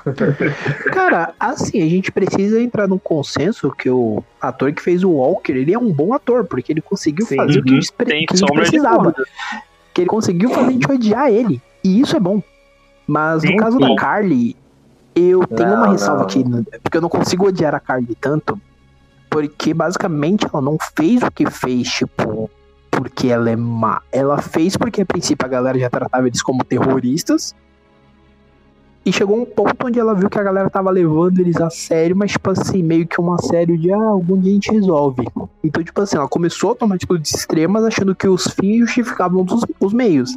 Cara, 0.94 1.34
assim, 1.40 1.82
a 1.82 1.88
gente 1.88 2.12
precisa 2.12 2.60
entrar 2.60 2.86
num 2.86 2.98
consenso 2.98 3.72
que 3.72 3.90
o 3.90 4.22
ator 4.40 4.72
que 4.72 4.80
fez 4.80 5.02
o 5.02 5.10
Walker, 5.10 5.50
ele 5.50 5.74
é 5.74 5.78
um 5.78 5.92
bom 5.92 6.14
ator, 6.14 6.44
porque 6.44 6.72
ele 6.72 6.80
conseguiu 6.80 7.26
Sim. 7.26 7.34
fazer 7.34 7.58
o 7.58 7.64
que 7.64 7.80
Tem 8.04 8.24
que 8.26 8.34
a 8.34 8.36
gente 8.36 8.52
precisava. 8.52 9.12
Que 9.92 10.02
ele 10.02 10.08
conseguiu 10.08 10.50
fazer 10.50 10.68
a 10.68 10.72
gente 10.72 10.92
odiar 10.92 11.28
ele. 11.28 11.60
E 11.82 12.00
isso 12.00 12.16
é 12.16 12.20
bom. 12.20 12.40
Mas 13.08 13.42
no 13.42 13.50
Sim, 13.50 13.56
caso 13.56 13.80
da 13.80 13.92
Carly, 13.96 14.54
eu 15.16 15.44
tenho 15.48 15.70
Não, 15.70 15.76
uma 15.78 15.88
ressalva 15.88 16.20
não. 16.20 16.26
aqui, 16.28 16.44
porque 16.80 16.96
eu 16.96 17.02
não 17.02 17.08
consigo 17.08 17.48
odiar 17.48 17.74
a 17.74 17.80
Carly 17.80 18.16
tanto, 18.20 18.56
porque 19.28 19.74
basicamente 19.74 20.46
ela 20.46 20.62
não 20.62 20.78
fez 20.96 21.24
o 21.24 21.30
que 21.32 21.50
fez, 21.50 21.88
tipo, 21.88 22.48
porque 22.96 23.28
ela 23.28 23.50
é 23.50 23.56
má. 23.56 24.00
Ela 24.12 24.40
fez 24.40 24.76
porque 24.76 25.02
a 25.02 25.06
princípio 25.06 25.44
a 25.44 25.48
galera 25.48 25.78
já 25.78 25.90
tratava 25.90 26.26
eles 26.26 26.42
como 26.42 26.64
terroristas. 26.64 27.54
E 29.06 29.12
chegou 29.12 29.38
um 29.38 29.44
ponto 29.44 29.86
onde 29.86 30.00
ela 30.00 30.14
viu 30.14 30.30
que 30.30 30.38
a 30.38 30.42
galera 30.42 30.70
tava 30.70 30.90
levando 30.90 31.38
eles 31.38 31.60
a 31.60 31.68
sério, 31.68 32.16
mas 32.16 32.32
tipo 32.32 32.48
assim, 32.50 32.82
meio 32.82 33.06
que 33.06 33.20
uma 33.20 33.36
sério 33.38 33.76
de 33.76 33.92
ah, 33.92 34.02
algum 34.02 34.40
dia 34.40 34.50
a 34.50 34.54
gente 34.54 34.72
resolve. 34.72 35.28
Então, 35.62 35.84
tipo 35.84 36.00
assim, 36.00 36.16
ela 36.16 36.26
começou 36.26 36.72
a 36.72 36.74
tomar 36.74 36.94
atitudes 36.94 37.34
extremas 37.34 37.84
achando 37.84 38.14
que 38.14 38.26
os 38.26 38.44
fins 38.44 38.78
justificavam 38.78 39.44
os, 39.44 39.62
os 39.78 39.92
meios. 39.92 40.34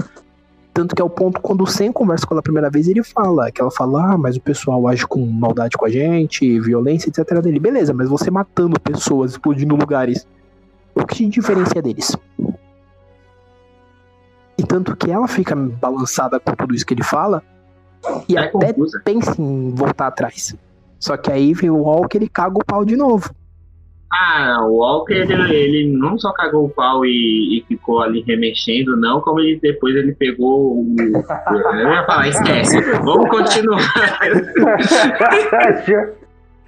Tanto 0.74 0.94
que 0.94 1.02
é 1.02 1.06
o 1.06 1.10
ponto 1.10 1.40
quando 1.40 1.64
o 1.64 1.66
Sam 1.66 1.94
conversa 1.94 2.28
com 2.28 2.34
ela 2.34 2.40
a 2.40 2.44
primeira 2.44 2.70
vez, 2.70 2.90
ele 2.90 3.02
fala, 3.04 3.50
que 3.52 3.62
ela 3.62 3.72
fala, 3.72 4.14
ah, 4.14 4.18
mas 4.18 4.36
o 4.36 4.42
pessoal 4.42 4.86
age 4.88 5.08
com 5.08 5.26
maldade 5.26 5.78
com 5.78 5.86
a 5.86 5.90
gente, 5.90 6.60
violência, 6.60 7.10
etc. 7.10 7.42
dele. 7.42 7.60
Beleza, 7.60 7.94
mas 7.94 8.10
você 8.10 8.30
matando 8.30 8.80
pessoas, 8.80 9.32
explodindo 9.32 9.76
lugares, 9.76 10.28
o 11.02 11.06
que 11.06 11.16
te 11.16 11.28
diferencia 11.28 11.82
deles? 11.82 12.16
E 14.58 14.64
tanto 14.64 14.96
que 14.96 15.12
ela 15.12 15.28
fica 15.28 15.56
balançada 15.56 16.40
com 16.40 16.56
tudo 16.56 16.74
isso 16.74 16.86
que 16.86 16.94
ele 16.94 17.04
fala, 17.04 17.44
e 18.28 18.36
É 18.36 18.40
até 18.40 18.74
confusa. 18.74 19.02
pensa 19.04 19.42
em 19.42 19.74
voltar 19.76 20.08
atrás. 20.08 20.56
Só 21.00 21.16
que 21.16 21.32
aí 21.32 21.54
vem 21.54 21.70
o 21.70 21.84
Walker 21.84 22.18
e 22.22 22.28
caga 22.28 22.58
o 22.58 22.66
pau 22.66 22.84
de 22.84 22.96
novo. 22.96 23.30
Ah, 24.12 24.66
o 24.66 24.78
Walker, 24.78 25.14
ele, 25.14 25.34
ele 25.54 25.98
não 25.98 26.18
só 26.18 26.32
cagou 26.32 26.66
o 26.66 26.70
pau 26.70 27.06
e, 27.06 27.60
e 27.60 27.66
ficou 27.68 28.02
ali 28.02 28.22
remexendo, 28.22 28.96
não, 28.96 29.20
como 29.20 29.42
ele 29.42 29.60
depois 29.60 29.94
ele 29.96 30.16
pegou 30.16 30.78
o. 30.78 30.96
Eu 30.98 31.92
ia 31.92 32.06
falar, 32.06 32.30
esquece. 32.30 32.80
Vamos 33.04 33.30
continuar. 33.30 33.82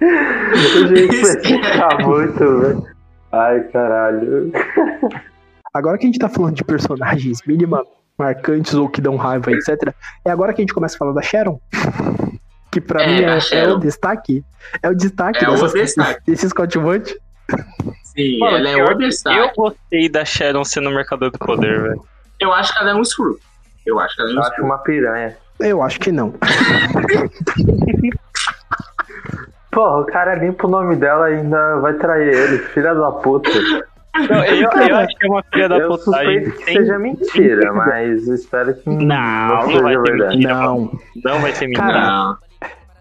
o 0.00 0.86
jeito 0.88 1.60
tá 1.62 1.98
muito, 2.06 2.60
velho. 2.60 2.89
Ai, 3.32 3.60
caralho. 3.72 4.52
Agora 5.72 5.96
que 5.98 6.04
a 6.04 6.08
gente 6.08 6.18
tá 6.18 6.28
falando 6.28 6.56
de 6.56 6.64
personagens 6.64 7.38
mínima 7.46 7.84
marcantes 8.18 8.74
ou 8.74 8.88
que 8.88 9.00
dão 9.00 9.16
raiva, 9.16 9.50
etc., 9.52 9.94
é 10.24 10.30
agora 10.30 10.52
que 10.52 10.60
a 10.60 10.64
gente 10.64 10.74
começa 10.74 10.96
a 10.96 10.98
falar 10.98 11.12
da 11.12 11.22
Sharon. 11.22 11.58
Que 12.72 12.80
pra 12.80 13.02
É, 13.02 13.06
mim 13.08 13.22
é, 13.24 13.36
é 13.36 13.40
Sharon. 13.40 13.74
o 13.74 13.80
destaque. 13.80 14.44
É 14.80 14.88
o 14.88 14.94
destaque 14.94 15.44
É 15.44 15.48
o 15.48 15.52
dessas- 15.54 15.72
destaque. 15.72 16.20
desses 16.24 16.52
coadjuvantes. 16.52 17.16
Sim, 18.04 18.38
Mano, 18.38 18.58
ela 18.58 18.68
é 18.70 18.84
o 18.84 18.96
que 18.96 19.06
destaque. 19.08 19.38
Eu 19.40 19.50
gostei 19.56 20.08
da 20.08 20.24
Sharon 20.24 20.62
sendo 20.64 20.88
o 20.88 20.94
mercador 20.94 21.32
do 21.32 21.38
poder, 21.40 21.82
velho. 21.82 22.04
Eu 22.38 22.52
acho 22.52 22.72
que 22.72 22.78
ela 22.78 22.90
é 22.90 22.94
um 22.94 23.02
screw. 23.04 23.36
Eu 23.84 23.98
acho 23.98 24.14
que 24.14 24.22
ela 24.22 24.30
é 24.30 24.34
um 24.34 24.36
Eu 24.36 24.42
acho 24.44 24.62
uma 24.62 24.78
piranha. 24.78 25.36
Eu 25.58 25.82
acho 25.82 25.98
que 25.98 26.12
não. 26.12 26.32
Porra, 29.70 30.00
o 30.00 30.04
cara 30.06 30.34
limpa 30.34 30.66
o 30.66 30.70
nome 30.70 30.96
dela 30.96 31.30
e 31.30 31.34
ainda 31.36 31.76
vai 31.80 31.94
trair 31.94 32.28
ele. 32.34 32.58
Filha 32.58 32.94
da 32.94 33.12
puta. 33.12 33.48
Não, 34.28 34.44
eu, 34.44 34.68
eu 34.68 34.96
acho 34.96 35.16
que 35.16 35.26
é 35.26 35.30
uma 35.30 35.42
filha 35.52 35.68
da 35.68 35.78
eu 35.78 35.88
putagem. 35.88 36.02
suspeito 36.42 36.50
que 36.58 36.64
sem- 36.64 36.74
seja 36.78 36.98
mentira, 36.98 37.72
mas 37.72 38.26
espero 38.26 38.74
que 38.74 38.90
Não, 38.90 39.48
não 39.48 39.62
seja 39.66 39.82
vai 39.82 39.94
ser 39.94 40.02
verdade. 40.02 40.36
mentira. 40.36 40.54
Não. 40.54 40.98
Não 41.24 41.38
vai 41.40 41.52
ser 41.52 41.66
mentira. 41.68 41.86
Cara, 41.86 42.06
Não. 42.10 42.36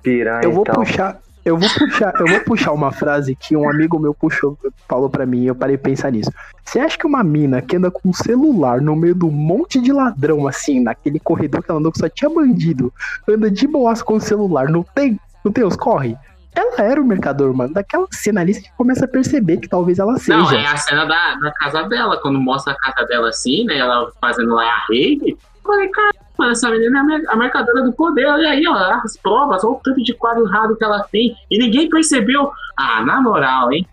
Piranha, 0.04 0.42
Eu 0.44 0.52
vou 0.52 0.62
então. 0.62 0.76
puxar. 0.76 1.18
Eu 1.46 1.58
vou 1.58 1.70
puxar, 1.70 2.14
eu 2.20 2.28
vou 2.28 2.40
puxar 2.42 2.72
uma 2.74 2.92
frase 2.92 3.34
que 3.34 3.56
um 3.56 3.68
amigo 3.68 3.98
meu 3.98 4.14
puxou, 4.14 4.56
falou 4.88 5.10
pra 5.10 5.26
mim, 5.26 5.44
e 5.44 5.48
eu 5.48 5.56
parei 5.56 5.78
de 5.78 5.82
pensar 5.82 6.12
nisso. 6.12 6.30
Você 6.64 6.80
acha 6.80 6.96
que 6.98 7.08
uma 7.08 7.24
mina 7.24 7.60
que 7.62 7.76
anda 7.78 7.90
com 7.90 8.10
um 8.10 8.14
celular 8.14 8.80
no 8.82 8.96
meio 8.96 9.16
do 9.16 9.32
monte 9.32 9.82
de 9.82 9.92
ladrão, 9.92 10.48
assim, 10.48 10.80
naquele 10.84 11.20
corredor 11.20 11.64
que 11.64 11.72
ela 11.72 11.80
andou 11.80 11.92
que 11.92 11.98
só 11.98 12.08
tinha 12.10 12.30
bandido, 12.30 12.94
anda 13.28 13.50
de 13.50 13.66
boas 13.68 14.02
com 14.04 14.16
o 14.16 14.22
celular, 14.22 14.70
não 14.70 14.84
tem? 14.84 15.20
Não 15.44 15.52
tem 15.52 15.64
os 15.64 15.76
corre? 15.76 16.16
Ela 16.60 16.82
era 16.84 17.02
o 17.02 17.06
mercador, 17.06 17.54
mano. 17.56 17.74
Daquela 17.74 18.06
cena 18.12 18.42
ali, 18.42 18.54
você 18.54 18.70
começa 18.76 19.06
a 19.06 19.08
perceber 19.08 19.58
que 19.58 19.68
talvez 19.70 19.98
ela 19.98 20.18
seja. 20.18 20.38
Não, 20.38 20.52
é 20.52 20.66
a 20.66 20.76
cena 20.76 21.06
da, 21.06 21.36
da 21.36 21.52
casa 21.54 21.84
dela, 21.84 22.20
quando 22.22 22.40
mostra 22.40 22.74
a 22.74 22.76
casa 22.76 23.08
dela 23.08 23.30
assim, 23.30 23.64
né? 23.66 23.78
Ela 23.78 24.12
fazendo 24.20 24.54
lá 24.54 24.66
a 24.66 24.86
rede. 24.90 25.32
Eu 25.32 25.38
falei, 25.64 25.88
cara, 25.90 26.12
mano, 26.38 26.52
essa 26.52 26.70
menina 26.70 27.00
é 27.00 27.32
a 27.32 27.36
mercadora 27.38 27.84
do 27.84 27.94
poder. 27.94 28.26
Olha 28.26 28.50
aí, 28.50 28.68
ó, 28.68 28.74
as 29.04 29.16
provas, 29.16 29.64
olha 29.64 29.74
o 29.74 29.82
tanto 29.84 30.04
de 30.04 30.14
quadro 30.14 30.46
errado 30.46 30.76
que 30.76 30.84
ela 30.84 31.04
tem. 31.04 31.36
E 31.50 31.58
ninguém 31.58 31.90
percebeu. 31.90 32.52
Ah, 32.76 33.04
na 33.06 33.22
moral, 33.22 33.72
hein? 33.72 33.88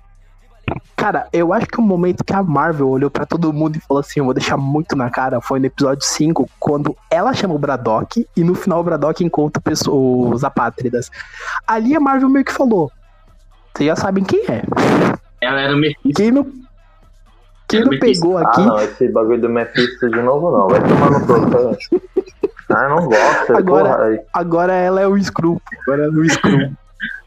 Cara, 0.97 1.29
eu 1.33 1.53
acho 1.53 1.67
que 1.67 1.79
o 1.79 1.83
momento 1.83 2.25
que 2.25 2.33
a 2.33 2.43
Marvel 2.43 2.89
olhou 2.89 3.11
pra 3.11 3.25
todo 3.25 3.53
mundo 3.53 3.77
e 3.77 3.81
falou 3.81 4.01
assim: 4.01 4.21
eu 4.21 4.25
vou 4.25 4.35
deixar 4.35 4.57
muito 4.57 4.97
na 4.97 5.09
cara, 5.11 5.41
foi 5.41 5.61
no 5.61 5.67
episódio 5.67 6.05
5, 6.05 6.49
quando 6.59 6.97
ela 7.11 7.33
chama 7.33 7.55
o 7.55 7.59
Braddock 7.59 8.27
e 8.37 8.43
no 8.43 8.55
final 8.55 8.81
o 8.81 8.83
Braddock 8.83 9.23
encontra 9.25 9.63
os 9.91 10.43
apátridas. 10.43 11.11
Ali 11.67 11.95
a 11.95 12.01
Marvel 12.01 12.29
meio 12.29 12.45
que 12.45 12.53
falou: 12.53 12.91
vocês 13.75 13.87
já 13.89 13.95
sabem 13.97 14.25
quem 14.25 14.45
é. 14.49 14.63
Ela 15.41 15.61
era 15.61 15.75
o 15.75 15.79
Mephisto. 15.79 16.15
Quem 16.17 16.31
não, 16.33 16.47
quem 17.69 17.85
não 17.85 17.99
pegou 17.99 18.39
Ah, 18.39 18.43
aqui, 18.43 18.65
não, 18.65 18.81
esse 18.81 19.09
bagulho 19.09 19.41
do 19.43 19.49
Mephisto 19.49 20.11
de 20.11 20.23
novo 20.23 20.51
não. 20.51 20.67
Vai 20.69 20.81
tomar 20.83 21.11
no 21.11 21.27
corpo. 21.27 21.79
Ah, 22.69 22.83
eu 22.83 22.89
não 22.97 23.07
gosto. 23.07 23.57
Agora- 23.57 23.89
porra. 23.97 24.23
agora 24.33 24.73
ela 24.73 25.01
é 25.01 25.07
o 25.07 25.17
Screw. 25.23 25.63
Agora 25.83 26.03
ela 26.07 26.13
é 26.13 26.19
o 26.19 26.29
Screw. 26.29 26.73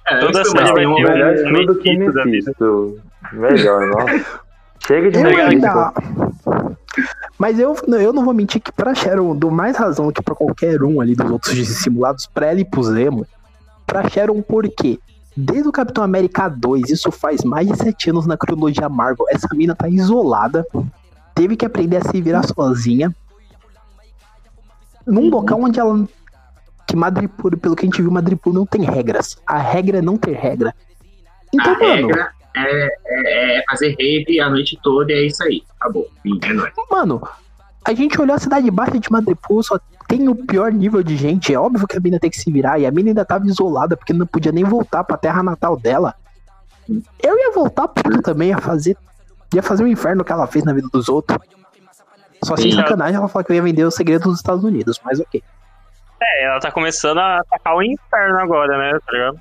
É, 0.10 0.20
Toda 0.20 0.44
série 0.44 0.64
vai 0.66 0.74
tem 0.74 0.88
um 0.88 0.96
ter 0.96 1.48
um 1.48 1.52
Mephisto 1.52 2.14
da 2.14 2.24
vida. 2.24 2.54
Melhor, 3.34 3.88
nossa. 3.88 4.40
Chega 4.86 5.12
de 5.12 5.20
Eu 5.20 5.46
ainda. 5.46 5.94
Mas 7.38 7.60
eu, 7.60 7.76
eu 7.88 8.12
não 8.12 8.26
vou 8.26 8.34
mentir 8.34 8.62
que 8.62 8.72
pra 8.72 8.96
Sharon, 8.96 9.36
dou 9.36 9.52
mais 9.52 9.78
razão 9.78 10.08
do 10.08 10.14
que 10.14 10.22
pra 10.22 10.36
qualquer 10.36 10.82
um 10.84 11.00
ali 11.00 11.16
dos 11.16 11.30
outros 11.30 11.56
simulados, 11.80 12.26
pra 12.26 12.48
ela 12.48 12.60
e 12.60 12.66
pro 12.66 12.84
Zemo. 12.84 13.26
Pra 13.86 14.08
Sharon, 14.10 14.42
por 14.42 14.68
quê? 14.68 15.00
Desde 15.36 15.70
o 15.70 15.72
Capitão 15.72 16.04
América 16.04 16.50
2, 16.50 16.90
isso 16.90 17.12
faz 17.12 17.44
mais 17.44 17.68
de 17.68 17.78
sete 17.78 18.10
anos 18.10 18.26
na 18.26 18.36
cronologia 18.36 18.90
Marvel. 18.90 19.26
Essa 19.30 19.48
mina 19.54 19.76
tá 19.76 19.88
isolada, 19.88 20.66
teve 21.34 21.56
que 21.56 21.66
aprender 21.66 21.98
a 21.98 22.02
se 22.02 22.22
virar 22.22 22.44
sozinha. 22.44 23.16
Num 25.06 25.30
local 25.30 25.62
onde 25.62 25.80
ela. 25.80 26.08
Que 26.90 26.96
Madripoor, 26.96 27.56
pelo 27.58 27.76
que 27.76 27.86
a 27.86 27.88
gente 27.88 28.02
viu, 28.02 28.10
Madripoor 28.10 28.52
não 28.54 28.66
tem 28.66 28.82
regras. 28.82 29.38
A 29.46 29.60
regra 29.60 30.00
é 30.00 30.02
não 30.02 30.18
ter 30.18 30.32
regra. 30.36 30.74
Então, 31.54 31.74
A 31.76 31.78
mano. 31.78 32.08
regra 32.08 32.32
é, 32.56 32.88
é- 33.06 33.60
é 33.60 33.64
fazer 33.70 33.90
rave 34.00 34.40
a 34.40 34.50
noite 34.50 34.80
toda 34.82 35.12
e 35.12 35.16
é 35.16 35.28
isso 35.28 35.44
aí. 35.44 35.62
Acabou. 35.80 36.08
Fim, 36.24 36.40
é 36.42 36.52
nóis. 36.52 36.74
Mano, 36.90 37.22
a 37.86 37.94
gente 37.94 38.20
olhou 38.20 38.36
a 38.36 38.40
cidade 38.40 38.72
baixa 38.72 39.00
de 39.00 39.12
Madripoor, 39.12 39.62
só 39.62 39.80
tem 40.08 40.28
o 40.28 40.34
pior 40.36 40.72
nível 40.72 41.04
de 41.04 41.16
gente. 41.16 41.54
É 41.54 41.60
óbvio 41.60 41.88
que 41.88 41.96
a 41.96 42.00
mina 42.00 42.20
tem 42.20 42.32
que 42.32 42.40
se 42.40 42.52
virar. 42.52 42.80
E 42.80 42.88
a 42.88 42.92
mina 42.92 43.12
ainda 43.12 43.24
tava 43.24 43.46
isolada, 43.46 43.96
porque 43.96 44.12
não 44.12 44.26
podia 44.26 44.52
nem 44.52 44.64
voltar 44.64 45.04
pra 45.04 45.16
terra 45.16 45.44
natal 45.44 45.78
dela. 45.78 46.16
Eu 47.22 47.38
ia 47.38 47.52
voltar 47.52 47.88
puto 47.88 48.20
também, 48.24 48.50
ia 48.50 48.58
fazer. 48.58 48.98
Ia 49.54 49.62
fazer 49.62 49.84
o 49.84 49.88
inferno 49.88 50.24
que 50.24 50.32
ela 50.32 50.48
fez 50.48 50.66
na 50.66 50.74
vida 50.74 50.88
dos 50.92 51.08
outros. 51.08 51.38
Só 52.44 52.58
sem 52.58 52.72
sacanagem, 52.72 53.16
ela 53.18 53.28
falou 53.28 53.46
que 53.46 53.52
eu 53.52 53.58
ia 53.58 53.62
vender 53.62 53.84
o 53.84 53.92
segredo 53.92 54.24
dos 54.24 54.38
Estados 54.38 54.64
Unidos, 54.64 55.00
mas 55.06 55.20
ok. 55.20 55.44
É, 56.22 56.46
ela 56.46 56.60
tá 56.60 56.72
começando 56.72 57.18
a 57.20 57.40
atacar 57.40 57.76
o 57.76 57.84
inferno 57.84 58.40
agora, 58.40 58.78
né? 58.78 59.00
Tá 59.06 59.12
ligado? 59.12 59.38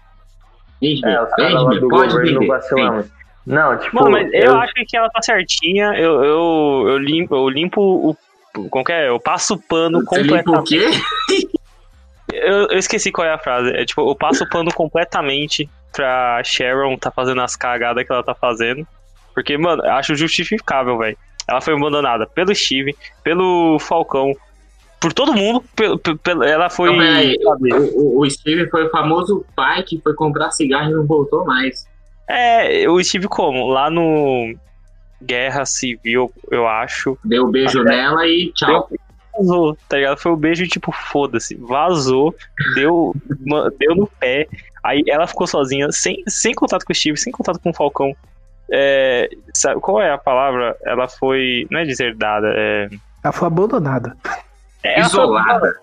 Vende, 0.81 1.07
É, 1.07 1.23
os 1.23 1.31
caras 1.31 1.65
vende, 1.65 1.89
pode 1.89 2.13
governo 2.15 2.41
vender. 2.41 3.11
Não, 3.47 3.79
tipo. 3.79 3.97
Mano, 3.97 4.11
mas 4.11 4.29
eu 4.33 4.59
acho 4.59 4.75
que 4.75 4.97
ela 4.97 5.09
tá 5.11 5.23
certinha. 5.23 5.93
Eu, 5.97 6.23
eu, 6.23 6.85
eu 6.89 6.99
limpo, 6.99 7.35
eu 7.35 7.49
limpo 7.49 7.81
o. 7.81 8.17
Como 8.69 8.85
que 8.85 8.93
é? 8.93 9.09
Eu 9.09 9.19
passo 9.19 9.55
o 9.55 9.59
pano 9.63 10.05
Você 10.05 10.23
limpa 10.23 10.51
o 10.51 10.55
completamente. 10.57 11.07
quê? 11.29 11.49
Eu, 12.33 12.69
eu 12.69 12.79
esqueci 12.79 13.11
qual 13.11 13.27
é 13.27 13.33
a 13.33 13.39
frase. 13.39 13.71
É 13.71 13.85
tipo, 13.85 14.09
eu 14.09 14.15
passo 14.15 14.45
o 14.45 14.49
pano 14.49 14.73
completamente 14.75 15.69
pra 15.93 16.43
Sharon 16.45 16.97
tá 16.99 17.11
fazendo 17.11 17.41
as 17.41 17.57
cagadas 17.57 18.07
que 18.07 18.13
ela 18.13 18.23
tá 18.23 18.35
fazendo. 18.35 18.87
Porque, 19.35 19.57
mano, 19.57 19.83
eu 19.85 19.93
acho 19.93 20.15
justificável, 20.15 20.99
velho. 20.99 21.17
Ela 21.49 21.61
foi 21.63 21.75
abandonada 21.75 22.27
pelo 22.27 22.55
Steve, 22.55 22.95
pelo 23.25 23.79
Falcão, 23.79 24.35
por 25.01 25.13
todo 25.13 25.35
mundo. 25.35 25.65
Ela 26.45 26.69
foi. 26.69 26.91
Peraí, 26.91 27.37
sabe? 27.43 27.73
o, 27.95 28.21
o, 28.21 28.31
Steve 28.31 28.69
foi 28.69 28.87
o 28.87 28.91
famoso 28.91 29.45
pai 29.55 29.83
que 29.83 30.01
foi 30.01 30.15
comprar 30.15 30.51
cigarro 30.51 30.91
e 30.91 30.95
não 30.95 31.07
voltou 31.07 31.45
mais. 31.45 31.87
É, 32.29 32.89
o 32.89 33.03
Steve 33.03 33.29
como? 33.29 33.69
Lá 33.69 33.91
no 33.91 34.55
Guerra 35.23 35.65
Civil, 35.65 36.33
eu 36.51 36.67
acho. 36.67 37.19
Deu 37.25 37.47
um 37.47 37.51
beijo 37.51 37.83
nela 37.83 38.27
e 38.27 38.53
tchau. 38.53 38.89
Vazou, 39.37 39.77
tá 39.89 39.97
ligado? 39.97 40.19
Foi 40.19 40.33
o 40.33 40.37
beijo 40.37 40.67
tipo, 40.67 40.91
foda-se. 40.91 41.55
Vazou, 41.55 42.35
deu, 42.75 43.15
deu 43.79 43.95
no 43.95 44.07
pé. 44.07 44.49
Aí 44.83 45.03
ela 45.07 45.27
ficou 45.27 45.47
sozinha, 45.47 45.91
sem, 45.93 46.23
sem 46.27 46.55
contato 46.55 46.85
com 46.85 46.93
o 46.93 46.97
Steve, 46.97 47.17
sem 47.17 47.33
contato 47.33 47.61
com 47.61 47.71
o 47.71 47.75
Falcão. 47.75 48.15
É, 48.71 49.29
sabe, 49.55 49.81
qual 49.81 50.01
é 50.01 50.11
a 50.13 50.19
palavra? 50.19 50.77
Ela 50.85 51.09
foi. 51.09 51.67
Não 51.71 51.81
é 51.81 51.85
deserdada, 51.85 52.53
é. 52.55 52.89
Ela 53.25 53.33
foi 53.33 53.47
abandonada. 53.47 54.17
É, 54.83 55.01
Isolada. 55.01 55.75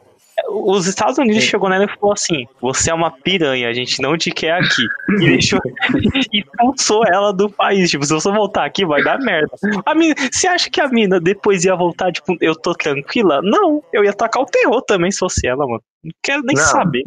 os 0.49 0.85
Estados 0.87 1.17
Unidos 1.17 1.43
chegou 1.43 1.69
nela 1.69 1.85
e 1.85 1.99
falou 1.99 2.13
assim: 2.13 2.45
Você 2.61 2.91
é 2.91 2.93
uma 2.93 3.11
piranha, 3.11 3.69
a 3.69 3.73
gente 3.73 4.01
não 4.01 4.17
te 4.17 4.31
quer 4.31 4.53
aqui. 4.53 4.85
E 5.19 5.25
deixou. 5.25 5.59
e 6.33 6.39
expulsou 6.39 7.03
ela 7.05 7.33
do 7.33 7.49
país. 7.49 7.89
Tipo, 7.89 8.05
se 8.05 8.13
você 8.13 8.31
voltar 8.31 8.65
aqui, 8.65 8.85
vai 8.85 9.03
dar 9.03 9.19
merda. 9.19 9.49
A 9.85 9.93
mina, 9.95 10.15
você 10.31 10.47
acha 10.47 10.69
que 10.69 10.81
a 10.81 10.87
mina 10.87 11.19
depois 11.19 11.65
ia 11.65 11.75
voltar, 11.75 12.11
tipo, 12.11 12.35
eu 12.41 12.55
tô 12.55 12.73
tranquila? 12.73 13.41
Não, 13.43 13.83
eu 13.91 14.03
ia 14.03 14.13
tacar 14.13 14.41
o 14.41 14.45
terror 14.45 14.81
também 14.81 15.11
se 15.11 15.19
fosse 15.19 15.47
ela, 15.47 15.65
mano. 15.65 15.81
Não 16.03 16.11
quero 16.23 16.43
nem 16.43 16.55
Não. 16.55 16.63
saber. 16.63 17.03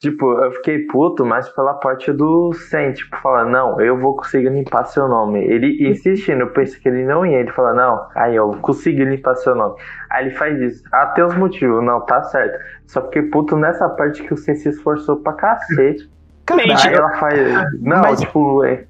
Tipo, 0.00 0.32
eu 0.42 0.50
fiquei 0.52 0.86
puto, 0.86 1.26
mas 1.26 1.46
pela 1.50 1.74
parte 1.74 2.10
do 2.10 2.54
Sen, 2.54 2.94
tipo, 2.94 3.14
falar, 3.18 3.44
não, 3.44 3.78
eu 3.82 3.98
vou 3.98 4.16
conseguir 4.16 4.48
limpar 4.48 4.84
seu 4.86 5.06
nome. 5.06 5.44
Ele 5.44 5.90
insistindo, 5.90 6.40
eu 6.40 6.50
pensei 6.50 6.80
que 6.80 6.88
ele 6.88 7.04
não 7.04 7.24
ia. 7.26 7.38
Ele 7.40 7.52
fala, 7.52 7.74
não, 7.74 8.06
aí 8.14 8.34
eu 8.34 8.50
consegui 8.62 9.04
limpar 9.04 9.34
seu 9.36 9.54
nome. 9.54 9.74
Aí 10.10 10.24
ele 10.26 10.34
faz 10.36 10.58
isso. 10.58 10.82
Tem 11.14 11.22
os 11.22 11.34
motivos, 11.36 11.84
não, 11.84 12.00
tá 12.00 12.22
certo. 12.22 12.58
Só 12.86 13.02
fiquei 13.02 13.22
puto 13.24 13.58
nessa 13.58 13.90
parte 13.90 14.22
que 14.22 14.32
o 14.32 14.38
Sen 14.38 14.54
se 14.54 14.70
esforçou 14.70 15.16
pra 15.16 15.34
cacete. 15.34 16.10
Caralho, 16.46 16.72
Aí 16.72 16.94
ela 16.94 17.10
faz. 17.16 17.80
Não, 17.82 18.00
Mas- 18.00 18.20
tipo, 18.20 18.64
é, 18.64 18.86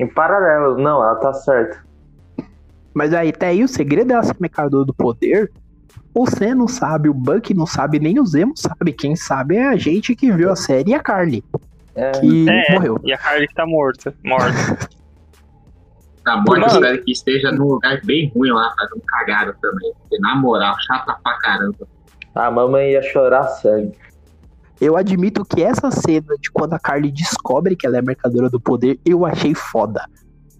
em 0.00 0.06
paralelo, 0.06 0.78
não, 0.78 1.02
ela 1.02 1.16
tá 1.16 1.34
certa. 1.34 1.84
Mas 2.94 3.12
aí, 3.12 3.28
até 3.28 3.48
aí, 3.48 3.62
o 3.62 3.68
segredo 3.68 4.08
dela 4.08 4.22
ser 4.22 4.34
mercador 4.40 4.86
do 4.86 4.94
poder, 4.94 5.52
o 6.18 6.26
Sam 6.26 6.54
não 6.54 6.68
sabe, 6.68 7.08
o 7.08 7.14
Buck 7.14 7.52
não 7.54 7.66
sabe, 7.66 7.98
nem 7.98 8.18
o 8.18 8.24
Zemo 8.26 8.52
sabe. 8.56 8.92
Quem 8.92 9.14
sabe 9.14 9.56
é 9.56 9.66
a 9.68 9.76
gente 9.76 10.14
que 10.16 10.32
viu 10.32 10.50
a 10.50 10.56
série 10.56 10.90
e 10.90 10.94
a 10.94 11.00
Carly, 11.00 11.44
É, 11.94 12.10
que 12.12 12.46
É. 12.48 12.72
morreu. 12.74 13.00
E 13.04 13.12
a 13.12 13.18
Carly 13.18 13.46
tá 13.54 13.66
morta. 13.66 14.14
Morta. 14.24 14.88
Tá 16.24 16.36
morto, 16.38 16.60
Mano. 16.60 16.66
espero 16.66 17.04
que 17.04 17.12
esteja 17.12 17.52
num 17.52 17.66
lugar 17.68 18.00
bem 18.04 18.32
ruim 18.34 18.50
lá, 18.50 18.74
fazendo 18.76 19.00
cagada 19.06 19.56
também. 19.62 19.92
Porque, 20.00 20.18
na 20.18 20.34
moral, 20.34 20.74
chata 20.80 21.16
pra 21.22 21.38
caramba. 21.38 21.86
a 22.34 22.50
mamãe 22.50 22.90
ia 22.90 23.02
chorar 23.02 23.44
sangue. 23.46 23.92
Eu 24.80 24.96
admito 24.96 25.44
que 25.44 25.62
essa 25.62 25.88
cena 25.92 26.34
de 26.40 26.50
quando 26.50 26.72
a 26.74 26.80
Carly 26.80 27.12
descobre 27.12 27.76
que 27.76 27.86
ela 27.86 27.98
é 27.98 28.02
mercadora 28.02 28.50
do 28.50 28.58
poder, 28.60 28.98
eu 29.06 29.24
achei 29.24 29.54
foda. 29.54 30.04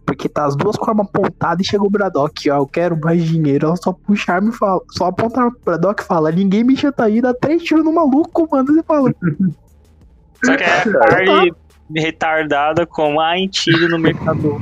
Porque 0.07 0.29
tá 0.29 0.47
as 0.47 0.55
duas 0.55 0.77
com 0.77 0.85
a 0.87 0.91
arma 0.91 1.03
apontada 1.03 1.61
e 1.61 1.65
chega 1.65 1.83
o 1.83 1.91
Braddock, 1.91 2.49
ó, 2.49 2.59
eu 2.59 2.67
quero 2.67 2.97
mais 2.99 3.25
dinheiro. 3.25 3.67
Ela 3.67 3.77
só 3.77 3.93
puxa 3.93 4.33
a 4.33 4.35
arma 4.37 4.51
e 4.51 4.57
fala, 4.57 4.81
só 4.93 5.07
aponta 5.07 5.45
o 5.47 5.53
Braddock 5.65 6.03
e 6.03 6.07
fala, 6.07 6.31
ninguém 6.31 6.63
me 6.63 6.77
chata 6.77 7.05
aí, 7.05 7.21
dá 7.21 7.35
três 7.35 7.63
tiros 7.63 7.85
no 7.85 7.93
maluco, 7.93 8.49
mano. 8.51 8.73
Você 8.73 8.83
fala, 8.85 9.13
Só 10.45 10.57
que 10.57 10.63
é 10.63 10.79
a 10.79 10.83
Carly 11.09 11.53
retardada 11.95 12.87
como 12.87 13.21
a 13.21 13.35
tiro 13.51 13.89
no 13.89 13.99
mercador. 13.99 14.61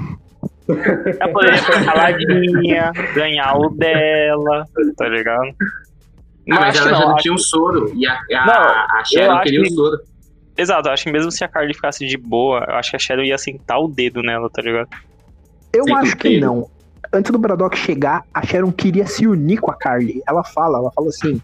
Ela 1.20 1.32
poderia 1.32 1.58
ficar 1.58 1.84
caladinha, 1.84 2.92
ganhar 3.14 3.54
o 3.58 3.68
dela, 3.70 4.66
tá 4.96 5.08
ligado? 5.08 5.54
Ah, 6.50 6.60
mas 6.60 6.76
ela 6.76 6.88
que 6.88 6.94
já 6.94 7.00
não, 7.00 7.08
não 7.10 7.16
tinha 7.16 7.34
o 7.34 7.38
soro. 7.38 7.92
E 7.94 8.06
a, 8.06 8.12
a, 8.14 8.46
Não, 8.46 8.98
a 8.98 9.02
Sharon 9.04 9.40
queria 9.42 9.62
que- 9.62 9.68
o 9.68 9.74
soro. 9.74 9.98
Exato, 10.56 10.88
eu 10.88 10.92
acho 10.92 11.02
que 11.04 11.10
mesmo 11.10 11.32
se 11.32 11.42
a 11.42 11.48
Carly 11.48 11.74
ficasse 11.74 12.06
de 12.06 12.16
boa, 12.16 12.64
eu 12.68 12.74
acho 12.76 12.90
que 12.90 12.96
a 12.96 12.98
Sharon 12.98 13.24
ia 13.24 13.36
sentar 13.36 13.78
o 13.80 13.88
dedo 13.88 14.22
nela, 14.22 14.48
tá 14.48 14.62
ligado? 14.62 14.88
Eu 15.74 15.96
acho 15.96 16.16
que 16.16 16.40
não. 16.40 16.68
Antes 17.12 17.30
do 17.30 17.38
Braddock 17.38 17.76
chegar, 17.76 18.24
a 18.32 18.44
Sharon 18.44 18.72
queria 18.72 19.06
se 19.06 19.26
unir 19.26 19.58
com 19.60 19.70
a 19.70 19.74
Carly. 19.74 20.22
Ela 20.26 20.42
fala, 20.42 20.78
ela 20.78 20.90
fala 20.92 21.08
assim: 21.08 21.40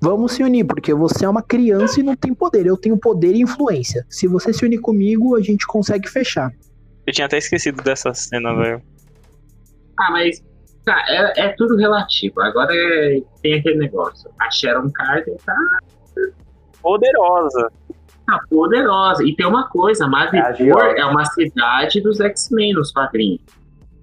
Vamos 0.00 0.32
se 0.32 0.42
unir, 0.42 0.64
porque 0.64 0.92
você 0.94 1.24
é 1.24 1.28
uma 1.28 1.42
criança 1.42 2.00
e 2.00 2.02
não 2.02 2.16
tem 2.16 2.34
poder. 2.34 2.66
Eu 2.66 2.76
tenho 2.76 2.96
poder 2.96 3.34
e 3.34 3.42
influência. 3.42 4.04
Se 4.08 4.26
você 4.26 4.52
se 4.52 4.64
unir 4.64 4.78
comigo, 4.80 5.36
a 5.36 5.42
gente 5.42 5.66
consegue 5.66 6.08
fechar. 6.08 6.50
Eu 7.06 7.12
tinha 7.12 7.26
até 7.26 7.38
esquecido 7.38 7.82
dessa 7.82 8.12
cena, 8.14 8.54
velho. 8.54 8.82
Ah, 9.98 10.10
mas 10.10 10.42
tá, 10.84 11.04
é, 11.08 11.46
é 11.46 11.48
tudo 11.56 11.76
relativo. 11.76 12.40
Agora 12.40 12.70
é- 12.74 13.20
tem 13.42 13.54
aquele 13.54 13.76
negócio. 13.76 14.30
A 14.40 14.50
Sharon 14.50 14.90
Carter 14.90 15.36
tá, 15.44 15.56
Poderosa. 16.82 17.70
Tá 18.38 18.44
poderosa. 18.48 19.24
E 19.24 19.34
tem 19.34 19.46
uma 19.46 19.68
coisa, 19.68 20.04
É 20.04 20.06
a 20.06 20.10
Madripoor 20.10 20.56
Georgia. 20.56 21.02
é 21.02 21.04
uma 21.04 21.24
cidade 21.26 22.00
dos 22.00 22.20
X-Men 22.20 22.74
nos 22.74 22.92
quadrinhos. 22.92 23.40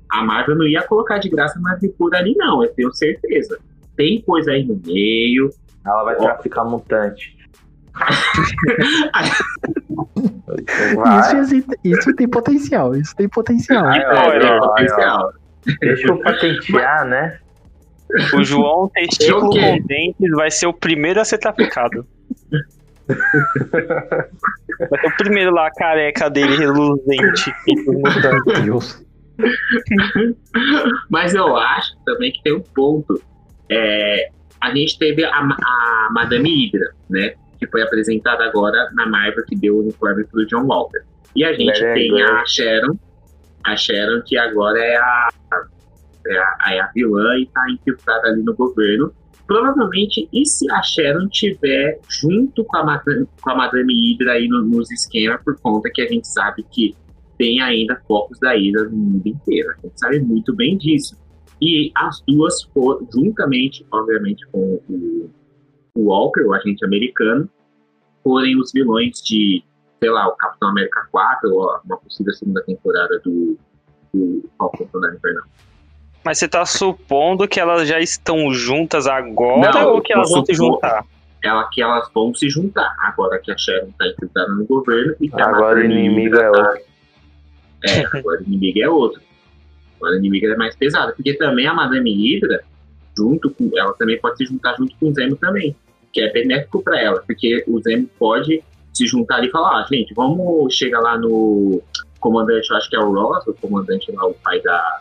A 0.09 0.23
Marvel 0.23 0.55
não 0.55 0.65
ia 0.67 0.83
colocar 0.83 1.17
de 1.17 1.29
graça 1.29 1.59
Madripoor 1.59 2.13
ali, 2.15 2.33
não, 2.37 2.63
eu 2.63 2.73
tenho 2.73 2.93
certeza. 2.93 3.59
Tem 3.95 4.21
coisa 4.21 4.51
aí 4.51 4.63
no 4.63 4.79
meio. 4.85 5.49
Ela 5.85 6.03
vai 6.03 6.15
traficar 6.15 6.63
mutante. 6.65 7.35
Isso, 11.41 11.65
isso 11.83 12.15
tem 12.15 12.27
potencial. 12.27 12.95
Isso 12.95 13.15
tem 13.15 13.27
potencial. 13.27 13.85
Ai, 13.85 13.99
É, 14.01 14.07
ó, 14.07 14.33
é 14.33 14.51
ó, 14.51 14.57
ó, 14.57 14.67
potencial. 14.69 15.33
Deixa 15.79 16.07
eu 16.07 16.17
patentear, 16.19 17.05
né? 17.05 17.39
O 18.33 18.43
João 18.43 18.89
Testículo 18.89 19.49
com 19.49 19.79
Dentes 19.85 20.31
vai 20.31 20.49
ser 20.49 20.67
o 20.67 20.73
primeiro 20.73 21.19
a 21.19 21.25
ser 21.25 21.37
traficado. 21.39 22.05
Vai 24.89 24.99
ser 25.01 25.07
o 25.07 25.17
primeiro 25.17 25.51
lá, 25.51 25.67
a 25.67 25.71
careca 25.71 26.29
dele 26.29 26.57
reluzente. 26.57 27.53
Meu 27.85 28.63
Deus. 28.63 29.05
Mas 31.09 31.33
eu 31.33 31.55
acho 31.55 31.95
também 32.05 32.31
que 32.31 32.41
tem 32.43 32.53
um 32.53 32.61
ponto. 32.61 33.21
É, 33.69 34.29
a 34.61 34.73
gente 34.73 34.97
teve 34.97 35.23
a, 35.23 35.37
a 35.37 36.09
Madame 36.11 36.49
Hydra, 36.49 36.91
né? 37.09 37.33
Que 37.59 37.67
foi 37.67 37.81
apresentada 37.81 38.43
agora 38.45 38.89
na 38.93 39.07
Marvel, 39.07 39.45
que 39.45 39.55
deu 39.55 39.75
o 39.75 39.79
uniforme 39.81 40.25
pro 40.25 40.45
John 40.45 40.65
Walker. 40.65 41.01
E 41.35 41.43
a 41.43 41.53
gente 41.53 41.79
Very 41.79 42.09
tem 42.09 42.21
a 42.21 42.45
Sharon, 42.45 42.97
a 43.63 43.75
Sharon 43.75 44.21
que 44.25 44.37
agora 44.37 44.79
é 44.79 44.95
a, 44.95 45.29
é 46.27 46.37
a, 46.37 46.73
é 46.73 46.79
a 46.79 46.87
vilã 46.93 47.37
e 47.37 47.45
tá 47.47 47.65
infiltrada 47.69 48.27
ali 48.27 48.43
no 48.43 48.55
governo. 48.55 49.13
Provavelmente, 49.47 50.27
e 50.33 50.45
se 50.45 50.69
a 50.71 50.81
Sharon 50.83 51.27
tiver 51.29 51.99
junto 52.09 52.65
com 52.65 52.77
a 52.77 52.83
Madame, 52.83 53.27
com 53.41 53.49
a 53.49 53.55
Madame 53.55 53.93
Hydra 53.93 54.33
aí 54.33 54.47
no- 54.47 54.63
nos 54.65 54.91
esquemas, 54.91 55.41
por 55.41 55.57
conta 55.61 55.89
que 55.93 56.01
a 56.01 56.07
gente 56.07 56.27
sabe 56.27 56.63
que 56.69 56.93
tem 57.37 57.61
ainda 57.61 57.95
focos 58.07 58.37
da 58.39 58.51
Hydra 58.53 58.89
no 58.89 58.97
mundo 58.97 59.25
inteiro. 59.25 59.69
A 59.71 59.87
gente 59.87 59.97
sabe 59.99 60.19
muito 60.19 60.53
bem 60.53 60.77
disso. 60.77 61.15
E 61.61 61.91
as 61.95 62.21
duas 62.27 62.63
foram, 62.73 63.07
juntamente, 63.13 63.85
obviamente, 63.91 64.45
com 64.51 64.81
o, 64.89 65.29
o 65.95 66.01
Walker, 66.09 66.41
o 66.41 66.53
agente 66.53 66.83
americano, 66.85 67.49
forem 68.23 68.59
os 68.59 68.71
vilões 68.73 69.21
de, 69.23 69.63
sei 70.01 70.09
lá, 70.11 70.27
o 70.27 70.35
Capitão 70.35 70.69
América 70.69 71.07
4, 71.11 71.49
ou 71.55 71.79
uma 71.85 71.97
possível 71.97 72.33
segunda 72.33 72.61
temporada 72.63 73.19
do, 73.23 73.57
do 74.13 74.43
Falcão 74.57 74.87
Soldado 74.91 75.15
Invernal. 75.15 75.45
Mas 76.27 76.39
você 76.39 76.47
tá 76.49 76.65
supondo 76.65 77.47
que 77.47 77.57
elas 77.57 77.87
já 77.87 78.01
estão 78.01 78.51
juntas 78.51 79.07
agora 79.07 79.71
Não, 79.71 79.93
ou 79.93 80.01
que 80.01 80.11
elas 80.11 80.29
vão 80.29 80.43
se 80.43 80.53
juntar? 80.53 81.05
Ela 81.41 81.69
que 81.71 81.81
elas 81.81 82.09
vão 82.13 82.35
se 82.35 82.49
juntar, 82.49 82.93
agora 82.99 83.39
que 83.39 83.49
a 83.49 83.57
Sharon 83.57 83.91
tá 83.97 84.05
infiltrada 84.07 84.51
no 84.53 84.65
governo 84.65 85.15
e 85.21 85.29
a 85.31 85.47
Agora 85.47 85.75
o 85.79 85.83
Madame 85.83 85.95
inimigo 85.95 86.35
Hydra 86.35 86.41
é 86.41 86.51
tá- 86.51 86.59
outro. 86.59 86.81
É, 87.85 88.05
agora 88.19 88.41
o 88.41 88.43
inimigo 88.43 88.83
é 88.83 88.89
outro. 88.89 89.21
Agora 89.95 90.15
o 90.15 90.17
inimigo 90.17 90.47
é 90.47 90.57
mais 90.57 90.75
pesado. 90.75 91.13
Porque 91.15 91.33
também 91.35 91.65
a 91.65 91.73
Madame 91.73 92.11
Hydra, 92.11 92.61
junto 93.17 93.49
com. 93.51 93.71
Ela 93.73 93.93
também 93.93 94.19
pode 94.19 94.35
se 94.35 94.45
juntar 94.47 94.75
junto 94.75 94.93
com 94.99 95.07
o 95.07 95.13
Zemo 95.13 95.37
também. 95.37 95.73
Que 96.11 96.23
é 96.23 96.33
benéfico 96.33 96.83
pra 96.83 97.01
ela. 97.01 97.23
Porque 97.25 97.63
o 97.69 97.81
Zemo 97.81 98.09
pode 98.19 98.61
se 98.93 99.07
juntar 99.07 99.41
e 99.45 99.49
falar, 99.49 99.79
ah, 99.81 99.87
gente, 99.89 100.13
vamos 100.13 100.75
chegar 100.75 100.99
lá 100.99 101.17
no 101.17 101.81
comandante, 102.19 102.69
eu 102.69 102.75
acho 102.75 102.89
que 102.89 102.97
é 102.97 102.99
o 102.99 103.13
Ross, 103.13 103.47
o 103.47 103.53
comandante 103.53 104.11
lá, 104.11 104.25
o 104.25 104.33
pai 104.33 104.59
da, 104.61 104.99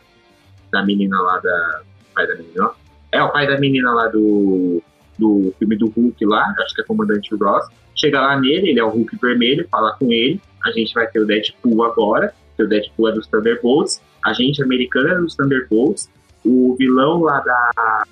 da 0.76 0.84
menina 0.84 1.18
lá 1.20 1.38
da. 1.38 1.80
Pai 2.14 2.26
da 2.26 2.34
menina, 2.34 2.64
ó. 2.66 2.72
É, 3.12 3.22
o 3.22 3.30
pai 3.30 3.46
da 3.46 3.58
menina 3.58 3.92
lá 3.92 4.08
do, 4.08 4.82
do 5.18 5.54
filme 5.58 5.76
do 5.76 5.88
Hulk 5.88 6.24
lá, 6.26 6.54
acho 6.60 6.74
que 6.74 6.82
é 6.82 6.84
comandante 6.84 7.34
Ross. 7.34 7.66
Chega 7.94 8.20
lá 8.20 8.38
nele, 8.38 8.70
ele 8.70 8.80
é 8.80 8.84
o 8.84 8.90
Hulk 8.90 9.16
vermelho, 9.20 9.66
fala 9.70 9.96
com 9.98 10.12
ele. 10.12 10.40
A 10.64 10.70
gente 10.72 10.92
vai 10.92 11.06
ter 11.06 11.20
o 11.20 11.26
Deadpool 11.26 11.84
agora, 11.84 12.34
que 12.56 12.62
o 12.62 12.68
Deadpool 12.68 13.08
é 13.08 13.12
dos 13.12 13.26
Thunderbolts. 13.26 14.02
A 14.24 14.32
gente 14.32 14.62
americana 14.62 15.12
é 15.12 15.14
dos 15.16 15.34
Thunderbolts. 15.34 16.10
O 16.44 16.76
vilão 16.78 17.22
lá 17.22 17.40
da, 17.40 18.04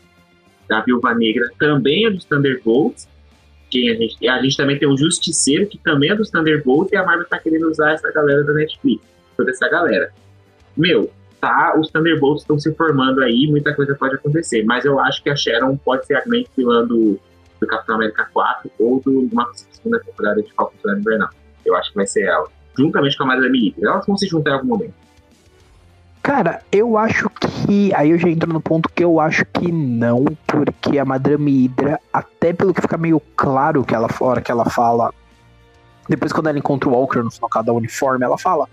da 0.68 0.80
Viúva 0.80 1.14
Negra 1.14 1.50
também 1.58 2.06
é 2.06 2.10
dos 2.10 2.24
Thunderbolts. 2.24 3.08
Quem 3.70 3.90
a, 3.90 3.94
gente, 3.94 4.28
a 4.28 4.40
gente 4.40 4.56
também 4.56 4.78
tem 4.78 4.88
o 4.88 4.96
Justiceiro, 4.96 5.66
que 5.66 5.78
também 5.78 6.10
é 6.10 6.14
dos 6.14 6.30
Thunderbolts, 6.30 6.92
e 6.92 6.96
a 6.96 7.04
Marvel 7.04 7.26
tá 7.26 7.38
querendo 7.38 7.68
usar 7.68 7.92
essa 7.92 8.10
galera 8.12 8.42
da 8.44 8.52
Netflix. 8.52 9.02
Toda 9.36 9.50
essa 9.50 9.68
galera. 9.68 10.12
Meu, 10.76 11.10
tá, 11.44 11.74
os 11.78 11.90
Thunderbolts 11.90 12.42
estão 12.42 12.58
se 12.58 12.72
formando 12.74 13.22
aí, 13.22 13.46
muita 13.46 13.74
coisa 13.74 13.94
pode 13.94 14.14
acontecer. 14.14 14.64
Mas 14.64 14.84
eu 14.84 14.98
acho 14.98 15.22
que 15.22 15.28
a 15.28 15.36
Sharon 15.36 15.76
pode 15.76 16.06
ser 16.06 16.16
a 16.16 16.24
grande 16.24 16.48
vilã 16.56 16.86
do, 16.86 17.18
do 17.60 17.66
Capitão 17.66 17.96
América 17.96 18.28
4 18.32 18.70
ou 18.78 19.00
do, 19.00 19.28
uma 19.30 19.50
segunda 19.54 20.00
temporada 20.00 20.42
de 20.42 20.52
Falcon 20.54 20.74
Soldado 20.80 21.00
Invernal. 21.00 21.28
Eu 21.64 21.76
acho 21.76 21.90
que 21.90 21.96
vai 21.96 22.06
ser 22.06 22.22
ela. 22.22 22.48
Juntamente 22.76 23.16
com 23.16 23.24
a 23.24 23.26
Madame 23.26 23.68
Hydra. 23.68 23.90
Elas 23.90 24.06
vão 24.06 24.16
se 24.16 24.26
juntar 24.26 24.50
em 24.50 24.54
algum 24.54 24.68
momento. 24.68 24.94
Cara, 26.22 26.62
eu 26.72 26.96
acho 26.96 27.28
que. 27.28 27.94
Aí 27.94 28.10
eu 28.10 28.18
já 28.18 28.28
entro 28.28 28.50
no 28.50 28.60
ponto 28.60 28.88
que 28.88 29.04
eu 29.04 29.20
acho 29.20 29.44
que 29.44 29.70
não, 29.70 30.24
porque 30.46 30.98
a 30.98 31.04
Madame 31.04 31.66
Hydra, 31.66 32.00
até 32.10 32.52
pelo 32.52 32.72
que 32.72 32.80
fica 32.80 32.96
meio 32.96 33.20
claro 33.36 33.84
que 33.84 33.94
ela 33.94 34.08
fora 34.08 34.40
que 34.40 34.50
ela 34.50 34.64
fala. 34.64 35.12
Depois, 36.08 36.32
quando 36.32 36.48
ela 36.48 36.58
encontra 36.58 36.88
o 36.88 36.92
Walker 36.92 37.18
no 37.18 37.30
final 37.30 37.50
da 37.62 37.72
uniforme, 37.72 38.24
ela 38.24 38.38
fala: 38.38 38.66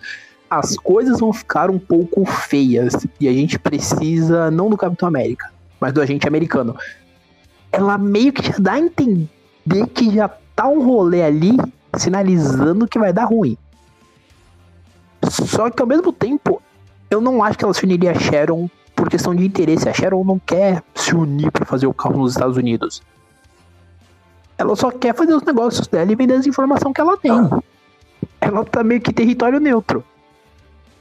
as 0.51 0.75
coisas 0.75 1.21
vão 1.21 1.31
ficar 1.31 1.71
um 1.71 1.79
pouco 1.79 2.25
feias 2.25 3.07
e 3.21 3.29
a 3.29 3.31
gente 3.31 3.57
precisa, 3.57 4.51
não 4.51 4.69
do 4.69 4.75
Capitão 4.75 5.07
América, 5.07 5.49
mas 5.79 5.93
do 5.93 6.01
agente 6.01 6.27
americano. 6.27 6.75
Ela 7.71 7.97
meio 7.97 8.33
que 8.33 8.45
já 8.45 8.55
dá 8.59 8.73
a 8.73 8.79
entender 8.79 9.29
que 9.93 10.13
já 10.13 10.27
tá 10.53 10.67
um 10.67 10.83
rolê 10.83 11.23
ali 11.23 11.57
sinalizando 11.95 12.85
que 12.85 12.99
vai 12.99 13.13
dar 13.13 13.23
ruim. 13.23 13.57
Só 15.23 15.69
que 15.69 15.81
ao 15.81 15.87
mesmo 15.87 16.11
tempo, 16.11 16.61
eu 17.09 17.21
não 17.21 17.41
acho 17.41 17.57
que 17.57 17.63
ela 17.63 17.73
se 17.73 17.85
uniria 17.85 18.11
a 18.11 18.19
Sharon 18.19 18.69
por 18.93 19.09
questão 19.09 19.33
de 19.33 19.45
interesse. 19.45 19.87
A 19.87 19.93
Sharon 19.93 20.25
não 20.25 20.37
quer 20.37 20.83
se 20.93 21.15
unir 21.15 21.49
pra 21.49 21.65
fazer 21.65 21.87
o 21.87 21.93
carro 21.93 22.17
nos 22.17 22.33
Estados 22.33 22.57
Unidos. 22.57 23.01
Ela 24.57 24.75
só 24.75 24.91
quer 24.91 25.15
fazer 25.15 25.33
os 25.33 25.43
negócios 25.43 25.87
dela 25.87 26.11
e 26.11 26.15
vender 26.15 26.33
as 26.33 26.45
informações 26.45 26.93
que 26.93 26.99
ela 26.99 27.15
tem. 27.15 27.31
Ela 28.41 28.65
tá 28.65 28.83
meio 28.83 28.99
que 28.99 29.13
território 29.13 29.57
neutro. 29.57 30.03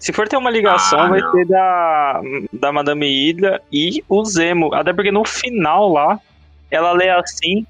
Se 0.01 0.13
for 0.15 0.27
ter 0.27 0.39
uma 0.39 0.51
ligação, 0.51 0.99
Ah, 0.99 1.09
vai 1.09 1.21
não. 1.21 1.31
ser 1.31 1.47
da, 1.47 2.21
da 2.53 2.73
Madame 2.73 3.07
Hydra 3.07 3.61
e 3.71 4.03
o 4.09 4.25
Zemo. 4.25 4.75
Até 4.75 4.95
porque 4.95 5.13
no 5.13 5.25
final 5.27 5.93
lá, 5.93 6.19
ela 6.71 6.93
lê 6.93 7.11
assim 7.11 7.67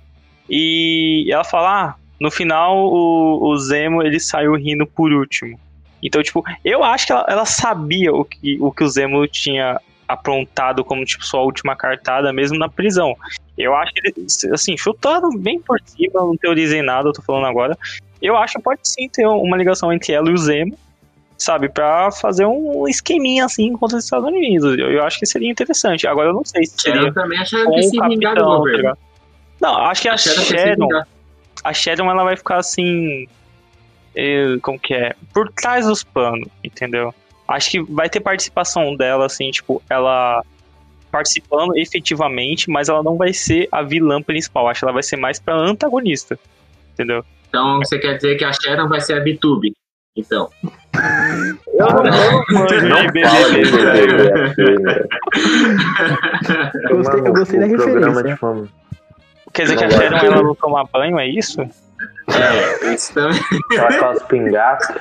e 0.49 1.27
ela 1.29 1.43
fala: 1.43 1.83
ah, 1.83 1.95
no 2.21 2.31
final 2.31 2.79
o, 2.79 3.49
o 3.49 3.59
Zemo 3.59 4.01
ele 4.01 4.21
saiu 4.21 4.55
rindo 4.55 4.87
por 4.87 5.13
último. 5.13 5.59
Então, 6.03 6.23
tipo, 6.23 6.43
eu 6.65 6.83
acho 6.85 7.07
que 7.07 7.13
ela, 7.13 7.27
ela 7.29 7.45
sabia 7.45 8.15
o 8.15 8.25
que, 8.25 8.57
o 8.61 8.73
que 8.73 8.85
o 8.85 8.89
Zemo 8.89 9.27
tinha 9.27 9.79
aprontado 10.09 10.85
como, 10.85 11.05
tipo, 11.05 11.25
sua 11.27 11.43
última 11.43 11.77
cartada, 11.77 12.33
mesmo 12.33 12.59
na 12.59 12.69
prisão. 12.69 13.15
Eu 13.59 13.75
acho 13.75 13.93
que, 13.93 14.01
ele, 14.09 14.27
assim, 14.53 14.77
chutando 14.77 15.37
bem 15.37 15.61
por 15.61 15.79
cima, 15.85 16.21
não 16.21 16.37
teorizei 16.37 16.81
nada, 16.81 17.09
eu 17.09 17.13
tô 17.13 17.21
falando 17.23 17.47
agora. 17.47 17.77
Eu 18.23 18.37
acho 18.37 18.55
que 18.55 18.63
pode 18.63 18.81
sim 18.85 19.09
ter 19.09 19.27
uma 19.27 19.57
ligação 19.57 19.93
entre 19.93 20.13
ela 20.13 20.31
e 20.31 20.33
o 20.33 20.39
Zemo 20.39 20.77
sabe, 21.43 21.69
pra 21.69 22.11
fazer 22.13 22.45
um 22.45 22.87
esqueminha 22.87 23.47
assim 23.47 23.73
contra 23.73 23.97
os 23.97 24.05
Estados 24.05 24.29
Unidos. 24.29 24.79
Eu, 24.79 24.91
eu 24.91 25.05
acho 25.05 25.19
que 25.19 25.27
seria 25.27 25.51
interessante. 25.51 26.07
Agora 26.07 26.29
eu 26.29 26.35
não 26.35 26.45
sei 26.45 26.65
se 26.65 26.75
seria 26.79 27.03
Eu 27.03 27.15
também 27.15 27.39
acho 27.39 27.65
com 27.65 27.73
que 27.73 27.83
se 27.83 28.01
vingar 28.09 28.35
do 28.35 28.43
tá 28.43 28.47
governo. 28.47 28.99
Não, 29.61 29.77
acho 29.77 30.03
que 30.03 30.09
a, 30.09 30.15
A 30.15 30.17
Sharon 30.17 30.89
a 31.63 31.73
Sharon 31.73 32.11
ela 32.11 32.25
vai 32.25 32.37
ficar 32.37 32.57
assim, 32.57 33.27
eh, 34.15 34.57
como 34.63 34.79
que 34.79 34.95
é, 34.95 35.15
por 35.33 35.51
trás 35.53 35.87
dos 35.87 36.03
panos, 36.03 36.49
entendeu? 36.65 37.15
Acho 37.47 37.71
que 37.71 37.83
vai 37.83 38.09
ter 38.09 38.21
participação 38.21 38.95
dela, 38.97 39.27
assim, 39.27 39.51
tipo, 39.51 39.83
ela 39.91 40.43
participando 41.11 41.77
efetivamente, 41.77 42.71
mas 42.71 42.89
ela 42.89 43.03
não 43.03 43.17
vai 43.17 43.33
ser 43.33 43.69
a 43.73 43.83
vilã 43.83 44.23
principal. 44.23 44.69
Acho 44.69 44.81
que 44.81 44.85
ela 44.85 44.93
vai 44.93 45.03
ser 45.03 45.17
mais 45.17 45.41
pra 45.41 45.55
antagonista, 45.55 46.39
entendeu? 46.93 47.25
Então 47.49 47.79
você 47.79 47.99
quer 47.99 48.15
dizer 48.15 48.37
que 48.37 48.45
a 48.45 48.53
Sharon 48.53 48.89
vai 48.89 49.01
ser 49.01 49.15
a 49.15 49.25
VTube. 49.25 49.75
Então. 50.17 50.49
Eu 51.73 51.87
não, 51.89 52.03
BBB. 53.07 53.23
Eu 56.91 56.97
gostei, 57.33 57.61
da 57.61 57.67
referência. 57.67 58.69
Quer 59.53 59.63
dizer 59.63 59.77
que 59.79 59.85
a 59.85 59.91
Sharon 59.91 60.17
ela 60.19 60.43
não 60.43 60.55
toma 60.55 60.85
banho, 60.93 61.19
é 61.19 61.27
isso? 61.29 61.61
É, 61.63 62.95
isso 62.95 63.13
também. 63.15 63.41
Ela 63.73 63.99
cospe 63.99 64.37
em 64.37 64.51
gato. 64.51 65.01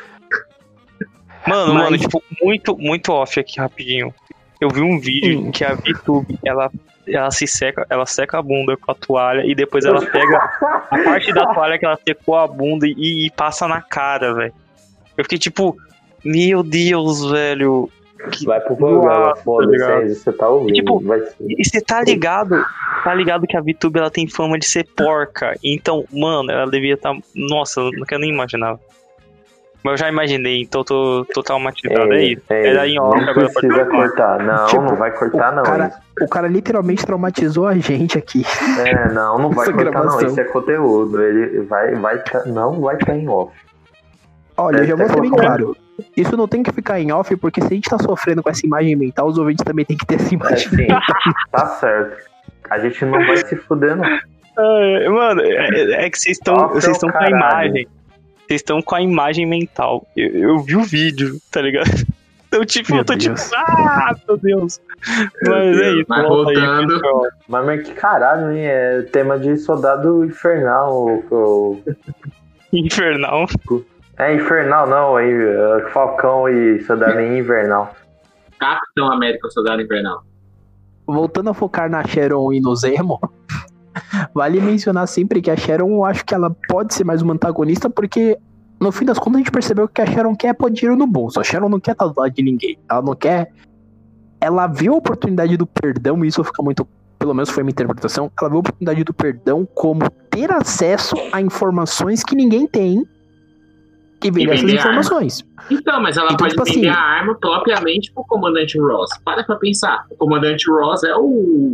Mano, 1.48 1.74
Mas- 1.74 1.84
mano, 1.86 1.98
tipo, 1.98 2.24
muito, 2.42 2.78
muito 2.78 3.12
off 3.12 3.40
aqui 3.40 3.60
rapidinho. 3.60 4.14
Eu 4.60 4.70
vi 4.70 4.82
um 4.82 5.00
vídeo 5.00 5.40
Hum. 5.40 5.52
que 5.52 5.64
a 5.64 5.74
VTube, 5.74 6.38
ela, 6.46 6.70
ela 7.08 7.32
se 7.32 7.48
seca, 7.48 7.86
ela 7.90 8.06
seca 8.06 8.40
a 8.40 8.42
bunda 8.42 8.76
com 8.76 8.92
a 8.92 8.96
toalha 8.96 9.44
e 9.46 9.56
depois 9.56 9.86
ela 9.86 10.02
pega 10.06 10.38
a 10.92 10.98
parte 11.04 11.32
da 11.34 11.46
toalha 11.54 11.80
que 11.80 11.86
ela 11.86 11.98
secou 12.08 12.36
a 12.38 12.48
bunda 12.48 12.86
e, 12.88 13.28
e 13.28 13.32
passa 13.32 13.68
na 13.68 13.82
cara, 13.82 14.34
velho. 14.34 14.54
Eu 15.20 15.24
fiquei 15.26 15.38
tipo, 15.38 15.76
meu 16.24 16.64
Deus, 16.64 17.30
velho. 17.30 17.90
Que- 18.32 18.46
Vai 18.46 18.60
pro 18.60 18.76
programa, 18.76 19.30
Nossa, 19.30 19.44
foda-se, 19.44 19.84
é 19.84 20.06
isso, 20.08 20.24
você 20.24 20.34
tá 20.34 20.50
ouvindo. 20.50 20.74
Tipo, 20.76 21.00
vai 21.00 21.20
ser. 21.22 21.36
E 21.48 21.64
você 21.64 21.80
tá 21.82 22.02
ligado? 22.02 22.66
Tá 23.04 23.14
ligado 23.14 23.48
que 23.48 23.56
a 23.56 23.62
VTube 23.62 23.98
ela 24.00 24.12
tem 24.12 24.28
fama 24.28 24.60
de 24.60 24.66
ser 24.66 24.86
porca. 24.96 25.56
Então, 25.64 26.04
mano, 26.12 26.52
ela 26.52 26.70
devia 26.70 26.96
estar. 26.96 27.14
Nossa, 27.34 27.80
eu 27.80 27.92
não 27.94 28.06
quero 28.06 28.20
nem 28.22 28.30
imaginar. 28.32 28.78
Mas 29.82 29.94
eu 29.94 29.98
já 29.98 30.10
imaginei, 30.10 30.62
então 30.62 30.84
tô, 30.84 31.26
tô 31.34 31.42
traumatizado. 31.42 32.12
É 32.12 32.24
isso. 32.26 32.42
é, 32.50 32.68
É 32.68 32.74
daí, 32.74 33.00
ó, 33.00 33.04
não 33.16 33.30
agora 33.30 33.34
pode 33.34 33.54
precisa 33.54 33.86
continuar. 33.86 34.08
cortar. 34.10 34.44
Não, 34.44 34.66
Tipo, 34.66 34.82
não 34.82 34.96
vai 34.98 35.12
cortar, 35.18 35.54
o 35.54 35.56
não. 35.56 35.64
cara-. 35.64 35.92
O 36.22 36.28
cara 36.28 36.48
literalmente 36.50 37.06
traumatizou 37.06 37.66
a 37.66 37.76
gente 37.78 38.18
aqui. 38.18 38.44
É, 38.86 39.14
não, 39.14 39.38
não 39.40 39.50
vai 39.52 39.66
cortar, 39.72 39.84
não. 39.86 39.92
gravação. 39.92 40.28
Isso 40.28 40.42
é 40.42 40.44
conteúdo. 40.44 41.24
Ele 41.24 41.62
vai, 41.62 41.96
vai, 41.96 42.22
tá- 42.22 42.44
não 42.46 42.82
vai 42.82 42.98
estar 42.98 43.16
em 43.18 43.30
off. 43.30 43.54
Olha, 44.60 44.78
eu 44.80 44.86
já 44.86 44.94
É, 44.94 44.98
vou 44.98 45.08
ser 45.10 45.22
bem 45.22 45.30
claro. 45.32 45.78
Isso 46.16 46.36
não 46.38 46.48
tem 46.48 46.64
que 46.64 46.72
ficar 46.72 47.00
em 47.00 47.12
off, 47.12 47.36
porque 47.38 47.62
se 47.62 47.68
a 47.68 47.70
gente 47.72 47.90
tá 47.90 47.98
sofrendo 48.00 48.42
com 48.44 48.50
essa 48.50 48.66
imagem 48.66 48.96
mental, 48.96 49.28
os 49.28 49.38
ouvintes 49.38 49.64
também 49.66 49.86
tem 49.86 49.98
que 49.98 50.06
ter 50.06 50.16
essa 50.16 50.34
É 50.34 50.36
imagem. 50.36 50.70
sim, 50.70 50.88
tá 51.52 51.66
certo. 51.68 52.18
A 52.70 52.80
gente 52.80 53.04
não 53.06 53.26
vai 53.26 53.38
se 53.38 53.56
fuder, 53.56 53.96
não. 53.96 54.06
É, 54.06 55.10
mano, 55.10 55.42
é, 55.42 56.06
é 56.06 56.10
que 56.10 56.18
vocês 56.20 56.38
estão 56.38 56.56
Nossa, 56.56 56.74
vocês 56.82 56.96
estão 56.98 57.10
com 57.12 57.18
a 57.18 57.30
imagem. 57.30 57.88
Vocês 58.48 58.62
estão 58.62 58.82
com 58.82 58.96
a 58.96 59.02
imagem 59.02 59.46
mental. 59.46 60.08
Eu, 60.16 60.28
eu 60.34 60.60
vi 60.60 60.76
o 60.76 60.84
vídeo, 60.84 61.38
tá 61.52 61.62
ligado? 61.62 61.90
Então, 62.52 62.66
tipo, 62.66 62.94
Meu 62.94 63.02
eu 63.02 63.06
tô 63.06 63.14
Deus. 63.14 63.44
tipo, 63.44 63.56
ah, 63.56 64.16
meu 64.28 64.36
Deus. 64.38 64.82
Meu 65.44 65.52
Mas 65.54 65.80
é 65.82 65.92
isso, 65.92 66.06
Mas 66.10 66.28
volta 66.28 66.50
aí, 66.50 66.56
voltando. 66.56 66.88
pessoal. 67.00 67.22
Mas, 67.48 67.66
mas 67.68 67.84
que 67.88 67.94
caralho, 67.94 68.52
hein? 68.52 68.66
É 68.66 69.02
tema 69.04 69.38
de 69.38 69.56
soldado 69.58 70.26
infernal. 70.26 70.92
o- 70.92 71.24
o- 71.30 71.84
Infernal. 72.74 73.46
É 74.20 74.36
infernal, 74.36 74.88
não. 74.88 75.18
É, 75.18 75.30
é 75.32 75.90
Falcão 75.90 76.48
e 76.50 76.82
soldado 76.82 77.22
invernal. 77.22 77.96
Capitão 78.60 79.12
América, 79.12 79.50
Soldado 79.50 79.82
Invernal. 79.82 80.22
Voltando 81.08 81.50
a 81.50 81.54
focar 81.54 81.90
na 81.90 82.06
Sharon 82.06 82.52
e 82.54 82.60
no 82.60 82.76
Zemo, 82.76 83.20
vale 84.36 84.60
mencionar 84.60 85.08
sempre 85.08 85.42
que 85.42 85.50
a 85.50 85.56
Sharon, 85.56 85.90
eu 85.90 86.06
acho 86.06 86.24
que 86.26 86.36
ela 86.36 86.56
pode 86.68 86.94
ser 86.94 87.06
mais 87.06 87.22
uma 87.22 87.34
antagonista, 87.34 87.90
porque 87.90 88.38
no 88.80 88.92
fim 88.92 89.06
das 89.06 89.18
contas 89.18 89.36
a 89.36 89.38
gente 89.40 89.52
percebeu 89.52 89.88
que 89.88 90.02
a 90.02 90.06
Sharon 90.06 90.36
quer 90.36 90.54
pôr 90.54 90.70
dinheiro 90.70 90.98
no 90.98 91.08
bolso. 91.08 91.40
A 91.40 91.44
Sharon 91.44 91.70
não 91.70 91.80
quer 91.80 91.94
estar 91.94 92.06
do 92.06 92.20
lado 92.20 92.32
de 92.32 92.44
ninguém. 92.44 92.78
Ela 92.90 93.02
não 93.02 93.16
quer. 93.16 93.52
Ela 94.42 94.68
viu 94.68 94.94
a 94.94 94.98
oportunidade 94.98 95.58
do 95.58 95.66
perdão, 95.66 96.24
e 96.24 96.28
isso 96.28 96.44
fica 96.44 96.62
muito. 96.62 96.88
Pelo 97.18 97.34
menos 97.34 97.50
foi 97.50 97.62
a 97.62 97.64
minha 97.64 97.72
interpretação. 97.72 98.32
Ela 98.40 98.50
viu 98.50 98.58
a 98.58 98.60
oportunidade 98.60 99.04
do 99.04 99.14
perdão 99.14 99.68
como 99.74 100.10
ter 100.30 100.52
acesso 100.52 101.16
a 101.32 101.42
informações 101.42 102.24
que 102.24 102.36
ninguém 102.36 102.68
tem 102.68 103.06
e 104.24 104.32
vender 104.32 104.52
essas 104.54 104.74
informações. 104.74 105.46
Então, 105.72 106.02
mas 106.02 106.18
ela 106.18 106.28
Então, 106.28 106.38
pode 106.38 106.52
tipo 106.52 106.64
vender 106.66 106.88
assim- 106.90 106.98
a 106.98 107.00
arma 107.00 107.36
propriamente 107.36 108.12
pro 108.12 108.24
comandante 108.26 108.78
Ross. 108.80 109.10
Para 109.24 109.44
pra 109.44 109.56
pensar. 109.56 110.06
O 110.10 110.16
comandante 110.16 110.70
Ross 110.70 111.04
é 111.04 111.16
o. 111.16 111.74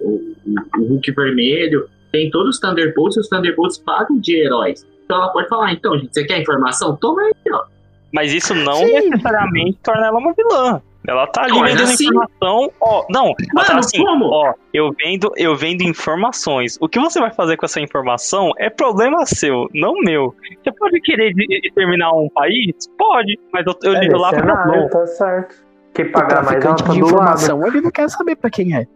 O, 0.00 0.34
o 0.78 0.84
Hulk 0.84 1.10
vermelho. 1.12 1.88
Tem 2.12 2.30
todos 2.30 2.56
os 2.56 2.60
Thunderbolts 2.60 3.16
e 3.16 3.20
os 3.20 3.28
Thunderbolts 3.28 3.78
pagam 3.78 4.18
de 4.18 4.36
heróis. 4.36 4.86
Então 5.04 5.16
ela 5.18 5.28
pode 5.28 5.48
falar, 5.48 5.72
então, 5.72 5.98
gente, 5.98 6.12
você 6.12 6.24
quer 6.24 6.40
informação? 6.40 6.96
Toma 6.96 7.22
aí, 7.22 7.32
ó. 7.52 7.64
Mas 8.12 8.32
isso 8.32 8.54
não 8.54 8.74
Sim. 8.76 9.10
necessariamente 9.10 9.78
torna 9.82 10.06
ela 10.06 10.18
uma 10.18 10.32
vilã. 10.32 10.80
Ela 11.08 11.26
tá 11.26 11.42
ali 11.44 11.52
Não, 11.52 11.60
mas 11.60 11.70
vendendo 11.72 11.88
assim- 11.88 12.04
informação. 12.04 12.72
Ó, 12.80 13.06
não, 13.08 13.24
ela 13.28 13.34
tá 13.64 13.68
Mano, 13.72 13.78
assim, 13.80 13.98
como? 14.04 14.26
ó, 14.26 14.52
eu 14.74 14.92
vendo, 14.92 15.32
eu 15.36 15.56
vendo 15.56 15.80
informações. 15.82 16.76
O 16.82 16.88
que 16.88 17.00
você 17.00 17.18
vai 17.18 17.32
fazer 17.32 17.56
com 17.56 17.64
essa 17.64 17.80
informação 17.80 18.52
é 18.58 18.68
problema 18.68 19.24
seu, 19.24 19.66
não 19.72 19.94
meu. 20.02 20.34
Você 20.62 20.70
pode 20.72 21.00
querer 21.00 21.32
de- 21.32 21.60
exterminar 21.66 22.12
um 22.12 22.28
país? 22.28 22.74
Pode, 22.98 23.38
mas 23.50 23.64
eu, 23.66 23.74
eu 23.84 23.94
É 23.96 24.00
ligo 24.00 24.18
lá 24.18 24.28
pra 24.30 24.44
mercenário, 24.44 24.82
não. 24.82 24.88
tá 24.90 25.06
certo. 25.06 25.54
Quem 25.94 26.12
pagar 26.12 26.44
mais, 26.44 26.62
tá 26.62 26.72
de 26.74 26.98
informação, 27.00 27.66
ele 27.66 27.80
não 27.80 27.90
quer 27.90 28.08
saber 28.10 28.36
pra 28.36 28.50
quem 28.50 28.76
é. 28.76 28.86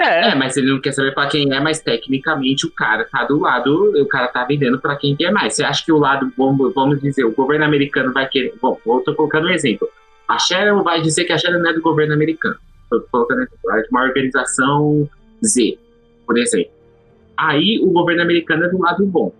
É, 0.00 0.30
É, 0.30 0.34
mas 0.34 0.56
ele 0.56 0.72
não 0.72 0.80
quer 0.80 0.90
saber 0.90 1.14
pra 1.14 1.28
quem 1.28 1.52
é, 1.54 1.60
mas 1.60 1.78
tecnicamente 1.80 2.66
o 2.66 2.70
cara 2.74 3.06
tá 3.10 3.24
do 3.24 3.38
lado, 3.38 3.92
o 4.02 4.08
cara 4.08 4.26
tá 4.26 4.44
vendendo 4.44 4.80
pra 4.80 4.96
quem 4.96 5.14
quer 5.14 5.30
mais. 5.30 5.54
Você 5.54 5.62
acha 5.62 5.84
que 5.84 5.92
o 5.92 5.98
lado, 5.98 6.32
vamos, 6.36 6.74
vamos 6.74 7.00
dizer, 7.00 7.24
o 7.24 7.30
governo 7.32 7.64
americano 7.64 8.12
vai 8.12 8.26
querer. 8.28 8.52
Bom, 8.60 8.76
eu 8.84 9.00
tô 9.04 9.14
colocando 9.14 9.46
um 9.46 9.50
exemplo. 9.50 9.88
A 10.28 10.38
Sharon 10.38 10.82
vai 10.82 11.00
dizer 11.00 11.24
que 11.24 11.32
a 11.32 11.38
Sharon 11.38 11.58
não 11.58 11.70
é 11.70 11.74
do 11.74 11.82
governo 11.82 12.14
americano. 12.14 12.56
Tô 12.90 13.00
colocando 13.10 13.42
exemplo. 13.42 13.70
Ela 13.70 13.78
é 13.78 13.82
de 13.82 13.88
uma 13.90 14.02
organização 14.02 15.08
Z, 15.44 15.78
por 16.26 16.38
exemplo. 16.38 16.72
Aí 17.36 17.80
o 17.82 17.90
governo 17.90 18.22
americano 18.22 18.64
é 18.64 18.68
do 18.68 18.78
lado 18.78 19.06
bom. 19.06 19.32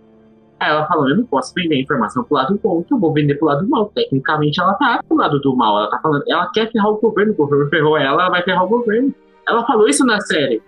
Aí 0.59 0.69
ela 0.69 0.87
falou, 0.87 1.09
eu 1.09 1.17
não 1.17 1.25
posso 1.25 1.53
vender 1.53 1.81
informação 1.81 2.23
pro 2.23 2.35
lado 2.35 2.59
bom, 2.63 2.81
então 2.85 2.97
eu 2.97 3.01
vou 3.01 3.13
vender 3.13 3.35
pro 3.35 3.47
lado 3.47 3.67
mal. 3.67 3.91
Tecnicamente 3.93 4.59
ela 4.59 4.73
tá 4.75 5.01
pro 5.07 5.17
lado 5.17 5.39
do 5.39 5.55
mal. 5.55 5.77
Ela 5.77 5.89
tá 5.89 5.99
falando, 5.99 6.23
ela 6.27 6.49
quer 6.53 6.71
ferrar 6.71 6.89
o 6.89 6.97
governo, 6.97 7.33
o 7.33 7.35
governo 7.35 7.69
ferrou 7.69 7.97
ela, 7.97 8.23
ela 8.23 8.29
vai 8.29 8.43
ferrar 8.43 8.63
o 8.63 8.69
governo. 8.69 9.13
Ela 9.47 9.65
falou 9.65 9.87
isso 9.87 10.05
na 10.05 10.19
série. 10.21 10.61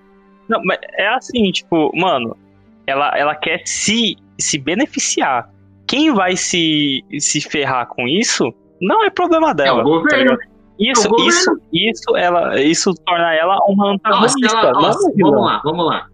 Não, 0.47 0.61
mas 0.63 0.79
é 0.97 1.07
assim, 1.07 1.51
tipo, 1.51 1.91
mano, 1.97 2.37
ela, 2.85 3.09
ela 3.17 3.35
quer 3.35 3.61
se, 3.65 4.15
se 4.37 4.57
beneficiar. 4.59 5.49
Quem 5.87 6.13
vai 6.13 6.35
se, 6.35 7.03
se 7.19 7.41
ferrar 7.41 7.87
com 7.87 8.07
isso 8.07 8.53
não 8.81 9.03
é 9.03 9.09
problema 9.09 9.51
É 9.51 9.53
dela. 9.53 9.81
o 9.81 9.83
governo. 9.83 10.37
tá 10.37 10.43
isso, 10.79 11.05
É 11.05 11.07
o 11.07 11.09
governo. 11.11 11.29
isso, 11.31 11.57
isso, 11.73 12.17
ela, 12.17 12.61
isso 12.61 12.93
torna 13.05 13.33
ela 13.33 13.57
uma 13.67 13.93
antagonista. 13.93 14.57
ela- 14.57 14.71
ó, 14.75 15.11
vilã. 15.15 15.31
vamos 15.31 15.45
lá, 15.45 15.61
vamos 15.63 15.85
lá. 15.85 16.07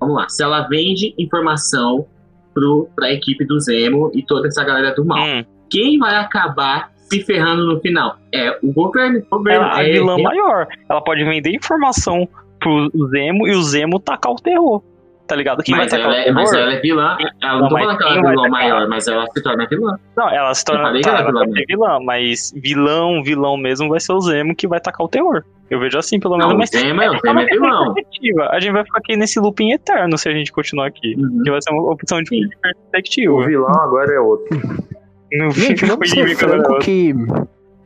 Vamos 0.00 0.16
lá. 0.16 0.28
Se 0.28 0.42
ela 0.42 0.62
vende 0.68 1.14
informação 1.18 2.06
pro, 2.52 2.88
pra 2.94 3.10
equipe 3.12 3.44
do 3.44 3.58
Zemo 3.58 4.10
e 4.14 4.22
toda 4.22 4.48
essa 4.48 4.62
galera 4.64 4.94
do 4.94 5.04
mal, 5.04 5.18
Hum, 5.24 5.44
quem 5.70 5.98
vai 5.98 6.14
acabar 6.16 6.92
se 6.96 7.20
ferrando 7.22 7.66
no 7.66 7.80
final? 7.80 8.16
É 8.32 8.56
o 8.62 8.72
governo. 8.72 9.20
O 9.30 9.38
governo 9.38 9.64
ela 9.66 9.80
é 9.82 9.84
a 9.84 9.88
é, 9.88 9.92
vilã 9.92 10.18
é- 10.18 10.22
maior. 10.22 10.66
Ela 10.88 11.00
pode 11.02 11.24
vender 11.24 11.50
informação 11.54 12.28
pro 12.60 12.90
Zemo 13.10 13.46
e 13.48 13.54
o 13.54 13.62
Zemo 13.62 13.98
tacar 13.98 14.32
o 14.32 14.36
terror. 14.36 14.82
Tá 15.26 15.34
ligado? 15.36 15.62
Quem 15.62 15.74
mas, 15.74 15.90
vai 15.90 16.00
ela 16.00 16.10
o 16.10 16.12
é, 16.12 16.24
terror? 16.24 16.34
mas 16.34 16.52
ela 16.52 16.72
é 16.72 16.80
vilã. 16.80 17.16
Ela 17.18 17.52
não, 17.54 17.60
Não, 17.60 17.68
tô 17.68 17.78
falando 17.78 17.96
que 17.96 18.04
ela 18.04 18.12
é 18.12 18.30
vilã 18.30 18.48
maior, 18.48 18.88
mas 18.88 19.08
ela 19.08 19.26
se 19.32 19.42
torna 19.42 19.66
vilã. 19.66 19.98
Não, 20.16 20.28
ela 20.28 20.54
se 20.54 20.64
torna. 20.64 20.82
Tá, 20.82 20.88
ela 20.90 20.98
é 20.98 21.22
ela 21.22 21.44
vilã 21.44 21.64
vilã, 21.66 21.98
mas 22.04 22.52
vilão, 22.54 23.22
vilão 23.22 23.56
mesmo 23.56 23.88
vai 23.88 24.00
ser 24.00 24.12
o 24.12 24.20
Zemo 24.20 24.54
que 24.54 24.68
vai 24.68 24.80
tacar 24.80 25.06
o 25.06 25.08
terror. 25.08 25.42
Eu 25.70 25.80
vejo 25.80 25.98
assim, 25.98 26.20
pelo 26.20 26.36
menos. 26.36 26.50
Não, 26.50 26.56
o 26.56 26.58
mas 26.58 26.68
Zemo 26.68 27.00
é, 27.00 27.10
o 27.10 27.14
é 27.14 27.18
Zemo 27.20 27.32
uma 27.32 27.42
é 27.42 27.46
vilão. 27.46 27.94
perspectiva. 27.94 28.48
A 28.50 28.60
gente 28.60 28.72
vai 28.72 28.84
ficar 28.84 28.98
aqui 28.98 29.16
nesse 29.16 29.40
looping 29.40 29.72
eterno 29.72 30.18
se 30.18 30.28
a 30.28 30.32
gente 30.32 30.52
continuar 30.52 30.88
aqui. 30.88 31.14
Uhum. 31.16 31.42
Que 31.42 31.50
vai 31.50 31.62
ser 31.62 31.70
uma 31.70 31.90
opção 31.90 32.22
de 32.22 32.28
Sim. 32.28 32.48
perspectiva. 32.60 33.32
O 33.32 33.44
vilão 33.46 33.72
agora 33.80 34.12
é 34.12 34.20
outro. 34.20 34.60
No 35.32 35.50
Gente, 35.52 35.86
vamos 35.86 36.10
ser 36.10 36.26
de 36.26 36.34
franco 36.34 36.78
que. 36.80 37.14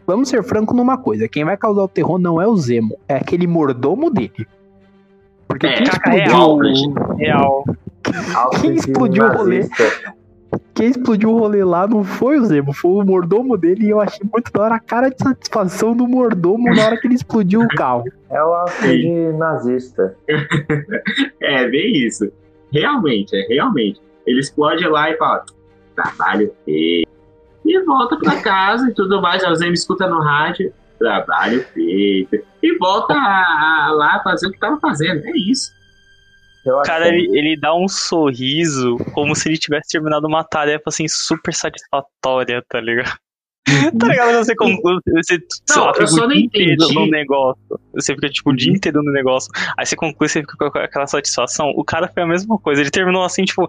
Vamos 0.06 0.28
ser 0.28 0.42
franco 0.42 0.74
numa 0.74 0.98
coisa. 0.98 1.28
Quem 1.28 1.44
vai 1.44 1.56
causar 1.56 1.82
o 1.82 1.88
terror 1.88 2.18
não 2.18 2.40
é 2.40 2.46
o 2.46 2.56
Zemo, 2.56 2.98
é 3.08 3.14
aquele 3.16 3.46
mordomo 3.46 4.10
dele. 4.10 4.46
Porque 5.48 5.66
É, 5.66 5.72
quem 5.72 5.86
caca 5.86 6.16
explodiu, 6.16 6.94
real, 7.16 7.64
real. 8.06 8.50
Quem 8.60 8.74
explodiu 8.74 9.24
o 9.24 9.32
rolê? 9.32 9.68
Quem 10.74 10.90
explodiu 10.90 11.30
o 11.30 11.38
rolê 11.38 11.64
lá 11.64 11.86
não 11.86 12.04
foi 12.04 12.38
o 12.38 12.44
Zemo, 12.44 12.72
foi 12.72 13.02
o 13.02 13.04
mordomo 13.04 13.56
dele 13.56 13.86
e 13.86 13.90
eu 13.90 14.00
achei 14.00 14.24
muito 14.32 14.52
da 14.52 14.62
hora 14.62 14.74
a 14.76 14.80
cara 14.80 15.08
de 15.08 15.16
satisfação 15.18 15.96
do 15.96 16.06
mordomo 16.06 16.72
na 16.72 16.84
hora 16.84 16.96
que 16.96 17.06
ele 17.06 17.14
explodiu 17.14 17.62
o 17.62 17.68
carro. 17.68 18.04
É 18.30 18.42
o 18.42 18.54
Alfred 18.54 19.32
nazista. 19.36 20.14
É, 21.40 21.68
bem 21.68 22.06
isso. 22.06 22.30
Realmente, 22.72 23.34
é 23.34 23.46
realmente. 23.48 24.00
Ele 24.26 24.40
explode 24.40 24.86
lá 24.86 25.10
e 25.10 25.16
fala: 25.16 25.44
trabalho 25.96 26.52
feito. 26.64 27.08
E 27.64 27.84
volta 27.84 28.16
pra 28.18 28.40
casa 28.40 28.88
e 28.88 28.94
tudo 28.94 29.20
mais. 29.20 29.42
Aí 29.42 29.50
o 29.50 29.54
Zemo 29.56 29.72
escuta 29.72 30.06
no 30.06 30.20
rádio: 30.20 30.72
trabalho 30.98 31.64
feito. 31.72 32.44
E 32.62 32.78
volta 32.78 33.14
a- 33.14 33.86
a- 33.88 33.92
lá 33.92 34.20
fazer 34.22 34.46
o 34.48 34.52
que 34.52 34.58
tava 34.58 34.78
fazendo. 34.80 35.24
É 35.26 35.32
isso. 35.36 35.70
Eu 36.64 36.82
Cara, 36.82 37.04
que- 37.08 37.10
ele, 37.14 37.38
ele 37.38 37.56
dá 37.60 37.74
um 37.74 37.88
sorriso 37.88 38.96
como 39.14 39.34
se 39.34 39.48
ele 39.48 39.56
tivesse 39.58 39.90
terminado 39.92 40.26
uma 40.26 40.44
tarefa 40.44 40.84
assim 40.88 41.06
super 41.08 41.54
satisfatória, 41.54 42.62
tá 42.68 42.80
ligado? 42.80 43.16
tá 43.98 44.08
ligado? 44.08 44.32
Você 44.38 44.56
conclui, 44.56 44.98
você, 45.06 45.38
sei 45.66 45.76
Não, 45.76 45.82
lá, 45.84 45.88
eu 45.90 45.94
fica 45.94 46.06
só 46.08 46.26
não 46.26 46.34
entendi. 46.34 46.76
no 46.94 47.06
negócio. 47.06 47.62
Você 47.94 48.14
fica 48.14 48.28
tipo 48.28 48.50
o 48.50 48.56
dia 48.56 48.72
inteiro 48.72 49.02
no 49.02 49.12
negócio. 49.12 49.50
Aí 49.78 49.86
você 49.86 49.94
conclui, 49.96 50.28
você 50.28 50.40
fica 50.40 50.70
com 50.70 50.78
aquela 50.78 51.06
satisfação. 51.06 51.70
O 51.76 51.84
cara 51.84 52.08
foi 52.08 52.22
a 52.22 52.26
mesma 52.26 52.58
coisa. 52.58 52.80
Ele 52.80 52.90
terminou 52.90 53.24
assim, 53.24 53.44
tipo, 53.44 53.68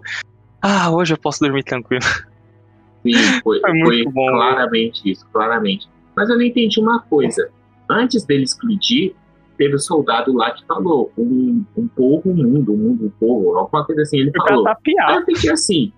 ah, 0.62 0.90
hoje 0.90 1.14
eu 1.14 1.18
posso 1.18 1.40
dormir 1.40 1.62
tranquilo. 1.64 2.02
Sim, 3.02 3.40
foi, 3.42 3.60
Foi 3.60 3.72
muito 3.72 4.04
foi 4.04 4.12
bom, 4.12 4.26
né? 4.26 4.32
claramente 4.36 5.10
isso, 5.10 5.26
claramente. 5.32 5.88
Mas 6.20 6.28
eu 6.28 6.36
não 6.36 6.42
entendi 6.42 6.78
uma 6.78 7.00
coisa. 7.00 7.48
Antes 7.90 8.26
dele 8.26 8.42
explodir, 8.42 9.14
teve 9.56 9.74
o 9.74 9.78
soldado 9.78 10.34
lá 10.34 10.50
que 10.50 10.62
falou, 10.66 11.10
um, 11.16 11.64
um 11.74 11.88
povo, 11.88 12.28
um 12.30 12.34
mundo, 12.34 12.74
um 12.74 12.76
mundo, 12.76 13.06
um 13.06 13.10
povo, 13.18 13.56
alguma 13.56 13.86
coisa 13.86 14.02
assim, 14.02 14.18
ele 14.18 14.30
falou. 14.36 14.68
Aí 14.68 15.16
eu 15.16 15.24
fiquei 15.24 15.50
assim, 15.50 15.90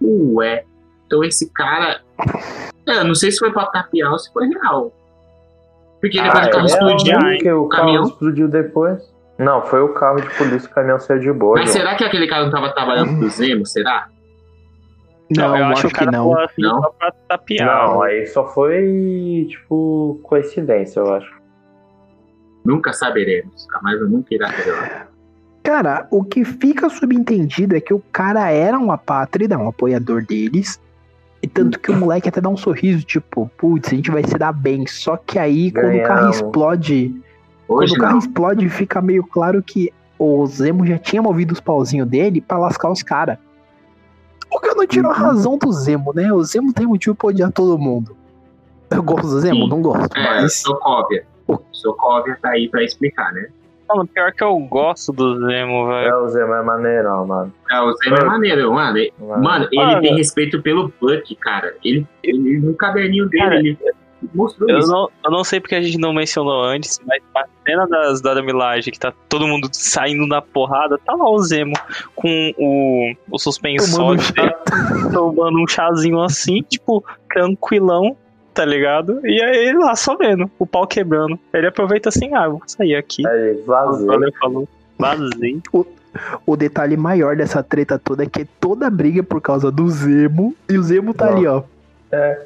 ué, 0.00 0.64
então 1.04 1.24
esse 1.24 1.50
cara. 1.52 2.00
É, 2.86 2.98
eu 3.00 3.04
não 3.04 3.16
sei 3.16 3.32
se 3.32 3.40
foi 3.40 3.52
pra 3.52 3.66
tapear 3.66 4.12
ou 4.12 4.18
se 4.20 4.32
foi 4.32 4.46
real. 4.46 4.92
Porque 6.00 6.22
depois 6.22 6.44
Ah, 6.44 6.48
o 6.48 6.50
carro 6.52 6.62
é 6.62 6.66
explodiu. 6.66 7.18
porque 7.18 7.52
o 7.52 7.68
caminhão. 7.68 8.02
carro 8.04 8.12
explodiu 8.14 8.48
depois. 8.48 9.16
Não, 9.36 9.62
foi 9.62 9.80
o 9.82 9.88
carro 9.94 10.20
de 10.20 10.32
polícia, 10.38 10.70
o 10.70 10.72
caminhão 10.72 11.00
saiu 11.00 11.18
de 11.18 11.32
boa. 11.32 11.56
Mas 11.58 11.70
será 11.70 11.96
que 11.96 12.04
aquele 12.04 12.28
cara 12.28 12.44
não 12.44 12.52
tava 12.52 12.72
trabalhando 12.72 13.18
pro 13.18 13.28
Zemo? 13.30 13.66
Será? 13.66 14.08
Não, 15.30 15.56
eu 15.56 15.64
acho, 15.66 15.80
que 15.82 15.86
o 15.86 15.90
que 15.90 15.96
cara 15.96 16.10
não. 16.12 16.38
assim 16.38 16.62
Não? 16.62 16.82
só 16.82 16.90
pra 16.90 17.12
tapear. 17.28 17.66
Não, 17.88 18.02
aí 18.02 18.26
só 18.26 18.46
foi, 18.46 19.46
tipo, 19.48 20.20
coincidência, 20.22 21.00
eu 21.00 21.14
acho. 21.14 21.34
Nunca 22.64 22.92
saberemos. 22.92 23.66
A 23.74 23.82
Marvel 23.82 24.08
nunca 24.08 24.34
irá 24.34 24.48
revelar. 24.48 25.08
Cara, 25.62 26.06
o 26.10 26.22
que 26.22 26.44
fica 26.44 26.88
subentendido 26.88 27.76
é 27.76 27.80
que 27.80 27.92
o 27.92 28.00
cara 28.12 28.50
era 28.50 28.78
um 28.78 28.92
apátrida, 28.92 29.58
um 29.58 29.68
apoiador 29.68 30.24
deles. 30.24 30.80
E 31.42 31.48
tanto 31.48 31.78
que 31.78 31.90
o 31.90 31.96
moleque 31.96 32.28
até 32.28 32.40
dá 32.40 32.48
um 32.48 32.56
sorriso, 32.56 33.04
tipo, 33.04 33.50
putz, 33.58 33.92
a 33.92 33.96
gente 33.96 34.10
vai 34.10 34.22
se 34.24 34.36
dar 34.38 34.52
bem. 34.52 34.86
Só 34.86 35.16
que 35.16 35.38
aí, 35.38 35.70
quando 35.72 35.94
o 35.96 36.02
carro 36.02 36.20
Ganhamos. 36.20 36.36
explode, 36.36 37.22
Hoje 37.68 37.92
quando 37.92 37.98
o 37.98 38.00
carro 38.00 38.12
não. 38.12 38.18
explode, 38.20 38.68
fica 38.68 39.00
meio 39.02 39.24
claro 39.24 39.62
que 39.62 39.92
o 40.18 40.46
Zemo 40.46 40.86
já 40.86 40.98
tinha 40.98 41.20
movido 41.20 41.52
os 41.52 41.60
pauzinhos 41.60 42.08
dele 42.08 42.40
pra 42.40 42.58
lascar 42.58 42.90
os 42.90 43.02
caras. 43.02 43.36
O 44.56 44.60
que 44.60 44.68
eu 44.70 44.74
não 44.74 44.86
tiro 44.86 45.06
a 45.08 45.10
Uhum. 45.10 45.16
razão 45.16 45.58
do 45.58 45.70
Zemo, 45.70 46.12
né? 46.14 46.32
O 46.32 46.42
Zemo 46.42 46.72
tem 46.72 46.86
motivo 46.86 47.14
pra 47.14 47.28
odiar 47.28 47.52
todo 47.52 47.78
mundo. 47.78 48.16
Eu 48.90 49.02
gosto 49.02 49.26
do 49.28 49.40
Zemo? 49.40 49.64
Sim. 49.64 49.68
Não 49.68 49.82
gosto, 49.82 50.16
É, 50.16 50.22
mas. 50.24 50.54
Sokovia. 50.62 51.26
Sokovia 51.72 52.38
tá 52.40 52.50
aí 52.50 52.66
pra 52.68 52.82
explicar, 52.82 53.32
né? 53.34 53.48
Mano, 53.88 54.06
pior 54.08 54.32
que 54.32 54.42
eu 54.42 54.58
gosto 54.60 55.12
do 55.12 55.46
Zemo, 55.46 55.86
velho. 55.88 56.08
É, 56.08 56.16
o 56.16 56.28
Zé 56.28 56.40
é 56.42 56.62
maneirão, 56.62 57.26
mano. 57.26 57.52
É, 57.70 57.80
o 57.82 57.92
Zemo 57.96 58.16
é 58.16 58.24
maneiro, 58.24 58.72
mano. 58.72 58.96
Ele- 58.98 59.12
Mano, 59.20 59.68
ele 59.70 59.84
Mano. 59.84 60.00
tem 60.00 60.16
respeito 60.16 60.60
pelo 60.62 60.90
Buck, 61.00 61.36
cara. 61.36 61.74
Ele, 61.84 62.04
ele 62.22 62.58
no 62.58 62.74
caderninho 62.74 63.28
dele, 63.28 63.42
Cara, 63.44 63.56
ele 63.58 63.78
mostrou 64.34 64.68
Eu 64.68 64.78
isso. 64.78 64.88
não, 64.88 65.08
eu 65.24 65.30
não 65.30 65.44
sei 65.44 65.60
porque 65.60 65.74
a 65.74 65.80
gente 65.82 65.98
não 65.98 66.12
mencionou 66.12 66.62
antes, 66.62 67.00
mas 67.06 67.22
a 67.34 67.44
cena 67.66 67.86
das, 67.86 68.20
da 68.20 68.40
Milagre, 68.42 68.90
que 68.90 68.98
tá 68.98 69.12
todo 69.28 69.46
mundo 69.46 69.68
saindo 69.72 70.26
na 70.26 70.40
porrada, 70.40 70.98
tá 70.98 71.14
lá 71.14 71.28
o 71.28 71.38
Zemo 71.42 71.74
com 72.14 72.52
o, 72.58 73.14
o 73.30 73.38
suspensório 73.38 74.20
Tomando 74.20 74.32
dele, 74.32 75.12
tomando 75.12 75.62
um 75.62 75.66
chazinho 75.68 76.20
assim, 76.20 76.62
tipo, 76.62 77.04
tranquilão, 77.32 78.16
tá 78.54 78.64
ligado? 78.64 79.20
E 79.26 79.42
aí 79.42 79.68
ele 79.68 79.78
lá 79.78 79.94
só 79.94 80.16
vendo, 80.16 80.50
o 80.58 80.66
pau 80.66 80.86
quebrando. 80.86 81.38
Ele 81.52 81.66
aproveita 81.66 82.08
assim, 82.08 82.34
ah, 82.34 82.48
vou 82.48 82.62
sair 82.66 82.96
aqui. 82.96 83.26
Aí, 83.26 83.52
O 83.60 83.64
vazei. 83.66 84.32
falou, 84.40 84.68
vazei. 84.98 85.60
O 86.46 86.56
detalhe 86.56 86.96
maior 86.96 87.36
dessa 87.36 87.62
treta 87.62 87.98
toda 87.98 88.22
é 88.22 88.26
que 88.26 88.46
toda 88.58 88.88
briga 88.88 89.20
é 89.20 89.22
por 89.22 89.40
causa 89.42 89.70
do 89.70 89.86
Zemo. 89.90 90.54
E 90.70 90.78
o 90.78 90.82
Zemo 90.82 91.12
tá 91.12 91.26
Não. 91.26 91.36
ali, 91.36 91.46
ó. 91.46 91.62
É, 92.10 92.42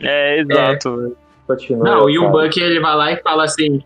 exato, 0.00 0.96
velho. 0.96 1.16
Continua. 1.46 1.84
Não, 1.84 2.10
e 2.10 2.18
o. 2.18 2.30
Buck 2.30 2.58
ele 2.60 2.80
vai 2.80 2.94
lá 2.96 3.12
e 3.12 3.16
fala 3.22 3.44
assim: 3.44 3.82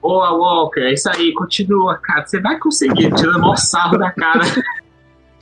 Ô, 0.00 0.18
Walker, 0.18 0.80
é 0.80 0.92
isso 0.94 1.08
aí, 1.10 1.32
continua, 1.34 1.96
cara. 1.98 2.26
Você 2.26 2.40
vai 2.40 2.58
conseguir, 2.58 3.12
tirando 3.14 3.36
o 3.36 3.40
maior 3.40 3.56
sarro 3.56 3.98
da 3.98 4.10
cara. 4.10 4.40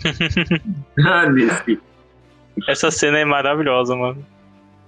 Essa 2.68 2.90
cena 2.90 3.18
é 3.18 3.24
maravilhosa, 3.24 3.94
mano. 3.96 4.24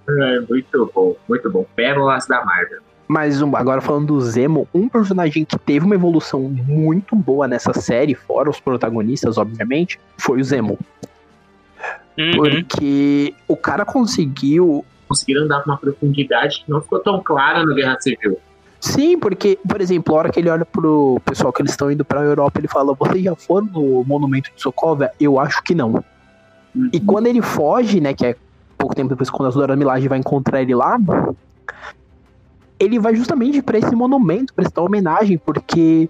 É, 0.07 0.39
muito 0.41 0.91
bom, 0.93 1.15
muito 1.27 1.49
bom. 1.49 1.65
Pérolas 1.75 2.27
da 2.27 2.43
Marvel. 2.43 2.81
Mas 3.07 3.41
um- 3.41 3.55
agora 3.55 3.81
falando 3.81 4.07
do 4.07 4.21
Zemo, 4.21 4.67
um 4.73 4.87
personagem 4.89 5.45
que 5.45 5.57
teve 5.57 5.85
uma 5.85 5.95
evolução 5.95 6.41
muito 6.41 7.15
boa 7.15 7.47
nessa 7.47 7.73
série, 7.73 8.15
fora 8.15 8.49
os 8.49 8.59
protagonistas, 8.59 9.37
obviamente, 9.37 9.99
foi 10.17 10.39
o 10.39 10.43
Zemo. 10.43 10.77
Uhum. 12.17 12.31
Porque 12.35 13.33
o 13.47 13.57
cara 13.57 13.85
conseguiu. 13.85 14.85
Conseguiram 15.13 15.47
dar 15.47 15.63
uma 15.65 15.77
profundidade 15.77 16.63
que 16.63 16.71
não 16.71 16.81
ficou 16.81 16.99
tão 16.99 17.21
clara 17.21 17.63
no 17.63 17.75
Guerra 17.75 17.97
Civil. 17.99 18.39
Sim, 18.79 19.17
porque, 19.17 19.57
por 19.67 19.79
exemplo, 19.79 20.13
a 20.13 20.17
hora 20.17 20.31
que 20.31 20.39
ele 20.39 20.49
olha 20.49 20.65
pro 20.65 21.21
pessoal 21.23 21.53
que 21.53 21.61
eles 21.61 21.71
estão 21.71 21.91
indo 21.91 22.03
pra 22.03 22.21
Europa, 22.21 22.59
ele 22.59 22.67
fala: 22.67 22.93
Vocês 22.93 23.23
já 23.23 23.35
foram 23.35 23.67
no 23.67 24.03
monumento 24.03 24.51
de 24.53 24.61
Sokovia? 24.61 25.11
Eu 25.19 25.39
acho 25.39 25.63
que 25.63 25.73
não. 25.73 26.03
E 26.91 26.99
quando 26.99 27.27
ele 27.27 27.41
foge, 27.41 28.01
né, 28.01 28.13
que 28.13 28.25
é 28.25 28.35
pouco 28.77 28.95
tempo 28.95 29.09
depois 29.09 29.29
quando 29.29 29.49
a 29.49 29.51
Dora 29.51 29.75
Milaje 29.75 30.07
vai 30.07 30.17
encontrar 30.17 30.61
ele 30.61 30.75
lá, 30.75 30.99
ele 32.77 32.99
vai 32.99 33.15
justamente 33.15 33.61
pra 33.61 33.77
esse 33.77 33.95
monumento 33.95 34.53
prestar 34.53 34.81
homenagem, 34.81 35.37
porque 35.37 36.09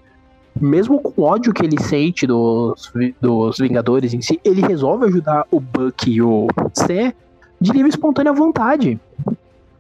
mesmo 0.60 1.00
com 1.00 1.22
o 1.22 1.26
ódio 1.26 1.54
que 1.54 1.66
ele 1.66 1.80
sente 1.82 2.26
dos, 2.26 2.92
dos 3.20 3.58
Vingadores 3.58 4.14
em 4.14 4.22
si, 4.22 4.40
ele 4.44 4.62
resolve 4.62 5.06
ajudar 5.06 5.46
o 5.52 5.60
Buck 5.60 6.10
e 6.10 6.22
o 6.22 6.48
C 6.74 7.14
de 7.64 7.72
livre 7.72 7.88
e 7.88 7.90
espontânea 7.90 8.34
vontade. 8.34 8.99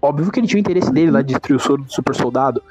Óbvio 0.01 0.31
que 0.31 0.39
ele 0.39 0.47
tinha 0.47 0.57
o 0.57 0.61
interesse 0.61 0.91
dele 0.91 1.11
lá 1.11 1.21
de 1.21 1.33
destruir 1.33 1.55
o 1.57 1.59
soro 1.59 1.83
do 1.83 1.91
super 1.91 2.15
soldado. 2.15 2.61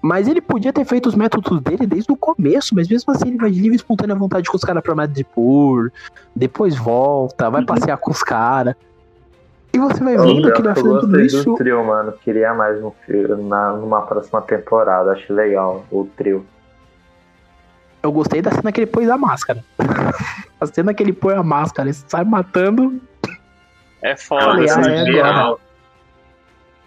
Mas 0.00 0.28
ele 0.28 0.40
podia 0.40 0.72
ter 0.72 0.84
feito 0.84 1.08
os 1.08 1.14
métodos 1.14 1.60
dele 1.60 1.86
desde 1.86 2.10
o 2.12 2.16
começo, 2.16 2.74
mas 2.74 2.88
mesmo 2.88 3.12
assim 3.12 3.28
ele 3.28 3.36
vai 3.38 3.50
de 3.50 3.60
livre 3.60 3.74
e 3.74 3.76
espontânea 3.76 4.14
vontade 4.14 4.48
com 4.48 4.56
os 4.56 4.62
caras 4.62 4.82
pra 4.82 4.94
Madripoor, 4.94 5.90
depois 6.36 6.76
volta, 6.76 7.50
vai 7.50 7.64
passear 7.64 7.96
com 7.96 8.10
os 8.10 8.22
caras. 8.22 8.74
E 9.72 9.78
você 9.78 10.02
vai 10.02 10.14
Eu, 10.16 10.22
vendo 10.22 10.42
que 10.42 10.48
ele 10.48 10.58
eu 10.58 10.62
vai 10.62 10.74
fazendo 10.74 11.00
tudo 11.00 11.20
isso. 11.20 11.44
do 11.44 11.54
trio, 11.56 11.84
mano. 11.84 12.12
Queria 12.24 12.54
mais 12.54 12.78
fi- 13.04 13.28
na, 13.48 13.72
numa 13.72 14.02
próxima 14.02 14.40
temporada. 14.40 15.12
Acho 15.12 15.32
legal 15.32 15.84
o 15.90 16.04
trio. 16.16 16.46
Eu 18.02 18.12
gostei 18.12 18.40
da 18.40 18.50
cena 18.52 18.70
que 18.72 18.80
ele 18.80 18.86
pôs 18.86 19.10
a 19.10 19.18
máscara. 19.18 19.62
a 20.60 20.66
cena 20.66 20.94
que 20.94 21.02
ele 21.02 21.12
põe 21.12 21.34
a 21.34 21.42
máscara, 21.42 21.88
ele 21.88 21.98
sai 22.06 22.24
matando. 22.24 23.00
É 24.02 24.10
Tá 24.14 24.16
foda, 24.16 24.46
Olha, 24.46 24.64
assim. 24.64 24.80
matando 24.80 24.94
é 25.08 25.12
geral. 25.12 25.60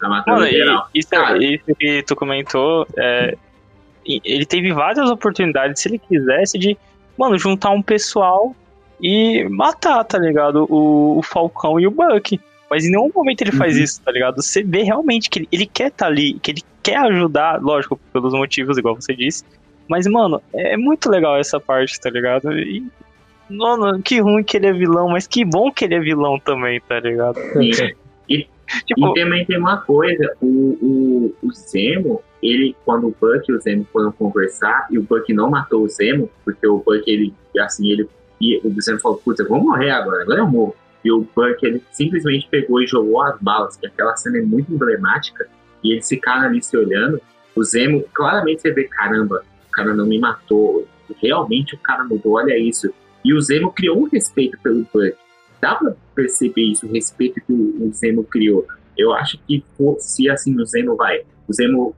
Tá 0.00 0.08
matando 0.08 0.46
e 0.46 0.50
geral. 0.52 0.88
isso, 0.94 1.08
isso 1.40 1.74
que 1.78 2.02
tu 2.02 2.16
comentou, 2.16 2.86
é, 2.98 3.36
ele 4.04 4.44
teve 4.46 4.72
várias 4.72 5.08
oportunidades, 5.10 5.80
se 5.80 5.88
ele 5.88 5.98
quisesse, 5.98 6.58
de, 6.58 6.76
mano, 7.16 7.38
juntar 7.38 7.70
um 7.70 7.82
pessoal 7.82 8.54
e 9.00 9.44
matar, 9.48 10.02
tá 10.04 10.18
ligado? 10.18 10.66
O, 10.68 11.18
o 11.18 11.22
Falcão 11.22 11.78
e 11.78 11.86
o 11.86 11.90
Buck. 11.90 12.40
Mas 12.70 12.84
em 12.84 12.90
nenhum 12.90 13.10
momento 13.14 13.42
ele 13.42 13.52
faz 13.52 13.76
Uhum. 13.76 13.82
isso, 13.84 14.00
tá 14.02 14.10
ligado? 14.10 14.42
Você 14.42 14.62
vê 14.62 14.82
realmente 14.82 15.28
que 15.28 15.40
ele, 15.40 15.48
ele 15.52 15.66
quer 15.66 15.88
estar 15.88 16.06
ali, 16.06 16.34
que 16.40 16.50
ele 16.52 16.62
quer 16.82 16.96
ajudar, 16.96 17.60
lógico, 17.62 18.00
pelos 18.12 18.32
motivos, 18.32 18.78
igual 18.78 18.94
você 18.94 19.14
disse. 19.14 19.44
Mas, 19.88 20.06
mano, 20.06 20.40
é 20.54 20.76
muito 20.76 21.10
legal 21.10 21.36
essa 21.38 21.60
parte, 21.60 22.00
tá 22.00 22.08
ligado? 22.08 22.50
E, 22.58 22.82
mano, 23.50 24.02
que 24.02 24.20
ruim 24.20 24.42
que 24.42 24.56
ele 24.56 24.66
é 24.66 24.72
vilão, 24.72 25.08
mas 25.08 25.26
que 25.26 25.44
bom 25.44 25.70
que 25.70 25.84
ele 25.84 25.94
é 25.94 26.00
vilão 26.00 26.38
também, 26.38 26.80
tá 26.80 27.00
ligado? 27.00 27.38
Sim. 27.52 27.92
E 28.28 28.46
Tipo, 28.86 29.12
também 29.12 29.44
tem 29.44 29.58
uma 29.58 29.78
coisa, 29.78 30.34
o, 30.40 30.46
o, 30.46 31.34
o 31.42 31.52
Zemo, 31.52 32.22
ele, 32.42 32.74
quando 32.84 33.08
o 33.08 33.16
Buck 33.20 33.44
e 33.48 33.52
o 33.52 33.60
Zemo 33.60 33.86
foram 33.92 34.10
conversar, 34.12 34.86
e 34.90 34.98
o 34.98 35.02
Buck 35.02 35.32
não 35.32 35.50
matou 35.50 35.82
o 35.82 35.88
Zemo, 35.88 36.30
porque 36.44 36.66
o 36.66 36.78
Buck, 36.78 37.02
ele, 37.06 37.34
assim, 37.58 37.90
ele, 37.90 38.08
e 38.40 38.58
o 38.64 38.80
Zemo 38.80 39.00
falou, 39.00 39.18
putz, 39.18 39.40
eu 39.40 39.48
vou 39.48 39.60
morrer 39.60 39.90
agora, 39.90 40.22
agora 40.22 40.40
eu 40.40 40.46
morro. 40.46 40.74
E 41.04 41.12
o 41.12 41.20
Buck, 41.20 41.58
ele 41.62 41.82
simplesmente 41.90 42.48
pegou 42.50 42.80
e 42.80 42.86
jogou 42.86 43.22
as 43.22 43.38
balas, 43.40 43.76
que 43.76 43.86
aquela 43.86 44.16
cena 44.16 44.38
é 44.38 44.42
muito 44.42 44.72
emblemática, 44.72 45.46
e 45.84 45.92
eles 45.92 46.08
ficaram 46.08 46.46
ali 46.46 46.62
se 46.62 46.76
olhando, 46.76 47.20
o 47.54 47.62
Zemo, 47.62 48.02
claramente 48.14 48.62
você 48.62 48.72
vê, 48.72 48.84
caramba, 48.84 49.44
o 49.68 49.70
cara 49.70 49.94
não 49.94 50.06
me 50.06 50.18
matou, 50.18 50.86
realmente 51.20 51.74
o 51.74 51.78
cara 51.78 52.04
mudou, 52.04 52.34
olha 52.34 52.58
isso. 52.58 52.92
E 53.24 53.34
o 53.34 53.40
Zemo 53.40 53.72
criou 53.72 54.00
um 54.00 54.08
respeito 54.08 54.58
pelo 54.62 54.86
Buck. 54.92 55.14
Dá 55.60 55.76
pra 55.76 55.94
perceber 56.14 56.62
isso, 56.62 56.86
o 56.86 56.92
respeito 56.92 57.40
que 57.40 57.52
o, 57.52 57.90
Zemo 57.92 58.24
criou. 58.24 58.66
Eu 58.96 59.12
acho 59.12 59.38
que 59.46 59.64
se 59.98 60.28
assim 60.28 60.60
o 60.60 60.66
Zemo 60.66 60.96
vai, 60.96 61.22
o 61.48 61.52
Zemo 61.52 61.94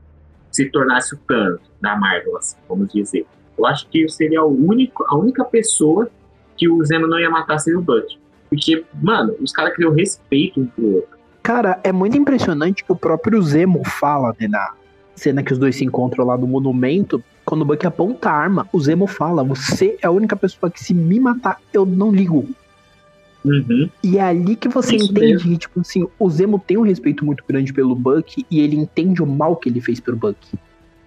se 0.51 0.69
tornasse 0.69 1.15
o 1.15 1.17
Thanos 1.17 1.59
da 1.81 1.95
Marvel, 1.95 2.37
assim, 2.37 2.55
vamos 2.69 2.91
dizer. 2.93 3.25
Eu 3.57 3.65
acho 3.65 3.87
que 3.89 4.07
seria 4.07 4.43
o 4.43 4.67
único, 4.67 5.03
a 5.07 5.17
única 5.17 5.43
pessoa 5.43 6.09
que 6.55 6.69
o 6.69 6.83
Zemo 6.85 7.07
não 7.07 7.19
ia 7.19 7.29
matar 7.29 7.57
seria 7.59 7.79
o 7.79 7.81
Buck. 7.81 8.17
Porque, 8.49 8.85
mano, 9.01 9.35
os 9.41 9.51
caras 9.51 9.73
criam 9.73 9.91
respeito 9.91 10.61
um 10.61 10.65
pro 10.67 10.95
outro. 10.95 11.15
Cara, 11.43 11.79
é 11.83 11.91
muito 11.91 12.17
impressionante 12.17 12.83
que 12.83 12.91
o 12.91 12.95
próprio 12.95 13.41
Zemo 13.41 13.83
fala, 13.83 14.35
né, 14.39 14.47
na 14.47 14.73
cena 15.15 15.43
que 15.43 15.53
os 15.53 15.59
dois 15.59 15.75
se 15.75 15.85
encontram 15.85 16.25
lá 16.25 16.37
no 16.37 16.47
monumento. 16.47 17.23
Quando 17.45 17.61
o 17.61 17.65
Buck 17.65 17.85
aponta 17.85 18.29
a 18.29 18.33
arma, 18.33 18.67
o 18.73 18.79
Zemo 18.79 19.05
fala: 19.07 19.43
Você 19.43 19.97
é 20.01 20.07
a 20.07 20.11
única 20.11 20.35
pessoa 20.35 20.69
que, 20.69 20.83
se 20.83 20.93
me 20.93 21.19
matar, 21.19 21.59
eu 21.71 21.85
não 21.85 22.11
ligo. 22.11 22.47
Uhum. 23.43 23.87
E 24.03 24.17
é 24.17 24.21
ali 24.21 24.55
que 24.55 24.67
você 24.67 24.95
Isso 24.95 25.11
entende 25.11 25.33
mesmo. 25.33 25.51
que, 25.51 25.57
tipo 25.59 25.79
assim, 25.79 26.07
o 26.17 26.29
Zemo 26.29 26.57
tem 26.57 26.77
um 26.77 26.81
respeito 26.81 27.23
muito 27.23 27.43
grande 27.47 27.71
pelo 27.71 27.93
Buck 27.95 28.43
e 28.49 28.59
ele 28.59 28.75
entende 28.75 29.21
o 29.21 29.27
mal 29.27 29.55
que 29.55 29.69
ele 29.69 29.79
fez 29.79 29.99
pro 29.99 30.15
Buck. 30.15 30.35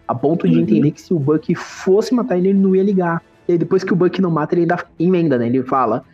A 0.06 0.14
ponto 0.14 0.48
de 0.48 0.54
Uhum. 0.54 0.62
entender 0.62 0.92
que 0.92 1.00
se 1.00 1.12
o 1.12 1.18
Buck 1.18 1.52
fosse 1.56 2.14
matar 2.14 2.38
ele, 2.38 2.50
ele 2.50 2.58
não 2.58 2.74
ia 2.76 2.82
ligar. 2.84 3.22
E 3.48 3.52
aí 3.52 3.58
depois 3.58 3.82
que 3.82 3.92
o 3.92 3.96
Buck 3.96 4.20
não 4.22 4.30
mata, 4.30 4.54
ele 4.54 4.62
ainda 4.62 4.84
emenda, 4.98 5.36
né? 5.36 5.46
Ele 5.48 5.62
fala: 5.64 6.04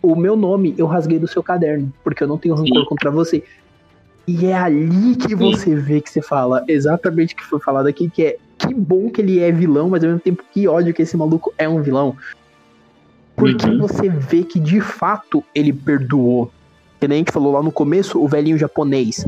o 0.00 0.14
meu 0.14 0.36
nome 0.36 0.74
eu 0.78 0.86
rasguei 0.86 1.18
do 1.18 1.26
seu 1.26 1.42
caderno, 1.42 1.92
porque 2.04 2.22
eu 2.22 2.28
não 2.28 2.38
tenho 2.38 2.54
rancor 2.54 2.82
Sim. 2.82 2.88
contra 2.88 3.10
você. 3.10 3.42
E 4.26 4.46
é 4.46 4.54
ali 4.54 5.16
que 5.16 5.34
você 5.34 5.74
vê 5.74 6.00
que 6.00 6.08
você 6.08 6.22
fala 6.22 6.64
exatamente 6.68 7.34
o 7.34 7.36
que 7.36 7.44
foi 7.44 7.58
falado 7.60 7.88
aqui, 7.88 8.08
que 8.08 8.22
é 8.22 8.36
que 8.66 8.74
bom 8.74 9.10
que 9.10 9.20
ele 9.20 9.40
é 9.40 9.50
vilão, 9.50 9.88
mas 9.88 10.02
ao 10.02 10.10
mesmo 10.10 10.20
tempo 10.20 10.44
que 10.52 10.66
ódio 10.68 10.94
que 10.94 11.02
esse 11.02 11.16
maluco 11.16 11.52
é 11.58 11.68
um 11.68 11.82
vilão. 11.82 12.16
Porque 13.36 13.66
uhum. 13.66 13.78
você 13.78 14.08
vê 14.08 14.44
que 14.44 14.60
de 14.60 14.80
fato 14.80 15.42
ele 15.54 15.72
perdoou. 15.72 16.50
Que 17.00 17.08
nem 17.08 17.16
a 17.16 17.18
gente 17.18 17.32
falou 17.32 17.52
lá 17.52 17.62
no 17.62 17.72
começo, 17.72 18.22
o 18.22 18.28
velhinho 18.28 18.56
japonês. 18.56 19.26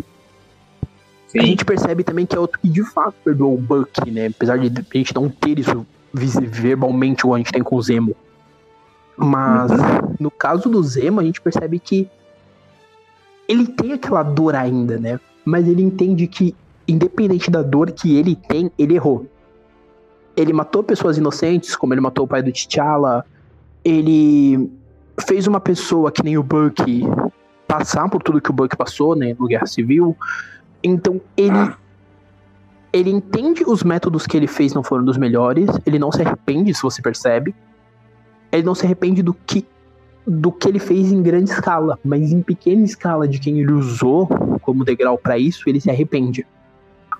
Sim. 1.29 1.39
A 1.39 1.43
gente 1.43 1.65
percebe 1.65 2.05
também 2.05 2.25
que 2.25 2.37
é 2.37 2.39
outro 2.39 2.61
que 2.61 2.69
de 2.69 2.85
fato 2.85 3.15
perdoou 3.25 3.55
o 3.55 3.61
Buck, 3.61 4.11
né? 4.11 4.29
Apesar 4.29 4.59
de 4.59 4.67
a 4.69 4.99
gente 4.99 5.15
não 5.15 5.29
ter 5.29 5.59
isso 5.59 5.87
verbalmente 6.15 7.23
igual 7.23 7.35
a 7.35 7.39
gente 7.39 7.53
tem 7.53 7.63
com 7.63 7.77
o 7.77 7.83
Zemo. 7.83 8.17
Mas 9.17 9.71
uhum. 9.71 10.15
no 10.21 10.31
caso 10.31 10.69
do 10.69 10.83
Zemo, 10.83 11.21
a 11.21 11.25
gente 11.25 11.41
percebe 11.41 11.79
que 11.79 12.09
ele 13.49 13.67
tem 13.67 13.93
aquela 13.93 14.23
dor 14.23 14.55
ainda, 14.55 14.99
né? 14.99 15.21
Mas 15.45 15.67
ele 15.67 15.83
entende 15.83 16.27
que, 16.27 16.55
independente 16.87 17.51
da 17.51 17.63
dor 17.63 17.91
que 17.91 18.17
ele 18.17 18.37
tem, 18.37 18.71
ele 18.79 18.95
errou. 18.95 19.27
Ele 20.37 20.53
matou 20.53 20.83
pessoas 20.83 21.17
inocentes, 21.17 21.75
como 21.75 21.95
ele 21.95 22.01
matou 22.01 22.25
o 22.25 22.29
pai 22.29 22.43
do 22.43 22.53
T'Challa. 22.53 23.25
Ele 23.85 24.71
fez 25.27 25.47
uma 25.47 25.61
pessoa 25.61 26.13
que 26.13 26.23
nem 26.23 26.37
o 26.37 26.43
Buck 26.43 26.83
passar 27.67 28.09
por 28.09 28.23
tudo 28.23 28.41
que 28.41 28.51
o 28.51 28.53
Buck 28.53 28.77
passou, 28.77 29.17
né, 29.17 29.35
no 29.39 29.47
Guerra 29.47 29.67
Civil. 29.67 30.17
Então 30.83 31.21
ele 31.37 31.75
ele 32.93 33.11
entende 33.11 33.63
os 33.67 33.83
métodos 33.83 34.27
que 34.27 34.37
ele 34.37 34.47
fez 34.47 34.73
não 34.73 34.83
foram 34.83 35.05
dos 35.05 35.19
melhores, 35.19 35.69
ele 35.85 35.99
não 35.99 36.11
se 36.11 36.23
arrepende, 36.23 36.73
se 36.73 36.83
você 36.83 37.03
percebe. 37.03 37.55
Ele 38.51 38.63
não 38.63 38.75
se 38.75 38.87
arrepende 38.87 39.23
do 39.23 39.35
que 39.35 39.67
do 40.27 40.51
que 40.51 40.69
ele 40.69 40.81
fez 40.81 41.13
em 41.13 41.23
grande 41.23 41.51
escala, 41.51 41.99
mas 42.05 42.33
em 42.33 42.43
pequena 42.43 42.83
escala 42.83 43.29
de 43.29 43.39
quem 43.39 43.61
ele 43.61 43.71
usou 43.71 44.27
como 44.61 44.85
degrau 44.85 45.17
para 45.17 45.39
isso, 45.39 45.69
ele 45.69 45.81
se 45.81 45.89
arrepende. 45.89 46.45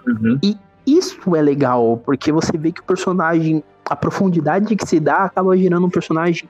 Uhum. 0.07 0.39
E 0.43 0.57
isso 0.87 1.35
é 1.35 1.43
legal, 1.43 2.01
porque 2.05 2.31
você 2.31 2.57
vê 2.57 2.71
que 2.71 2.81
o 2.81 2.85
personagem, 2.85 3.63
a 3.85 3.97
profundidade 3.97 4.77
que 4.77 4.87
se 4.87 5.01
dá, 5.01 5.25
acaba 5.25 5.57
gerando 5.57 5.87
um 5.87 5.91
personagem 5.91 6.49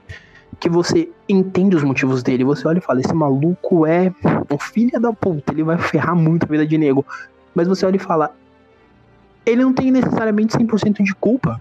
que 0.61 0.69
você 0.69 1.09
entende 1.29 1.77
os 1.77 1.83
motivos 1.83 2.23
dele. 2.23 2.45
Você 2.45 2.67
olha 2.69 2.79
e 2.79 2.83
fala: 2.83 3.01
esse 3.01 3.15
maluco 3.15 3.87
é 3.87 4.13
um 4.51 4.59
filho 4.59 5.01
da 5.01 5.13
puta, 5.13 5.53
ele 5.53 5.63
vai 5.63 5.79
ferrar 5.79 6.15
muito 6.15 6.45
a 6.45 6.47
vida 6.47 6.67
de 6.67 6.77
nego. 6.77 7.05
Mas 7.55 7.67
você 7.67 7.87
olha 7.87 7.97
e 7.97 8.01
fala: 8.01 8.35
ele 9.45 9.63
não 9.63 9.73
tem 9.73 9.91
necessariamente 9.91 10.57
100% 10.57 11.03
de 11.03 11.15
culpa. 11.15 11.61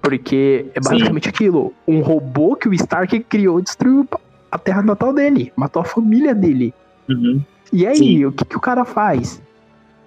Porque 0.00 0.66
é 0.74 0.80
basicamente 0.80 1.24
Sim. 1.24 1.30
aquilo: 1.30 1.72
um 1.86 2.00
robô 2.00 2.56
que 2.56 2.68
o 2.68 2.74
Stark 2.74 3.18
criou 3.20 3.60
destruiu 3.60 4.08
a 4.50 4.58
terra 4.58 4.82
natal 4.82 5.12
dele, 5.12 5.52
matou 5.56 5.82
a 5.82 5.84
família 5.84 6.34
dele. 6.34 6.72
Uhum. 7.08 7.42
E 7.72 7.86
aí, 7.86 7.96
Sim. 7.96 8.26
o 8.26 8.32
que, 8.32 8.44
que 8.44 8.56
o 8.56 8.60
cara 8.60 8.84
faz? 8.84 9.42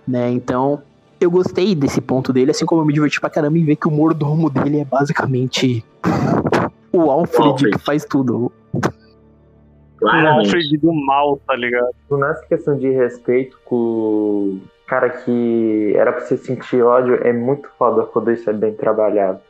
Né? 0.07 0.29
Então, 0.31 0.81
eu 1.19 1.29
gostei 1.29 1.75
desse 1.75 1.99
ponto 1.99 2.31
dele, 2.31 2.51
assim 2.51 2.65
como 2.65 2.81
eu 2.81 2.85
me 2.85 2.93
diverti 2.93 3.19
pra 3.19 3.29
caramba 3.29 3.57
em 3.57 3.65
ver 3.65 3.75
que 3.75 3.87
o 3.87 3.91
mordomo 3.91 4.49
dele 4.49 4.79
é 4.79 4.85
basicamente 4.85 5.83
o 6.91 7.09
Alfred, 7.11 7.49
Alfred. 7.49 7.77
que 7.77 7.83
faz 7.83 8.05
tudo. 8.05 8.51
Claramente. 9.97 10.35
O 10.35 10.55
Alfred 10.55 10.77
do 10.77 10.93
mal, 10.93 11.39
tá 11.45 11.55
ligado? 11.55 11.89
Nessa 12.11 12.45
questão 12.45 12.77
de 12.77 12.89
respeito 12.89 13.59
com 13.65 13.75
o 13.75 14.61
cara 14.87 15.09
que 15.09 15.93
era 15.95 16.13
pra 16.13 16.21
você 16.21 16.37
sentir 16.37 16.81
ódio, 16.81 17.15
é 17.23 17.33
muito 17.33 17.69
foda 17.77 18.03
quando 18.03 18.31
isso 18.31 18.49
é 18.49 18.53
bem 18.53 18.73
trabalhado. 18.73 19.41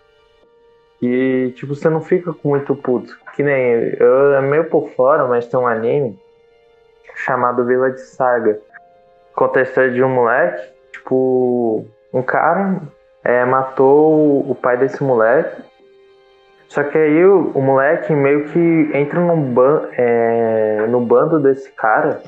E, 1.01 1.53
tipo, 1.55 1.75
você 1.75 1.89
não 1.89 2.01
fica 2.01 2.33
com 2.33 2.49
muito 2.49 2.75
puto. 2.75 3.15
Que 3.35 3.43
nem 3.43 3.93
eu, 3.99 4.33
é 4.33 4.41
meio 4.41 4.65
por 4.65 4.89
fora, 4.91 5.27
mas 5.27 5.45
tem 5.45 5.59
um 5.59 5.67
anime 5.67 6.17
chamado 7.15 7.65
Vila 7.65 7.91
de 7.91 8.01
Saga. 8.01 8.59
Conta 9.37 9.59
a 9.59 9.63
história 9.63 9.91
de 9.91 10.03
um 10.03 10.09
moleque, 10.09 10.73
tipo, 10.91 11.85
um 12.13 12.21
cara 12.21 12.81
é, 13.23 13.45
matou 13.45 14.39
o 14.49 14.55
pai 14.55 14.77
desse 14.77 15.01
moleque. 15.03 15.61
Só 16.67 16.83
que 16.83 16.97
aí 16.97 17.23
o, 17.23 17.51
o 17.53 17.61
moleque 17.61 18.11
meio 18.13 18.45
que 18.49 18.89
entra 18.93 19.21
no, 19.21 19.37
ban, 19.37 19.87
é, 19.93 20.85
no 20.89 20.99
bando 20.99 21.39
desse 21.39 21.71
cara 21.71 22.21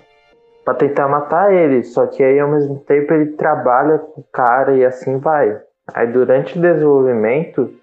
para 0.64 0.76
tentar 0.76 1.10
matar 1.10 1.52
ele. 1.52 1.84
Só 1.84 2.08
que 2.08 2.24
aí 2.24 2.40
ao 2.40 2.50
mesmo 2.50 2.80
tempo 2.80 3.14
ele 3.14 3.34
trabalha 3.34 3.98
com 3.98 4.22
o 4.22 4.26
cara 4.32 4.76
e 4.76 4.86
assim 4.86 5.18
vai. 5.18 5.60
Aí 5.94 6.08
durante 6.08 6.58
o 6.58 6.62
desenvolvimento 6.62 7.74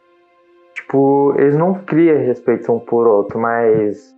Tipo, 0.77 1.35
eles 1.39 1.57
não 1.57 1.75
criam 1.75 2.19
respeito 2.19 2.71
um 2.71 2.79
por 2.79 3.09
outro, 3.09 3.41
mas 3.41 4.15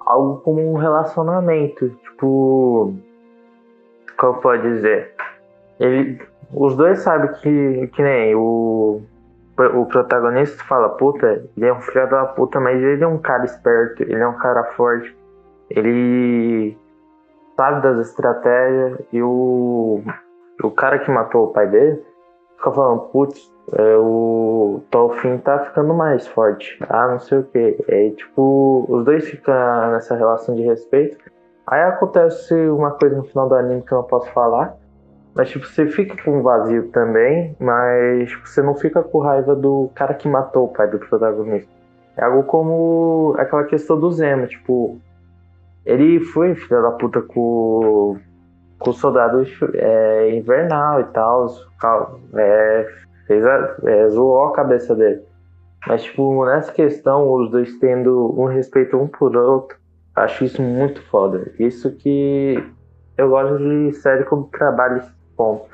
algo 0.00 0.40
como 0.42 0.60
um 0.60 0.76
relacionamento. 0.76 1.88
Tipo, 1.88 2.94
como 4.22 4.40
pode 4.40 4.62
dizer? 4.62 5.12
Ele, 5.80 6.22
os 6.54 6.76
dois 6.76 7.00
sabem 7.00 7.32
que, 7.40 7.88
que 7.88 8.02
nem 8.02 8.36
o, 8.36 9.02
o 9.58 9.86
protagonista 9.86 10.62
fala, 10.62 10.90
puta, 10.90 11.44
ele 11.56 11.66
é 11.66 11.72
um 11.72 11.80
filho 11.80 12.08
da 12.08 12.26
puta, 12.26 12.60
mas 12.60 12.80
ele 12.80 13.02
é 13.02 13.06
um 13.06 13.18
cara 13.18 13.44
esperto, 13.44 14.04
ele 14.04 14.20
é 14.20 14.28
um 14.28 14.38
cara 14.38 14.62
forte, 14.76 15.12
ele 15.68 16.78
sabe 17.56 17.82
das 17.82 18.06
estratégias 18.10 19.00
e 19.12 19.20
o, 19.20 20.00
o 20.62 20.70
cara 20.70 21.00
que 21.00 21.10
matou 21.10 21.46
o 21.46 21.52
pai 21.52 21.66
dele 21.66 22.00
fica 22.56 22.70
falando, 22.70 23.00
putz, 23.08 23.52
é, 23.72 23.96
o 23.96 24.82
Tolfin 24.88 25.38
tá 25.38 25.58
ficando 25.64 25.92
mais 25.94 26.28
forte. 26.28 26.78
Ah, 26.88 27.08
não 27.08 27.18
sei 27.18 27.38
o 27.38 27.42
que. 27.42 27.84
É 27.88 28.10
tipo, 28.10 28.86
os 28.88 29.04
dois 29.04 29.28
ficam 29.28 29.90
nessa 29.90 30.14
relação 30.14 30.54
de 30.54 30.62
respeito. 30.62 31.31
Aí 31.66 31.82
acontece 31.82 32.54
uma 32.68 32.90
coisa 32.92 33.16
no 33.16 33.24
final 33.24 33.48
do 33.48 33.54
anime 33.54 33.82
que 33.82 33.92
eu 33.92 33.98
não 33.98 34.04
posso 34.04 34.30
falar. 34.32 34.76
Mas 35.34 35.48
tipo, 35.48 35.66
você 35.66 35.86
fica 35.86 36.22
com 36.22 36.38
um 36.38 36.42
vazio 36.42 36.88
também, 36.88 37.56
mas 37.58 38.28
tipo, 38.28 38.46
você 38.46 38.60
não 38.60 38.74
fica 38.74 39.02
com 39.02 39.18
raiva 39.20 39.56
do 39.56 39.90
cara 39.94 40.12
que 40.12 40.28
matou 40.28 40.66
o 40.66 40.68
pai 40.68 40.88
do 40.88 40.98
protagonista. 40.98 41.70
É 42.16 42.24
algo 42.24 42.42
como 42.42 43.34
aquela 43.38 43.64
questão 43.64 43.98
do 43.98 44.10
Zemo, 44.12 44.46
tipo, 44.46 45.00
ele 45.86 46.20
foi 46.20 46.54
filho 46.54 46.82
da 46.82 46.90
puta 46.92 47.22
com, 47.22 48.18
com 48.78 48.90
o 48.90 48.92
soldado 48.92 49.42
é, 49.74 50.36
invernal 50.36 51.00
e 51.00 51.04
tal. 51.04 51.46
É, 52.34 52.88
fez 53.26 53.46
a, 53.46 53.76
é, 53.84 54.08
zoou 54.08 54.44
a 54.46 54.52
cabeça 54.52 54.94
dele. 54.94 55.22
Mas, 55.86 56.04
tipo, 56.04 56.44
nessa 56.44 56.72
questão, 56.72 57.32
os 57.32 57.50
dois 57.50 57.76
tendo 57.78 58.34
um 58.38 58.44
respeito 58.44 58.96
um 58.96 59.08
por 59.08 59.34
outro, 59.36 59.76
acho 60.14 60.44
isso 60.44 60.62
muito 60.62 61.02
foda. 61.08 61.52
Isso 61.58 61.90
que 61.92 62.62
eu 63.16 63.28
gosto 63.30 63.58
de 63.58 63.92
série 63.94 64.24
como 64.24 64.44
trabalho 64.44 64.98
esse 64.98 65.12
ponto. 65.36 65.66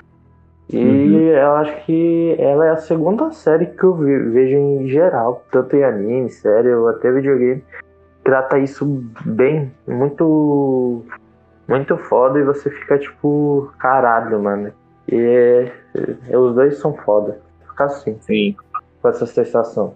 E 0.70 0.78
uhum. 0.78 1.18
eu 1.30 1.52
acho 1.52 1.84
que 1.86 2.36
ela 2.38 2.66
é 2.66 2.70
a 2.70 2.76
segunda 2.76 3.30
série 3.32 3.66
que 3.66 3.84
eu 3.84 3.94
vejo 3.94 4.56
em 4.56 4.88
geral, 4.88 5.42
tanto 5.50 5.74
em 5.74 5.82
anime, 5.82 6.30
série 6.30 6.74
ou 6.74 6.88
até 6.88 7.10
videogame, 7.10 7.64
trata 8.22 8.58
isso 8.58 8.84
bem, 9.24 9.72
muito 9.86 11.02
muito 11.66 11.96
foda 11.96 12.38
e 12.38 12.42
você 12.42 12.70
fica 12.70 12.98
tipo, 12.98 13.72
caralho, 13.78 14.42
mano. 14.42 14.72
E 15.10 15.16
é, 15.16 15.72
é, 16.28 16.36
os 16.36 16.54
dois 16.54 16.78
são 16.78 16.94
foda 16.94 17.40
ficar 17.78 17.84
assim. 17.86 18.16
Sim. 18.20 18.56
Com 19.00 19.08
essa 19.08 19.26
sensação. 19.26 19.94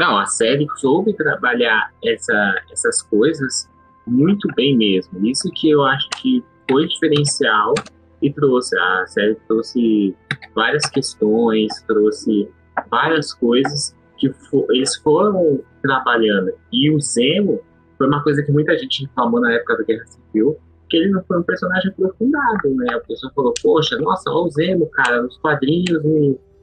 Não, 0.00 0.16
a 0.16 0.24
série 0.24 0.66
soube 0.78 1.12
trabalhar 1.12 1.92
essa, 2.02 2.54
essas 2.72 3.02
coisas 3.02 3.68
muito 4.06 4.48
bem 4.56 4.74
mesmo. 4.74 5.26
Isso 5.26 5.50
que 5.54 5.68
eu 5.68 5.84
acho 5.84 6.08
que 6.22 6.42
foi 6.70 6.88
diferencial 6.88 7.74
e 8.22 8.32
trouxe. 8.32 8.74
A 8.78 9.06
série 9.08 9.34
trouxe 9.46 10.16
várias 10.54 10.86
questões, 10.86 11.68
trouxe 11.86 12.48
várias 12.90 13.34
coisas 13.34 13.94
que 14.16 14.32
for, 14.32 14.64
eles 14.70 14.96
foram 15.02 15.62
trabalhando. 15.82 16.50
E 16.72 16.90
o 16.90 16.98
Zemo 16.98 17.60
foi 17.98 18.06
uma 18.06 18.22
coisa 18.22 18.42
que 18.42 18.50
muita 18.50 18.78
gente 18.78 19.02
reclamou 19.04 19.42
na 19.42 19.52
época 19.52 19.76
da 19.76 19.84
Guerra 19.84 20.06
Civil, 20.06 20.56
que 20.88 20.96
ele 20.96 21.10
não 21.10 21.22
foi 21.24 21.40
um 21.40 21.42
personagem 21.42 21.90
aprofundado, 21.90 22.74
né? 22.74 22.94
A 22.94 23.00
pessoa 23.00 23.30
falou, 23.34 23.52
poxa, 23.62 23.98
nossa, 23.98 24.30
olha 24.30 24.46
o 24.46 24.50
Zemo, 24.50 24.86
cara, 24.86 25.20
nos 25.20 25.36
quadrinhos, 25.36 26.02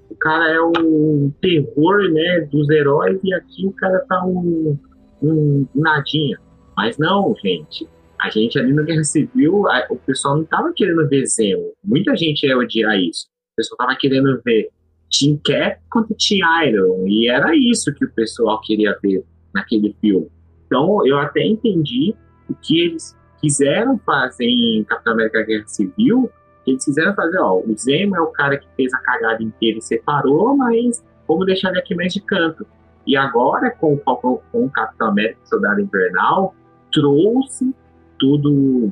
o 0.10 0.16
cara 0.16 0.50
é 0.50 0.62
um 0.62 1.32
terror, 1.42 2.10
né, 2.12 2.42
dos 2.52 2.70
heróis 2.70 3.20
e 3.24 3.34
aqui 3.34 3.66
o 3.66 3.72
cara 3.72 4.00
tá 4.08 4.24
um, 4.26 4.78
um 5.22 5.66
nadinha. 5.76 6.38
Mas 6.76 6.98
não, 6.98 7.36
gente. 7.44 7.88
A 8.20 8.30
gente 8.30 8.58
ali 8.58 8.74
na 8.74 8.84
Guerra 8.84 9.04
Civil, 9.04 9.68
a, 9.68 9.86
o 9.90 9.98
pessoal 9.98 10.38
não 10.38 10.46
tava 10.46 10.72
querendo 10.76 11.08
ver 11.08 11.26
Zemo. 11.26 11.74
Muita 11.84 12.16
gente 12.16 12.46
ia 12.46 12.58
odiar 12.58 12.98
isso. 13.00 13.28
O 13.54 13.56
pessoal 13.58 13.78
tava 13.78 13.96
querendo 13.96 14.42
ver 14.44 14.70
Team 15.12 15.40
Cap 15.44 15.82
contra 15.90 16.16
Team 16.18 16.68
Iron. 16.68 17.08
E 17.08 17.30
era 17.30 17.56
isso 17.56 17.94
que 17.94 18.06
o 18.06 18.12
pessoal 18.14 18.60
queria 18.62 18.98
ver 19.02 19.24
naquele 19.54 19.96
filme. 20.02 20.28
Então, 20.66 21.06
eu 21.06 21.18
até 21.18 21.44
entendi 21.44 22.16
o 22.50 22.56
que 22.56 22.82
eles 22.82 23.16
quiseram 23.42 23.98
fazer 24.00 24.46
em 24.46 24.84
Capitão 24.84 25.14
América 25.14 25.44
Guerra 25.44 25.68
Civil, 25.68 26.30
eles 26.72 26.84
quiseram 26.84 27.14
fazer, 27.16 27.40
ó, 27.40 27.60
o 27.60 27.78
Zemo 27.78 28.16
é 28.16 28.22
o 28.22 28.28
cara 28.28 28.58
que 28.58 28.68
fez 28.76 28.94
a 28.94 29.00
cagada 29.00 29.42
inteira 29.42 29.80
e 29.80 29.82
separou, 29.82 30.56
mas 30.56 31.04
vamos 31.28 31.46
deixar 31.46 31.70
ele 31.70 31.80
aqui 31.80 31.96
mais 31.96 32.14
de 32.14 32.22
canto. 32.22 32.66
E 33.06 33.16
agora, 33.16 33.72
com 33.72 33.94
o, 33.94 34.00
com 34.18 34.42
o 34.54 34.70
Capitão 34.70 35.08
América 35.08 35.40
Soldado 35.46 35.80
Invernal, 35.80 36.54
trouxe 36.92 37.74
tudo 38.20 38.92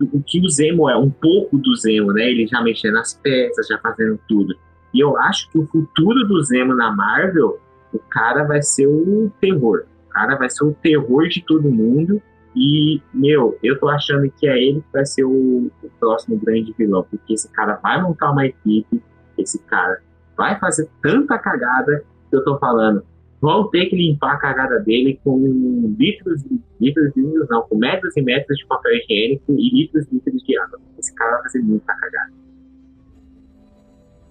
o 0.00 0.22
que 0.22 0.40
o 0.40 0.48
Zemo 0.48 0.88
é, 0.88 0.96
um 0.96 1.10
pouco 1.10 1.56
do 1.58 1.74
Zemo, 1.76 2.12
né? 2.12 2.28
Ele 2.30 2.46
já 2.46 2.60
mexendo 2.60 2.94
nas 2.94 3.14
peças, 3.14 3.66
já 3.66 3.78
fazendo 3.78 4.18
tudo. 4.28 4.54
E 4.92 5.00
eu 5.00 5.16
acho 5.18 5.50
que 5.50 5.58
o 5.58 5.66
futuro 5.66 6.26
do 6.26 6.42
Zemo 6.42 6.74
na 6.74 6.92
Marvel, 6.92 7.58
o 7.92 7.98
cara 7.98 8.44
vai 8.44 8.62
ser 8.62 8.86
o 8.86 9.30
terror. 9.40 9.84
O 10.06 10.10
cara 10.10 10.36
vai 10.36 10.50
ser 10.50 10.64
o 10.64 10.72
terror 10.72 11.28
de 11.28 11.42
todo 11.44 11.70
mundo. 11.70 12.22
E, 12.54 13.02
meu, 13.12 13.58
eu 13.62 13.78
tô 13.78 13.88
achando 13.88 14.30
que 14.30 14.46
é 14.46 14.56
ele 14.56 14.80
que 14.80 14.92
vai 14.92 15.04
ser 15.04 15.24
o, 15.24 15.70
o 15.82 15.90
próximo 15.98 16.38
grande 16.38 16.72
vilão, 16.78 17.04
porque 17.10 17.34
esse 17.34 17.50
cara 17.50 17.74
vai 17.82 18.00
montar 18.00 18.30
uma 18.30 18.46
equipe, 18.46 19.02
esse 19.36 19.58
cara 19.64 20.00
vai 20.36 20.58
fazer 20.58 20.88
tanta 21.02 21.38
cagada 21.38 22.04
que 22.30 22.36
eu 22.36 22.44
tô 22.44 22.58
falando. 22.58 23.04
Vão 23.40 23.68
ter 23.68 23.86
que 23.86 23.96
limpar 23.96 24.34
a 24.34 24.38
cagada 24.38 24.78
dele 24.80 25.20
com 25.22 25.94
litros, 25.98 26.42
litros, 26.80 27.12
litros, 27.14 27.48
não, 27.50 27.62
com 27.62 27.76
metros 27.76 28.16
e 28.16 28.22
metros 28.22 28.56
de 28.56 28.66
papel 28.66 28.92
higiênico 28.96 29.52
e 29.52 29.70
litros 29.70 30.06
e 30.06 30.14
litros 30.14 30.42
de 30.42 30.58
água. 30.58 30.80
Esse 30.98 31.14
cara 31.14 31.32
vai 31.32 31.42
fazer 31.42 31.58
muita 31.60 31.92
cagada. 31.92 32.32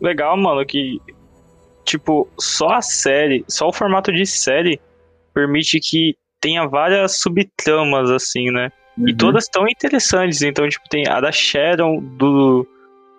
Legal, 0.01 0.35
mano, 0.37 0.65
que 0.65 0.99
tipo, 1.83 2.27
só 2.39 2.69
a 2.69 2.81
série, 2.81 3.45
só 3.47 3.67
o 3.67 3.73
formato 3.73 4.11
de 4.11 4.25
série 4.25 4.79
permite 5.33 5.79
que 5.79 6.15
tenha 6.43 6.67
várias 6.67 7.21
subtramas, 7.21 8.11
assim, 8.11 8.51
né? 8.51 8.69
Uhum. 8.97 9.07
E 9.07 9.15
todas 9.15 9.47
tão 9.47 9.65
interessantes. 9.65 10.41
Então, 10.41 10.67
tipo, 10.67 10.89
tem 10.89 11.07
a 11.07 11.21
da 11.21 11.31
Sharon, 11.31 12.03
do, 12.17 12.67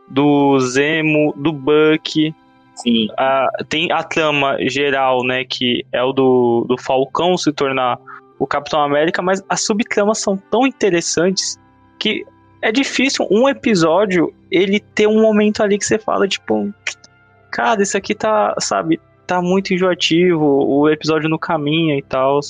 do 0.06 0.60
Zemo, 0.60 1.32
do 1.34 1.50
Buck. 1.50 2.34
Sim. 2.74 3.08
A, 3.16 3.48
tem 3.66 3.90
a 3.90 4.02
trama 4.02 4.58
geral, 4.68 5.24
né? 5.24 5.42
Que 5.42 5.86
é 5.90 6.02
o 6.02 6.12
do, 6.12 6.66
do 6.68 6.76
Falcão 6.76 7.38
se 7.38 7.50
tornar 7.50 7.98
o 8.38 8.46
Capitão 8.46 8.82
América, 8.82 9.22
mas 9.22 9.42
as 9.48 9.64
subtramas 9.64 10.18
são 10.18 10.36
tão 10.36 10.66
interessantes 10.66 11.58
que 11.98 12.26
é 12.60 12.70
difícil 12.70 13.26
um 13.30 13.48
episódio 13.48 14.34
ele 14.50 14.80
ter 14.80 15.06
um 15.06 15.22
momento 15.22 15.62
ali 15.62 15.78
que 15.78 15.86
você 15.86 15.98
fala, 15.98 16.28
tipo, 16.28 16.74
cara, 17.50 17.82
isso 17.82 17.96
aqui 17.96 18.14
tá, 18.14 18.54
sabe, 18.58 19.00
tá 19.26 19.40
muito 19.40 19.72
enjoativo, 19.72 20.44
o 20.44 20.90
episódio 20.90 21.28
no 21.28 21.38
caminho 21.38 21.96
e 21.96 22.02
tal. 22.02 22.40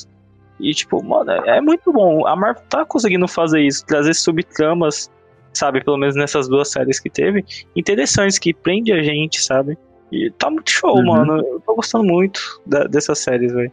E, 0.60 0.72
tipo, 0.72 1.02
mano, 1.02 1.31
é, 1.31 1.60
muito 1.60 1.93
bom. 1.93 2.26
A 2.26 2.36
Marvel 2.36 2.62
tá 2.68 2.85
conseguindo 2.85 3.26
fazer 3.26 3.60
isso, 3.60 3.85
trazer 3.86 4.14
subtramas, 4.14 5.10
sabe, 5.52 5.82
pelo 5.82 5.97
menos 5.97 6.14
nessas 6.14 6.48
duas 6.48 6.70
séries 6.70 7.01
que 7.01 7.10
teve, 7.10 7.44
interessantes, 7.74 8.39
que 8.39 8.55
prende 8.55 8.93
a 8.93 9.02
gente, 9.02 9.40
sabe? 9.40 9.76
E 10.12 10.31
tá 10.31 10.51
muito 10.51 10.70
show, 10.70 10.97
uhum. 10.97 11.06
mano. 11.06 11.39
Eu 11.39 11.60
tô 11.60 11.74
gostando 11.74 12.05
muito 12.05 12.40
da, 12.66 12.85
dessas 12.85 13.18
séries, 13.18 13.52
velho. 13.52 13.72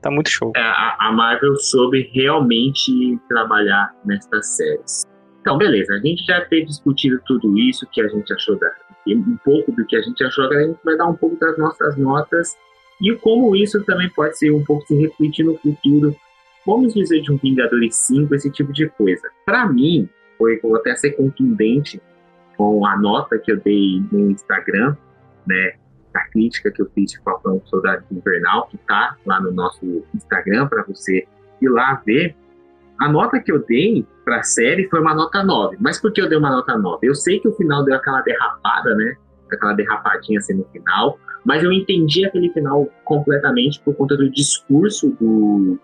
Tá 0.00 0.10
muito 0.10 0.30
show. 0.30 0.52
É, 0.56 0.60
a, 0.60 1.12
Marvel 1.12 1.56
soube 1.56 2.10
realmente 2.14 3.18
trabalhar 3.28 3.94
nessas 4.04 4.56
séries. 4.56 5.02
Então, 5.40 5.58
beleza, 5.58 5.94
a 5.94 5.98
gente 5.98 6.24
já 6.24 6.42
ter 6.46 6.64
discutido 6.64 7.20
tudo 7.26 7.58
isso, 7.58 7.86
que 7.92 8.00
a 8.00 8.08
gente 8.08 8.32
achou 8.32 8.58
da, 8.58 8.70
um 9.08 9.36
pouco 9.44 9.72
do 9.72 9.84
que 9.86 9.96
a 9.96 10.02
gente 10.02 10.22
achou, 10.24 10.44
agora 10.44 10.60
a 10.60 10.66
gente 10.68 10.78
vai 10.84 10.96
dar 10.96 11.06
um 11.06 11.16
pouco 11.16 11.38
das 11.38 11.58
nossas 11.58 11.96
notas 11.96 12.56
e 13.00 13.14
como 13.16 13.56
isso 13.56 13.82
também 13.84 14.10
pode 14.10 14.38
ser 14.38 14.50
um 14.50 14.64
pouco 14.64 14.86
se 14.86 14.94
refletir 14.94 15.44
no 15.44 15.56
futuro, 15.56 16.14
vamos 16.66 16.94
dizer, 16.94 17.22
de 17.22 17.32
um 17.32 17.36
Vingadores 17.36 17.96
5, 17.96 18.34
esse 18.34 18.50
tipo 18.50 18.72
de 18.72 18.88
coisa. 18.88 19.28
Para 19.46 19.66
mim, 19.66 20.08
foi, 20.36 20.58
vou 20.60 20.76
até 20.76 20.94
ser 20.94 21.12
contundente 21.12 22.00
com 22.56 22.84
a 22.84 22.96
nota 22.98 23.38
que 23.38 23.50
eu 23.50 23.56
dei 23.58 24.02
no 24.12 24.30
Instagram, 24.30 24.96
né, 25.46 25.74
a 26.14 26.20
crítica 26.28 26.70
que 26.70 26.82
eu 26.82 26.90
fiz 26.94 27.12
de 27.12 27.20
Falcão 27.22 27.62
Soldado 27.66 28.04
Invernal, 28.10 28.66
que 28.66 28.76
tá 28.78 29.16
lá 29.24 29.40
no 29.40 29.52
nosso 29.52 30.04
Instagram 30.14 30.66
para 30.66 30.82
você 30.82 31.26
ir 31.60 31.68
lá 31.68 32.02
ver. 32.04 32.36
A 32.98 33.08
nota 33.08 33.40
que 33.40 33.50
eu 33.50 33.64
dei 33.64 34.06
para 34.24 34.40
a 34.40 34.42
série 34.42 34.88
foi 34.88 35.00
uma 35.00 35.14
nota 35.14 35.42
9. 35.42 35.76
Mas 35.80 35.98
por 35.98 36.12
que 36.12 36.20
eu 36.20 36.28
dei 36.28 36.36
uma 36.36 36.50
nota 36.50 36.76
9? 36.76 37.06
Eu 37.06 37.14
sei 37.14 37.40
que 37.40 37.48
o 37.48 37.54
final 37.54 37.84
deu 37.84 37.94
aquela 37.94 38.20
derrapada, 38.20 38.94
né? 38.94 39.16
Aquela 39.50 39.72
derrapadinha 39.72 40.38
assim 40.38 40.54
no 40.54 40.64
final. 40.66 41.18
Mas 41.44 41.62
eu 41.62 41.72
entendi 41.72 42.24
aquele 42.24 42.50
final 42.50 42.88
completamente 43.04 43.80
por 43.80 43.94
conta 43.94 44.16
do 44.16 44.30
discurso 44.30 45.10
do, 45.20 45.78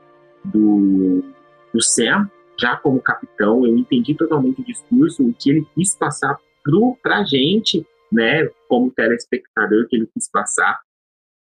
do, 0.44 1.24
do 1.72 1.82
Sam, 1.82 2.28
já 2.60 2.76
como 2.76 3.00
capitão. 3.00 3.64
Eu 3.64 3.76
entendi 3.76 4.14
totalmente 4.14 4.60
o 4.60 4.64
discurso, 4.64 5.24
o 5.24 5.32
que 5.32 5.50
ele 5.50 5.66
quis 5.74 5.94
passar 5.94 6.36
pro, 6.62 6.96
pra 7.02 7.24
gente, 7.24 7.86
né? 8.12 8.48
Como 8.68 8.90
telespectador, 8.90 9.86
que 9.88 9.96
ele 9.96 10.08
quis 10.12 10.30
passar. 10.30 10.78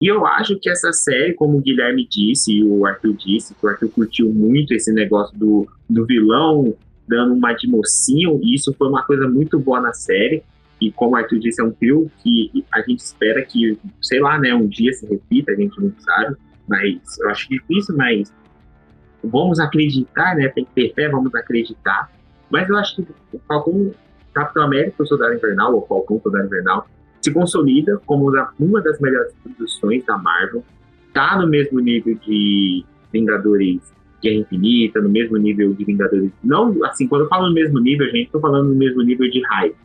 E 0.02 0.08
eu 0.08 0.26
acho 0.26 0.60
que 0.60 0.70
essa 0.70 0.92
série, 0.92 1.34
como 1.34 1.58
o 1.58 1.62
Guilherme 1.62 2.08
disse 2.08 2.52
e 2.52 2.64
o 2.64 2.86
Arthur 2.86 3.14
disse, 3.14 3.56
que 3.56 3.66
o 3.66 3.70
Arthur 3.70 3.90
curtiu 3.90 4.30
muito 4.34 4.74
esse 4.74 4.92
negócio 4.92 5.38
do, 5.38 5.68
do 5.90 6.06
vilão 6.06 6.76
dando 7.08 7.34
uma 7.34 7.54
de 7.54 7.68
mocinho, 7.68 8.40
e 8.44 8.56
isso 8.56 8.74
foi 8.74 8.88
uma 8.88 9.04
coisa 9.04 9.28
muito 9.28 9.60
boa 9.60 9.80
na 9.80 9.94
série. 9.94 10.44
E 10.80 10.92
como 10.92 11.14
o 11.14 11.16
Arthur 11.16 11.40
disse, 11.40 11.62
é 11.62 11.64
um 11.64 11.72
trio 11.72 12.12
que 12.22 12.66
a 12.74 12.82
gente 12.82 13.00
espera 13.00 13.42
que, 13.44 13.78
sei 14.02 14.20
lá, 14.20 14.38
né, 14.38 14.54
um 14.54 14.68
dia 14.68 14.92
se 14.94 15.06
repita, 15.08 15.52
a 15.52 15.56
gente 15.56 15.80
não 15.82 15.92
sabe, 16.00 16.36
mas 16.68 17.18
eu 17.20 17.30
acho 17.30 17.50
difícil, 17.50 17.96
mas 17.96 18.34
vamos 19.24 19.60
acreditar, 19.60 20.36
né, 20.36 20.50
tem 20.50 20.66
que 20.66 20.72
ter 20.74 20.94
fé, 20.94 21.10
vamos 21.10 21.34
acreditar. 21.34 22.12
Mas 22.50 22.70
eu 22.70 22.78
acho 22.78 22.96
que 22.96 23.08
o 23.34 23.40
Falcão, 23.48 23.92
Capitão 24.34 24.64
América, 24.64 25.02
o 25.02 25.08
Soldado 25.08 25.34
Invernal, 25.34 25.74
ou 25.76 25.88
Falcão, 25.88 26.20
Soldado 26.22 26.46
Invernal, 26.46 26.88
se 27.22 27.32
consolida 27.32 28.00
como 28.06 28.32
uma 28.60 28.82
das 28.82 29.00
melhores 29.00 29.34
produções 29.42 30.06
da 30.06 30.18
Marvel, 30.18 30.64
tá 31.14 31.40
no 31.40 31.48
mesmo 31.48 31.80
nível 31.80 32.16
de 32.16 32.86
Vingadores 33.12 33.96
Guerra 34.22 34.36
Infinita, 34.36 35.02
no 35.02 35.10
mesmo 35.10 35.38
nível 35.38 35.74
de 35.74 35.86
Vingadores. 35.86 36.32
Não, 36.44 36.84
assim, 36.84 37.08
quando 37.08 37.24
eu 37.24 37.28
falo 37.28 37.48
no 37.48 37.54
mesmo 37.54 37.80
nível, 37.80 38.10
gente, 38.12 38.32
tô 38.32 38.40
falando 38.40 38.70
no 38.70 38.76
mesmo 38.76 39.02
nível 39.02 39.30
de 39.30 39.42
hype, 39.42 39.76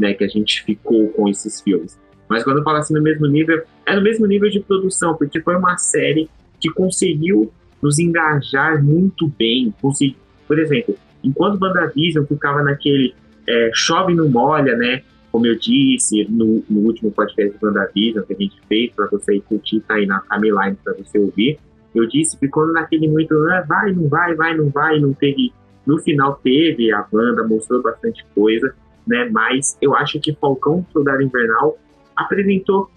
né, 0.00 0.14
que 0.14 0.24
a 0.24 0.28
gente 0.28 0.62
ficou 0.64 1.08
com 1.08 1.28
esses 1.28 1.60
filmes. 1.60 1.98
Mas 2.28 2.42
quando 2.42 2.58
eu 2.58 2.64
falo 2.64 2.78
assim 2.78 2.94
no 2.94 3.02
mesmo 3.02 3.26
nível, 3.26 3.62
é 3.86 3.94
no 3.94 4.02
mesmo 4.02 4.26
nível 4.26 4.48
de 4.48 4.60
produção, 4.60 5.14
porque 5.16 5.40
foi 5.40 5.56
uma 5.56 5.76
série 5.76 6.28
que 6.60 6.70
conseguiu 6.70 7.52
nos 7.82 7.98
engajar 7.98 8.82
muito 8.82 9.28
bem. 9.38 9.74
Consegui, 9.80 10.16
por 10.46 10.58
exemplo, 10.58 10.96
enquanto 11.22 11.60
WandaVision 11.60 12.24
ficava 12.24 12.62
naquele 12.62 13.14
é, 13.46 13.70
chove 13.74 14.14
não 14.14 14.28
molha, 14.28 14.76
né? 14.76 15.02
como 15.30 15.46
eu 15.46 15.56
disse 15.56 16.26
no, 16.28 16.62
no 16.68 16.80
último 16.80 17.10
podcast 17.12 17.56
do 17.56 17.66
WandaVision 17.66 18.24
que 18.24 18.32
a 18.32 18.36
gente 18.36 18.60
fez, 18.68 18.92
para 18.92 19.06
você 19.06 19.36
ir 19.36 19.40
curtir, 19.42 19.80
tá 19.80 19.94
aí 19.94 20.06
na 20.06 20.20
timeline 20.20 20.76
para 20.82 20.94
você 20.94 21.18
ouvir, 21.18 21.58
eu 21.94 22.06
disse, 22.06 22.38
ficou 22.38 22.72
naquele 22.72 23.08
muito, 23.08 23.34
ah, 23.50 23.64
vai, 23.66 23.92
não 23.92 24.08
vai, 24.08 24.34
vai, 24.34 24.56
não 24.56 24.68
vai, 24.68 24.98
não 24.98 25.12
teve. 25.12 25.52
No 25.86 25.98
final 25.98 26.38
teve, 26.42 26.92
a 26.92 27.02
banda 27.02 27.46
mostrou 27.46 27.82
bastante 27.82 28.24
coisa, 28.34 28.74
né? 29.10 29.28
Mas 29.30 29.76
eu 29.82 29.94
acho 29.94 30.20
que 30.20 30.32
Falcão 30.40 30.86
Soldado 30.92 31.20
Invernal 31.20 31.76
apresentou 32.16 32.88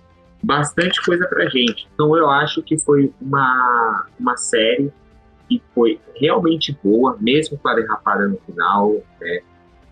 bastante 0.41 1.03
coisa 1.03 1.25
pra 1.27 1.49
gente. 1.49 1.87
Então 1.93 2.15
eu 2.15 2.29
acho 2.29 2.61
que 2.61 2.77
foi 2.77 3.11
uma, 3.19 4.05
uma 4.19 4.37
série 4.37 4.91
que 5.49 5.61
foi 5.73 5.99
realmente 6.15 6.77
boa, 6.83 7.17
mesmo 7.19 7.57
com 7.57 7.67
a 7.67 7.73
derrapada 7.73 8.27
no 8.27 8.37
final, 8.45 8.93
né? 9.19 9.41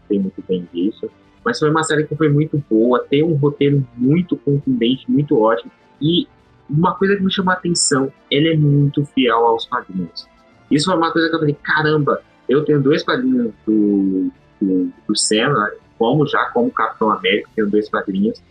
Tem 0.07 0.19
muito 0.19 0.43
bem 0.47 0.67
disso. 0.71 1.09
Mas 1.43 1.57
foi 1.57 1.71
uma 1.71 1.83
série 1.83 2.03
que 2.03 2.15
foi 2.15 2.29
muito 2.29 2.63
boa, 2.69 3.03
tem 3.09 3.23
um 3.23 3.33
roteiro 3.33 3.85
muito 3.97 4.37
contundente, 4.37 5.09
muito 5.09 5.39
ótimo. 5.39 5.71
E 5.99 6.27
uma 6.69 6.93
coisa 6.95 7.15
que 7.15 7.23
me 7.23 7.31
chamou 7.31 7.51
a 7.51 7.55
atenção, 7.55 8.13
ele 8.29 8.53
é 8.53 8.57
muito 8.57 9.03
fiel 9.05 9.45
aos 9.45 9.65
quadrinhos. 9.65 10.27
Isso 10.69 10.85
foi 10.85 10.95
uma 10.95 11.11
coisa 11.11 11.29
que 11.29 11.35
eu 11.35 11.39
falei, 11.39 11.57
caramba, 11.63 12.21
eu 12.47 12.63
tenho 12.63 12.81
dois 12.81 13.03
quadrinhos 13.03 13.51
do, 13.65 14.31
do, 14.61 14.91
do 15.07 15.17
Senna, 15.17 15.71
como 16.01 16.25
já 16.25 16.45
como 16.45 16.71
Capitão 16.71 17.11
América, 17.11 17.47
tenho 17.55 17.69
dois 17.69 17.87
quadrinhos. 17.87 18.41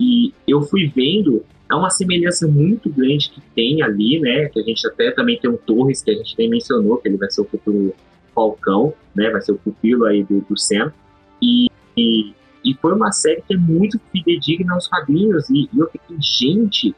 E 0.00 0.34
eu 0.48 0.62
fui 0.62 0.92
vendo, 0.94 1.44
é 1.70 1.74
uma 1.76 1.90
semelhança 1.90 2.48
muito 2.48 2.90
grande 2.90 3.30
que 3.30 3.40
tem 3.54 3.82
ali, 3.84 4.18
né? 4.18 4.48
Que 4.48 4.58
a 4.58 4.62
gente 4.64 4.84
até 4.84 5.12
também 5.12 5.38
tem 5.38 5.48
um 5.48 5.56
Torres, 5.56 6.02
que 6.02 6.10
a 6.10 6.14
gente 6.14 6.34
nem 6.36 6.50
mencionou, 6.50 6.96
que 6.96 7.06
ele 7.06 7.16
vai 7.16 7.30
ser 7.30 7.42
o 7.42 7.44
futuro 7.44 7.94
Falcão, 8.34 8.92
né? 9.14 9.30
Vai 9.30 9.40
ser 9.40 9.52
o 9.52 9.58
pupilo 9.58 10.06
aí 10.06 10.24
do, 10.24 10.40
do 10.40 10.58
Sam. 10.58 10.92
E 11.40 11.68
e, 11.96 12.34
e 12.64 12.74
foi 12.80 12.94
uma 12.94 13.12
série 13.12 13.42
que 13.42 13.54
é 13.54 13.56
muito 13.56 14.00
fidedigna 14.12 14.74
aos 14.74 14.88
quadrinhos. 14.88 15.48
E, 15.50 15.68
e 15.72 15.78
eu 15.78 15.88
fiquei, 15.88 16.16
gente, 16.20 16.94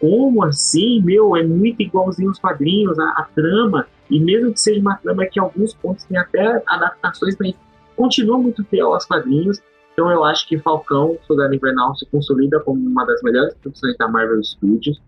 como 0.00 0.44
assim? 0.44 1.00
Meu, 1.02 1.36
é 1.36 1.42
muito 1.44 1.80
igualzinho 1.82 2.28
aos 2.28 2.38
quadrinhos, 2.38 2.98
a, 2.98 3.04
a, 3.10 3.28
trama. 3.34 3.86
E 4.08 4.20
mesmo 4.20 4.52
que 4.52 4.60
seja 4.60 4.80
uma 4.80 4.96
trama 4.96 5.26
que 5.26 5.40
alguns 5.40 5.74
pontos 5.74 6.04
tem 6.04 6.16
até 6.16 6.62
adaptações, 6.66 7.36
mas 7.38 7.54
continua 7.96 8.38
muito 8.38 8.64
fiel 8.64 8.92
aos 8.94 9.04
quadrinhos. 9.04 9.60
Então 9.92 10.10
eu 10.10 10.24
acho 10.24 10.46
que 10.46 10.58
Falcão, 10.58 11.18
Soldado 11.26 11.54
Invernal, 11.54 11.96
se 11.96 12.04
consolida 12.06 12.60
como 12.60 12.80
uma 12.80 13.04
das 13.04 13.22
melhores 13.22 13.54
produções 13.54 13.96
da 13.96 14.06
Marvel 14.06 14.42
Studios. 14.44 15.00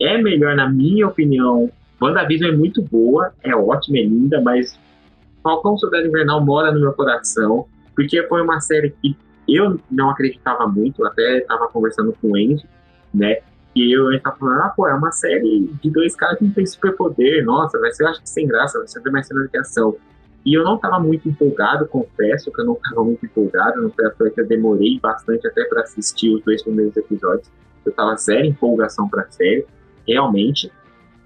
É 0.00 0.16
melhor, 0.20 0.56
na 0.56 0.68
minha 0.68 1.06
opinião. 1.06 1.70
WandaVision 2.00 2.50
é 2.50 2.56
muito 2.56 2.82
boa, 2.82 3.32
é 3.42 3.54
ótima, 3.54 3.98
é 3.98 4.02
linda, 4.02 4.40
mas 4.40 4.76
Falcão 5.42 5.78
Soldado 5.78 6.06
Invernal 6.06 6.44
mora 6.44 6.72
no 6.72 6.80
meu 6.80 6.92
coração 6.92 7.66
porque 7.94 8.22
foi 8.24 8.42
uma 8.42 8.60
série 8.60 8.90
que 8.90 9.16
eu 9.48 9.78
não 9.90 10.10
acreditava 10.10 10.66
muito, 10.66 11.04
até 11.04 11.38
estava 11.38 11.68
conversando 11.68 12.14
com 12.20 12.28
o 12.28 12.36
Andy, 12.36 12.64
né? 13.12 13.38
E 13.74 13.96
eu 13.96 14.12
estava 14.12 14.36
falando, 14.36 14.62
ah, 14.62 14.68
pô, 14.68 14.86
é 14.86 14.94
uma 14.94 15.10
série 15.12 15.70
de 15.82 15.90
dois 15.90 16.14
caras 16.14 16.38
que 16.38 16.44
não 16.44 16.52
tem 16.52 16.66
superpoder, 16.66 17.44
nossa, 17.44 17.78
vai 17.78 17.92
ser, 17.92 18.04
eu 18.04 18.08
acho 18.08 18.20
que 18.20 18.28
sem 18.28 18.46
graça, 18.46 18.78
vai 18.78 18.86
ser 18.86 19.00
mais 19.10 19.26
cena 19.26 19.48
de 19.48 19.58
ação. 19.58 19.96
E 20.44 20.54
eu 20.54 20.64
não 20.64 20.74
estava 20.74 20.98
muito 20.98 21.28
empolgado, 21.28 21.86
confesso 21.86 22.50
que 22.50 22.60
eu 22.60 22.64
não 22.64 22.74
estava 22.74 23.04
muito 23.04 23.24
empolgado, 23.24 23.80
não 23.80 23.90
foi 23.90 24.30
que 24.30 24.40
eu 24.40 24.46
demorei 24.46 24.98
bastante 25.00 25.46
até 25.46 25.64
para 25.64 25.82
assistir 25.82 26.34
os 26.34 26.42
dois 26.42 26.62
primeiros 26.62 26.96
episódios. 26.96 27.48
Eu 27.84 27.90
estava 27.90 28.16
zero 28.16 28.46
empolgação 28.46 29.08
para 29.08 29.22
a 29.22 29.30
série, 29.30 29.64
realmente. 30.06 30.70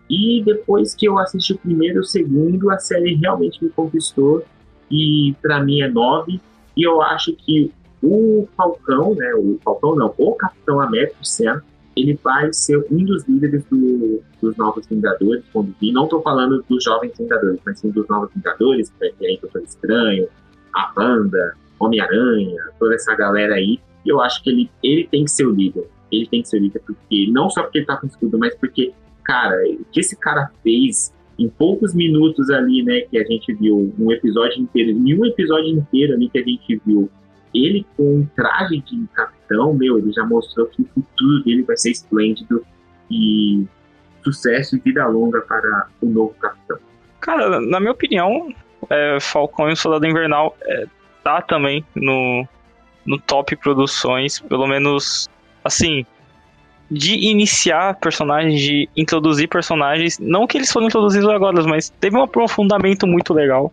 E 0.08 0.42
depois 0.44 0.94
que 0.94 1.06
eu 1.06 1.18
assisti 1.18 1.54
o 1.54 1.58
primeiro 1.58 1.96
e 1.96 2.00
o 2.00 2.04
segundo, 2.04 2.70
a 2.70 2.78
série 2.78 3.14
realmente 3.14 3.62
me 3.62 3.70
conquistou. 3.70 4.44
E 4.90 5.34
para 5.40 5.62
mim 5.62 5.80
é 5.80 5.88
nove. 5.88 6.40
E 6.76 6.86
eu 6.86 7.00
acho 7.00 7.34
que 7.34 7.72
o 8.02 8.46
Falcão, 8.56 9.14
né? 9.14 9.34
O 9.34 9.58
Falcão 9.64 9.96
não, 9.96 10.14
o 10.16 10.34
Capitão 10.34 10.80
América, 10.80 11.16
Sam, 11.22 11.62
ele 11.96 12.18
vai 12.22 12.52
ser 12.52 12.84
um 12.90 13.04
dos 13.04 13.24
líderes 13.24 13.64
do, 13.70 14.22
dos 14.40 14.56
Novos 14.56 14.86
Vingadores, 14.86 15.44
quando 15.52 15.74
vi. 15.80 15.92
Não 15.92 16.04
estou 16.04 16.20
falando 16.22 16.62
dos 16.68 16.84
Jovens 16.84 17.16
Vingadores, 17.18 17.60
mas 17.64 17.78
sim 17.78 17.90
dos 17.90 18.06
Novos 18.08 18.30
Vingadores, 18.34 18.90
que 18.90 18.98
ter 18.98 19.26
aí 19.26 19.38
Doutor 19.40 19.62
Estranho, 19.62 20.28
a 20.74 20.92
Banda, 20.94 21.54
Homem-Aranha, 21.80 22.62
toda 22.78 22.94
essa 22.94 23.14
galera 23.14 23.54
aí. 23.54 23.80
E 24.04 24.08
eu 24.08 24.20
acho 24.20 24.42
que 24.42 24.50
ele, 24.50 24.70
ele 24.82 25.08
tem 25.10 25.24
que 25.24 25.30
ser 25.30 25.46
o 25.46 25.50
líder. 25.50 25.88
Ele 26.12 26.26
tem 26.26 26.42
que 26.42 26.48
ser 26.48 26.58
o 26.58 26.62
líder, 26.62 26.80
porque 26.86 27.28
não 27.30 27.48
só 27.48 27.62
porque 27.62 27.78
ele 27.78 27.86
tá 27.86 27.96
com 27.96 28.06
escudo, 28.06 28.38
mas 28.38 28.54
porque 28.54 28.92
cara, 29.26 29.56
o 29.68 29.84
que 29.90 30.00
esse 30.00 30.16
cara 30.16 30.50
fez 30.62 31.12
em 31.38 31.48
poucos 31.48 31.92
minutos 31.92 32.48
ali, 32.48 32.82
né, 32.82 33.00
que 33.02 33.18
a 33.18 33.24
gente 33.24 33.52
viu 33.54 33.92
um 33.98 34.10
episódio 34.12 34.62
inteiro, 34.62 34.90
em 34.90 35.18
um 35.18 35.26
episódio 35.26 35.68
inteiro 35.68 36.14
ali 36.14 36.30
que 36.30 36.38
a 36.38 36.42
gente 36.42 36.80
viu 36.86 37.10
ele 37.64 37.86
com 37.96 38.20
um 38.20 38.26
traje 38.34 38.78
de 38.78 39.06
capitão, 39.14 39.72
meu, 39.74 39.98
ele 39.98 40.12
já 40.12 40.24
mostrou 40.24 40.66
que 40.66 40.82
o 40.82 40.86
futuro 40.86 41.44
dele 41.44 41.62
vai 41.62 41.76
ser 41.76 41.90
esplêndido 41.90 42.64
e 43.10 43.64
sucesso 44.22 44.76
e 44.76 44.80
vida 44.80 45.06
longa 45.06 45.40
para 45.42 45.88
o 46.00 46.06
novo 46.06 46.34
capitão. 46.34 46.78
Cara, 47.20 47.60
na 47.60 47.78
minha 47.78 47.92
opinião, 47.92 48.52
é, 48.90 49.18
Falcão 49.20 49.68
e 49.68 49.72
o 49.72 49.76
Soldado 49.76 50.06
Invernal 50.06 50.56
é, 50.62 50.86
tá 51.22 51.40
também 51.40 51.84
no, 51.94 52.46
no 53.04 53.18
top 53.18 53.56
produções, 53.56 54.40
pelo 54.40 54.66
menos 54.66 55.28
assim, 55.64 56.04
de 56.90 57.14
iniciar 57.14 57.96
personagens, 57.96 58.60
de 58.60 58.88
introduzir 58.96 59.48
personagens. 59.48 60.18
Não 60.18 60.46
que 60.46 60.58
eles 60.58 60.70
foram 60.70 60.86
introduzidos 60.86 61.28
agora, 61.28 61.62
mas 61.64 61.90
teve 62.00 62.16
um 62.16 62.22
aprofundamento 62.22 63.06
muito 63.06 63.32
legal 63.34 63.72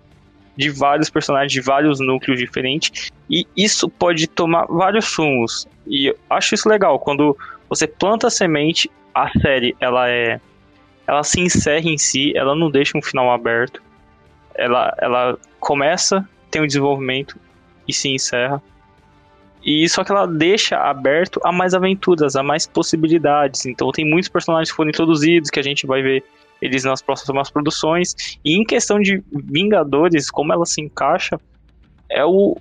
de 0.56 0.70
vários 0.70 1.10
personagens, 1.10 1.52
de 1.52 1.62
vários 1.62 2.00
núcleos 2.00 2.40
diferentes. 2.40 3.12
E 3.30 3.48
isso 3.56 3.90
pode 3.90 4.28
tomar 4.28 4.66
vários 4.68 5.06
sumos. 5.06 5.68
E 5.88 6.08
eu 6.08 6.18
acho 6.30 6.56
isso 6.56 6.70
legal. 6.70 7.00
Quando 7.00 7.38
você 7.70 7.88
planta 7.88 8.28
a 8.28 8.32
semente, 8.32 8.90
a 9.14 9.30
série 9.40 9.76
ela 9.80 10.10
é. 10.10 10.40
Ela 11.06 11.24
se 11.24 11.42
encerra 11.42 11.90
em 11.90 11.98
si, 11.98 12.36
ela 12.36 12.56
não 12.56 12.72
deixa 12.72 12.98
um 12.98 13.02
final 13.02 13.30
aberto. 13.32 13.82
Ela, 14.56 14.96
ela 15.00 15.38
começa, 15.60 16.28
tem 16.50 16.62
um 16.62 16.68
desenvolvimento 16.68 17.38
e 17.88 17.94
se 17.94 18.08
encerra. 18.10 18.62
E 19.66 19.88
só 19.90 20.04
que 20.04 20.12
ela 20.12 20.26
deixa 20.26 20.78
aberto 20.78 21.40
a 21.44 21.52
mais 21.52 21.74
aventuras, 21.74 22.36
a 22.36 22.44
mais 22.44 22.68
possibilidades. 22.68 23.66
Então 23.66 23.92
tem 23.92 24.06
muitos 24.06 24.30
personagens 24.30 24.70
que 24.70 24.76
foram 24.76 24.90
introduzidos 24.90 25.50
que 25.50 25.60
a 25.60 25.64
gente 25.64 25.86
vai 25.86 26.02
ver 26.02 26.24
eles 26.64 26.84
nas 26.86 27.02
próximas 27.02 27.52
produções. 27.52 28.16
E 28.44 28.56
em 28.56 28.64
questão 28.64 29.00
de 29.00 29.22
Vingadores, 29.32 30.32
como 30.32 30.54
ela 30.54 30.66
se 30.66 30.82
encaixa, 30.82 31.38
é 32.10 32.24
o. 32.24 32.58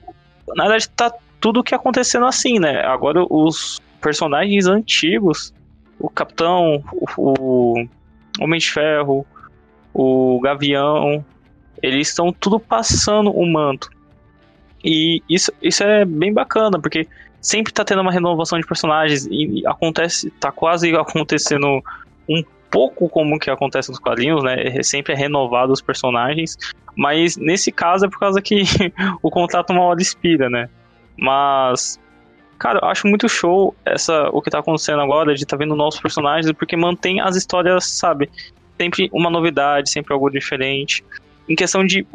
Na 0.56 0.64
verdade, 0.64 0.88
tá 0.90 1.12
tudo 1.40 1.62
que 1.62 1.74
acontecendo 1.74 2.26
assim, 2.26 2.58
né? 2.58 2.84
Agora 2.84 3.24
os 3.30 3.80
personagens 4.00 4.66
antigos, 4.66 5.54
o 5.98 6.10
Capitão, 6.10 6.82
o, 6.92 7.06
o 7.16 7.88
Homem 8.40 8.58
de 8.58 8.70
Ferro, 8.70 9.24
o 9.94 10.40
Gavião, 10.40 11.24
eles 11.80 12.08
estão 12.08 12.32
tudo 12.32 12.58
passando 12.58 13.30
o 13.30 13.46
manto. 13.46 13.88
E 14.84 15.22
isso, 15.28 15.52
isso 15.62 15.84
é 15.84 16.04
bem 16.04 16.32
bacana, 16.32 16.80
porque 16.80 17.06
sempre 17.40 17.72
tá 17.72 17.84
tendo 17.84 18.02
uma 18.02 18.10
renovação 18.10 18.58
de 18.58 18.66
personagens 18.66 19.26
e 19.30 19.62
acontece, 19.64 20.28
tá 20.40 20.50
quase 20.50 20.92
acontecendo 20.96 21.82
um 22.28 22.42
pouco 22.72 23.08
como 23.08 23.38
que 23.38 23.50
acontece 23.50 23.90
nos 23.90 23.98
quadrinhos, 23.98 24.42
né? 24.42 24.78
É 24.78 24.82
sempre 24.82 25.12
é 25.12 25.16
renovado 25.16 25.72
os 25.72 25.82
personagens, 25.82 26.56
mas 26.96 27.36
nesse 27.36 27.70
caso 27.70 28.06
é 28.06 28.08
por 28.08 28.18
causa 28.18 28.40
que 28.40 28.62
o 29.22 29.30
contrato 29.30 29.70
uma 29.70 29.82
hora 29.82 30.00
expira, 30.00 30.48
né? 30.48 30.68
Mas 31.16 32.00
cara, 32.58 32.78
eu 32.82 32.88
acho 32.88 33.06
muito 33.06 33.28
show 33.28 33.74
essa 33.84 34.28
o 34.30 34.40
que 34.40 34.48
tá 34.48 34.60
acontecendo 34.60 35.02
agora 35.02 35.34
de 35.34 35.44
tá 35.44 35.56
vendo 35.56 35.76
novos 35.76 36.00
personagens, 36.00 36.50
porque 36.52 36.76
mantém 36.76 37.20
as 37.20 37.36
histórias, 37.36 37.84
sabe? 37.84 38.30
Sempre 38.80 39.10
uma 39.12 39.28
novidade, 39.28 39.90
sempre 39.90 40.14
algo 40.14 40.30
diferente. 40.30 41.04
Em 41.48 41.54
questão 41.54 41.84
de 41.84 42.06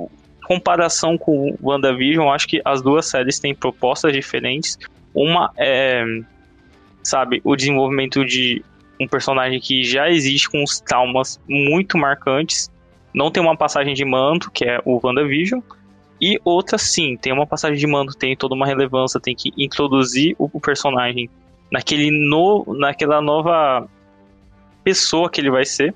comparação 0.46 1.18
com 1.18 1.56
WandaVision, 1.62 2.32
acho 2.32 2.48
que 2.48 2.62
as 2.66 2.82
duas 2.82 3.06
séries 3.06 3.38
têm 3.38 3.54
propostas 3.54 4.12
diferentes. 4.14 4.80
Uma 5.14 5.52
é, 5.58 6.04
sabe, 7.04 7.42
o 7.44 7.56
desenvolvimento 7.56 8.26
de 8.26 8.64
um 9.00 9.08
personagem 9.08 9.60
que 9.60 9.84
já 9.84 10.10
existe 10.10 10.50
com 10.50 10.64
os 10.64 10.80
traumas 10.80 11.40
muito 11.48 11.98
marcantes. 11.98 12.70
Não 13.14 13.32
tem 13.32 13.42
uma 13.42 13.56
passagem 13.56 13.94
de 13.94 14.06
manto, 14.06 14.52
que 14.52 14.66
é 14.66 14.82
o 14.86 15.00
WandaVision. 15.04 15.62
E 16.20 16.40
outra, 16.44 16.78
sim, 16.78 17.16
tem 17.16 17.32
uma 17.32 17.46
passagem 17.46 17.78
de 17.78 17.86
manto, 17.86 18.18
tem 18.18 18.36
toda 18.36 18.56
uma 18.56 18.66
relevância, 18.66 19.20
tem 19.20 19.36
que 19.36 19.54
introduzir 19.58 20.36
o, 20.40 20.60
personagem 20.60 21.30
naquele 21.72 22.10
no, 22.10 22.66
naquela 22.78 23.22
nova 23.22 23.88
pessoa 24.84 25.30
que 25.30 25.40
ele 25.40 25.52
vai 25.52 25.64
ser. 25.64 25.94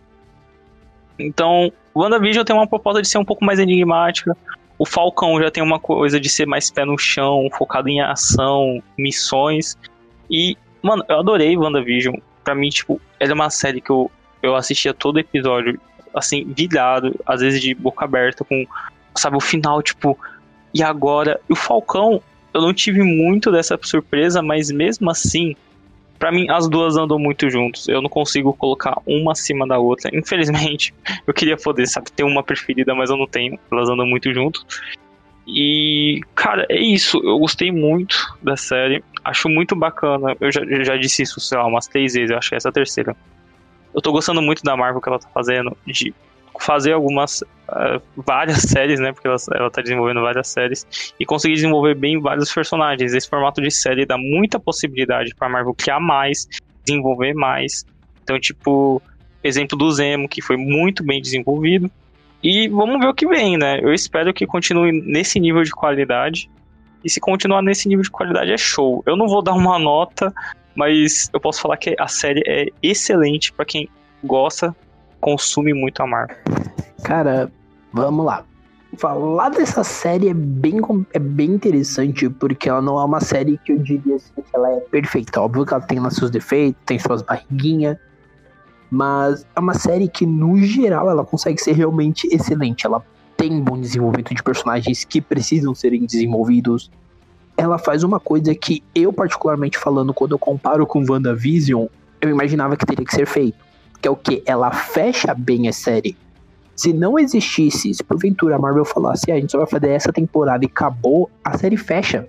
Então, 1.17 1.71
o 1.93 2.01
WandaVision 2.01 2.45
tem 2.45 2.55
uma 2.55 2.67
proposta 2.67 3.01
de 3.01 3.07
ser 3.07 3.17
um 3.17 3.25
pouco 3.25 3.43
mais 3.43 3.59
enigmática. 3.59 4.37
O 4.77 4.85
Falcão 4.85 5.39
já 5.39 5.49
tem 5.49 5.63
uma 5.63 5.79
coisa 5.79 6.19
de 6.19 6.29
ser 6.29 6.45
mais 6.45 6.69
pé 6.69 6.85
no 6.85 6.97
chão, 6.97 7.49
focado 7.57 7.89
em 7.89 8.01
ação, 8.01 8.81
missões. 8.97 9.77
E, 10.29 10.55
mano, 10.81 11.03
eu 11.09 11.19
adorei 11.19 11.57
WandaVision. 11.57 12.15
Pra 12.43 12.55
mim, 12.55 12.69
tipo, 12.69 12.99
ela 13.19 13.31
é 13.31 13.35
uma 13.35 13.49
série 13.49 13.81
que 13.81 13.89
eu, 13.89 14.11
eu 14.41 14.55
assistia 14.55 14.93
todo 14.93 15.19
episódio, 15.19 15.79
assim, 16.13 16.45
virado, 16.45 17.19
às 17.25 17.41
vezes 17.41 17.61
de 17.61 17.73
boca 17.73 18.05
aberta, 18.05 18.43
com, 18.43 18.65
sabe, 19.15 19.37
o 19.37 19.41
final, 19.41 19.81
tipo, 19.81 20.17
e 20.73 20.81
agora? 20.81 21.39
E 21.49 21.53
o 21.53 21.55
Falcão, 21.55 22.21
eu 22.53 22.61
não 22.61 22.73
tive 22.73 23.03
muito 23.03 23.51
dessa 23.51 23.79
surpresa, 23.81 24.41
mas 24.41 24.71
mesmo 24.71 25.09
assim, 25.09 25.55
para 26.21 26.31
mim, 26.31 26.47
as 26.49 26.69
duas 26.69 26.97
andam 26.97 27.17
muito 27.17 27.49
juntos. 27.49 27.87
Eu 27.87 27.99
não 27.99 28.09
consigo 28.09 28.53
colocar 28.53 28.95
uma 29.07 29.31
acima 29.31 29.67
da 29.67 29.79
outra. 29.79 30.15
Infelizmente, 30.15 30.93
eu 31.25 31.33
queria 31.33 31.57
poder, 31.57 31.87
sabe, 31.87 32.11
ter 32.11 32.23
uma 32.23 32.43
preferida, 32.43 32.93
mas 32.93 33.09
eu 33.09 33.17
não 33.17 33.25
tenho. 33.25 33.59
Elas 33.71 33.89
andam 33.89 34.05
muito 34.05 34.31
junto. 34.31 34.63
E, 35.47 36.21
cara, 36.35 36.65
é 36.69 36.79
isso. 36.79 37.19
Eu 37.23 37.39
gostei 37.39 37.71
muito 37.71 38.15
da 38.41 38.55
série. 38.55 39.03
Acho 39.23 39.49
muito 39.49 39.75
bacana. 39.75 40.35
Eu 40.39 40.51
já, 40.51 40.61
já 40.83 40.95
disse 40.97 41.23
isso, 41.23 41.39
sei 41.39 41.57
lá, 41.57 41.65
umas 41.65 41.87
três 41.87 42.13
vezes. 42.13 42.31
Eu 42.31 42.37
acho 42.37 42.49
que 42.49 42.55
essa 42.55 42.69
é 42.69 42.71
a 42.71 42.73
terceira. 42.73 43.15
Eu 43.93 44.01
tô 44.01 44.11
gostando 44.11 44.41
muito 44.41 44.63
da 44.63 44.77
Marvel 44.77 45.01
que 45.01 45.09
ela 45.09 45.19
tá 45.19 45.27
fazendo. 45.33 45.75
De 45.85 46.13
fazer 46.59 46.93
algumas 46.93 47.41
uh, 47.41 48.01
várias 48.15 48.61
séries, 48.69 48.99
né? 48.99 49.11
Porque 49.11 49.27
ela, 49.27 49.37
ela 49.53 49.71
tá 49.71 49.81
desenvolvendo 49.81 50.21
várias 50.21 50.47
séries 50.47 51.13
e 51.19 51.25
conseguir 51.25 51.55
desenvolver 51.55 51.95
bem 51.95 52.19
vários 52.19 52.53
personagens. 52.53 53.13
Esse 53.13 53.27
formato 53.27 53.61
de 53.61 53.71
série 53.71 54.05
dá 54.05 54.17
muita 54.17 54.59
possibilidade 54.59 55.33
para 55.35 55.49
Marvel 55.49 55.73
criar 55.73 55.99
mais, 55.99 56.47
desenvolver 56.85 57.33
mais. 57.33 57.85
Então, 58.23 58.39
tipo, 58.39 59.01
exemplo 59.43 59.77
do 59.77 59.91
Zemo, 59.91 60.29
que 60.29 60.41
foi 60.41 60.55
muito 60.55 61.03
bem 61.03 61.21
desenvolvido. 61.21 61.89
E 62.43 62.67
vamos 62.69 62.99
ver 62.99 63.07
o 63.07 63.13
que 63.13 63.27
vem, 63.27 63.57
né? 63.57 63.79
Eu 63.81 63.93
espero 63.93 64.33
que 64.33 64.47
continue 64.47 64.91
nesse 64.91 65.39
nível 65.39 65.63
de 65.63 65.71
qualidade. 65.71 66.49
E 67.03 67.09
se 67.09 67.19
continuar 67.19 67.61
nesse 67.61 67.87
nível 67.87 68.03
de 68.03 68.11
qualidade, 68.11 68.51
é 68.51 68.57
show. 68.57 69.03
Eu 69.05 69.15
não 69.15 69.27
vou 69.27 69.41
dar 69.41 69.53
uma 69.53 69.77
nota, 69.77 70.33
mas 70.75 71.29
eu 71.33 71.39
posso 71.39 71.61
falar 71.61 71.77
que 71.77 71.95
a 71.99 72.07
série 72.07 72.41
é 72.47 72.67
excelente 72.81 73.51
para 73.53 73.65
quem 73.65 73.87
gosta 74.23 74.75
consome 75.21 75.73
muito 75.73 76.01
a 76.01 76.07
Marvel. 76.07 76.35
Cara, 77.03 77.49
vamos 77.93 78.25
lá. 78.25 78.43
Falar 78.97 79.49
dessa 79.49 79.85
série 79.85 80.27
é 80.27 80.33
bem, 80.33 80.81
é 81.13 81.19
bem 81.19 81.51
interessante, 81.51 82.29
porque 82.29 82.67
ela 82.67 82.81
não 82.81 82.99
é 82.99 83.05
uma 83.05 83.21
série 83.21 83.57
que 83.59 83.71
eu 83.71 83.77
diria 83.77 84.15
assim, 84.15 84.33
que 84.35 84.53
ela 84.53 84.69
é 84.69 84.79
perfeita. 84.81 85.39
Óbvio 85.39 85.65
que 85.65 85.73
ela 85.73 85.83
tem 85.83 85.99
lá 85.99 86.09
seus 86.09 86.29
defeitos, 86.29 86.81
tem 86.85 86.99
suas 86.99 87.21
barriguinhas, 87.21 87.97
mas 88.91 89.45
é 89.55 89.59
uma 89.59 89.73
série 89.73 90.07
que, 90.07 90.25
no 90.25 90.57
geral, 90.57 91.09
ela 91.09 91.25
consegue 91.25 91.59
ser 91.59 91.71
realmente 91.71 92.27
excelente. 92.27 92.85
Ela 92.85 93.03
tem 93.37 93.59
bom 93.59 93.79
desenvolvimento 93.79 94.35
de 94.35 94.43
personagens 94.43 95.03
que 95.03 95.21
precisam 95.21 95.73
serem 95.73 96.05
desenvolvidos. 96.05 96.91
Ela 97.57 97.79
faz 97.79 98.03
uma 98.03 98.19
coisa 98.19 98.53
que 98.53 98.83
eu, 98.93 99.13
particularmente 99.13 99.77
falando, 99.77 100.13
quando 100.13 100.33
eu 100.33 100.39
comparo 100.39 100.85
com 100.85 101.05
WandaVision, 101.09 101.87
eu 102.19 102.29
imaginava 102.29 102.75
que 102.75 102.85
teria 102.85 103.05
que 103.05 103.15
ser 103.15 103.25
feito 103.25 103.71
que 104.01 104.07
é 104.07 104.11
o 104.11 104.15
que? 104.15 104.41
Ela 104.45 104.71
fecha 104.71 105.33
bem 105.33 105.67
a 105.67 105.73
série. 105.73 106.17
Se 106.75 106.91
não 106.91 107.19
existisse, 107.19 107.93
se 107.93 108.03
porventura 108.03 108.55
a 108.55 108.59
Marvel 108.59 108.83
falasse, 108.83 109.31
ah, 109.31 109.35
a 109.35 109.39
gente 109.39 109.51
só 109.51 109.59
vai 109.59 109.67
fazer 109.67 109.89
essa 109.89 110.11
temporada 110.11 110.65
e 110.65 110.67
acabou, 110.67 111.29
a 111.43 111.55
série 111.55 111.77
fecha. 111.77 112.27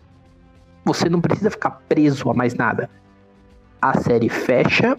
Você 0.84 1.08
não 1.08 1.20
precisa 1.20 1.50
ficar 1.50 1.70
preso 1.88 2.28
a 2.28 2.34
mais 2.34 2.54
nada. 2.54 2.90
A 3.80 3.98
série 3.98 4.28
fecha 4.28 4.98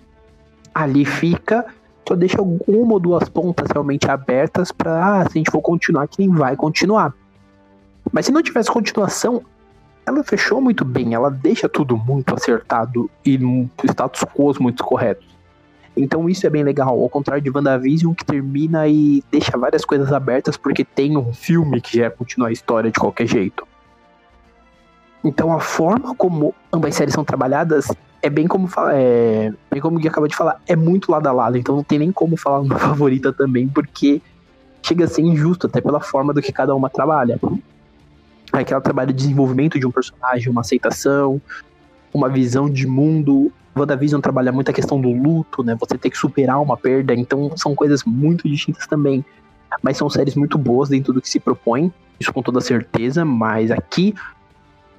ali 0.74 1.06
fica, 1.06 1.66
só 2.08 2.16
deixa 2.16 2.40
alguma 2.40 2.94
ou 2.94 3.00
duas 3.00 3.30
pontas 3.30 3.70
realmente 3.72 4.10
abertas 4.10 4.72
para 4.72 5.22
ah, 5.22 5.24
se 5.24 5.30
a 5.30 5.40
gente 5.40 5.52
for 5.52 5.62
continuar, 5.62 6.08
quem 6.08 6.30
vai 6.30 6.56
continuar. 6.56 7.14
Mas 8.12 8.26
se 8.26 8.32
não 8.32 8.42
tivesse 8.42 8.70
continuação, 8.70 9.44
ela 10.06 10.24
fechou 10.24 10.60
muito 10.60 10.84
bem, 10.84 11.14
ela 11.14 11.30
deixa 11.30 11.70
tudo 11.70 11.96
muito 11.96 12.34
acertado 12.34 13.10
e 13.26 13.40
status 13.86 14.24
quo 14.34 14.54
muito 14.60 14.84
corretos. 14.84 15.34
Então 15.96 16.28
isso 16.28 16.46
é 16.46 16.50
bem 16.50 16.64
legal, 16.64 17.00
ao 17.00 17.10
contrário 17.10 17.44
de 17.44 17.50
WandaVision, 17.50 18.14
que 18.14 18.26
termina 18.26 18.88
e 18.88 19.24
deixa 19.32 19.58
várias 19.58 19.86
coisas 19.86 20.12
abertas 20.12 20.58
porque 20.58 20.84
tem 20.84 21.16
um 21.16 21.32
filme 21.32 21.80
que 21.80 21.98
já 21.98 22.10
continua 22.10 22.50
a 22.50 22.52
história 22.52 22.92
de 22.92 23.00
qualquer 23.00 23.28
jeito. 23.28 23.66
Então 25.24 25.54
a 25.54 25.60
forma 25.60 26.14
como 26.16 26.54
ambas 26.72 26.96
séries 26.96 27.14
são 27.14 27.24
trabalhadas 27.24 27.88
é 28.24 28.30
bem 28.30 28.48
como 28.48 28.70
é, 28.90 29.52
bem 29.70 29.82
como 29.82 29.98
o 29.98 30.00
Gui 30.00 30.08
acabou 30.08 30.30
de 30.30 30.36
falar, 30.36 30.62
é 30.66 30.78
muito 30.78 31.12
lado 31.12 31.28
a 31.28 31.32
lado, 31.34 31.58
então 31.58 31.76
não 31.76 31.84
tem 31.84 32.00
nem 32.00 32.10
como 32.10 32.38
falar 32.38 32.62
uma 32.62 32.80
favorita 32.80 33.34
também, 33.34 33.68
porque 33.68 34.22
chega 34.82 35.04
a 35.04 35.08
ser 35.08 35.22
injusto, 35.22 35.68
até 35.68 35.82
pela 35.82 36.00
forma 36.00 36.34
do 36.34 36.42
que 36.42 36.52
cada 36.52 36.74
uma 36.74 36.90
trabalha. 36.90 37.38
É 38.54 38.64
que 38.64 38.72
ela 38.72 38.82
trabalha 38.82 39.12
desenvolvimento 39.12 39.78
de 39.78 39.86
um 39.86 39.92
personagem, 39.92 40.50
uma 40.50 40.62
aceitação, 40.62 41.42
uma 42.14 42.30
visão 42.30 42.70
de 42.70 42.88
mundo. 42.88 43.52
WandaVision 43.76 44.22
trabalha 44.22 44.52
muito 44.52 44.70
a 44.70 44.74
questão 44.74 45.02
do 45.02 45.12
luto, 45.12 45.64
né? 45.64 45.76
Você 45.80 45.98
ter 45.98 46.10
que 46.10 46.18
superar 46.18 46.62
uma 46.62 46.78
perda, 46.78 47.14
então 47.14 47.52
são 47.58 47.76
coisas 47.76 48.04
muito 48.06 48.48
distintas 48.48 48.88
também. 48.88 49.26
Mas 49.82 49.98
são 49.98 50.10
séries 50.10 50.36
muito 50.36 50.58
boas 50.58 50.90
dentro 50.90 51.12
do 51.12 51.22
que 51.22 51.28
se 51.28 51.40
propõe, 51.40 51.92
isso 52.20 52.32
com 52.32 52.44
toda 52.44 52.62
certeza, 52.62 53.26
mas 53.26 53.72
aqui 53.72 54.14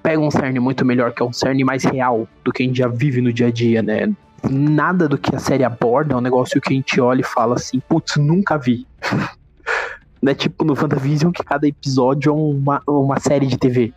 pega 0.05 0.21
um 0.21 0.31
cerne 0.31 0.61
muito 0.61 0.85
melhor, 0.85 1.15
que 1.15 1.23
é 1.23 1.25
um 1.25 1.33
cerne 1.33 1.65
mais 1.65 1.83
real 1.83 2.29
do 2.45 2.53
que 2.53 2.63
a 2.63 2.67
gente 2.67 2.77
já 2.77 2.87
vive 2.87 3.23
no 3.23 3.33
dia 3.33 3.47
a 3.47 3.51
dia, 3.51 3.83
né? 3.83 4.15
Nada 4.51 5.09
do 5.09 5.17
que 5.17 5.35
a 5.35 5.39
série 5.39 5.65
aborda 5.65 6.13
é 6.13 6.17
um 6.17 6.21
negócio 6.21 6.61
que 6.61 6.75
a 6.75 6.77
gente 6.77 7.01
olha 7.01 7.23
e 7.23 7.25
fala 7.25 7.55
assim, 7.55 7.81
putz, 7.81 8.17
nunca 8.17 8.59
vi. 8.59 8.87
Não 10.21 10.31
é 10.31 10.35
tipo 10.35 10.63
no 10.63 10.75
WandaVision 10.75 11.33
que 11.33 11.43
cada 11.43 11.67
episódio 11.67 12.31
é 12.31 12.33
uma, 12.35 12.83
uma 12.87 13.19
série 13.19 13.47
de 13.47 13.57
TV. 13.57 13.95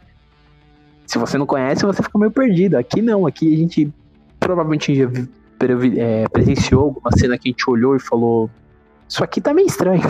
Se 1.05 1.17
você 1.17 1.38
não 1.38 1.45
conhece, 1.45 1.85
você 1.85 2.03
fica 2.03 2.19
meio 2.19 2.31
perdido. 2.31 2.75
Aqui 2.75 3.01
não, 3.01 3.25
aqui 3.25 3.53
a 3.53 3.57
gente 3.57 3.89
provavelmente 4.38 4.93
já 4.93 5.09
é, 5.95 6.27
presenciou 6.27 6.84
alguma 6.84 7.11
cena 7.17 7.38
que 7.38 7.47
a 7.47 7.51
gente 7.51 7.69
olhou 7.69 7.95
e 7.95 7.99
falou: 8.01 8.49
Isso 9.07 9.23
aqui 9.23 9.39
tá 9.39 9.53
meio 9.53 9.67
estranho. 9.67 10.03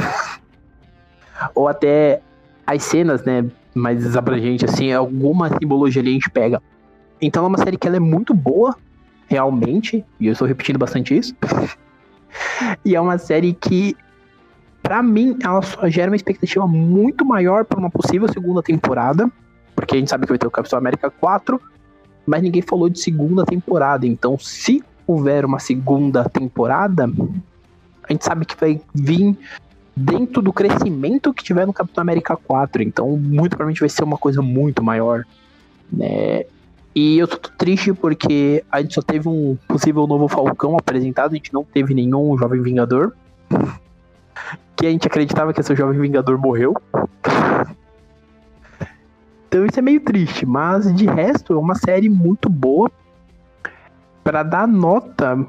Ou 1.54 1.68
até 1.68 2.20
as 2.66 2.82
cenas, 2.82 3.24
né, 3.24 3.46
mais 3.78 4.16
abrangentes, 4.16 4.70
assim, 4.70 4.92
alguma 4.92 5.50
simbologia 5.50 6.02
ali 6.02 6.12
a 6.12 6.14
gente 6.14 6.30
pega. 6.30 6.62
Então 7.22 7.44
é 7.44 7.48
uma 7.48 7.58
série 7.58 7.78
que 7.78 7.88
ela 7.88 7.98
é 7.98 8.00
muito 8.00 8.34
boa, 8.34 8.76
realmente, 9.28 10.06
e 10.20 10.28
eu 10.28 10.34
estou 10.34 10.48
repetindo 10.48 10.78
bastante 10.78 11.18
isso. 11.18 11.36
e 12.84 12.96
é 12.96 13.02
uma 13.02 13.18
série 13.18 13.54
que 13.54 13.96
para 14.88 15.04
mim, 15.04 15.38
ela 15.44 15.62
só 15.62 15.90
gera 15.90 16.10
uma 16.10 16.16
expectativa 16.16 16.66
muito 16.66 17.26
maior 17.26 17.66
para 17.66 17.78
uma 17.78 17.90
possível 17.90 18.26
segunda 18.32 18.64
temporada, 18.64 19.30
porque 19.76 19.96
a 19.96 20.00
gente 20.00 20.10
sabe 20.10 20.26
que 20.26 20.32
vai 20.32 20.38
ter 20.38 20.48
o 20.48 20.52
Capitão 20.52 20.80
América 20.80 21.10
4, 21.10 21.60
mas 22.26 22.42
ninguém 22.42 22.62
falou 22.62 22.88
de 22.88 22.98
segunda 22.98 23.46
temporada. 23.46 24.08
Então, 24.08 24.40
se 24.40 24.82
houver 25.06 25.44
uma 25.44 25.60
segunda 25.60 26.24
temporada, 26.30 27.04
a 28.04 28.14
gente 28.14 28.24
sabe 28.24 28.46
que 28.46 28.56
vai 28.56 28.80
vir 28.94 29.38
dentro 29.98 30.42
do 30.42 30.54
crescimento 30.54 31.34
que 31.34 31.44
tiver 31.44 31.66
no 31.66 31.74
Capitão 31.74 32.02
América 32.02 32.36
4. 32.36 32.84
Então, 32.84 33.10
muito 33.18 33.52
provavelmente 33.52 33.80
vai 33.80 33.90
ser 33.90 34.04
uma 34.04 34.18
coisa 34.18 34.42
muito 34.42 34.84
maior. 34.84 35.26
Né? 35.92 36.46
E 36.96 37.18
eu 37.18 37.28
tô 37.28 37.38
triste 37.58 37.94
porque 37.94 38.64
a 38.72 38.82
gente 38.82 38.96
só 38.96 39.02
teve 39.02 39.28
um 39.28 39.58
possível 39.68 40.08
novo 40.08 40.28
Falcão 40.28 40.78
apresentado, 40.78 41.32
a 41.32 41.36
gente 41.36 41.54
não 41.54 41.64
teve 41.64 41.94
nenhum 41.94 42.38
Jovem 42.38 42.62
Vingador 42.62 43.14
que 44.78 44.86
a 44.86 44.92
gente 44.92 45.08
acreditava 45.08 45.52
que 45.52 45.60
esse 45.60 45.76
jovem 45.76 46.00
Vingador 46.00 46.38
morreu. 46.38 46.76
Então 49.48 49.66
isso 49.66 49.80
é 49.80 49.82
meio 49.82 50.00
triste, 50.02 50.46
mas 50.46 50.94
de 50.94 51.06
resto 51.08 51.54
é 51.54 51.58
uma 51.58 51.74
série 51.74 52.10
muito 52.10 52.48
boa. 52.48 52.92
Para 54.24 54.44
dar 54.44 54.68
nota, 54.68 55.48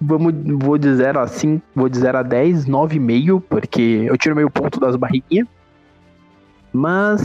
vamos, 0.00 0.34
vou 0.60 0.78
de 0.78 0.94
0 0.94 1.20
a 1.20 1.26
5, 1.26 1.62
vou 1.74 1.88
de 1.88 1.98
0 1.98 2.18
a 2.18 2.22
10, 2.22 2.66
9,5, 2.66 3.42
porque 3.48 4.04
eu 4.06 4.16
tiro 4.16 4.36
meio 4.36 4.50
ponto 4.50 4.78
das 4.78 4.96
barriguinhas. 4.96 5.46
Mas 6.72 7.22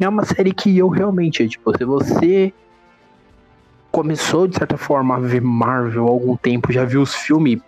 é 0.00 0.08
uma 0.08 0.24
série 0.24 0.52
que 0.52 0.76
eu 0.76 0.88
realmente, 0.88 1.48
tipo, 1.48 1.76
se 1.76 1.84
você 1.84 2.52
começou 3.90 4.46
de 4.46 4.56
certa 4.56 4.76
forma 4.76 5.16
a 5.16 5.18
ver 5.18 5.40
Marvel 5.40 6.06
há 6.06 6.10
algum 6.10 6.36
tempo, 6.36 6.72
já 6.72 6.84
viu 6.84 7.00
os 7.00 7.14
filmes, 7.14 7.60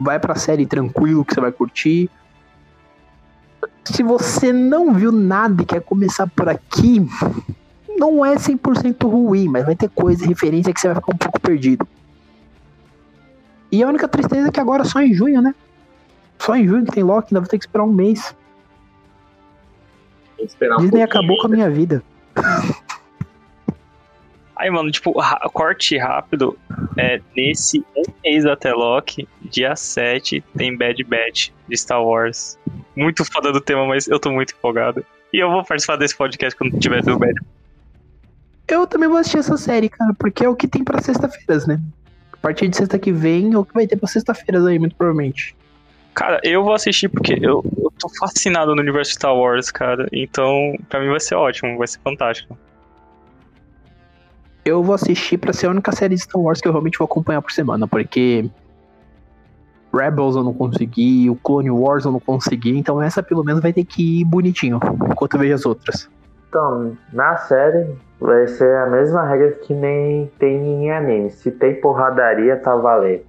vai 0.00 0.18
pra 0.18 0.34
série 0.34 0.64
tranquilo 0.64 1.24
que 1.24 1.34
você 1.34 1.40
vai 1.40 1.52
curtir. 1.52 2.10
Se 3.84 4.02
você 4.02 4.52
não 4.52 4.94
viu 4.94 5.12
nada 5.12 5.62
e 5.62 5.66
quer 5.66 5.82
começar 5.82 6.26
por 6.28 6.48
aqui, 6.48 7.06
não 7.98 8.24
é 8.24 8.36
100% 8.36 9.06
ruim, 9.06 9.48
mas 9.48 9.66
vai 9.66 9.76
ter 9.76 9.90
coisa, 9.90 10.26
referência 10.26 10.72
que 10.72 10.80
você 10.80 10.88
vai 10.88 10.96
ficar 10.96 11.12
um 11.12 11.18
pouco 11.18 11.40
perdido. 11.40 11.86
E 13.74 13.82
a 13.82 13.88
única 13.88 14.06
tristeza 14.06 14.46
é 14.46 14.52
que 14.52 14.60
agora 14.60 14.82
é 14.82 14.84
só 14.84 15.00
em 15.00 15.12
junho, 15.12 15.42
né? 15.42 15.52
Só 16.38 16.54
em 16.54 16.64
junho 16.64 16.84
que 16.84 16.92
tem 16.92 17.02
Loki, 17.02 17.30
ainda 17.30 17.40
vou 17.40 17.48
ter 17.48 17.58
que 17.58 17.64
esperar 17.64 17.82
um 17.82 17.92
mês. 17.92 18.32
Um 20.38 20.76
Disney 20.78 21.02
acabou 21.02 21.36
com 21.38 21.48
a 21.48 21.50
minha 21.50 21.68
vida. 21.68 22.00
Aí, 24.54 24.70
mano, 24.70 24.92
tipo, 24.92 25.12
corte 25.52 25.98
rápido. 25.98 26.56
É, 26.96 27.20
nesse 27.36 27.84
um 27.96 28.04
mês 28.22 28.46
até 28.46 28.72
Loki, 28.72 29.28
dia 29.42 29.74
7, 29.74 30.40
tem 30.56 30.76
Bad 30.76 31.02
Batch 31.02 31.50
de 31.68 31.76
Star 31.76 32.00
Wars. 32.00 32.56
Muito 32.94 33.24
foda 33.24 33.50
do 33.50 33.60
tema, 33.60 33.84
mas 33.86 34.06
eu 34.06 34.20
tô 34.20 34.30
muito 34.30 34.54
empolgado. 34.54 35.04
E 35.32 35.38
eu 35.38 35.50
vou 35.50 35.64
participar 35.64 35.96
desse 35.96 36.16
podcast 36.16 36.56
quando 36.56 36.78
tiver 36.78 37.02
do 37.02 37.18
Bad. 37.18 37.34
Eu 38.68 38.86
também 38.86 39.08
vou 39.08 39.18
assistir 39.18 39.38
essa 39.38 39.56
série, 39.56 39.88
cara, 39.88 40.14
porque 40.14 40.44
é 40.44 40.48
o 40.48 40.54
que 40.54 40.68
tem 40.68 40.84
pra 40.84 41.02
sexta-feiras, 41.02 41.66
né? 41.66 41.80
A 42.44 42.48
partir 42.48 42.68
de 42.68 42.76
sexta 42.76 42.98
que 42.98 43.10
vem 43.10 43.54
é 43.54 43.58
o 43.58 43.64
que 43.64 43.72
vai 43.72 43.86
ter 43.86 43.96
pra 43.96 44.06
sexta-feiras 44.06 44.66
aí, 44.66 44.78
muito 44.78 44.94
provavelmente. 44.94 45.56
Cara, 46.14 46.38
eu 46.44 46.62
vou 46.62 46.74
assistir 46.74 47.08
porque 47.08 47.32
eu, 47.40 47.64
eu 47.78 47.90
tô 47.98 48.08
fascinado 48.20 48.74
no 48.74 48.82
universo 48.82 49.12
Star 49.12 49.34
Wars, 49.34 49.70
cara. 49.70 50.06
Então, 50.12 50.76
pra 50.90 51.00
mim 51.00 51.08
vai 51.08 51.20
ser 51.20 51.36
ótimo, 51.36 51.78
vai 51.78 51.86
ser 51.86 51.98
fantástico 52.00 52.56
eu 54.64 54.82
vou 54.82 54.94
assistir 54.94 55.36
para 55.36 55.52
ser 55.52 55.66
a 55.66 55.70
única 55.70 55.92
série 55.92 56.14
de 56.14 56.22
Star 56.22 56.40
Wars 56.40 56.60
que 56.60 56.66
eu 56.66 56.72
realmente 56.72 56.98
vou 56.98 57.04
acompanhar 57.04 57.42
por 57.42 57.52
semana, 57.52 57.86
porque 57.86 58.48
Rebels 59.92 60.36
eu 60.36 60.42
não 60.42 60.54
consegui, 60.54 61.28
o 61.28 61.36
Clone 61.36 61.70
Wars 61.70 62.04
eu 62.04 62.12
não 62.12 62.20
consegui, 62.20 62.76
então 62.76 63.00
essa 63.00 63.22
pelo 63.22 63.44
menos 63.44 63.60
vai 63.60 63.72
ter 63.72 63.84
que 63.84 64.20
ir 64.20 64.24
bonitinho, 64.24 64.80
enquanto 65.10 65.34
eu 65.34 65.40
vejo 65.40 65.54
as 65.54 65.66
outras. 65.66 66.08
Então, 66.48 66.96
na 67.12 67.36
série 67.36 67.94
vai 68.24 68.46
ser 68.48 68.74
a 68.78 68.86
mesma 68.86 69.22
regra 69.26 69.52
que 69.52 69.74
nem 69.74 70.30
tem 70.38 70.56
em 70.56 70.90
anime. 70.90 71.30
Se 71.30 71.50
tem 71.50 71.78
porradaria, 71.78 72.56
tá 72.56 72.74
valendo. 72.74 73.24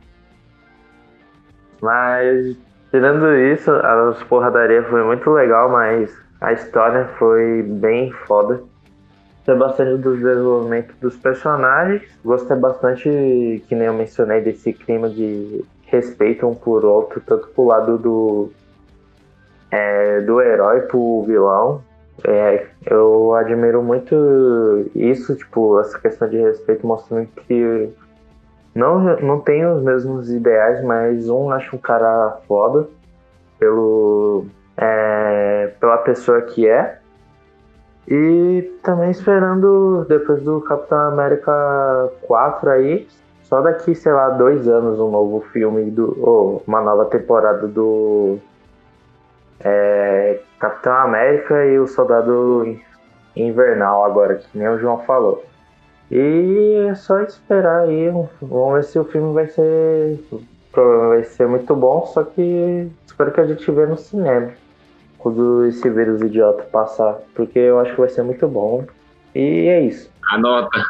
Mas, 1.82 2.56
tirando 2.92 3.36
isso, 3.36 3.72
a 3.72 4.16
porradaria 4.30 4.84
foi 4.84 5.04
muito 5.04 5.30
legal, 5.32 5.70
mas 5.70 6.18
a 6.40 6.54
história 6.54 7.10
foi 7.20 7.62
bem 7.62 8.12
foda. 8.26 8.64
Gostei 9.36 9.56
bastante 9.56 10.02
do 10.02 10.16
desenvolvimento 10.16 10.96
dos 11.02 11.18
personagens. 11.18 12.02
Gostei 12.24 12.56
bastante, 12.56 13.64
que 13.68 13.76
nem 13.76 13.88
eu 13.88 13.94
mencionei, 13.94 14.40
desse 14.40 14.72
clima 14.72 15.10
de 15.10 15.64
respeito 15.88 16.48
um 16.48 16.56
por 16.56 16.86
outro, 16.86 17.20
tanto 17.20 17.48
pro 17.50 17.66
lado 17.66 17.98
do, 17.98 18.50
é, 19.70 20.22
do 20.22 20.42
herói 20.42 20.82
pro 20.84 21.24
vilão. 21.28 21.84
É, 22.24 22.68
eu 22.86 23.36
admiro 23.36 23.84
muito 23.84 24.16
isso, 24.96 25.36
tipo, 25.36 25.80
essa 25.80 26.00
questão 26.00 26.30
de 26.30 26.38
respeito, 26.38 26.88
mostrando 26.88 27.28
que 27.28 27.90
não, 28.74 29.00
não 29.18 29.40
tem 29.40 29.66
os 29.66 29.84
mesmos 29.84 30.32
ideais, 30.32 30.84
mas 30.84 31.30
um 31.30 31.50
acha 31.52 31.76
um 31.76 31.80
cara 31.80 32.40
foda 32.48 32.88
pelo, 33.60 34.46
é, 34.78 35.74
pela 35.80 35.98
pessoa 35.98 36.42
que 36.42 36.68
é. 36.68 37.00
E 38.08 38.62
também 38.84 39.10
esperando, 39.10 40.06
depois 40.08 40.42
do 40.42 40.62
Capitão 40.62 41.00
América 41.00 42.12
4 42.22 42.70
aí, 42.70 43.08
só 43.44 43.62
daqui, 43.62 43.96
sei 43.96 44.12
lá, 44.12 44.30
dois 44.30 44.68
anos, 44.68 45.00
um 45.00 45.10
novo 45.10 45.42
filme, 45.52 45.90
do, 45.90 46.16
ou 46.20 46.64
uma 46.68 46.82
nova 46.82 47.06
temporada 47.06 47.68
do 47.68 48.38
é, 49.66 50.40
Capitão 50.60 50.94
América 50.94 51.66
e 51.66 51.80
o 51.80 51.88
Soldado 51.88 52.78
Invernal 53.36 54.06
agora, 54.06 54.36
que 54.36 54.58
nem 54.58 54.70
o 54.70 54.78
João 54.78 55.00
falou. 55.00 55.44
E 56.12 56.86
é 56.88 56.94
só 56.94 57.20
esperar 57.22 57.82
aí, 57.82 58.12
vamos 58.40 58.74
ver 58.76 58.84
se 58.84 59.00
o 59.00 59.04
filme 59.06 59.34
vai 59.34 59.48
ser, 59.48 60.20
vai 61.10 61.24
ser 61.24 61.48
muito 61.48 61.76
bom, 61.76 62.06
só 62.06 62.24
que 62.24 62.92
espero 63.08 63.32
que 63.32 63.42
a 63.42 63.48
gente 63.48 63.70
vê 63.72 63.88
no 63.88 63.98
cinema 63.98 64.52
quando 65.18 65.66
esse 65.66 65.90
vírus 65.90 66.22
idiota 66.22 66.64
passar, 66.66 67.18
porque 67.34 67.58
eu 67.58 67.80
acho 67.80 67.96
que 67.96 68.00
vai 68.00 68.10
ser 68.10 68.22
muito 68.22 68.48
bom. 68.48 68.86
E 69.34 69.68
é 69.68 69.82
isso. 69.82 70.12
Anota. 70.30 70.86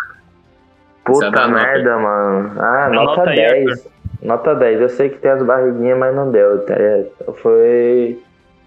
Puta 1.05 1.47
merda, 1.47 1.97
mano. 1.97 2.51
Ah, 2.59 2.89
nota 2.89 3.17
nota 3.19 3.29
aí, 3.29 3.37
10. 3.37 3.89
Nota 4.21 4.55
10. 4.55 4.81
Eu 4.81 4.89
sei 4.89 5.09
que 5.09 5.19
tem 5.19 5.31
as 5.31 5.41
barriguinhas, 5.41 5.97
mas 5.97 6.13
não 6.13 6.29
deu. 6.31 6.65
É, 6.67 7.05
Foi. 7.35 8.21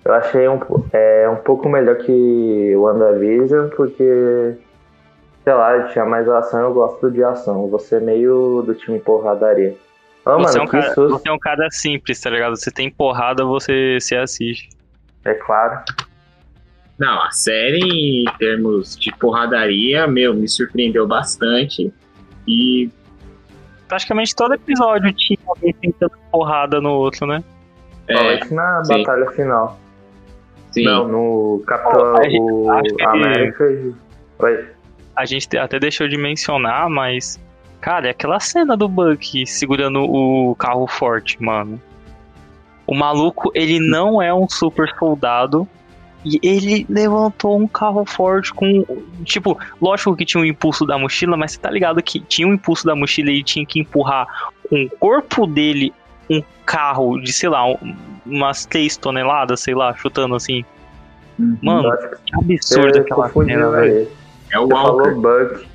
Eu 0.09 0.15
achei 0.15 0.49
um, 0.49 0.59
é, 0.91 1.29
um 1.29 1.37
pouco 1.37 1.69
melhor 1.69 1.97
que 1.97 2.75
o 2.75 2.83
WandaVision, 2.83 3.69
porque. 3.77 4.57
Sei 5.45 5.53
lá, 5.55 5.83
tinha 5.85 6.05
mais 6.05 6.29
ação 6.29 6.61
eu 6.61 6.75
gosto 6.75 7.11
de 7.11 7.23
ação. 7.23 7.69
Você 7.69 7.97
é 7.97 8.01
meio 8.01 8.63
do 8.63 8.75
time 8.75 8.99
porradaria. 8.99 9.77
Ô, 10.25 10.39
você, 10.39 10.59
mano, 10.59 10.59
é 10.59 10.63
um 10.63 10.67
cara, 10.67 10.95
susto. 10.95 11.09
você 11.11 11.29
é 11.29 11.33
um 11.33 11.39
cara 11.39 11.71
simples, 11.71 12.21
tá 12.21 12.31
ligado? 12.31 12.57
Você 12.57 12.71
tem 12.71 12.91
porrada, 12.91 13.45
você 13.45 13.99
se 14.01 14.17
assiste. 14.17 14.71
É 15.25 15.35
claro. 15.35 15.81
Não, 16.99 17.23
a 17.23 17.31
série, 17.31 18.25
em 18.25 18.39
termos 18.39 18.99
de 18.99 19.15
porradaria, 19.17 20.07
meu, 20.07 20.35
me 20.35 20.49
surpreendeu 20.49 21.07
bastante. 21.07 21.93
E 22.47 22.91
Praticamente 23.87 24.35
todo 24.35 24.55
episódio 24.55 25.13
tinha 25.15 25.39
alguém 25.47 25.73
tentando 25.73 26.13
porrada 26.31 26.81
no 26.81 26.91
outro, 26.91 27.27
né? 27.27 27.43
É, 28.07 28.39
isso 28.39 28.55
na 28.55 28.85
sim. 28.85 29.03
batalha 29.03 29.31
final. 29.31 29.79
Sim, 30.79 30.85
Não, 30.85 31.09
no 31.09 31.63
Capitão 31.67 32.17
a 32.17 32.23
gente- 32.29 32.41
o 32.41 32.71
América. 33.09 33.65
e-. 33.71 33.95
A 35.17 35.25
gente 35.25 35.57
até 35.59 35.79
deixou 35.79 36.09
de 36.09 36.17
mencionar, 36.17 36.89
mas. 36.89 37.39
Cara, 37.81 38.09
é 38.09 38.11
aquela 38.11 38.41
cena 38.41 38.77
do 38.77 38.89
Buck 38.89 39.47
segurando 39.47 40.01
o 40.03 40.55
carro 40.57 40.87
forte, 40.87 41.41
mano. 41.43 41.81
O 42.87 42.95
maluco, 42.95 43.51
ele 43.55 43.79
não 43.79 44.21
é 44.21 44.33
um 44.35 44.49
super 44.49 44.89
soldado. 44.99 45.69
E 46.25 46.41
ele 46.43 46.85
levantou 46.91 47.57
um 47.57 47.69
carro 47.69 48.05
forte 48.05 48.53
com. 48.53 48.85
Tipo, 49.25 49.57
lógico 49.81 50.17
que 50.17 50.25
tinha 50.25 50.43
o 50.43 50.47
impulso 50.47 50.85
da 50.85 50.99
mochila, 50.99 51.37
mas 51.37 51.53
você 51.53 51.61
tá 51.61 51.71
ligado 51.71 52.03
que 52.03 52.19
tinha 52.19 52.49
o 52.49 52.53
impulso 52.53 52.85
da 52.85 52.97
mochila 52.97 53.31
e 53.31 53.35
ele 53.35 53.45
tinha 53.45 53.65
que 53.65 53.79
empurrar 53.81 54.27
com 54.69 54.83
o 54.85 54.91
corpo 54.99 55.47
dele 55.47 55.93
um 56.31 56.43
carro 56.67 57.19
de, 57.21 57.33
sei 57.33 57.49
lá, 57.49 57.65
um- 57.67 57.97
umas 58.27 58.67
3 58.67 58.97
toneladas, 58.97 59.61
sei 59.61 59.75
lá, 59.75 59.95
chutando 59.95 60.35
assim. 60.35 60.65
Mano, 61.63 61.89
Eu 61.89 61.93
acho 61.93 62.09
que 62.25 62.35
absurdo 62.35 62.99
aquela 63.01 63.29
cena, 63.31 63.71
velho. 63.71 64.09
é 64.51 64.59
o 64.59 64.67
Você 64.67 64.75
Walker. 64.75 65.11
Buck. 65.15 65.67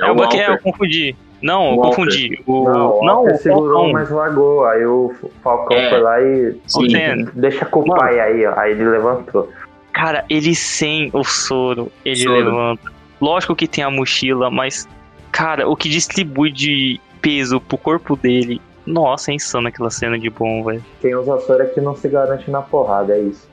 É 0.00 0.04
É 0.06 0.10
o 0.10 0.14
Buck, 0.14 0.36
é, 0.38 0.48
eu 0.50 0.58
confundi. 0.58 1.16
Não, 1.42 1.72
eu 1.72 1.76
confundi. 1.78 2.40
O, 2.46 2.64
Não, 2.64 2.72
não, 2.72 3.16
o 3.16 3.22
Walker 3.22 3.32
o 3.34 3.38
segurou, 3.38 3.72
Falcão. 3.74 3.92
mas 3.92 4.10
largou. 4.10 4.64
Aí 4.64 4.86
o 4.86 5.12
Falcão 5.42 5.76
É. 5.76 5.90
foi 5.90 6.00
lá 6.00 6.20
e. 6.22 6.56
Sim. 6.68 7.24
Deixa 7.34 7.64
com 7.66 7.80
o 7.80 7.86
Mano. 7.88 8.00
pai 8.00 8.20
aí, 8.20 8.46
ó. 8.46 8.56
Aí 8.58 8.70
ele 8.72 8.84
levantou. 8.84 9.50
Cara, 9.92 10.24
ele 10.30 10.54
sem 10.54 11.10
o 11.12 11.24
soro, 11.24 11.90
ele 12.04 12.16
Soro. 12.22 12.34
levanta. 12.36 12.92
Lógico 13.20 13.54
que 13.56 13.66
tem 13.66 13.82
a 13.84 13.90
mochila, 13.90 14.50
mas, 14.50 14.88
cara, 15.32 15.68
o 15.68 15.76
que 15.76 15.88
distribui 15.88 16.50
de 16.52 17.00
peso 17.20 17.60
pro 17.60 17.76
corpo 17.76 18.16
dele. 18.16 18.60
Nossa, 18.86 19.30
é 19.30 19.34
insano 19.34 19.68
aquela 19.68 19.90
cena 19.90 20.18
de 20.18 20.28
bom, 20.28 20.64
velho. 20.64 20.84
Quem 21.00 21.14
usa 21.14 21.38
soro 21.40 21.62
é 21.62 21.66
que 21.66 21.80
não 21.80 21.94
se 21.94 22.08
garante 22.08 22.50
na 22.50 22.62
porrada, 22.62 23.14
é 23.14 23.20
isso. 23.20 23.48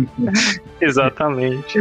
Exatamente. 0.80 1.78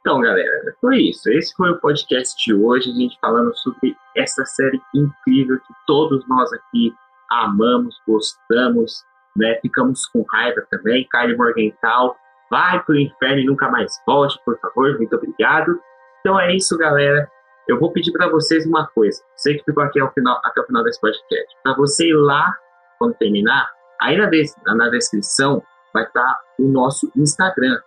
Então, 0.00 0.22
galera, 0.22 0.74
foi 0.80 1.02
isso. 1.02 1.28
Esse 1.30 1.54
foi 1.54 1.70
o 1.70 1.80
podcast 1.80 2.34
de 2.42 2.54
hoje, 2.54 2.90
a 2.90 2.94
gente 2.94 3.18
falando 3.20 3.54
sobre 3.58 3.94
essa 4.16 4.42
série 4.46 4.80
incrível 4.94 5.58
que 5.58 5.74
todos 5.86 6.26
nós 6.26 6.50
aqui 6.54 6.94
amamos, 7.30 7.96
gostamos, 8.06 9.04
né? 9.36 9.58
Ficamos 9.60 10.06
com 10.06 10.24
raiva 10.30 10.62
também. 10.70 11.08
Kylie 11.10 11.36
Morgenthau, 11.36 12.16
vai 12.50 12.82
pro 12.82 12.98
inferno 12.98 13.38
e 13.38 13.46
nunca 13.46 13.70
mais 13.70 13.92
volte, 14.06 14.38
por 14.44 14.58
favor. 14.60 14.96
Muito 14.96 15.14
obrigado. 15.14 15.80
Então 16.20 16.38
é 16.38 16.54
isso, 16.54 16.76
galera. 16.76 17.30
Eu 17.68 17.78
vou 17.78 17.92
pedir 17.92 18.12
para 18.12 18.28
vocês 18.28 18.66
uma 18.66 18.86
coisa. 18.88 19.22
Você 19.36 19.54
que 19.54 19.64
ficou 19.64 19.82
aqui 19.82 20.00
ao 20.00 20.12
final, 20.12 20.40
até 20.44 20.60
o 20.60 20.66
final 20.66 20.82
desse 20.82 21.00
podcast, 21.00 21.56
para 21.62 21.74
você 21.76 22.08
ir 22.08 22.14
lá 22.14 22.56
quando 22.98 23.14
terminar, 23.14 23.70
aí 24.00 24.16
na, 24.16 24.74
na 24.74 24.88
descrição 24.88 25.62
vai 25.92 26.04
estar 26.04 26.40
o 26.58 26.66
nosso 26.66 27.12
Instagram. 27.16 27.78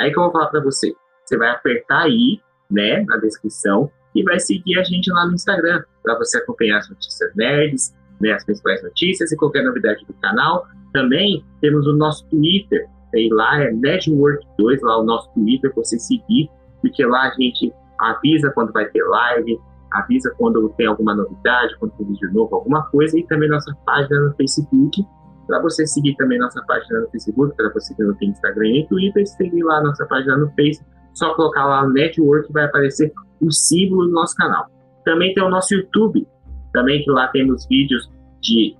Aí 0.00 0.12
que 0.12 0.18
eu 0.18 0.22
vou 0.22 0.32
falar 0.32 0.46
para 0.46 0.60
você. 0.60 0.94
Você 1.24 1.36
vai 1.36 1.50
apertar 1.50 2.02
aí, 2.02 2.40
né, 2.70 3.04
na 3.06 3.16
descrição 3.16 3.90
e 4.14 4.22
vai 4.22 4.38
seguir 4.38 4.78
a 4.78 4.84
gente 4.84 5.10
lá 5.12 5.26
no 5.26 5.34
Instagram 5.34 5.82
para 6.02 6.16
você 6.16 6.38
acompanhar 6.38 6.78
as 6.78 6.88
notícias 6.88 7.34
nerds, 7.34 7.94
né, 8.20 8.32
as 8.32 8.44
principais 8.44 8.82
notícias 8.82 9.32
e 9.32 9.36
qualquer 9.36 9.64
novidade 9.64 10.04
do 10.06 10.14
canal. 10.14 10.66
Também 10.92 11.44
temos 11.60 11.86
o 11.86 11.92
nosso 11.92 12.26
Twitter, 12.28 12.86
aí 13.14 13.28
lá 13.30 13.62
é 13.62 13.72
Network2, 13.72 14.80
lá 14.82 15.00
o 15.00 15.04
nosso 15.04 15.30
Twitter, 15.34 15.72
você 15.74 15.98
seguir, 15.98 16.50
porque 16.80 17.04
lá 17.04 17.28
a 17.28 17.34
gente 17.34 17.72
avisa 18.00 18.50
quando 18.52 18.72
vai 18.72 18.86
ter 18.86 19.02
live, 19.02 19.58
avisa 19.92 20.32
quando 20.38 20.68
tem 20.70 20.86
alguma 20.86 21.14
novidade, 21.14 21.76
quando 21.78 21.92
tem 21.92 22.06
vídeo 22.06 22.32
novo, 22.32 22.54
alguma 22.54 22.82
coisa, 22.90 23.18
e 23.18 23.26
também 23.26 23.48
nossa 23.48 23.74
página 23.84 24.20
no 24.20 24.34
Facebook, 24.34 25.04
para 25.46 25.60
você 25.62 25.86
seguir 25.86 26.14
também 26.16 26.38
nossa 26.38 26.62
página 26.66 27.00
no 27.00 27.10
Facebook, 27.10 27.56
para 27.56 27.72
você 27.72 27.94
que 27.94 28.02
não 28.02 28.14
tem 28.14 28.28
Instagram 28.28 28.70
nem 28.70 28.86
Twitter, 28.86 29.26
seguir 29.26 29.62
lá 29.62 29.82
nossa 29.82 30.04
página 30.06 30.36
no 30.36 30.50
Facebook, 30.52 30.98
só 31.14 31.34
colocar 31.34 31.64
lá 31.66 31.88
Network 31.88 32.52
vai 32.52 32.64
aparecer 32.64 33.12
o 33.40 33.50
símbolo 33.50 34.06
do 34.06 34.12
nosso 34.12 34.36
canal. 34.36 34.66
Também 35.04 35.34
tem 35.34 35.42
o 35.42 35.48
nosso 35.48 35.74
YouTube, 35.74 36.28
também 36.72 37.02
que 37.02 37.10
lá 37.10 37.28
temos 37.28 37.66
vídeos 37.68 38.10
de 38.40 38.76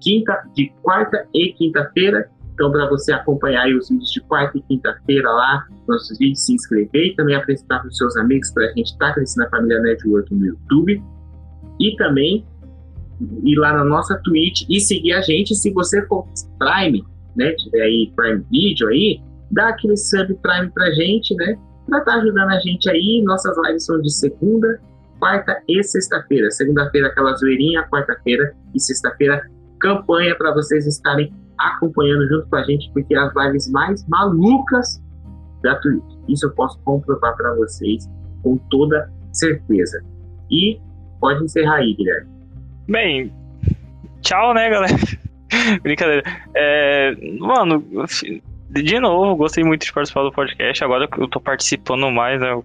quinta, 0.00 0.42
de 0.54 0.72
quarta 0.82 1.26
e 1.34 1.52
quinta-feira. 1.52 2.30
Então, 2.54 2.72
para 2.72 2.88
você 2.88 3.12
acompanhar 3.12 3.68
os 3.74 3.88
vídeos 3.90 4.10
de 4.10 4.20
quarta 4.22 4.56
e 4.56 4.62
quinta-feira 4.62 5.28
lá, 5.28 5.66
nossos 5.86 6.16
vídeos, 6.18 6.44
se 6.44 6.54
inscrever 6.54 7.08
e 7.08 7.14
também 7.14 7.34
apresentar 7.34 7.80
para 7.80 7.88
os 7.88 7.96
seus 7.96 8.16
amigos 8.16 8.50
para 8.50 8.64
a 8.64 8.68
gente 8.68 8.92
estar 8.92 9.12
crescendo 9.12 9.46
a 9.46 9.50
família 9.50 9.80
Network 9.80 10.34
no 10.34 10.46
YouTube. 10.46 11.02
E 11.78 11.94
também 11.96 12.46
ir 13.44 13.56
lá 13.56 13.72
na 13.72 13.84
nossa 13.84 14.18
Twitch 14.24 14.64
e 14.68 14.80
seguir 14.80 15.12
a 15.12 15.20
gente. 15.20 15.54
Se 15.54 15.70
você 15.72 16.04
for 16.06 16.26
Prime, 16.58 17.04
né, 17.36 17.52
tiver 17.52 17.82
aí 17.82 18.12
Prime 18.16 18.44
Video 18.50 18.88
aí, 18.88 19.20
dá 19.50 19.68
aquele 19.68 19.96
sub 19.96 20.34
Prime 20.34 20.70
pra 20.70 20.90
gente, 20.92 21.34
né, 21.34 21.58
pra 21.86 21.98
estar 21.98 22.14
ajudando 22.14 22.50
a 22.50 22.58
gente 22.60 22.88
aí. 22.88 23.22
Nossas 23.22 23.56
lives 23.66 23.84
são 23.84 24.00
de 24.00 24.12
segunda, 24.12 24.80
quarta 25.18 25.62
e 25.68 25.82
sexta-feira. 25.82 26.50
Segunda-feira 26.50 27.08
aquela 27.08 27.34
zoeirinha, 27.34 27.86
quarta-feira 27.90 28.54
e 28.74 28.80
sexta-feira 28.80 29.42
campanha 29.80 30.34
para 30.36 30.52
vocês 30.52 30.86
estarem 30.86 31.32
acompanhando 31.58 32.28
junto 32.28 32.48
com 32.48 32.56
a 32.56 32.62
gente, 32.64 32.90
porque 32.92 33.14
as 33.14 33.32
lives 33.34 33.70
mais 33.70 34.06
malucas 34.08 35.02
da 35.62 35.74
Twitch. 35.76 36.04
Isso 36.28 36.46
eu 36.46 36.54
posso 36.54 36.78
comprovar 36.82 37.36
para 37.36 37.54
vocês 37.54 38.08
com 38.42 38.56
toda 38.70 39.10
certeza. 39.32 40.02
E 40.50 40.78
pode 41.20 41.44
encerrar 41.44 41.76
aí, 41.76 41.94
Guilherme. 41.94 42.30
Bem, 42.88 43.32
tchau, 44.20 44.54
né, 44.54 44.70
galera? 44.70 44.94
Brincadeira. 45.82 46.22
É, 46.54 47.16
mano, 47.38 47.84
de 48.70 49.00
novo, 49.00 49.36
gostei 49.36 49.64
muito 49.64 49.84
de 49.84 49.92
participar 49.92 50.22
do 50.22 50.32
podcast. 50.32 50.84
Agora 50.84 51.08
eu 51.18 51.28
tô 51.28 51.40
participando 51.40 52.10
mais, 52.10 52.40
né? 52.40 52.62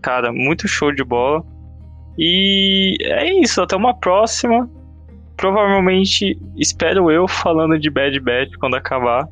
Cara, 0.00 0.32
muito 0.32 0.66
show 0.66 0.92
de 0.92 1.04
bola. 1.04 1.44
E 2.18 2.96
é 3.02 3.40
isso, 3.40 3.60
até 3.62 3.76
uma 3.76 3.94
próxima. 3.98 4.68
Provavelmente 5.36 6.38
espero 6.56 7.10
eu 7.10 7.26
falando 7.26 7.78
de 7.78 7.90
Bad 7.90 8.18
Batch 8.20 8.54
quando 8.60 8.76
acabar. 8.76 9.26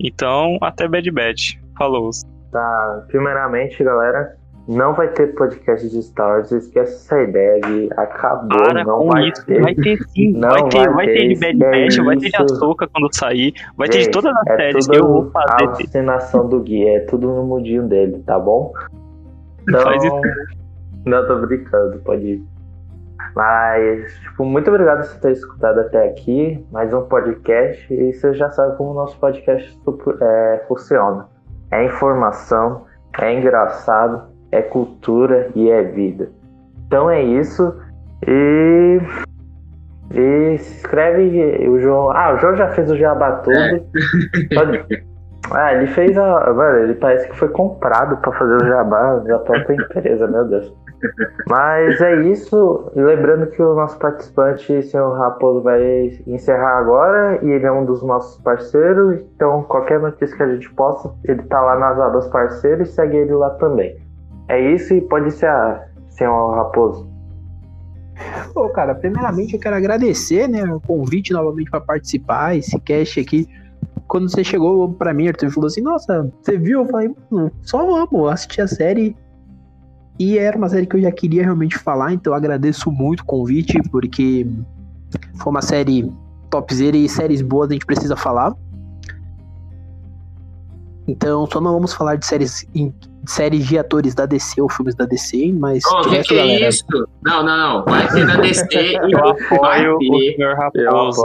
Então, 0.00 0.58
até 0.60 0.88
Bad 0.88 1.10
Batch. 1.10 1.54
Falou. 1.78 2.10
Tá, 2.52 3.04
primeiramente, 3.08 3.82
galera, 3.82 4.36
não 4.68 4.94
vai 4.94 5.08
ter 5.08 5.34
podcast 5.34 5.88
de 5.88 6.02
Star 6.02 6.36
Wars, 6.36 6.52
esquece 6.52 6.94
essa 6.94 7.22
ideia 7.22 7.60
de 7.60 7.88
acabou, 7.96 8.62
Para 8.62 8.84
não 8.84 8.98
com 9.00 9.08
vai 9.08 9.28
isso. 9.28 9.44
ter. 9.46 9.60
Vai 9.60 9.74
ter 9.74 9.98
sim. 10.08 10.32
Não 10.32 10.48
vai 10.50 10.68
ter, 10.68 10.90
vai 10.92 11.06
ter 11.06 11.28
de 11.28 11.40
Bad 11.40 11.64
é 11.64 11.70
Batch, 11.70 11.96
vai 12.04 12.16
ter 12.16 12.30
de. 12.30 12.36
Ahsoka 12.36 12.88
quando 12.88 13.14
sair. 13.14 13.52
Vai 13.76 13.88
ter 13.88 13.98
de 13.98 14.04
Gente, 14.04 14.12
todas 14.12 14.32
as 14.36 14.46
é 14.46 14.56
séries 14.56 14.86
que 14.88 14.96
eu 14.96 15.06
vou 15.06 15.30
fazer. 15.30 15.64
alucinação 15.64 16.48
do 16.48 16.60
Gui, 16.60 16.86
é 16.88 17.00
tudo 17.00 17.28
no 17.28 17.44
mudinho 17.44 17.86
dele, 17.88 18.22
tá 18.26 18.38
bom? 18.38 18.72
Então, 19.68 19.82
Faz 19.82 20.02
isso. 20.04 20.20
Não 21.06 21.26
tô 21.26 21.38
brincando, 21.40 21.98
pode 22.00 22.24
ir. 22.26 22.42
Mas, 23.34 24.12
tipo, 24.20 24.44
muito 24.44 24.68
obrigado 24.70 24.98
por 24.98 25.06
você 25.06 25.20
ter 25.20 25.32
escutado 25.32 25.80
até 25.80 26.08
aqui. 26.08 26.64
Mais 26.70 26.92
um 26.92 27.02
podcast. 27.02 27.92
E 27.92 28.12
você 28.12 28.34
já 28.34 28.50
sabe 28.50 28.76
como 28.76 28.90
o 28.90 28.94
nosso 28.94 29.18
podcast 29.18 29.76
é, 30.20 30.64
funciona. 30.68 31.26
É 31.70 31.84
informação, 31.84 32.84
é 33.20 33.32
engraçado, 33.34 34.28
é 34.52 34.62
cultura 34.62 35.48
e 35.54 35.68
é 35.70 35.82
vida. 35.82 36.30
Então 36.86 37.10
é 37.10 37.22
isso. 37.22 37.74
E. 38.26 39.00
E 40.12 40.58
se 40.58 40.74
inscreve 40.76 41.68
o 41.68 41.80
João. 41.80 42.10
Ah, 42.12 42.34
o 42.34 42.38
João 42.38 42.54
já 42.54 42.68
fez 42.68 42.90
o 42.90 42.96
jabá 42.96 43.32
tudo. 43.38 43.84
Pode- 44.54 45.04
Ah, 45.50 45.74
ele 45.74 45.86
fez 45.88 46.16
a. 46.16 46.52
Mano, 46.52 46.78
ele 46.78 46.94
parece 46.94 47.28
que 47.28 47.36
foi 47.36 47.48
comprado 47.48 48.16
pra 48.18 48.32
fazer 48.32 48.54
o 48.62 48.66
jabá 48.66 49.16
da 49.16 49.38
própria 49.40 49.74
empresa, 49.74 50.26
meu 50.28 50.44
Deus. 50.44 50.72
Mas 51.48 52.00
é 52.00 52.22
isso. 52.22 52.90
Lembrando 52.94 53.46
que 53.48 53.62
o 53.62 53.74
nosso 53.74 53.98
participante, 53.98 54.82
senhor 54.82 55.18
Raposo, 55.18 55.62
vai 55.62 56.10
encerrar 56.26 56.78
agora 56.78 57.38
e 57.44 57.50
ele 57.50 57.66
é 57.66 57.72
um 57.72 57.84
dos 57.84 58.02
nossos 58.02 58.40
parceiros. 58.42 59.20
Então, 59.34 59.62
qualquer 59.64 60.00
notícia 60.00 60.36
que 60.36 60.42
a 60.42 60.54
gente 60.54 60.70
possa, 60.74 61.12
ele 61.24 61.42
tá 61.44 61.60
lá 61.60 61.78
nas 61.78 61.98
abas 61.98 62.26
parceiros 62.28 62.88
e 62.88 62.92
segue 62.92 63.16
ele 63.16 63.34
lá 63.34 63.50
também. 63.50 63.96
É 64.48 64.60
isso 64.60 64.94
e 64.94 65.00
pode 65.00 65.28
a 65.44 65.84
senhor 66.08 66.54
Raposo. 66.54 67.12
Pô, 68.52 68.68
cara, 68.68 68.94
primeiramente 68.94 69.54
eu 69.54 69.60
quero 69.60 69.76
agradecer, 69.76 70.48
né, 70.48 70.62
o 70.64 70.80
convite 70.80 71.32
novamente 71.32 71.70
para 71.70 71.80
participar, 71.80 72.56
esse 72.56 72.78
cast 72.80 73.18
aqui. 73.20 73.48
Quando 74.06 74.30
você 74.30 74.44
chegou 74.44 74.92
pra 74.92 75.12
mim, 75.12 75.28
Arthur, 75.28 75.50
falou 75.50 75.66
assim: 75.66 75.80
Nossa, 75.80 76.30
você 76.40 76.58
viu? 76.58 76.80
Eu 76.80 76.86
falei: 76.86 77.10
Só 77.62 77.84
vamos, 77.84 78.32
assistir 78.32 78.60
a 78.60 78.68
série. 78.68 79.16
E 80.18 80.38
era 80.38 80.56
uma 80.56 80.68
série 80.68 80.86
que 80.86 80.96
eu 80.96 81.00
já 81.00 81.10
queria 81.10 81.42
realmente 81.42 81.76
falar, 81.78 82.12
então 82.12 82.32
eu 82.32 82.36
agradeço 82.36 82.90
muito 82.90 83.20
o 83.20 83.24
convite, 83.24 83.80
porque 83.90 84.46
foi 85.36 85.50
uma 85.50 85.62
série 85.62 86.10
topzera 86.50 86.96
e 86.96 87.08
séries 87.08 87.42
boas 87.42 87.70
a 87.70 87.72
gente 87.72 87.86
precisa 87.86 88.16
falar. 88.16 88.54
Então, 91.06 91.46
só 91.50 91.60
não 91.60 91.72
vamos 91.72 91.92
falar 91.92 92.16
de 92.16 92.24
séries 92.24 92.66
séries 93.26 93.66
de 93.66 93.78
atores 93.78 94.14
da 94.14 94.26
DC 94.26 94.60
ou 94.60 94.70
filmes 94.70 94.94
da 94.94 95.04
DC, 95.04 95.52
mas. 95.52 95.82
Oh, 95.86 96.02
que, 96.02 96.22
que 96.22 96.38
é 96.38 96.68
isso? 96.68 96.84
Não, 97.22 97.42
não, 97.42 97.56
não. 97.56 97.84
Vai 97.84 98.06
ter 98.08 98.26
da 98.26 98.36
DC 98.36 98.66
e 98.74 98.94
eu 99.12 99.18
apoio 99.18 99.98
vai 100.00 100.70
ter. 100.72 100.88
Raposo. 100.88 101.22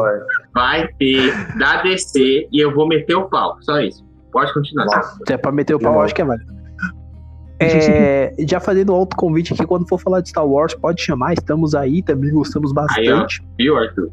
Vai 0.53 0.88
ter 0.99 1.57
da 1.57 1.82
DC 1.82 2.48
e 2.52 2.60
eu 2.60 2.74
vou 2.74 2.88
meter 2.88 3.16
o 3.16 3.30
pau. 3.30 3.57
Só 3.61 3.80
isso. 3.80 4.06
Pode 4.32 4.53
continuar. 4.53 4.86
Nossa, 4.86 5.20
é 5.30 5.38
pra 5.38 5.52
meter 5.52 5.76
o 5.76 5.80
pau, 5.80 6.02
acho 6.02 6.14
que 6.14 6.22
é 6.22 6.26
válido. 6.26 6.59
É, 7.60 8.34
já 8.48 8.60
fazendo 8.60 8.94
outro 8.95 9.18
convite 9.18 9.53
aqui, 9.53 9.65
quando 9.65 9.88
for 9.88 9.99
falar 9.99 10.22
de 10.22 10.30
Star 10.30 10.48
Wars, 10.48 10.73
pode 10.73 11.02
chamar, 11.02 11.34
estamos 11.34 11.76
aí, 11.76 12.02
também 12.02 12.31
gostamos 12.31 12.72
bastante. 12.72 13.02
Aí, 13.02 13.11
ó, 13.11 13.27
viu, 13.57 13.77
Arthur? 13.77 14.11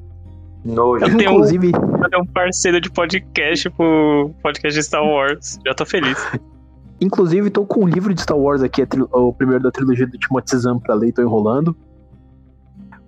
Nojo. 0.64 1.04
Eu 1.04 1.16
tenho, 1.16 1.30
Inclusive... 1.32 1.72
um, 1.76 2.22
um 2.22 2.26
parceiro 2.26 2.80
de 2.80 2.90
podcast 2.90 3.70
pro 3.70 4.30
podcast 4.42 4.78
de 4.78 4.84
Star 4.84 5.04
Wars. 5.04 5.60
Já 5.64 5.74
tô 5.74 5.86
feliz. 5.86 6.18
Inclusive, 7.00 7.50
tô 7.50 7.64
com 7.64 7.84
um 7.84 7.88
livro 7.88 8.12
de 8.12 8.22
Star 8.22 8.38
Wars 8.38 8.62
aqui, 8.62 8.82
o 9.12 9.32
primeiro 9.32 9.62
da 9.62 9.70
trilogia 9.70 10.06
do 10.06 10.18
Timothy 10.18 10.56
Zahn 10.56 10.78
pra 10.78 10.94
ler, 10.94 11.12
tô 11.12 11.22
enrolando. 11.22 11.76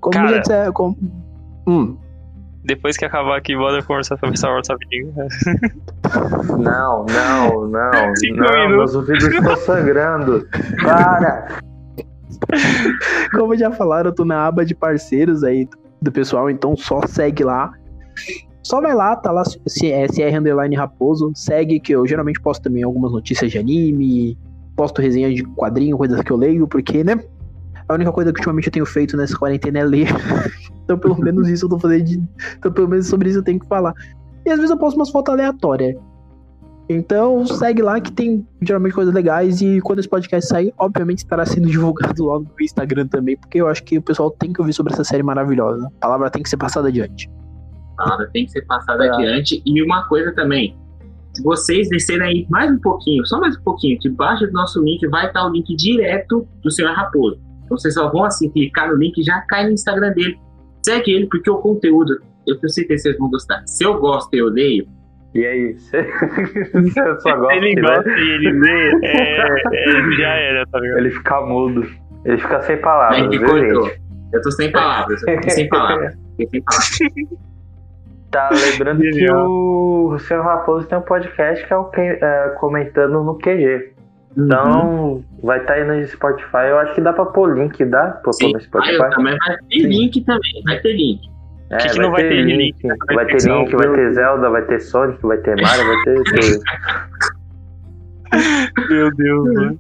Como 0.01 0.13
Cara, 0.13 0.29
já 0.29 0.39
disser, 0.39 0.73
como... 0.73 0.97
Hum. 1.67 1.97
Depois 2.69 2.99
que 2.99 3.05
acabar 3.07 3.39
aqui, 3.39 3.57
bora 3.57 3.83
conversar 3.83 4.19
sobre 4.19 4.37
Star 4.37 4.53
Wars 4.53 4.69
rapidinho. 4.69 5.11
Não, 6.59 7.07
não, 7.07 7.67
não. 7.67 7.91
Cinco 8.17 8.37
não, 8.37 8.69
minutos. 8.69 8.77
meus 8.77 8.95
ouvidos 8.95 9.25
estão 9.25 9.57
sangrando. 9.57 10.47
Para! 10.83 11.61
Como 13.33 13.57
já 13.57 13.73
falaram, 13.73 14.11
eu 14.11 14.15
tô 14.15 14.23
na 14.23 14.47
aba 14.47 14.67
de 14.67 14.75
parceiros 14.75 15.43
aí 15.43 15.67
do 16.03 16.13
pessoal, 16.13 16.51
então 16.51 16.77
só 16.77 17.01
segue 17.07 17.43
lá. 17.43 17.73
Só 18.63 18.83
vai 18.83 18.95
lá, 18.95 19.17
tá 19.17 19.33
lá 19.33 19.45
SR 19.45 20.39
Underline 20.39 20.77
Raposo, 20.77 21.33
segue 21.35 21.81
que 21.81 21.95
eu 21.95 22.07
geralmente 22.07 22.39
posto 22.39 22.65
também 22.65 22.83
algumas 22.83 23.13
notícias 23.13 23.51
de 23.51 23.57
anime, 23.57 24.37
posto 24.77 25.01
resenhas 25.01 25.35
de 25.35 25.43
quadrinho, 25.43 25.97
coisas 25.97 26.21
que 26.21 26.31
eu 26.31 26.37
leio, 26.37 26.69
porque, 26.69 27.03
né? 27.03 27.19
A 27.89 27.95
única 27.95 28.13
coisa 28.13 28.33
que 28.33 28.39
ultimamente 28.39 28.67
eu 28.67 28.73
tenho 28.73 28.87
feito 28.87 29.17
nessa 29.17 29.37
quarentena 29.37 29.79
é 29.79 29.85
ler. 29.85 30.09
então, 30.85 30.99
pelo 30.99 31.19
menos 31.19 31.49
isso 31.49 31.67
eu 31.67 31.71
tô 31.71 31.79
fazendo. 31.79 32.05
De... 32.05 32.23
Então, 32.59 32.73
pelo 32.73 32.89
menos 32.89 33.07
sobre 33.07 33.29
isso 33.31 33.39
eu 33.39 33.43
tenho 33.43 33.59
que 33.59 33.67
falar. 33.67 33.95
E 34.45 34.51
às 34.51 34.57
vezes 34.57 34.71
eu 34.71 34.77
posto 34.77 34.97
umas 34.97 35.11
fotos 35.11 35.33
aleatórias. 35.33 35.97
Então, 36.89 37.45
segue 37.47 37.83
lá 37.83 38.01
que 38.01 38.11
tem 38.11 38.47
geralmente 38.63 38.95
coisas 38.95 39.13
legais. 39.13 39.61
E 39.61 39.81
quando 39.81 39.99
esse 39.99 40.09
podcast 40.09 40.49
sair, 40.49 40.73
obviamente 40.79 41.19
estará 41.19 41.45
sendo 41.45 41.69
divulgado 41.71 42.25
logo 42.25 42.45
no 42.45 42.65
Instagram 42.65 43.07
também, 43.07 43.37
porque 43.37 43.61
eu 43.61 43.69
acho 43.69 43.83
que 43.85 43.99
o 43.99 44.03
pessoal 44.03 44.31
tem 44.31 44.53
que 44.53 44.61
ouvir 44.61 44.73
sobre 44.73 44.93
essa 44.93 45.05
série 45.05 45.23
maravilhosa. 45.23 45.87
A 45.87 46.01
palavra 46.01 46.31
tem 46.31 46.43
que 46.43 46.49
ser 46.49 46.57
passada 46.57 46.89
adiante 46.89 47.31
palavra 47.99 48.31
tem 48.33 48.47
que 48.47 48.53
ser 48.53 48.63
passada 48.63 49.05
é. 49.05 49.11
adiante. 49.11 49.61
E 49.67 49.83
uma 49.83 50.05
coisa 50.09 50.33
também, 50.33 50.77
se 51.35 51.43
vocês 51.43 51.89
descerem 51.89 52.27
aí 52.27 52.47
mais 52.49 52.71
um 52.71 52.79
pouquinho, 52.79 53.27
só 53.27 53.39
mais 53.41 53.57
um 53.59 53.63
pouquinho, 53.63 53.99
debaixo 53.99 54.47
do 54.47 54.53
nosso 54.53 54.83
link 54.83 55.07
vai 55.09 55.27
estar 55.27 55.45
o 55.45 55.51
link 55.51 55.75
direto 55.77 56.47
do 56.63 56.71
senhor 56.71 56.95
Raposo. 56.95 57.39
Então 57.69 57.77
vocês 57.77 57.93
só 57.93 58.11
vão 58.11 58.25
assim 58.25 58.49
clicar 58.51 58.89
no 58.89 58.97
link 58.97 59.19
e 59.19 59.23
já 59.23 59.43
cai 59.43 59.67
no 59.67 59.73
Instagram 59.73 60.13
dele. 60.15 60.39
Segue 60.83 61.13
ele, 61.13 61.27
porque 61.27 61.51
o 61.51 61.59
conteúdo, 61.59 62.19
eu 62.47 62.59
tenho 62.59 62.71
certeza 62.71 63.03
que 63.03 63.09
vocês 63.11 63.19
vão 63.19 63.29
gostar. 63.29 63.63
Se 63.67 63.85
eu 63.85 64.01
gosto, 64.01 64.33
eu 64.33 64.47
leio. 64.47 64.87
E 65.35 65.45
aí, 65.45 65.75
você 65.77 66.03
só 67.21 67.37
gosta, 67.37 67.55
ele 67.55 67.75
né? 67.75 67.83
gosta 67.83 68.09
e 68.09 68.31
ele 68.31 68.53
lê, 68.53 68.91
é, 69.05 69.41
é, 69.75 70.17
já 70.17 70.29
era, 70.29 70.67
tá 70.67 70.81
ligado? 70.81 70.99
Ele 70.99 71.11
fica 71.11 71.41
mudo. 71.43 71.87
Ele 72.25 72.39
fica 72.39 72.63
sem 72.63 72.79
palavras. 72.79 73.21
É, 73.21 73.97
eu 74.33 74.41
tô 74.43 74.51
sem 74.51 74.73
palavras, 74.73 75.23
eu 75.23 75.41
tô 75.43 75.51
sem 75.51 75.69
palavras. 75.69 76.15
Eu 76.39 76.47
tô 76.47 76.51
sem 76.51 76.63
palavras. 76.63 77.49
Tá, 78.31 78.49
lembrando 78.51 79.03
que 79.03 79.31
o, 79.31 80.13
o 80.15 80.19
seu 80.21 80.43
Raposo 80.43 80.87
tem 80.87 80.99
um 80.99 81.03
podcast 81.03 81.67
que 81.67 81.73
é 81.73 81.77
o 81.77 81.85
que, 81.85 82.01
é, 82.01 82.55
comentando 82.59 83.23
no 83.23 83.37
QG. 83.37 83.98
Então, 84.39 85.15
uhum. 85.15 85.25
vai 85.43 85.59
estar 85.59 85.75
tá 85.75 85.81
aí 85.81 85.85
no 85.85 86.07
Spotify. 86.07 86.69
Eu 86.69 86.79
acho 86.79 86.95
que 86.95 87.01
dá 87.01 87.13
pra 87.13 87.27
pôr 87.27 87.59
link, 87.59 87.85
dá? 87.85 88.21
Pôr 88.23 88.33
no 88.53 88.61
Spotify? 88.61 89.03
Ah, 89.03 89.11
também 89.11 89.37
vai 89.37 89.57
ter 89.69 89.79
link 89.81 90.25
também, 90.25 90.63
vai 90.65 90.81
ter 90.81 90.93
link. 90.93 91.21
É, 91.71 91.77
que, 91.79 91.89
que 91.89 91.97
vai 91.97 92.07
não 92.07 92.13
vai 92.13 92.23
ter, 92.23 92.29
ter 92.29 92.43
link? 92.43 92.57
link? 92.57 92.97
Vai, 93.15 93.27
ter 93.27 93.43
link, 93.43 93.77
vai 93.77 93.93
ter 93.93 94.13
Zelda, 94.13 94.49
vai 94.49 94.63
ter 94.63 94.81
Sonic, 94.81 95.21
vai 95.27 95.39
ter 95.39 95.61
Mario, 95.61 95.87
vai 95.87 96.05
ter 96.05 96.23
tudo. 96.31 96.63
Meu 98.89 99.15
Deus, 99.17 99.55
mano. 99.55 99.79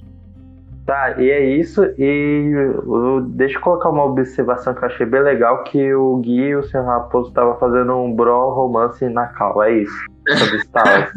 Tá, 0.85 1.15
e 1.19 1.31
é 1.31 1.45
isso. 1.45 1.85
E 1.99 2.51
eu, 2.55 3.21
deixa 3.21 3.59
eu 3.59 3.61
colocar 3.61 3.91
uma 3.91 4.05
observação 4.07 4.75
que 4.75 4.83
eu 4.83 4.89
achei 4.89 5.07
bem 5.07 5.21
legal: 5.23 5.63
que 5.65 5.95
o 5.95 6.17
Gui 6.17 6.41
e 6.41 6.57
o 6.57 6.63
Sr. 6.65 6.85
Raposo 6.85 7.29
estavam 7.29 7.59
fazendo 7.59 7.95
um 7.95 8.13
bro 8.13 8.55
romance 8.55 9.07
na 9.09 9.27
cal. 9.27 9.63
É 9.63 9.83
isso. 9.83 10.07
Sobre 10.29 10.59
Star 10.61 10.85
Wars. 10.85 11.13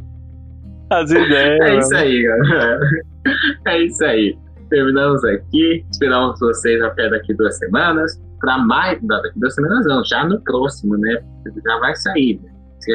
As 0.90 1.10
ideias. 1.10 1.60
É 1.60 1.78
isso 1.78 1.96
aí, 1.96 2.22
galera. 2.22 2.80
É 3.66 3.82
isso 3.82 4.04
aí. 4.04 4.38
Terminamos 4.70 5.24
aqui. 5.24 5.84
Esperamos 5.90 6.38
vocês 6.38 6.80
até 6.80 7.10
daqui 7.10 7.34
duas 7.34 7.58
semanas. 7.58 8.20
Para 8.40 8.58
mais. 8.58 9.02
Não, 9.02 9.20
daqui 9.20 9.38
duas 9.38 9.54
semanas 9.54 9.84
não, 9.84 10.04
já 10.04 10.24
no 10.24 10.40
próximo, 10.42 10.96
né? 10.96 11.20
Já 11.66 11.78
vai 11.80 11.96
sair. 11.96 12.40
Né? 12.40 12.52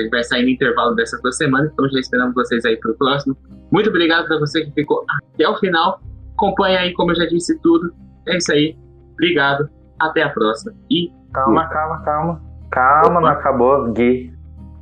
Vai 0.09 0.23
sair 0.23 0.43
no 0.43 0.49
intervalo 0.49 0.95
dessas 0.95 1.21
duas 1.21 1.35
semanas, 1.35 1.69
então 1.73 1.89
já 1.89 1.99
esperamos 1.99 2.33
vocês 2.33 2.63
aí 2.63 2.77
para 2.77 2.91
o 2.91 2.97
próximo. 2.97 3.35
Muito 3.71 3.89
obrigado 3.89 4.25
para 4.27 4.39
você 4.39 4.63
que 4.63 4.71
ficou 4.71 5.03
até 5.09 5.47
o 5.47 5.57
final. 5.57 5.99
Acompanha 6.33 6.79
aí, 6.79 6.93
como 6.93 7.11
eu 7.11 7.15
já 7.15 7.25
disse, 7.25 7.59
tudo. 7.59 7.93
É 8.27 8.37
isso 8.37 8.51
aí. 8.53 8.77
Obrigado. 9.13 9.69
Até 9.99 10.23
a 10.23 10.29
próxima. 10.29 10.73
E. 10.89 11.11
Calma, 11.33 11.67
calma, 11.67 12.01
calma. 12.03 12.41
Calma, 12.71 13.19
Opa. 13.19 13.21
não 13.21 13.27
acabou, 13.27 13.91
Gui. 13.91 14.33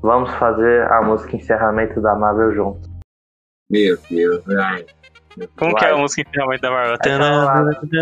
Vamos 0.01 0.31
fazer 0.35 0.89
a 0.91 1.01
música 1.01 1.35
encerramento 1.35 1.99
da 2.01 2.15
Marvel 2.15 2.53
juntos. 2.53 2.88
Meu 3.69 3.97
Deus, 4.09 4.43
ai. 4.49 4.85
Como 5.55 5.71
vai. 5.71 5.79
que 5.79 5.85
é 5.85 5.91
a 5.91 5.97
música 5.97 6.21
encerramento 6.27 6.61
da 6.61 6.71
Marvel? 6.71 6.97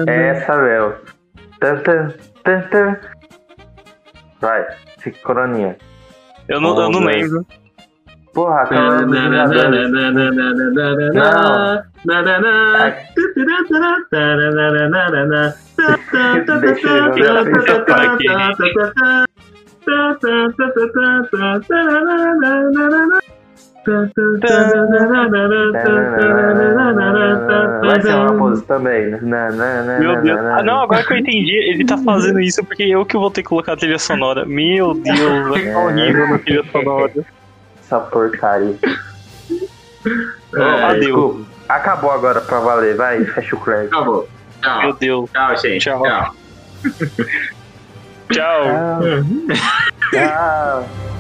Essa, 0.08 0.58
meu. 0.58 0.96
Vai, 4.40 4.68
sincronia. 5.00 5.78
Eu 6.48 6.62
não, 6.62 6.80
eu 6.80 6.90
não 6.90 7.00
lembro. 7.02 7.46
Porra, 8.34 8.66
Vingadores. 8.66 9.92
Não. 11.14 11.84
Vai 27.82 28.02
ser 28.02 28.14
uma 28.14 28.38
pose 28.38 28.66
também, 28.66 29.12
né? 29.22 29.98
Meu 30.00 30.22
Deus. 30.22 30.40
Ah, 30.40 30.64
não, 30.64 30.82
agora 30.82 31.04
que 31.04 31.14
eu 31.14 31.18
entendi, 31.18 31.56
ele 31.56 31.86
tá 31.86 31.98
fazendo 31.98 32.40
isso 32.40 32.64
porque 32.64 32.84
eu 32.84 33.06
que 33.06 33.18
vou 33.18 33.32
ter 33.32 33.44
que 33.44 33.50
colocar 33.50 33.74
a 33.74 33.78
trilha 33.78 34.00
sonora. 34.00 34.46
Meu 34.46 34.94
Deus, 34.94 35.50
vai 35.50 35.60
ficar 35.60 35.80
horrível 35.80 36.28
na 36.30 36.40
trilha 36.40 36.64
sonora. 36.72 37.14
Essa 37.80 38.00
porcaria. 38.00 38.76
Oh, 40.56 40.86
adeus. 40.86 41.46
Acabou 41.70 42.12
agora 42.12 42.42
pra 42.42 42.60
valer, 42.60 42.96
vai, 42.96 43.24
fecha 43.26 43.56
o 43.56 43.60
crédito. 43.60 43.96
Acabou. 43.96 44.28
Tchau. 44.62 44.82
Meu 44.82 44.94
Deus. 44.94 45.30
Tchau, 45.32 45.58
gente. 45.58 45.84
Tchau. 45.84 46.04
Tchau. 46.04 46.36
Tchau. 48.30 49.02
Tchau. 49.02 49.02
Tchau. 50.12 51.17